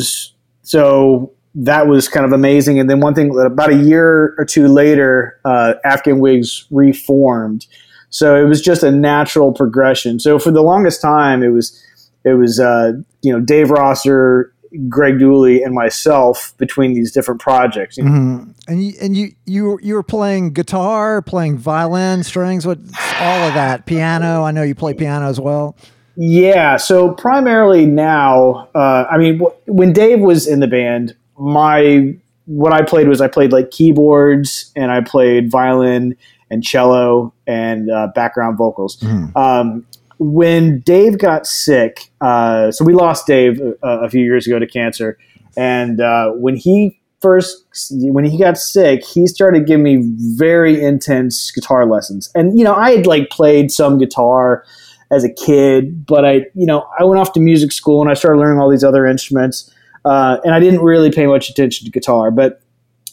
so 0.63 1.33
that 1.55 1.87
was 1.87 2.07
kind 2.07 2.25
of 2.25 2.31
amazing. 2.31 2.79
And 2.79 2.89
then 2.89 3.01
one 3.01 3.13
thing, 3.13 3.37
about 3.37 3.71
a 3.71 3.75
year 3.75 4.33
or 4.37 4.45
two 4.45 4.67
later, 4.69 5.39
uh, 5.43 5.73
Afghan 5.83 6.19
Whigs 6.19 6.65
reformed, 6.71 7.67
so 8.13 8.39
it 8.39 8.47
was 8.47 8.61
just 8.61 8.83
a 8.83 8.91
natural 8.91 9.51
progression. 9.51 10.19
So 10.19 10.37
for 10.37 10.51
the 10.51 10.61
longest 10.61 11.01
time, 11.01 11.41
it 11.41 11.49
was 11.49 11.83
it 12.23 12.33
was 12.33 12.59
uh, 12.59 12.93
you 13.23 13.33
know 13.33 13.39
Dave 13.39 13.71
Rosser, 13.71 14.53
Greg 14.87 15.15
Dulli, 15.15 15.65
and 15.65 15.73
myself 15.73 16.53
between 16.59 16.93
these 16.93 17.11
different 17.11 17.41
projects. 17.41 17.97
You 17.97 18.03
know? 18.03 18.11
mm-hmm. 18.11 18.51
And 18.67 18.83
you 18.83 18.93
and 19.01 19.17
you 19.17 19.31
you 19.45 19.79
you 19.81 19.95
were 19.95 20.03
playing 20.03 20.53
guitar, 20.53 21.23
playing 21.23 21.57
violin, 21.57 22.21
strings, 22.21 22.67
what 22.67 22.77
all 23.19 23.47
of 23.47 23.55
that, 23.55 23.87
piano. 23.87 24.43
I 24.43 24.51
know 24.51 24.61
you 24.61 24.75
play 24.75 24.93
piano 24.93 25.27
as 25.27 25.39
well. 25.39 25.75
Yeah. 26.15 26.77
So 26.77 27.13
primarily 27.15 27.87
now, 27.87 28.69
uh, 28.75 29.07
I 29.09 29.17
mean, 29.17 29.39
w- 29.39 29.57
when 29.65 29.91
Dave 29.91 30.19
was 30.19 30.45
in 30.45 30.59
the 30.59 30.67
band, 30.67 31.15
my 31.39 32.13
what 32.45 32.73
I 32.73 32.83
played 32.83 33.07
was 33.07 33.21
I 33.21 33.27
played 33.27 33.51
like 33.51 33.71
keyboards 33.71 34.71
and 34.75 34.91
I 34.91 35.01
played 35.01 35.49
violin 35.49 36.15
and 36.53 36.63
cello 36.63 37.33
and 37.47 37.89
uh, 37.89 38.07
background 38.13 38.57
vocals. 38.57 38.97
Mm. 38.97 39.35
Um, 39.35 39.85
when 40.19 40.79
Dave 40.81 41.17
got 41.17 41.47
sick, 41.47 42.11
uh, 42.21 42.71
so 42.71 42.85
we 42.85 42.93
lost 42.93 43.25
Dave 43.27 43.59
a, 43.59 43.87
a, 43.87 44.09
few 44.09 44.23
years 44.23 44.45
ago 44.45 44.59
to 44.59 44.67
cancer, 44.67 45.17
and 45.57 45.99
uh, 45.99 46.29
when 46.31 46.55
he 46.55 46.99
first 47.19 47.65
when 47.89 48.23
he 48.23 48.37
got 48.37 48.57
sick, 48.57 49.03
he 49.03 49.25
started 49.27 49.65
giving 49.65 49.83
me 49.83 50.03
very 50.35 50.81
intense 50.81 51.51
guitar 51.51 51.85
lessons. 51.85 52.29
And 52.35 52.57
you 52.57 52.63
know, 52.63 52.75
I 52.75 52.91
had 52.91 53.07
like 53.07 53.29
played 53.31 53.71
some 53.71 53.97
guitar 53.97 54.63
as 55.11 55.23
a 55.23 55.29
kid, 55.29 56.05
but 56.05 56.23
I 56.23 56.45
you 56.53 56.67
know 56.67 56.87
I 56.97 57.03
went 57.03 57.19
off 57.19 57.33
to 57.33 57.39
music 57.39 57.71
school 57.71 57.99
and 58.01 58.09
I 58.09 58.13
started 58.13 58.39
learning 58.39 58.59
all 58.59 58.69
these 58.69 58.83
other 58.83 59.05
instruments, 59.05 59.73
uh, 60.05 60.37
and 60.45 60.53
I 60.53 60.59
didn't 60.59 60.81
really 60.81 61.11
pay 61.11 61.25
much 61.25 61.49
attention 61.49 61.85
to 61.85 61.91
guitar, 61.91 62.29
but 62.29 62.61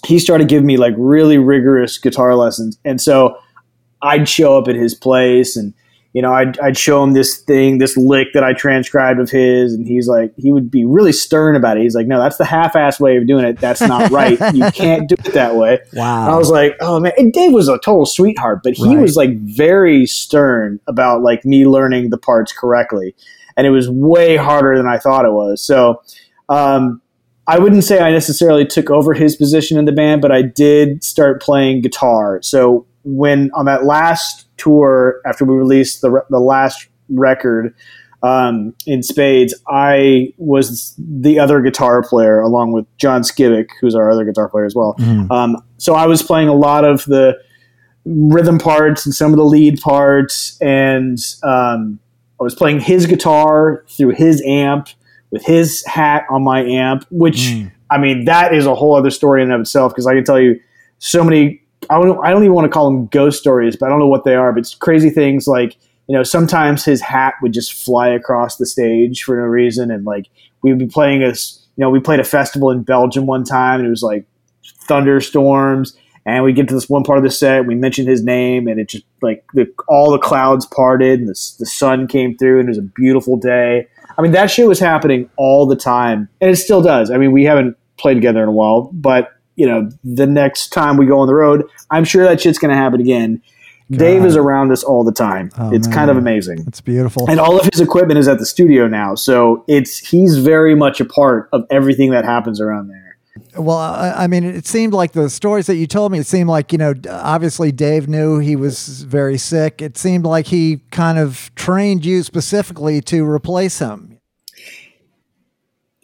he 0.07 0.19
started 0.19 0.49
giving 0.49 0.67
me 0.67 0.77
like 0.77 0.95
really 0.97 1.39
rigorous 1.39 1.99
guitar 1.99 2.35
lessons. 2.35 2.79
And 2.85 3.01
so 3.01 3.39
I'd 4.03 4.29
show 4.29 4.59
up 4.59 4.69
at 4.69 4.75
his 4.75 4.95
place 4.95 5.57
and, 5.57 5.75
you 6.13 6.23
know, 6.23 6.33
I'd, 6.33 6.59
I'd 6.59 6.77
show 6.77 7.05
him 7.05 7.13
this 7.13 7.39
thing, 7.39 7.79
this 7.79 7.97
lick 7.97 8.29
that 8.35 8.43
I 8.43 8.53
transcribed 8.53 9.21
of 9.21 9.31
his. 9.31 9.73
And 9.75 9.87
he's 9.87 10.09
like, 10.09 10.33
he 10.37 10.53
would 10.53 10.71
be 10.71 10.85
really 10.85 11.13
stern 11.13 11.55
about 11.55 11.77
it. 11.77 11.83
He's 11.83 11.95
like, 11.95 12.07
no, 12.07 12.21
that's 12.21 12.37
the 12.37 12.45
half 12.45 12.75
ass 12.75 12.99
way 12.99 13.17
of 13.17 13.27
doing 13.27 13.45
it. 13.45 13.59
That's 13.59 13.81
not 13.81 14.11
right. 14.13 14.39
you 14.55 14.71
can't 14.73 15.09
do 15.09 15.15
it 15.25 15.33
that 15.35 15.55
way. 15.55 15.79
Wow. 15.93 16.25
And 16.25 16.35
I 16.35 16.37
was 16.37 16.51
like, 16.51 16.77
oh 16.81 16.99
man. 16.99 17.13
And 17.17 17.33
Dave 17.33 17.53
was 17.53 17.69
a 17.69 17.79
total 17.79 18.07
sweetheart, 18.07 18.63
but 18.65 18.75
he 18.75 18.97
right. 18.97 19.03
was 19.03 19.17
like 19.17 19.39
very 19.39 20.07
stern 20.07 20.81
about 20.87 21.23
like 21.23 21.45
me 21.45 21.67
learning 21.67 22.11
the 22.11 22.19
parts 22.19 22.53
correctly. 22.53 23.15
And 23.57 23.67
it 23.67 23.71
was 23.71 23.89
way 23.89 24.37
harder 24.37 24.77
than 24.77 24.87
I 24.87 24.99
thought 24.99 25.27
it 25.27 25.33
was. 25.33 25.63
So, 25.63 26.03
um, 26.49 27.01
I 27.47 27.59
wouldn't 27.59 27.85
say 27.85 28.01
I 28.01 28.11
necessarily 28.11 28.65
took 28.65 28.91
over 28.91 29.13
his 29.13 29.37
position 29.37 29.79
in 29.79 29.85
the 29.85 29.93
band, 29.93 30.23
but 30.23 30.31
I 30.31 30.43
did 30.43 31.03
start 31.03 31.43
playing 31.43 31.81
guitar. 31.81 32.41
So 32.43 32.87
when 33.03 33.51
on 33.55 33.65
that 33.65 33.85
last 33.85 34.47
tour 34.57 35.21
after 35.27 35.45
we 35.45 35.55
released 35.55 36.01
the 36.03 36.25
the 36.31 36.39
last 36.39 36.89
record 37.09 37.75
um, 38.23 38.75
in 38.87 39.03
Spades, 39.03 39.55
I 39.69 40.33
was 40.37 40.95
the 40.99 41.39
other 41.39 41.61
guitar 41.61 42.03
player 42.03 42.41
along 42.41 42.73
with 42.73 42.87
Jon 42.99 43.23
Skibic, 43.23 43.69
who's 43.81 43.95
our 43.95 44.11
other 44.11 44.25
guitar 44.25 44.49
player 44.49 44.67
as 44.67 44.75
well. 44.75 44.95
Mm. 44.99 45.31
Um, 45.31 45.57
so 45.79 45.95
I 45.95 46.07
was 46.07 46.23
playing 46.23 46.49
a 46.49 46.55
lot 46.55 46.85
of 46.85 47.05
the 47.07 47.39
rhythm 48.05 48.59
parts 48.59 49.07
and 49.07 49.15
some 49.15 49.33
of 49.33 49.39
the 49.39 49.45
lead 49.45 49.81
parts 49.81 50.59
and 50.61 51.19
um, 51.43 51.99
I 52.41 52.45
was 52.45 52.55
playing 52.55 52.81
his 52.81 53.07
guitar 53.07 53.85
through 53.89 54.11
his 54.11 54.43
amp 54.47 54.89
with 55.31 55.45
his 55.45 55.85
hat 55.87 56.25
on 56.31 56.43
my 56.43 56.63
amp, 56.63 57.05
which 57.11 57.49
mm. 57.49 57.71
I 57.91 57.99
mean 57.99 58.25
that 58.25 58.55
is 58.55 58.67
a 58.67 58.75
whole 58.75 58.95
other 58.95 59.11
story 59.11 59.43
in 59.43 59.49
and 59.49 59.55
of 59.55 59.61
itself 59.63 59.93
because 59.93 60.07
I 60.07 60.15
can 60.15 60.25
tell 60.25 60.41
you 60.41 60.61
so 60.99 61.25
many. 61.25 61.63
I 61.89 62.01
don't. 62.01 62.25
I 62.25 62.31
don't 62.31 62.43
even 62.43 62.55
want 62.55 62.67
to 62.67 62.71
call 62.71 62.91
them 62.91 63.07
ghost 63.07 63.41
stories, 63.41 63.77
but 63.77 63.87
I 63.87 63.89
don't 63.89 63.99
know 63.99 64.09
what 64.09 64.25
they 64.25 64.35
are. 64.35 64.53
But 64.53 64.61
it's 64.61 64.75
crazy 64.75 65.11
things 65.11 65.47
like 65.47 65.77
you 66.09 66.17
know 66.17 66.23
sometimes 66.23 66.85
his 66.85 67.01
hat 67.01 67.35
would 67.43 67.53
just 67.53 67.73
fly 67.73 68.09
across 68.09 68.57
the 68.57 68.67
stage 68.67 69.23
for 69.23 69.37
no 69.37 69.43
reason, 69.43 69.91
and 69.91 70.05
like 70.05 70.27
we 70.63 70.71
would 70.71 70.79
be 70.79 70.87
playing 70.87 71.21
this. 71.21 71.67
You 71.77 71.83
know, 71.83 71.91
we 71.91 72.01
played 72.01 72.21
a 72.21 72.25
festival 72.25 72.71
in 72.71 72.83
Belgium 72.83 73.27
one 73.27 73.45
time, 73.45 73.81
and 73.81 73.87
it 73.87 73.91
was 73.91 74.03
like 74.03 74.27
thunderstorms 74.87 75.97
and 76.27 76.45
we 76.45 76.53
get 76.53 76.69
to 76.69 76.75
this 76.75 76.89
one 76.89 77.03
part 77.03 77.19
of 77.19 77.25
the 77.25 77.31
set 77.31 77.67
we 77.67 77.75
mentioned 77.75 78.09
his 78.09 78.23
name 78.23 78.67
and 78.67 78.79
it 78.79 78.89
just 78.89 79.05
like 79.23 79.45
the, 79.55 79.73
all 79.89 80.11
the 80.11 80.19
clouds 80.19 80.67
parted 80.67 81.19
and 81.19 81.29
the, 81.29 81.55
the 81.59 81.67
sun 81.67 82.07
came 82.07 82.37
through 82.37 82.61
and 82.61 82.69
it 82.69 82.71
was 82.71 82.79
a 82.79 82.83
beautiful 82.83 83.37
day 83.37 83.87
i 84.19 84.23
mean 84.23 84.33
that 84.33 84.51
shit 84.51 84.67
was 84.69 84.79
happening 84.79 85.29
all 85.37 85.67
the 85.67 85.77
time 85.77 86.29
and 86.41 86.51
it 86.51 86.57
still 86.57 86.83
does. 86.83 87.11
I 87.11 87.17
mean 87.19 87.33
we 87.33 87.45
haven't 87.45 87.77
played 87.99 88.15
together 88.15 88.43
in 88.43 88.49
a 88.49 88.53
while 88.53 88.91
but 88.93 89.31
you 89.57 89.67
know 89.67 89.91
the 90.05 90.27
next 90.27 90.69
time 90.69 90.97
we 90.97 91.07
go 91.07 91.19
on 91.19 91.27
the 91.27 91.35
road 91.35 91.65
i'm 91.91 92.05
sure 92.05 92.25
that 92.25 92.41
shit's 92.41 92.59
going 92.59 92.71
to 92.71 92.77
happen 92.77 93.01
again. 93.01 93.43
Dave 93.91 94.25
is 94.25 94.37
around 94.37 94.71
us 94.71 94.85
all 94.85 95.03
the 95.03 95.11
time. 95.11 95.51
Oh, 95.59 95.73
it's 95.75 95.89
kind 95.89 96.13
of 96.13 96.17
amazing. 96.17 96.63
It's 96.69 96.81
beautiful. 96.81 97.29
and 97.29 97.41
all 97.41 97.59
of 97.59 97.69
his 97.73 97.81
equipment 97.81 98.19
is 98.21 98.29
at 98.29 98.39
the 98.39 98.47
studio 98.47 98.87
now 98.87 99.17
so 99.17 99.65
it's 99.67 99.99
he's 99.99 100.39
very 100.39 100.77
much 100.77 101.01
a 101.01 101.05
part 101.05 101.49
of 101.53 101.67
everything 101.71 102.13
that 102.13 102.25
happens 102.25 102.61
around 102.61 102.87
there 102.87 103.10
Well, 103.57 103.79
I, 103.79 104.25
I 104.25 104.27
mean, 104.27 104.45
it 104.45 104.67
seemed 104.67 104.93
like 104.93 105.13
the 105.13 105.31
stories 105.31 105.67
that 105.67 105.77
you 105.77 105.87
told 105.87 106.13
me, 106.13 106.19
it 106.19 106.27
seemed 106.27 106.49
like, 106.49 106.73
you 106.73 106.79
know, 106.79 106.95
obviously 107.09 107.73
Dave 107.73 108.09
knew 108.09 108.39
he 108.39 108.57
was 108.57 109.03
very 109.03 109.39
sick. 109.39 109.81
It 109.81 109.97
seemed 109.97 110.25
like 110.25 110.47
he 110.47 110.79
kind 110.91 111.19
of 111.19 111.51
trained 111.55 112.05
you 112.05 112.23
specifically 112.23 113.01
to 113.03 113.25
replace 113.25 113.79
him. 113.79 114.19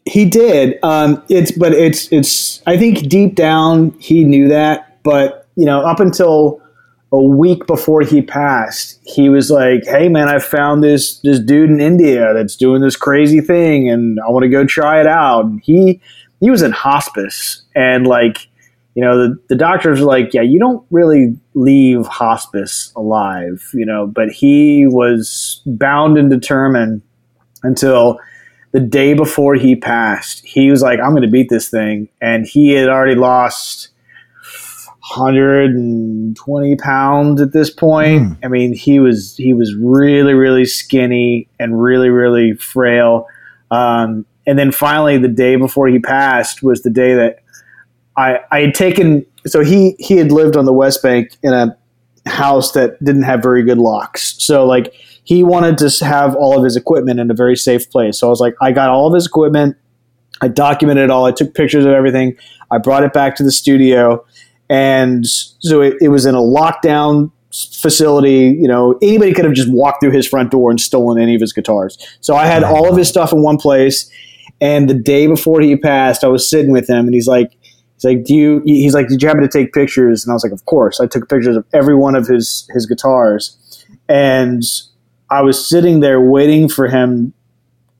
He 0.04 0.24
did. 0.24 0.78
Um, 0.84 1.22
it's 1.28 1.50
but 1.50 1.72
it's 1.72 2.10
it's. 2.12 2.62
I 2.64 2.76
think 2.78 3.08
deep 3.08 3.34
down 3.34 3.90
he 3.98 4.22
knew 4.22 4.48
that, 4.48 5.02
but 5.02 5.48
you 5.56 5.66
know, 5.66 5.80
up 5.80 5.98
until 5.98 6.62
a 7.10 7.20
week 7.20 7.66
before 7.66 8.02
he 8.02 8.22
passed, 8.22 9.00
he 9.04 9.28
was 9.28 9.50
like, 9.50 9.84
"Hey, 9.84 10.08
man, 10.08 10.28
I 10.28 10.38
found 10.38 10.84
this 10.84 11.18
this 11.20 11.40
dude 11.40 11.70
in 11.70 11.80
India 11.80 12.32
that's 12.34 12.54
doing 12.54 12.82
this 12.82 12.94
crazy 12.94 13.40
thing, 13.40 13.90
and 13.90 14.20
I 14.20 14.30
want 14.30 14.44
to 14.44 14.48
go 14.48 14.64
try 14.64 15.00
it 15.00 15.08
out." 15.08 15.46
And 15.46 15.60
he 15.64 16.00
he 16.40 16.50
was 16.50 16.62
in 16.62 16.72
hospice, 16.72 17.62
and 17.74 18.06
like, 18.06 18.48
you 18.94 19.02
know, 19.02 19.16
the 19.16 19.38
the 19.48 19.56
doctors 19.56 20.00
were 20.00 20.06
like, 20.06 20.34
"Yeah, 20.34 20.42
you 20.42 20.58
don't 20.58 20.84
really 20.90 21.36
leave 21.54 22.06
hospice 22.06 22.92
alive," 22.96 23.68
you 23.74 23.86
know, 23.86 24.06
but 24.06 24.30
he 24.30 24.86
was 24.86 25.62
bound 25.66 26.18
and 26.18 26.30
determined 26.30 27.02
until 27.62 28.18
the 28.72 28.80
day 28.80 29.14
before 29.14 29.54
he 29.54 29.74
passed, 29.74 30.44
he 30.44 30.70
was 30.70 30.82
like, 30.82 31.00
I'm 31.00 31.12
going 31.12 31.22
to 31.22 31.28
beat 31.28 31.48
this 31.48 31.70
thing. 31.70 32.08
And 32.20 32.46
he 32.46 32.72
had 32.72 32.90
already 32.90 33.14
lost 33.14 33.88
120 35.14 36.76
pounds 36.76 37.40
at 37.40 37.52
this 37.52 37.70
point. 37.70 38.36
I 38.44 38.48
mean, 38.48 38.74
he 38.74 39.00
was, 39.00 39.34
he 39.36 39.54
was 39.54 39.74
really, 39.74 40.34
really 40.34 40.66
skinny 40.66 41.48
and 41.58 41.80
really, 41.80 42.10
really 42.10 42.52
frail. 42.54 43.26
Um, 43.70 44.26
and 44.46 44.58
then 44.58 44.72
finally, 44.72 45.18
the 45.18 45.28
day 45.28 45.56
before 45.56 45.88
he 45.88 45.98
passed 45.98 46.62
was 46.62 46.82
the 46.82 46.90
day 46.90 47.14
that 47.14 47.40
I, 48.16 48.38
I 48.50 48.60
had 48.60 48.74
taken, 48.74 49.26
so 49.46 49.62
he, 49.62 49.96
he 49.98 50.16
had 50.16 50.32
lived 50.32 50.56
on 50.56 50.64
the 50.64 50.72
West 50.72 51.02
Bank 51.02 51.36
in 51.42 51.52
a 51.52 51.76
house 52.26 52.72
that 52.72 53.02
didn't 53.04 53.22
have 53.22 53.42
very 53.42 53.62
good 53.62 53.78
locks. 53.78 54.34
So 54.42 54.64
like 54.66 54.94
he 55.24 55.42
wanted 55.42 55.78
to 55.78 56.04
have 56.04 56.34
all 56.36 56.56
of 56.56 56.64
his 56.64 56.76
equipment 56.76 57.20
in 57.20 57.30
a 57.30 57.34
very 57.34 57.56
safe 57.56 57.90
place. 57.90 58.18
So 58.18 58.28
I 58.28 58.30
was 58.30 58.40
like, 58.40 58.54
I 58.60 58.72
got 58.72 58.90
all 58.90 59.08
of 59.08 59.14
his 59.14 59.26
equipment. 59.26 59.76
I 60.40 60.48
documented 60.48 61.04
it 61.04 61.10
all. 61.10 61.24
I 61.24 61.32
took 61.32 61.54
pictures 61.54 61.84
of 61.84 61.92
everything. 61.92 62.36
I 62.70 62.78
brought 62.78 63.04
it 63.04 63.12
back 63.12 63.36
to 63.36 63.42
the 63.42 63.52
studio. 63.52 64.24
And 64.68 65.26
so 65.26 65.80
it, 65.80 65.94
it 66.00 66.08
was 66.08 66.26
in 66.26 66.34
a 66.34 66.40
lockdown 66.40 67.30
facility. 67.52 68.56
You 68.60 68.68
know, 68.68 68.98
anybody 69.02 69.32
could 69.32 69.44
have 69.44 69.54
just 69.54 69.70
walked 69.70 70.00
through 70.00 70.10
his 70.12 70.26
front 70.26 70.50
door 70.50 70.70
and 70.70 70.80
stolen 70.80 71.20
any 71.20 71.34
of 71.34 71.40
his 71.40 71.52
guitars. 71.52 71.96
So 72.20 72.36
I 72.36 72.46
had 72.46 72.62
all 72.62 72.90
of 72.90 72.96
his 72.96 73.08
stuff 73.08 73.32
in 73.32 73.42
one 73.42 73.56
place. 73.56 74.10
And 74.60 74.88
the 74.88 74.94
day 74.94 75.26
before 75.26 75.60
he 75.60 75.76
passed, 75.76 76.24
I 76.24 76.28
was 76.28 76.48
sitting 76.48 76.72
with 76.72 76.88
him 76.88 77.06
and 77.06 77.14
he's 77.14 77.26
like, 77.28 77.52
He's 77.96 78.04
like, 78.04 78.24
do 78.24 78.34
you? 78.34 78.62
He's 78.66 78.94
like, 78.94 79.08
did 79.08 79.22
you 79.22 79.28
happen 79.28 79.42
to 79.42 79.48
take 79.48 79.72
pictures? 79.72 80.24
And 80.24 80.30
I 80.30 80.34
was 80.34 80.44
like, 80.44 80.52
of 80.52 80.64
course. 80.66 81.00
I 81.00 81.06
took 81.06 81.28
pictures 81.28 81.56
of 81.56 81.64
every 81.72 81.94
one 81.94 82.14
of 82.14 82.26
his 82.26 82.68
his 82.74 82.84
guitars, 82.84 83.56
and 84.08 84.62
I 85.30 85.42
was 85.42 85.66
sitting 85.66 86.00
there 86.00 86.20
waiting 86.20 86.68
for 86.68 86.88
him 86.88 87.32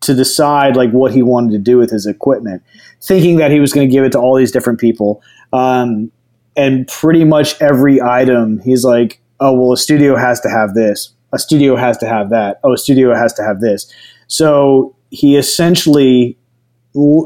to 0.03 0.15
decide 0.15 0.77
like 0.77 0.91
what 0.91 1.13
he 1.13 1.23
wanted 1.23 1.53
to 1.53 1.59
do 1.59 1.79
with 1.79 1.91
his 1.91 2.07
equipment, 2.07 2.63
thinking 3.03 3.37
that 3.37 3.51
he 3.51 3.59
was 3.59 3.73
going 3.73 3.89
to 3.89 3.93
give 3.93 4.05
it 4.05 4.13
to 4.13 4.19
all 4.19 4.37
these 4.37 4.53
different 4.53 4.79
people. 4.79 5.23
Um, 5.53 6.13
and 6.57 6.87
pretty 6.89 7.25
much 7.25 7.61
every 7.61 8.01
item, 8.01 8.61
he's 8.61 8.85
like, 8.85 9.21
oh 9.41 9.59
well, 9.59 9.73
a 9.73 9.79
studio 9.79 10.15
has 10.15 10.41
to 10.41 10.51
have 10.51 10.75
this. 10.75 11.13
A 11.33 11.39
studio 11.39 11.75
has 11.75 11.97
to 11.99 12.07
have 12.07 12.29
that. 12.31 12.61
Oh, 12.63 12.75
a 12.75 12.79
studio 12.79 13.15
has 13.15 13.33
to 13.35 13.43
have 13.43 13.61
this. 13.61 13.91
So 14.27 14.95
he 15.11 15.39
essentially 15.39 16.37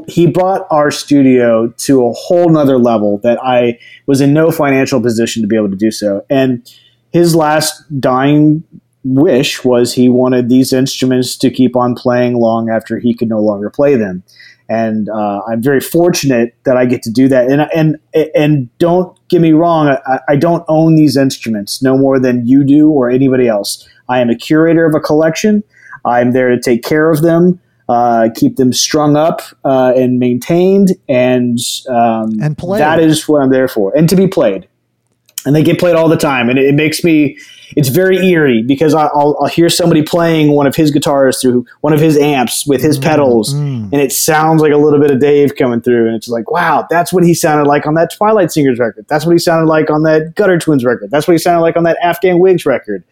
he 0.07 0.27
brought 0.27 0.67
our 0.69 0.91
studio 0.91 1.69
to 1.77 2.05
a 2.05 2.11
whole 2.11 2.49
nother 2.49 2.77
level 2.77 3.19
that 3.19 3.39
I 3.41 3.79
was 4.05 4.19
in 4.19 4.33
no 4.33 4.51
financial 4.51 5.01
position 5.01 5.41
to 5.41 5.47
be 5.47 5.55
able 5.55 5.69
to 5.69 5.77
do 5.77 5.91
so. 5.91 6.25
And 6.29 6.69
his 7.11 7.35
last 7.35 7.83
dying 7.99 8.63
wish 9.03 9.63
was 9.63 9.93
he 9.93 10.09
wanted 10.09 10.49
these 10.49 10.73
instruments 10.73 11.37
to 11.37 11.49
keep 11.49 11.75
on 11.75 11.95
playing 11.95 12.35
long 12.35 12.69
after 12.69 12.99
he 12.99 13.13
could 13.13 13.29
no 13.29 13.39
longer 13.39 13.69
play 13.69 13.95
them. 13.95 14.23
And 14.69 15.09
uh, 15.09 15.41
I'm 15.47 15.61
very 15.61 15.81
fortunate 15.81 16.55
that 16.63 16.77
I 16.77 16.85
get 16.85 17.01
to 17.03 17.11
do 17.11 17.27
that. 17.29 17.49
And 17.49 17.67
and 17.73 17.97
and 18.35 18.77
don't 18.77 19.17
get 19.27 19.41
me 19.41 19.51
wrong, 19.51 19.87
I, 19.87 20.19
I 20.29 20.35
don't 20.35 20.63
own 20.67 20.95
these 20.95 21.17
instruments 21.17 21.81
no 21.81 21.97
more 21.97 22.19
than 22.19 22.45
you 22.45 22.63
do 22.63 22.89
or 22.89 23.09
anybody 23.09 23.47
else. 23.47 23.87
I 24.07 24.19
am 24.19 24.29
a 24.29 24.35
curator 24.35 24.85
of 24.85 24.95
a 24.95 24.99
collection. 24.99 25.63
I'm 26.05 26.31
there 26.31 26.49
to 26.49 26.59
take 26.59 26.83
care 26.83 27.09
of 27.09 27.21
them 27.21 27.59
uh, 27.91 28.29
keep 28.35 28.55
them 28.55 28.71
strung 28.73 29.15
up 29.17 29.41
uh, 29.65 29.91
and 29.95 30.17
maintained, 30.19 30.89
and 31.09 31.57
um, 31.89 32.29
And 32.41 32.57
played. 32.57 32.81
that 32.81 32.99
is 32.99 33.27
what 33.27 33.41
I'm 33.43 33.49
there 33.51 33.67
for, 33.67 33.95
and 33.97 34.07
to 34.09 34.15
be 34.15 34.27
played. 34.27 34.67
And 35.45 35.55
they 35.55 35.63
get 35.63 35.79
played 35.79 35.95
all 35.95 36.07
the 36.07 36.17
time, 36.17 36.49
and 36.49 36.59
it, 36.59 36.65
it 36.65 36.75
makes 36.75 37.03
me. 37.03 37.37
It's 37.73 37.87
very 37.87 38.17
eerie 38.27 38.63
because 38.63 38.93
I- 38.93 39.07
I'll, 39.07 39.37
I'll 39.39 39.47
hear 39.47 39.69
somebody 39.69 40.03
playing 40.03 40.51
one 40.51 40.67
of 40.67 40.75
his 40.75 40.91
guitars 40.91 41.39
through 41.41 41.65
one 41.79 41.93
of 41.93 42.01
his 42.01 42.17
amps 42.17 42.67
with 42.67 42.81
his 42.81 42.97
pedals, 42.97 43.53
and 43.53 43.93
it 43.93 44.11
sounds 44.11 44.61
like 44.61 44.73
a 44.73 44.77
little 44.77 44.99
bit 44.99 45.09
of 45.09 45.21
Dave 45.21 45.55
coming 45.55 45.79
through, 45.81 46.07
and 46.07 46.15
it's 46.17 46.27
like, 46.27 46.51
wow, 46.51 46.85
that's 46.89 47.13
what 47.13 47.23
he 47.23 47.33
sounded 47.33 47.67
like 47.69 47.87
on 47.87 47.93
that 47.93 48.11
Twilight 48.13 48.51
Singers 48.51 48.77
record. 48.77 49.05
That's 49.07 49.25
what 49.25 49.31
he 49.31 49.39
sounded 49.39 49.67
like 49.67 49.89
on 49.89 50.03
that 50.03 50.35
Gutter 50.35 50.59
Twins 50.59 50.83
record. 50.83 51.09
That's 51.11 51.27
what 51.29 51.31
he 51.31 51.37
sounded 51.39 51.61
like 51.61 51.77
on 51.77 51.83
that 51.83 51.97
Afghan 52.03 52.39
Whigs 52.39 52.65
record. 52.65 53.03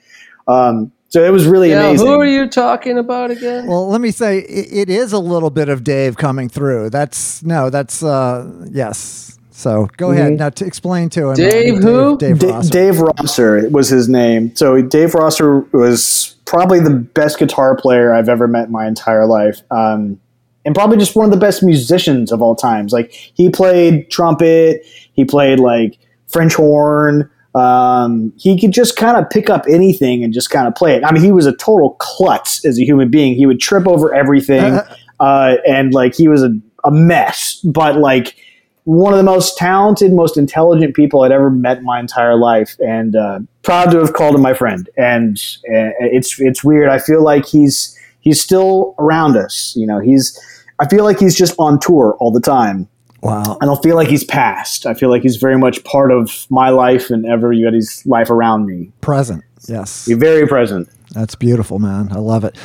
Um, 0.47 0.91
so 1.10 1.23
it 1.23 1.30
was 1.31 1.45
really 1.48 1.69
Yeah, 1.72 1.88
amazing. 1.90 2.07
who 2.07 2.14
are 2.19 2.26
you 2.26 2.48
talking 2.48 2.98
about 2.98 3.31
again? 3.31 3.68
Well, 3.68 3.88
let 3.90 4.02
me 4.02 4.11
say 4.11 4.40
it, 4.40 4.68
it 4.72 4.90
is 4.90 5.11
a 5.14 5.19
little 5.19 5.49
bit 5.49 5.68
of 5.69 5.84
Dave 5.84 6.18
coming 6.18 6.49
through. 6.49 6.90
That's 6.91 7.44
no, 7.44 7.69
that's 7.69 8.02
uh 8.03 8.65
yes. 8.72 9.38
So 9.52 9.90
go 9.98 10.11
ahead 10.11 10.34
now 10.34 10.49
to 10.52 10.65
explain 10.65 11.10
to 11.10 11.23
him. 11.23 11.30
uh, 11.31 11.36
Dave 11.36 11.84
who? 11.84 12.18
Dave, 12.18 12.40
Da- 12.40 12.48
Rosser. 12.56 12.69
Dave 12.72 12.99
Rosser 13.02 13.69
was 13.69 13.90
his 13.90 14.07
name. 14.07 14.56
So 14.56 14.81
Dave 14.81 15.14
Rosser 15.14 15.60
was 15.73 16.36
probably 16.45 16.80
the 16.80 16.91
best 16.91 17.40
guitar 17.40 17.76
player 17.76 18.14
I've 18.14 18.30
ever 18.30 18.48
met 18.48 18.68
in 18.68 18.72
my 18.72 18.88
entire 18.88 19.26
life, 19.26 19.61
um, 19.69 20.18
and 20.64 20.73
probably 20.73 20.98
just 20.98 21.14
one 21.15 21.26
of 21.26 21.31
the 21.31 21.38
best 21.38 21.61
musicians 21.61 22.31
of 22.31 22.41
all 22.41 22.56
times. 22.56 22.94
Like 22.94 23.11
he 23.11 23.49
played 23.49 24.10
trumpet, 24.10 24.86
he 25.11 25.26
played 25.26 25.60
like 25.60 25.98
French 26.27 26.53
horn. 26.53 27.30
Um, 27.55 28.31
he 28.38 28.59
could 28.59 28.71
just 28.71 28.95
kind 28.95 29.17
of 29.17 29.30
pick 29.30 29.49
up 29.49 29.65
anything 29.67 30.23
and 30.23 30.34
just 30.34 30.49
kind 30.49 30.67
of 30.67 30.76
play 30.76 30.95
it. 30.95 31.03
I 31.03 31.11
mean, 31.11 31.23
he 31.23 31.31
was 31.31 31.45
a 31.45 31.55
total 31.55 31.91
klutz 31.99 32.63
as 32.65 32.80
a 32.80 32.84
human 32.84 33.09
being. 33.09 33.35
He 33.35 33.45
would 33.45 33.59
trip 33.59 33.88
over 33.88 34.13
everything, 34.13 34.80
uh, 35.19 35.55
and 35.67 35.93
like 35.93 36.15
he 36.15 36.27
was 36.27 36.43
a, 36.43 36.51
a 36.84 36.91
mess. 36.91 37.59
But 37.63 37.97
like 37.97 38.35
one 38.84 39.13
of 39.13 39.17
the 39.17 39.23
most 39.23 39.57
talented, 39.57 40.13
most 40.13 40.38
intelligent 40.38 40.95
people 40.95 41.23
I'd 41.23 41.31
ever 41.31 41.49
met 41.49 41.80
in 41.80 41.84
my 41.84 41.99
entire 41.99 42.35
life, 42.35 42.76
and 42.80 43.15
uh, 43.15 43.39
proud 43.63 43.91
to 43.91 43.99
have 43.99 44.13
called 44.13 44.35
him 44.35 44.41
my 44.41 44.53
friend. 44.53 44.89
And 44.97 45.38
uh, 45.65 45.93
it's 45.99 46.39
it's 46.39 46.63
weird. 46.63 46.89
I 46.89 46.99
feel 46.99 47.23
like 47.23 47.45
he's 47.45 47.97
he's 48.19 48.39
still 48.39 48.95
around 48.99 49.38
us. 49.38 49.73
You 49.76 49.88
know, 49.88 49.99
he's. 49.99 50.39
I 50.81 50.88
feel 50.88 51.03
like 51.03 51.19
he's 51.19 51.35
just 51.35 51.55
on 51.59 51.77
tour 51.80 52.15
all 52.19 52.31
the 52.31 52.39
time. 52.39 52.88
Wow. 53.21 53.57
I 53.61 53.65
don't 53.65 53.81
feel 53.83 53.95
like 53.95 54.07
he's 54.07 54.23
passed. 54.23 54.85
I 54.85 54.93
feel 54.93 55.09
like 55.09 55.21
he's 55.21 55.35
very 55.35 55.57
much 55.57 55.83
part 55.83 56.11
of 56.11 56.45
my 56.49 56.69
life 56.69 57.09
and 57.09 57.25
everybody's 57.25 58.05
life 58.05 58.29
around 58.29 58.65
me. 58.65 58.91
Present. 59.01 59.43
Yes. 59.67 60.05
He's 60.05 60.17
very 60.17 60.47
present. 60.47 60.89
That's 61.11 61.35
beautiful, 61.35 61.79
man. 61.79 62.11
I 62.11 62.19
love 62.19 62.43
it. 62.43 62.55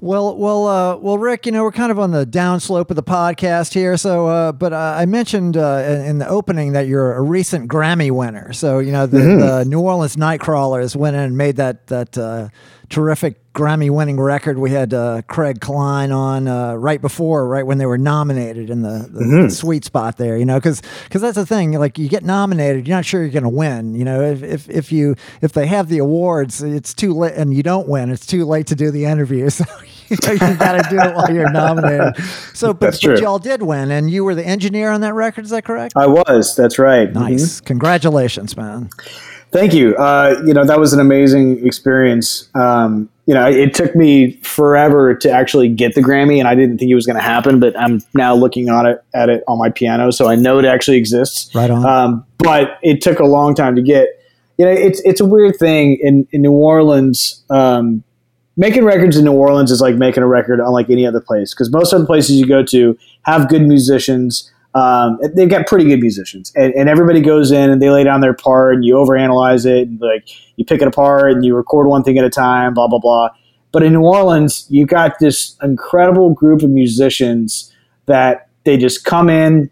Well, 0.00 0.36
well, 0.36 0.66
uh, 0.68 0.96
well, 0.98 1.18
Rick. 1.18 1.46
You 1.46 1.52
know, 1.52 1.64
we're 1.64 1.72
kind 1.72 1.90
of 1.90 1.98
on 1.98 2.12
the 2.12 2.24
downslope 2.24 2.88
of 2.90 2.94
the 2.94 3.02
podcast 3.02 3.74
here. 3.74 3.96
So, 3.96 4.28
uh, 4.28 4.52
but 4.52 4.72
uh, 4.72 4.94
I 4.96 5.06
mentioned 5.06 5.56
uh, 5.56 6.02
in, 6.06 6.18
the 6.18 6.28
opening 6.28 6.72
that 6.72 6.86
you're 6.86 7.14
a 7.14 7.22
recent 7.22 7.68
Grammy 7.68 8.12
winner. 8.12 8.52
So, 8.52 8.78
you 8.78 8.92
know, 8.92 9.06
the, 9.06 9.18
the 9.18 9.64
New 9.66 9.80
Orleans 9.80 10.14
Nightcrawlers 10.14 10.94
went 10.94 11.16
in 11.16 11.22
and 11.22 11.36
made 11.36 11.56
that 11.56 11.88
that 11.88 12.16
uh, 12.16 12.48
terrific 12.88 13.36
Grammy 13.52 13.90
winning 13.90 14.20
record. 14.20 14.56
We 14.58 14.70
had 14.70 14.94
uh, 14.94 15.22
Craig 15.26 15.60
Klein 15.60 16.12
on 16.12 16.46
uh, 16.46 16.74
right 16.74 17.00
before, 17.00 17.48
right 17.48 17.66
when 17.66 17.78
they 17.78 17.86
were 17.86 17.98
nominated 17.98 18.70
in 18.70 18.82
the, 18.82 19.08
the, 19.10 19.18
Mm-hmm. 19.20 19.42
the 19.42 19.50
sweet 19.50 19.84
spot 19.84 20.16
there, 20.16 20.36
you 20.38 20.44
know, 20.44 20.56
because 20.58 20.80
that's 21.10 21.34
the 21.34 21.44
thing. 21.44 21.72
Like 21.72 21.98
you 21.98 22.08
get 22.08 22.24
nominated, 22.24 22.86
you're 22.86 22.96
not 22.96 23.04
sure 23.04 23.20
you're 23.22 23.30
going 23.30 23.42
to 23.42 23.48
win. 23.48 23.94
You 23.94 24.04
know, 24.04 24.22
if, 24.22 24.42
if 24.42 24.70
if 24.70 24.92
you 24.92 25.16
if 25.42 25.52
they 25.52 25.66
have 25.66 25.88
the 25.88 25.98
awards, 25.98 26.62
it's 26.62 26.94
too 26.94 27.12
late, 27.14 27.34
and 27.34 27.52
you 27.52 27.62
don't 27.62 27.88
win, 27.88 28.10
it's 28.10 28.26
too 28.26 28.44
late 28.44 28.68
to 28.68 28.74
do 28.76 28.90
the 28.90 29.04
interview. 29.06 29.48
So 30.08 30.14
you 30.14 30.38
know, 30.38 30.48
you 30.48 30.54
got 30.56 30.82
to 30.82 30.88
do 30.88 30.98
it 30.98 31.14
while 31.14 31.30
you're 31.30 31.50
nominated. 31.50 32.16
So, 32.54 32.72
but, 32.80 32.98
but 33.02 33.20
y'all 33.20 33.38
did 33.38 33.60
win, 33.60 33.90
and 33.90 34.08
you 34.10 34.24
were 34.24 34.34
the 34.34 34.46
engineer 34.46 34.90
on 34.90 35.02
that 35.02 35.12
record. 35.12 35.44
Is 35.44 35.50
that 35.50 35.66
correct? 35.66 35.92
I 35.96 36.06
was. 36.06 36.56
That's 36.56 36.78
right. 36.78 37.12
Nice. 37.12 37.60
Congratulations, 37.60 38.56
man. 38.56 38.88
Thank 39.50 39.72
you. 39.72 39.96
Uh, 39.96 40.42
you 40.44 40.52
know, 40.52 40.64
that 40.64 40.78
was 40.78 40.92
an 40.92 41.00
amazing 41.00 41.66
experience. 41.66 42.48
Um, 42.54 43.08
you 43.26 43.34
know, 43.34 43.46
it 43.48 43.74
took 43.74 43.94
me 43.94 44.32
forever 44.42 45.14
to 45.14 45.30
actually 45.30 45.68
get 45.68 45.94
the 45.94 46.00
Grammy, 46.00 46.38
and 46.38 46.48
I 46.48 46.54
didn't 46.54 46.78
think 46.78 46.90
it 46.90 46.94
was 46.94 47.06
going 47.06 47.16
to 47.16 47.22
happen. 47.22 47.60
But 47.60 47.78
I'm 47.78 48.00
now 48.14 48.34
looking 48.34 48.68
on 48.68 48.86
it 48.86 49.02
at 49.14 49.28
it 49.28 49.44
on 49.48 49.58
my 49.58 49.70
piano, 49.70 50.10
so 50.10 50.28
I 50.28 50.34
know 50.34 50.58
it 50.58 50.64
actually 50.64 50.96
exists. 50.96 51.54
Right 51.54 51.70
on. 51.70 51.84
Um, 51.84 52.26
but 52.38 52.78
it 52.82 53.00
took 53.00 53.20
a 53.20 53.26
long 53.26 53.54
time 53.54 53.76
to 53.76 53.82
get. 53.82 54.08
You 54.56 54.64
know, 54.64 54.72
it's 54.72 55.00
it's 55.04 55.20
a 55.20 55.26
weird 55.26 55.56
thing 55.56 55.98
in 56.00 56.26
in 56.32 56.42
New 56.42 56.52
Orleans. 56.52 57.44
Um, 57.48 58.02
making 58.56 58.84
records 58.84 59.16
in 59.16 59.24
New 59.24 59.32
Orleans 59.32 59.70
is 59.70 59.80
like 59.80 59.94
making 59.94 60.22
a 60.22 60.26
record 60.26 60.60
unlike 60.60 60.90
any 60.90 61.06
other 61.06 61.20
place 61.20 61.54
because 61.54 61.70
most 61.70 61.92
other 61.92 62.06
places 62.06 62.36
you 62.36 62.46
go 62.46 62.62
to 62.64 62.98
have 63.22 63.48
good 63.48 63.62
musicians. 63.62 64.50
Um, 64.78 65.18
they've 65.34 65.48
got 65.48 65.66
pretty 65.66 65.86
good 65.86 66.00
musicians, 66.00 66.52
and, 66.54 66.72
and 66.74 66.88
everybody 66.88 67.20
goes 67.20 67.50
in 67.50 67.70
and 67.70 67.82
they 67.82 67.90
lay 67.90 68.04
down 68.04 68.20
their 68.20 68.34
part, 68.34 68.74
and 68.74 68.84
you 68.84 68.94
overanalyze 68.94 69.66
it, 69.66 69.88
and 69.88 70.00
like 70.00 70.28
you 70.56 70.64
pick 70.64 70.80
it 70.82 70.88
apart, 70.88 71.32
and 71.32 71.44
you 71.44 71.56
record 71.56 71.86
one 71.86 72.02
thing 72.04 72.18
at 72.18 72.24
a 72.24 72.30
time, 72.30 72.74
blah 72.74 72.88
blah 72.88 72.98
blah. 72.98 73.30
But 73.72 73.82
in 73.82 73.92
New 73.92 74.04
Orleans, 74.04 74.66
you 74.70 74.86
got 74.86 75.18
this 75.18 75.56
incredible 75.62 76.32
group 76.32 76.62
of 76.62 76.70
musicians 76.70 77.72
that 78.06 78.48
they 78.64 78.76
just 78.76 79.04
come 79.04 79.28
in, 79.28 79.70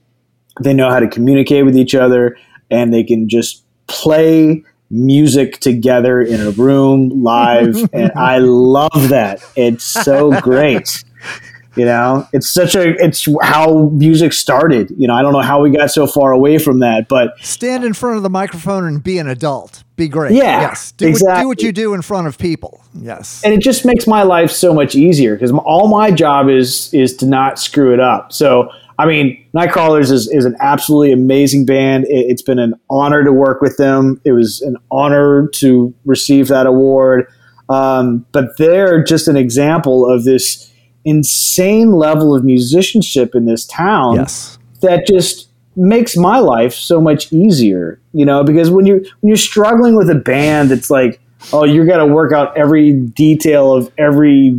they 0.62 0.74
know 0.74 0.90
how 0.90 1.00
to 1.00 1.08
communicate 1.08 1.64
with 1.64 1.76
each 1.76 1.94
other, 1.94 2.36
and 2.70 2.92
they 2.92 3.04
can 3.04 3.28
just 3.28 3.62
play 3.86 4.64
music 4.90 5.58
together 5.60 6.22
in 6.22 6.40
a 6.40 6.50
room 6.50 7.22
live. 7.22 7.76
And 7.92 8.12
i 8.16 8.38
love 8.38 9.08
that. 9.08 9.42
It's 9.56 9.84
so 9.84 10.40
great 10.40 11.04
you 11.76 11.84
know 11.84 12.26
it's 12.32 12.48
such 12.48 12.74
a 12.74 12.94
it's 13.02 13.28
how 13.42 13.88
music 13.90 14.32
started 14.32 14.90
you 14.96 15.06
know 15.06 15.14
i 15.14 15.22
don't 15.22 15.32
know 15.32 15.40
how 15.40 15.60
we 15.60 15.70
got 15.70 15.90
so 15.90 16.06
far 16.06 16.32
away 16.32 16.58
from 16.58 16.80
that 16.80 17.08
but 17.08 17.34
Stand 17.40 17.84
in 17.84 17.94
front 17.94 18.16
of 18.16 18.22
the 18.22 18.30
microphone 18.30 18.84
and 18.84 19.02
be 19.02 19.18
an 19.18 19.28
adult. 19.28 19.84
Be 19.96 20.08
great. 20.08 20.32
Yeah, 20.32 20.60
Yes. 20.60 20.92
Do, 20.92 21.10
what, 21.12 21.40
do 21.40 21.48
what 21.48 21.62
you 21.62 21.72
do 21.72 21.94
in 21.94 22.02
front 22.02 22.26
of 22.26 22.38
people. 22.38 22.82
Yes. 22.94 23.42
and 23.44 23.54
it 23.54 23.60
just 23.60 23.84
makes 23.84 24.06
my 24.06 24.22
life 24.22 24.50
so 24.50 24.74
much 24.74 24.94
easier 24.94 25.34
because 25.34 25.52
all 25.52 25.88
my 25.88 26.10
job 26.10 26.48
is 26.48 26.92
is 26.92 27.16
to 27.16 27.26
not 27.26 27.58
screw 27.58 27.92
it 27.94 28.00
up. 28.00 28.32
So 28.32 28.70
I 28.98 29.06
mean, 29.06 29.44
Nightcrawlers 29.54 30.10
is, 30.10 30.26
is 30.28 30.46
an 30.46 30.56
absolutely 30.58 31.12
amazing 31.12 31.66
band. 31.66 32.04
It, 32.04 32.26
it's 32.30 32.42
been 32.42 32.58
an 32.58 32.74
honor 32.88 33.24
to 33.24 33.32
work 33.32 33.60
with 33.60 33.76
them. 33.76 34.20
It 34.24 34.32
was 34.32 34.62
an 34.62 34.76
honor 34.90 35.48
to 35.56 35.94
receive 36.04 36.48
that 36.48 36.66
award. 36.66 37.26
Um, 37.68 38.24
but 38.32 38.56
they're 38.58 39.02
just 39.02 39.28
an 39.28 39.36
example 39.36 40.10
of 40.10 40.24
this 40.24 40.72
insane 41.06 41.92
level 41.92 42.34
of 42.36 42.44
musicianship 42.44 43.34
in 43.34 43.46
this 43.46 43.64
town 43.66 44.16
yes. 44.16 44.58
that 44.82 45.06
just 45.06 45.48
makes 45.76 46.16
my 46.16 46.38
life 46.38 46.74
so 46.74 47.00
much 47.00 47.32
easier 47.32 48.00
you 48.12 48.24
know 48.26 48.42
because 48.44 48.70
when 48.70 48.84
you 48.86 48.94
when 49.20 49.28
you're 49.28 49.36
struggling 49.36 49.94
with 49.96 50.10
a 50.10 50.14
band 50.14 50.70
it's 50.72 50.90
like 50.90 51.20
oh 51.52 51.64
you 51.64 51.86
got 51.86 51.98
to 51.98 52.06
work 52.06 52.32
out 52.32 52.56
every 52.58 52.92
detail 52.92 53.72
of 53.72 53.92
every 53.98 54.58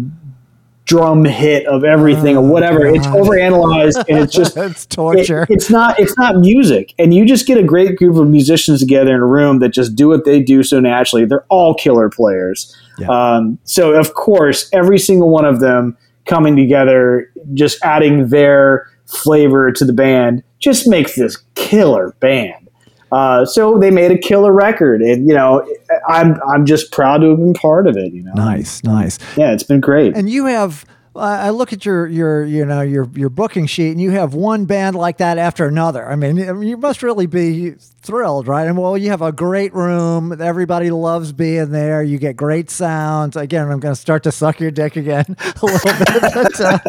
drum 0.86 1.26
hit 1.26 1.66
of 1.68 1.84
everything 1.84 2.38
or 2.38 2.48
whatever 2.48 2.86
it's 2.86 3.06
overanalyzed 3.08 3.98
and 4.08 4.20
it's 4.20 4.32
just 4.34 4.56
It's 4.58 4.86
torture. 4.86 5.44
it- 5.44 5.50
it's 5.50 5.70
not 5.70 6.00
it's 6.00 6.18
not 6.18 6.38
music 6.38 6.94
and 6.98 7.14
you 7.14 7.26
just 7.26 7.46
get 7.46 7.58
a 7.58 7.64
great 7.64 7.98
group 7.98 8.16
of 8.16 8.28
musicians 8.30 8.80
together 8.80 9.14
in 9.14 9.20
a 9.20 9.26
room 9.26 9.60
that 9.60 9.70
just 9.74 9.96
do 9.98 10.08
what 10.08 10.24
they 10.24 10.42
do 10.42 10.64
so 10.64 10.80
naturally 10.80 11.26
they're 11.26 11.46
all 11.50 11.74
killer 11.74 12.10
players 12.10 12.74
Yeah. 13.00 13.08
um, 13.10 13.60
so 13.66 13.94
of 13.96 14.14
course 14.14 14.70
every 14.72 14.98
single 14.98 15.30
one 15.30 15.44
of 15.44 15.60
them 15.60 15.98
coming 16.28 16.56
together 16.56 17.32
just 17.54 17.82
adding 17.84 18.28
their 18.28 18.90
flavor 19.06 19.72
to 19.72 19.86
the 19.86 19.94
band 19.94 20.44
just 20.60 20.88
makes 20.88 21.16
this 21.16 21.38
killer 21.56 22.14
band 22.20 22.70
uh, 23.12 23.46
so 23.46 23.78
they 23.80 23.90
made 23.90 24.12
a 24.12 24.18
killer 24.18 24.52
record 24.52 25.02
and 25.02 25.28
you 25.28 25.34
know 25.34 25.66
i'm 26.10 26.38
i'm 26.50 26.66
just 26.66 26.92
proud 26.92 27.20
to 27.20 27.30
have 27.30 27.38
been 27.38 27.54
part 27.54 27.88
of 27.88 27.96
it 27.96 28.12
you 28.14 28.22
know 28.22 28.34
nice. 28.34 28.84
Nice. 28.84 29.18
yeah 29.38 29.52
it's 29.54 29.64
been 29.64 29.80
great 29.80 30.16
And 30.16 30.30
you 30.30 30.46
have. 30.46 30.86
I 31.18 31.50
look 31.50 31.74
at 31.74 31.86
your 31.86 32.08
your 32.08 32.46
you 32.46 32.66
know 32.66 32.82
your 32.82 33.10
your 33.14 33.30
booking 33.30 33.66
sheet, 33.66 33.92
and 33.92 34.02
you 34.02 34.12
have 34.12 34.34
one 34.34 34.66
band 34.66 34.96
like 34.96 35.18
that 35.18 35.38
after 35.38 35.66
another. 35.66 36.10
I 36.10 36.16
mean, 36.16 36.48
I 36.50 36.54
mean, 36.54 36.68
you 36.70 36.78
must 36.78 37.04
really 37.04 37.26
be 37.26 37.72
thrilled, 38.02 38.48
right? 38.48 38.68
And 38.68 38.78
well, 38.78 38.98
you 38.98 39.10
have 39.10 39.22
a 39.22 39.32
great 39.32 39.74
room. 39.74 40.40
Everybody 40.42 40.92
loves 40.92 41.32
being 41.34 41.72
there. 41.72 42.02
You 42.04 42.18
get 42.18 42.36
great 42.38 42.70
sounds. 42.70 43.36
Again, 43.36 43.70
I'm 43.70 43.80
going 43.80 43.96
to 43.96 44.00
start 44.00 44.24
to 44.24 44.32
suck 44.32 44.60
your 44.60 44.72
dick 44.72 44.96
again 44.96 45.26
a 45.62 45.66
little 45.66 46.06
bit, 46.06 46.34
but, 46.34 46.62
uh, 46.62 46.80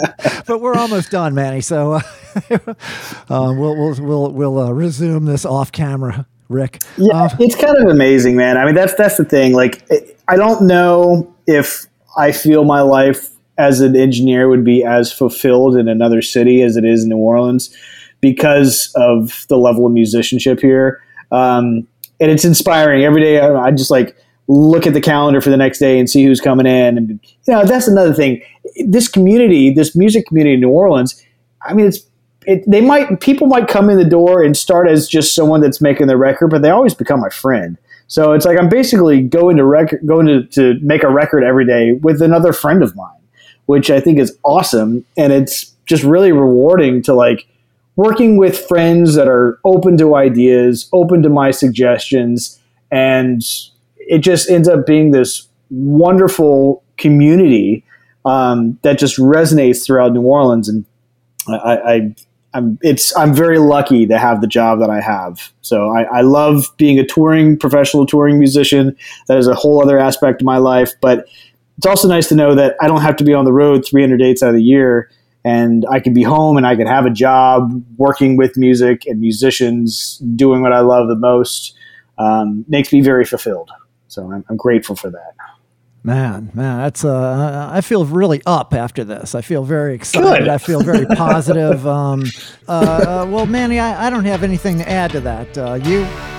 but 0.47 0.61
we're 0.61 0.75
almost 0.77 1.11
done, 1.11 1.35
Manny. 1.35 1.61
So 1.61 1.95
uh, 1.95 2.01
uh, 2.51 3.53
we'll 3.57 3.77
we'll 3.77 3.95
we'll 4.01 4.33
we'll 4.33 4.59
uh, 4.59 4.71
resume 4.73 5.25
this 5.25 5.45
off 5.45 5.73
camera, 5.73 6.27
Rick. 6.49 6.83
Yeah, 6.97 7.25
Uh, 7.25 7.37
it's 7.41 7.57
kind 7.57 7.77
of 7.77 7.89
amazing, 7.89 8.37
man. 8.37 8.57
I 8.57 8.65
mean, 8.65 8.75
that's 8.75 8.95
that's 8.95 9.17
the 9.17 9.25
thing. 9.25 9.53
Like, 9.55 9.87
I 10.29 10.37
don't 10.37 10.67
know 10.67 11.35
if 11.47 11.87
I 12.17 12.33
feel 12.33 12.65
my 12.65 12.81
life 12.83 13.31
as 13.59 13.81
an 13.81 13.97
engineer 13.97 14.49
would 14.49 14.65
be 14.65 14.85
as 14.85 15.13
fulfilled 15.13 15.77
in 15.77 15.89
another 15.89 16.23
city 16.23 16.63
as 16.63 16.77
it 16.77 16.85
is 16.85 17.03
in 17.03 17.11
New 17.11 17.17
Orleans 17.17 17.75
because 18.21 18.93
of 18.97 19.47
the 19.49 19.59
level 19.59 19.87
of 19.87 19.93
musicianship 19.93 20.61
here. 20.61 21.03
Um, 21.31 21.87
and 22.21 22.31
it's 22.31 22.45
inspiring 22.45 23.05
every 23.05 23.21
day. 23.21 23.41
I, 23.41 23.55
I 23.55 23.71
just 23.71 23.91
like 23.91 24.17
look 24.49 24.87
at 24.87 24.95
the 24.95 25.01
calendar 25.01 25.41
for 25.41 25.51
the 25.51 25.57
next 25.57 25.79
day 25.79 25.99
and 25.99 26.09
see 26.09 26.25
who's 26.25 26.41
coming 26.41 26.67
in. 26.67 26.97
And 26.97 27.09
you 27.11 27.53
know, 27.53 27.65
that's 27.65 27.87
another 27.87 28.15
thing. 28.15 28.43
This 28.87 29.09
community, 29.09 29.73
this 29.73 29.95
music 29.95 30.27
community 30.27 30.55
in 30.55 30.61
New 30.61 30.71
Orleans. 30.71 31.23
I 31.63 31.75
mean, 31.75 31.87
it's 31.87 32.01
it, 32.47 32.65
they 32.67 32.81
might 32.81 33.21
people 33.21 33.47
might 33.47 33.69
come 33.69 33.91
in 33.91 33.99
the 33.99 34.05
door 34.05 34.43
and 34.43 34.57
start 34.57 34.89
as 34.89 35.07
just 35.07 35.35
someone 35.35 35.61
that's 35.61 35.81
making 35.81 36.07
the 36.07 36.17
record, 36.17 36.49
but 36.49 36.63
they 36.63 36.71
always 36.71 36.95
become 36.95 37.21
my 37.21 37.29
friend. 37.29 37.77
So 38.07 38.33
it's 38.33 38.47
like 38.47 38.59
I'm 38.59 38.71
basically 38.71 39.21
going 39.21 39.59
to 39.59 39.67
record, 39.67 40.01
going 40.07 40.27
to, 40.27 40.45
to 40.47 40.79
make 40.81 41.03
a 41.03 41.11
record 41.11 41.45
every 41.45 41.67
day 41.67 41.93
with 41.93 42.23
another 42.23 42.55
friend 42.55 42.83
of 42.83 42.97
mine, 42.97 43.18
which 43.69 43.91
I 43.91 44.01
think 44.01 44.19
is 44.19 44.35
awesome, 44.45 45.05
and 45.19 45.31
it's 45.31 45.75
just 45.85 46.03
really 46.03 46.33
rewarding 46.33 47.03
to 47.03 47.13
like 47.13 47.47
working 47.97 48.39
with 48.39 48.59
friends 48.59 49.15
that 49.15 49.29
are 49.29 49.61
open 49.63 49.99
to 49.99 50.15
ideas, 50.17 50.89
open 50.95 51.23
to 51.23 51.29
my 51.29 51.51
suggestions, 51.51 52.59
and 52.91 53.43
it 53.99 54.21
just 54.21 54.49
ends 54.49 54.69
up 54.69 54.87
being 54.87 55.11
this 55.11 55.49
wonderful 55.69 56.83
community 56.97 57.85
um, 58.25 58.79
that 58.81 58.99
just 58.99 59.19
resonates 59.19 59.85
throughout 59.85 60.15
New 60.15 60.23
Orleans, 60.23 60.67
and 60.67 60.87
I, 61.47 61.77
I 61.77 62.15
I'm 62.55 62.79
it's 62.81 63.15
I'm 63.19 63.35
very 63.35 63.59
lucky 63.59 64.07
to 64.07 64.19
have 64.19 64.41
the 64.41 64.47
job 64.47 64.81
that 64.81 64.89
I 64.89 65.03
have. 65.03 65.53
So 65.61 65.91
I, 65.91 66.05
I 66.05 66.21
love 66.23 66.75
being 66.79 66.99
a 66.99 67.05
touring 67.05 67.59
professional 67.59 68.07
touring 68.07 68.39
musician. 68.39 68.97
That 69.27 69.37
is 69.37 69.47
a 69.47 69.55
whole 69.55 69.83
other 69.83 69.99
aspect 69.99 70.41
of 70.41 70.47
my 70.47 70.57
life, 70.57 70.93
but 71.03 71.27
it's 71.79 71.87
also 71.87 72.09
nice 72.09 72.29
to 72.29 72.35
know 72.35 72.55
that 72.57 72.77
I 72.81 72.89
don't 72.89 73.01
have 73.01 73.17
to 73.17 73.25
be 73.25 73.33
on 73.33 73.45
the 73.45 73.53
road 73.53 73.87
300 73.87 74.19
dates 74.19 74.43
out 74.43 74.51
of 74.51 74.57
the 74.57 74.63
year, 74.63 75.11
and 75.45 75.87
I 75.89 76.01
can 76.01 76.13
be 76.13 76.25
home 76.25 76.57
and 76.57 76.67
I 76.67 76.75
can 76.75 76.89
have 76.89 77.07
a 77.07 77.11
job 77.11 77.83
working 77.97 78.37
with 78.37 78.57
music 78.57 79.07
and 79.07 79.21
musicians, 79.21 80.19
doing 80.35 80.61
what 80.61 80.73
I 80.73 80.81
love 80.81 81.09
the 81.09 81.17
most. 81.17 81.75
Um, 82.19 82.65
makes 82.67 82.93
me 82.93 83.01
very 83.01 83.25
fulfilled. 83.25 83.71
So 84.09 84.31
I'm, 84.31 84.45
I'm 84.49 84.57
grateful 84.57 84.97
for 84.97 85.09
that. 85.11 85.35
Man, 86.03 86.51
man, 86.55 86.79
that's 86.79 87.05
uh, 87.05 87.69
I 87.71 87.81
feel 87.81 88.05
really 88.05 88.41
up 88.47 88.75
after 88.75 89.05
this. 89.05 89.35
I 89.35 89.41
feel 89.43 89.63
very 89.63 89.95
excited. 89.95 90.41
Good. 90.41 90.49
I 90.49 90.59
feel 90.59 90.81
very 90.81 91.07
positive. 91.17 91.87
Um, 91.87 92.25
uh, 92.67 93.25
uh, 93.25 93.31
well, 93.31 93.47
Manny, 93.47 93.79
I, 93.79 94.07
I 94.07 94.11
don't 94.11 94.25
have 94.25 94.43
anything 94.43 94.79
to 94.79 94.89
add 94.89 95.13
to 95.13 95.21
that. 95.21 95.59
Uh, 95.59 95.75
you? 95.75 96.38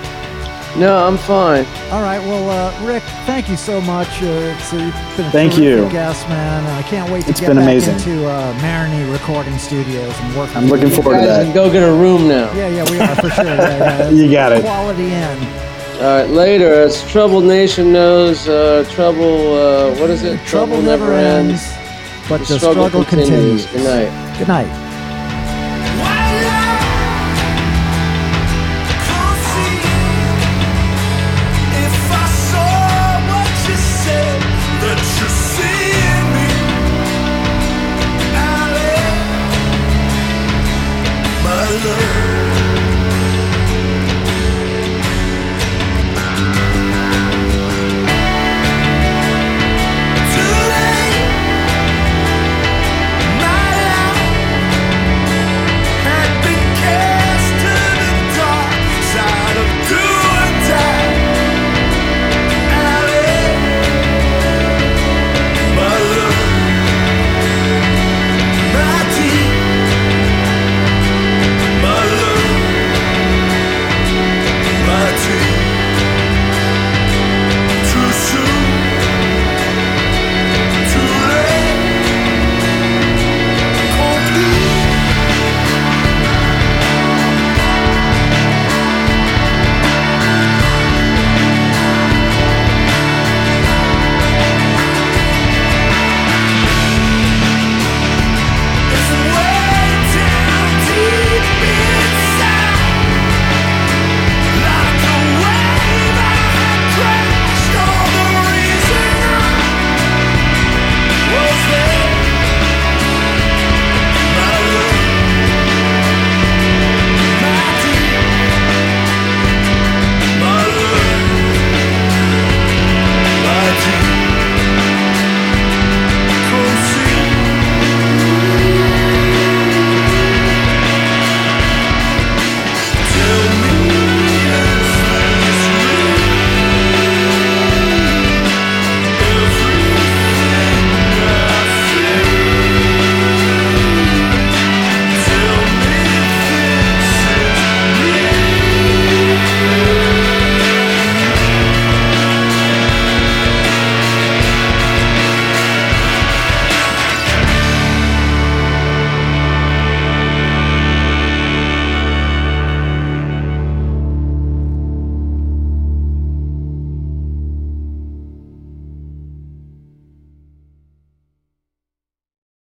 No, 0.76 1.04
I'm 1.06 1.18
fine. 1.18 1.66
All 1.90 2.00
right. 2.00 2.20
Well, 2.20 2.48
uh, 2.48 2.86
Rick, 2.86 3.02
thank 3.26 3.48
you 3.48 3.56
so 3.56 3.80
much. 3.80 4.06
Uh, 4.22 4.54
it's, 4.56 4.72
uh, 4.72 4.76
you've 4.76 5.16
been 5.16 5.26
a 5.26 5.30
Thank 5.30 5.58
you. 5.58 5.88
guest, 5.90 6.28
man. 6.28 6.64
I 6.78 6.82
can't 6.82 7.10
wait 7.12 7.24
to 7.24 7.30
It's 7.30 7.40
get 7.40 7.48
been 7.48 7.56
back 7.56 7.64
amazing. 7.64 7.94
into 7.94 8.26
uh, 8.28 8.54
Marigny 8.60 9.10
Recording 9.12 9.58
Studios 9.58 10.14
and 10.20 10.36
work. 10.36 10.54
I'm 10.56 10.66
looking 10.68 10.88
forward 10.88 11.20
to 11.20 11.26
that. 11.26 11.52
go 11.54 11.70
get 11.72 11.82
a 11.82 11.92
room 11.92 12.28
now. 12.28 12.52
Yeah, 12.54 12.68
yeah, 12.68 12.90
we 12.90 13.00
are 13.00 13.16
for 13.16 13.30
sure. 13.30 13.44
Yeah, 13.50 13.98
yeah. 14.04 14.10
You 14.10 14.30
got 14.30 14.52
it. 14.52 14.62
Quality 14.62 15.06
in. 15.12 15.38
All 15.96 16.20
right, 16.22 16.28
later. 16.30 16.72
As 16.72 17.02
Trouble 17.10 17.40
Nation 17.40 17.92
knows, 17.92 18.48
uh, 18.48 18.86
trouble. 18.90 19.54
Uh, 19.58 19.94
what 20.00 20.08
is 20.08 20.22
it? 20.22 20.40
Trouble 20.46 20.80
never 20.80 21.12
ends, 21.12 21.66
but 22.28 22.38
the, 22.46 22.58
struggle, 22.58 23.04
continues. 23.04 23.66
Good 23.66 23.84
night. 23.84 24.38
Good 24.38 24.48
night. 24.48 24.89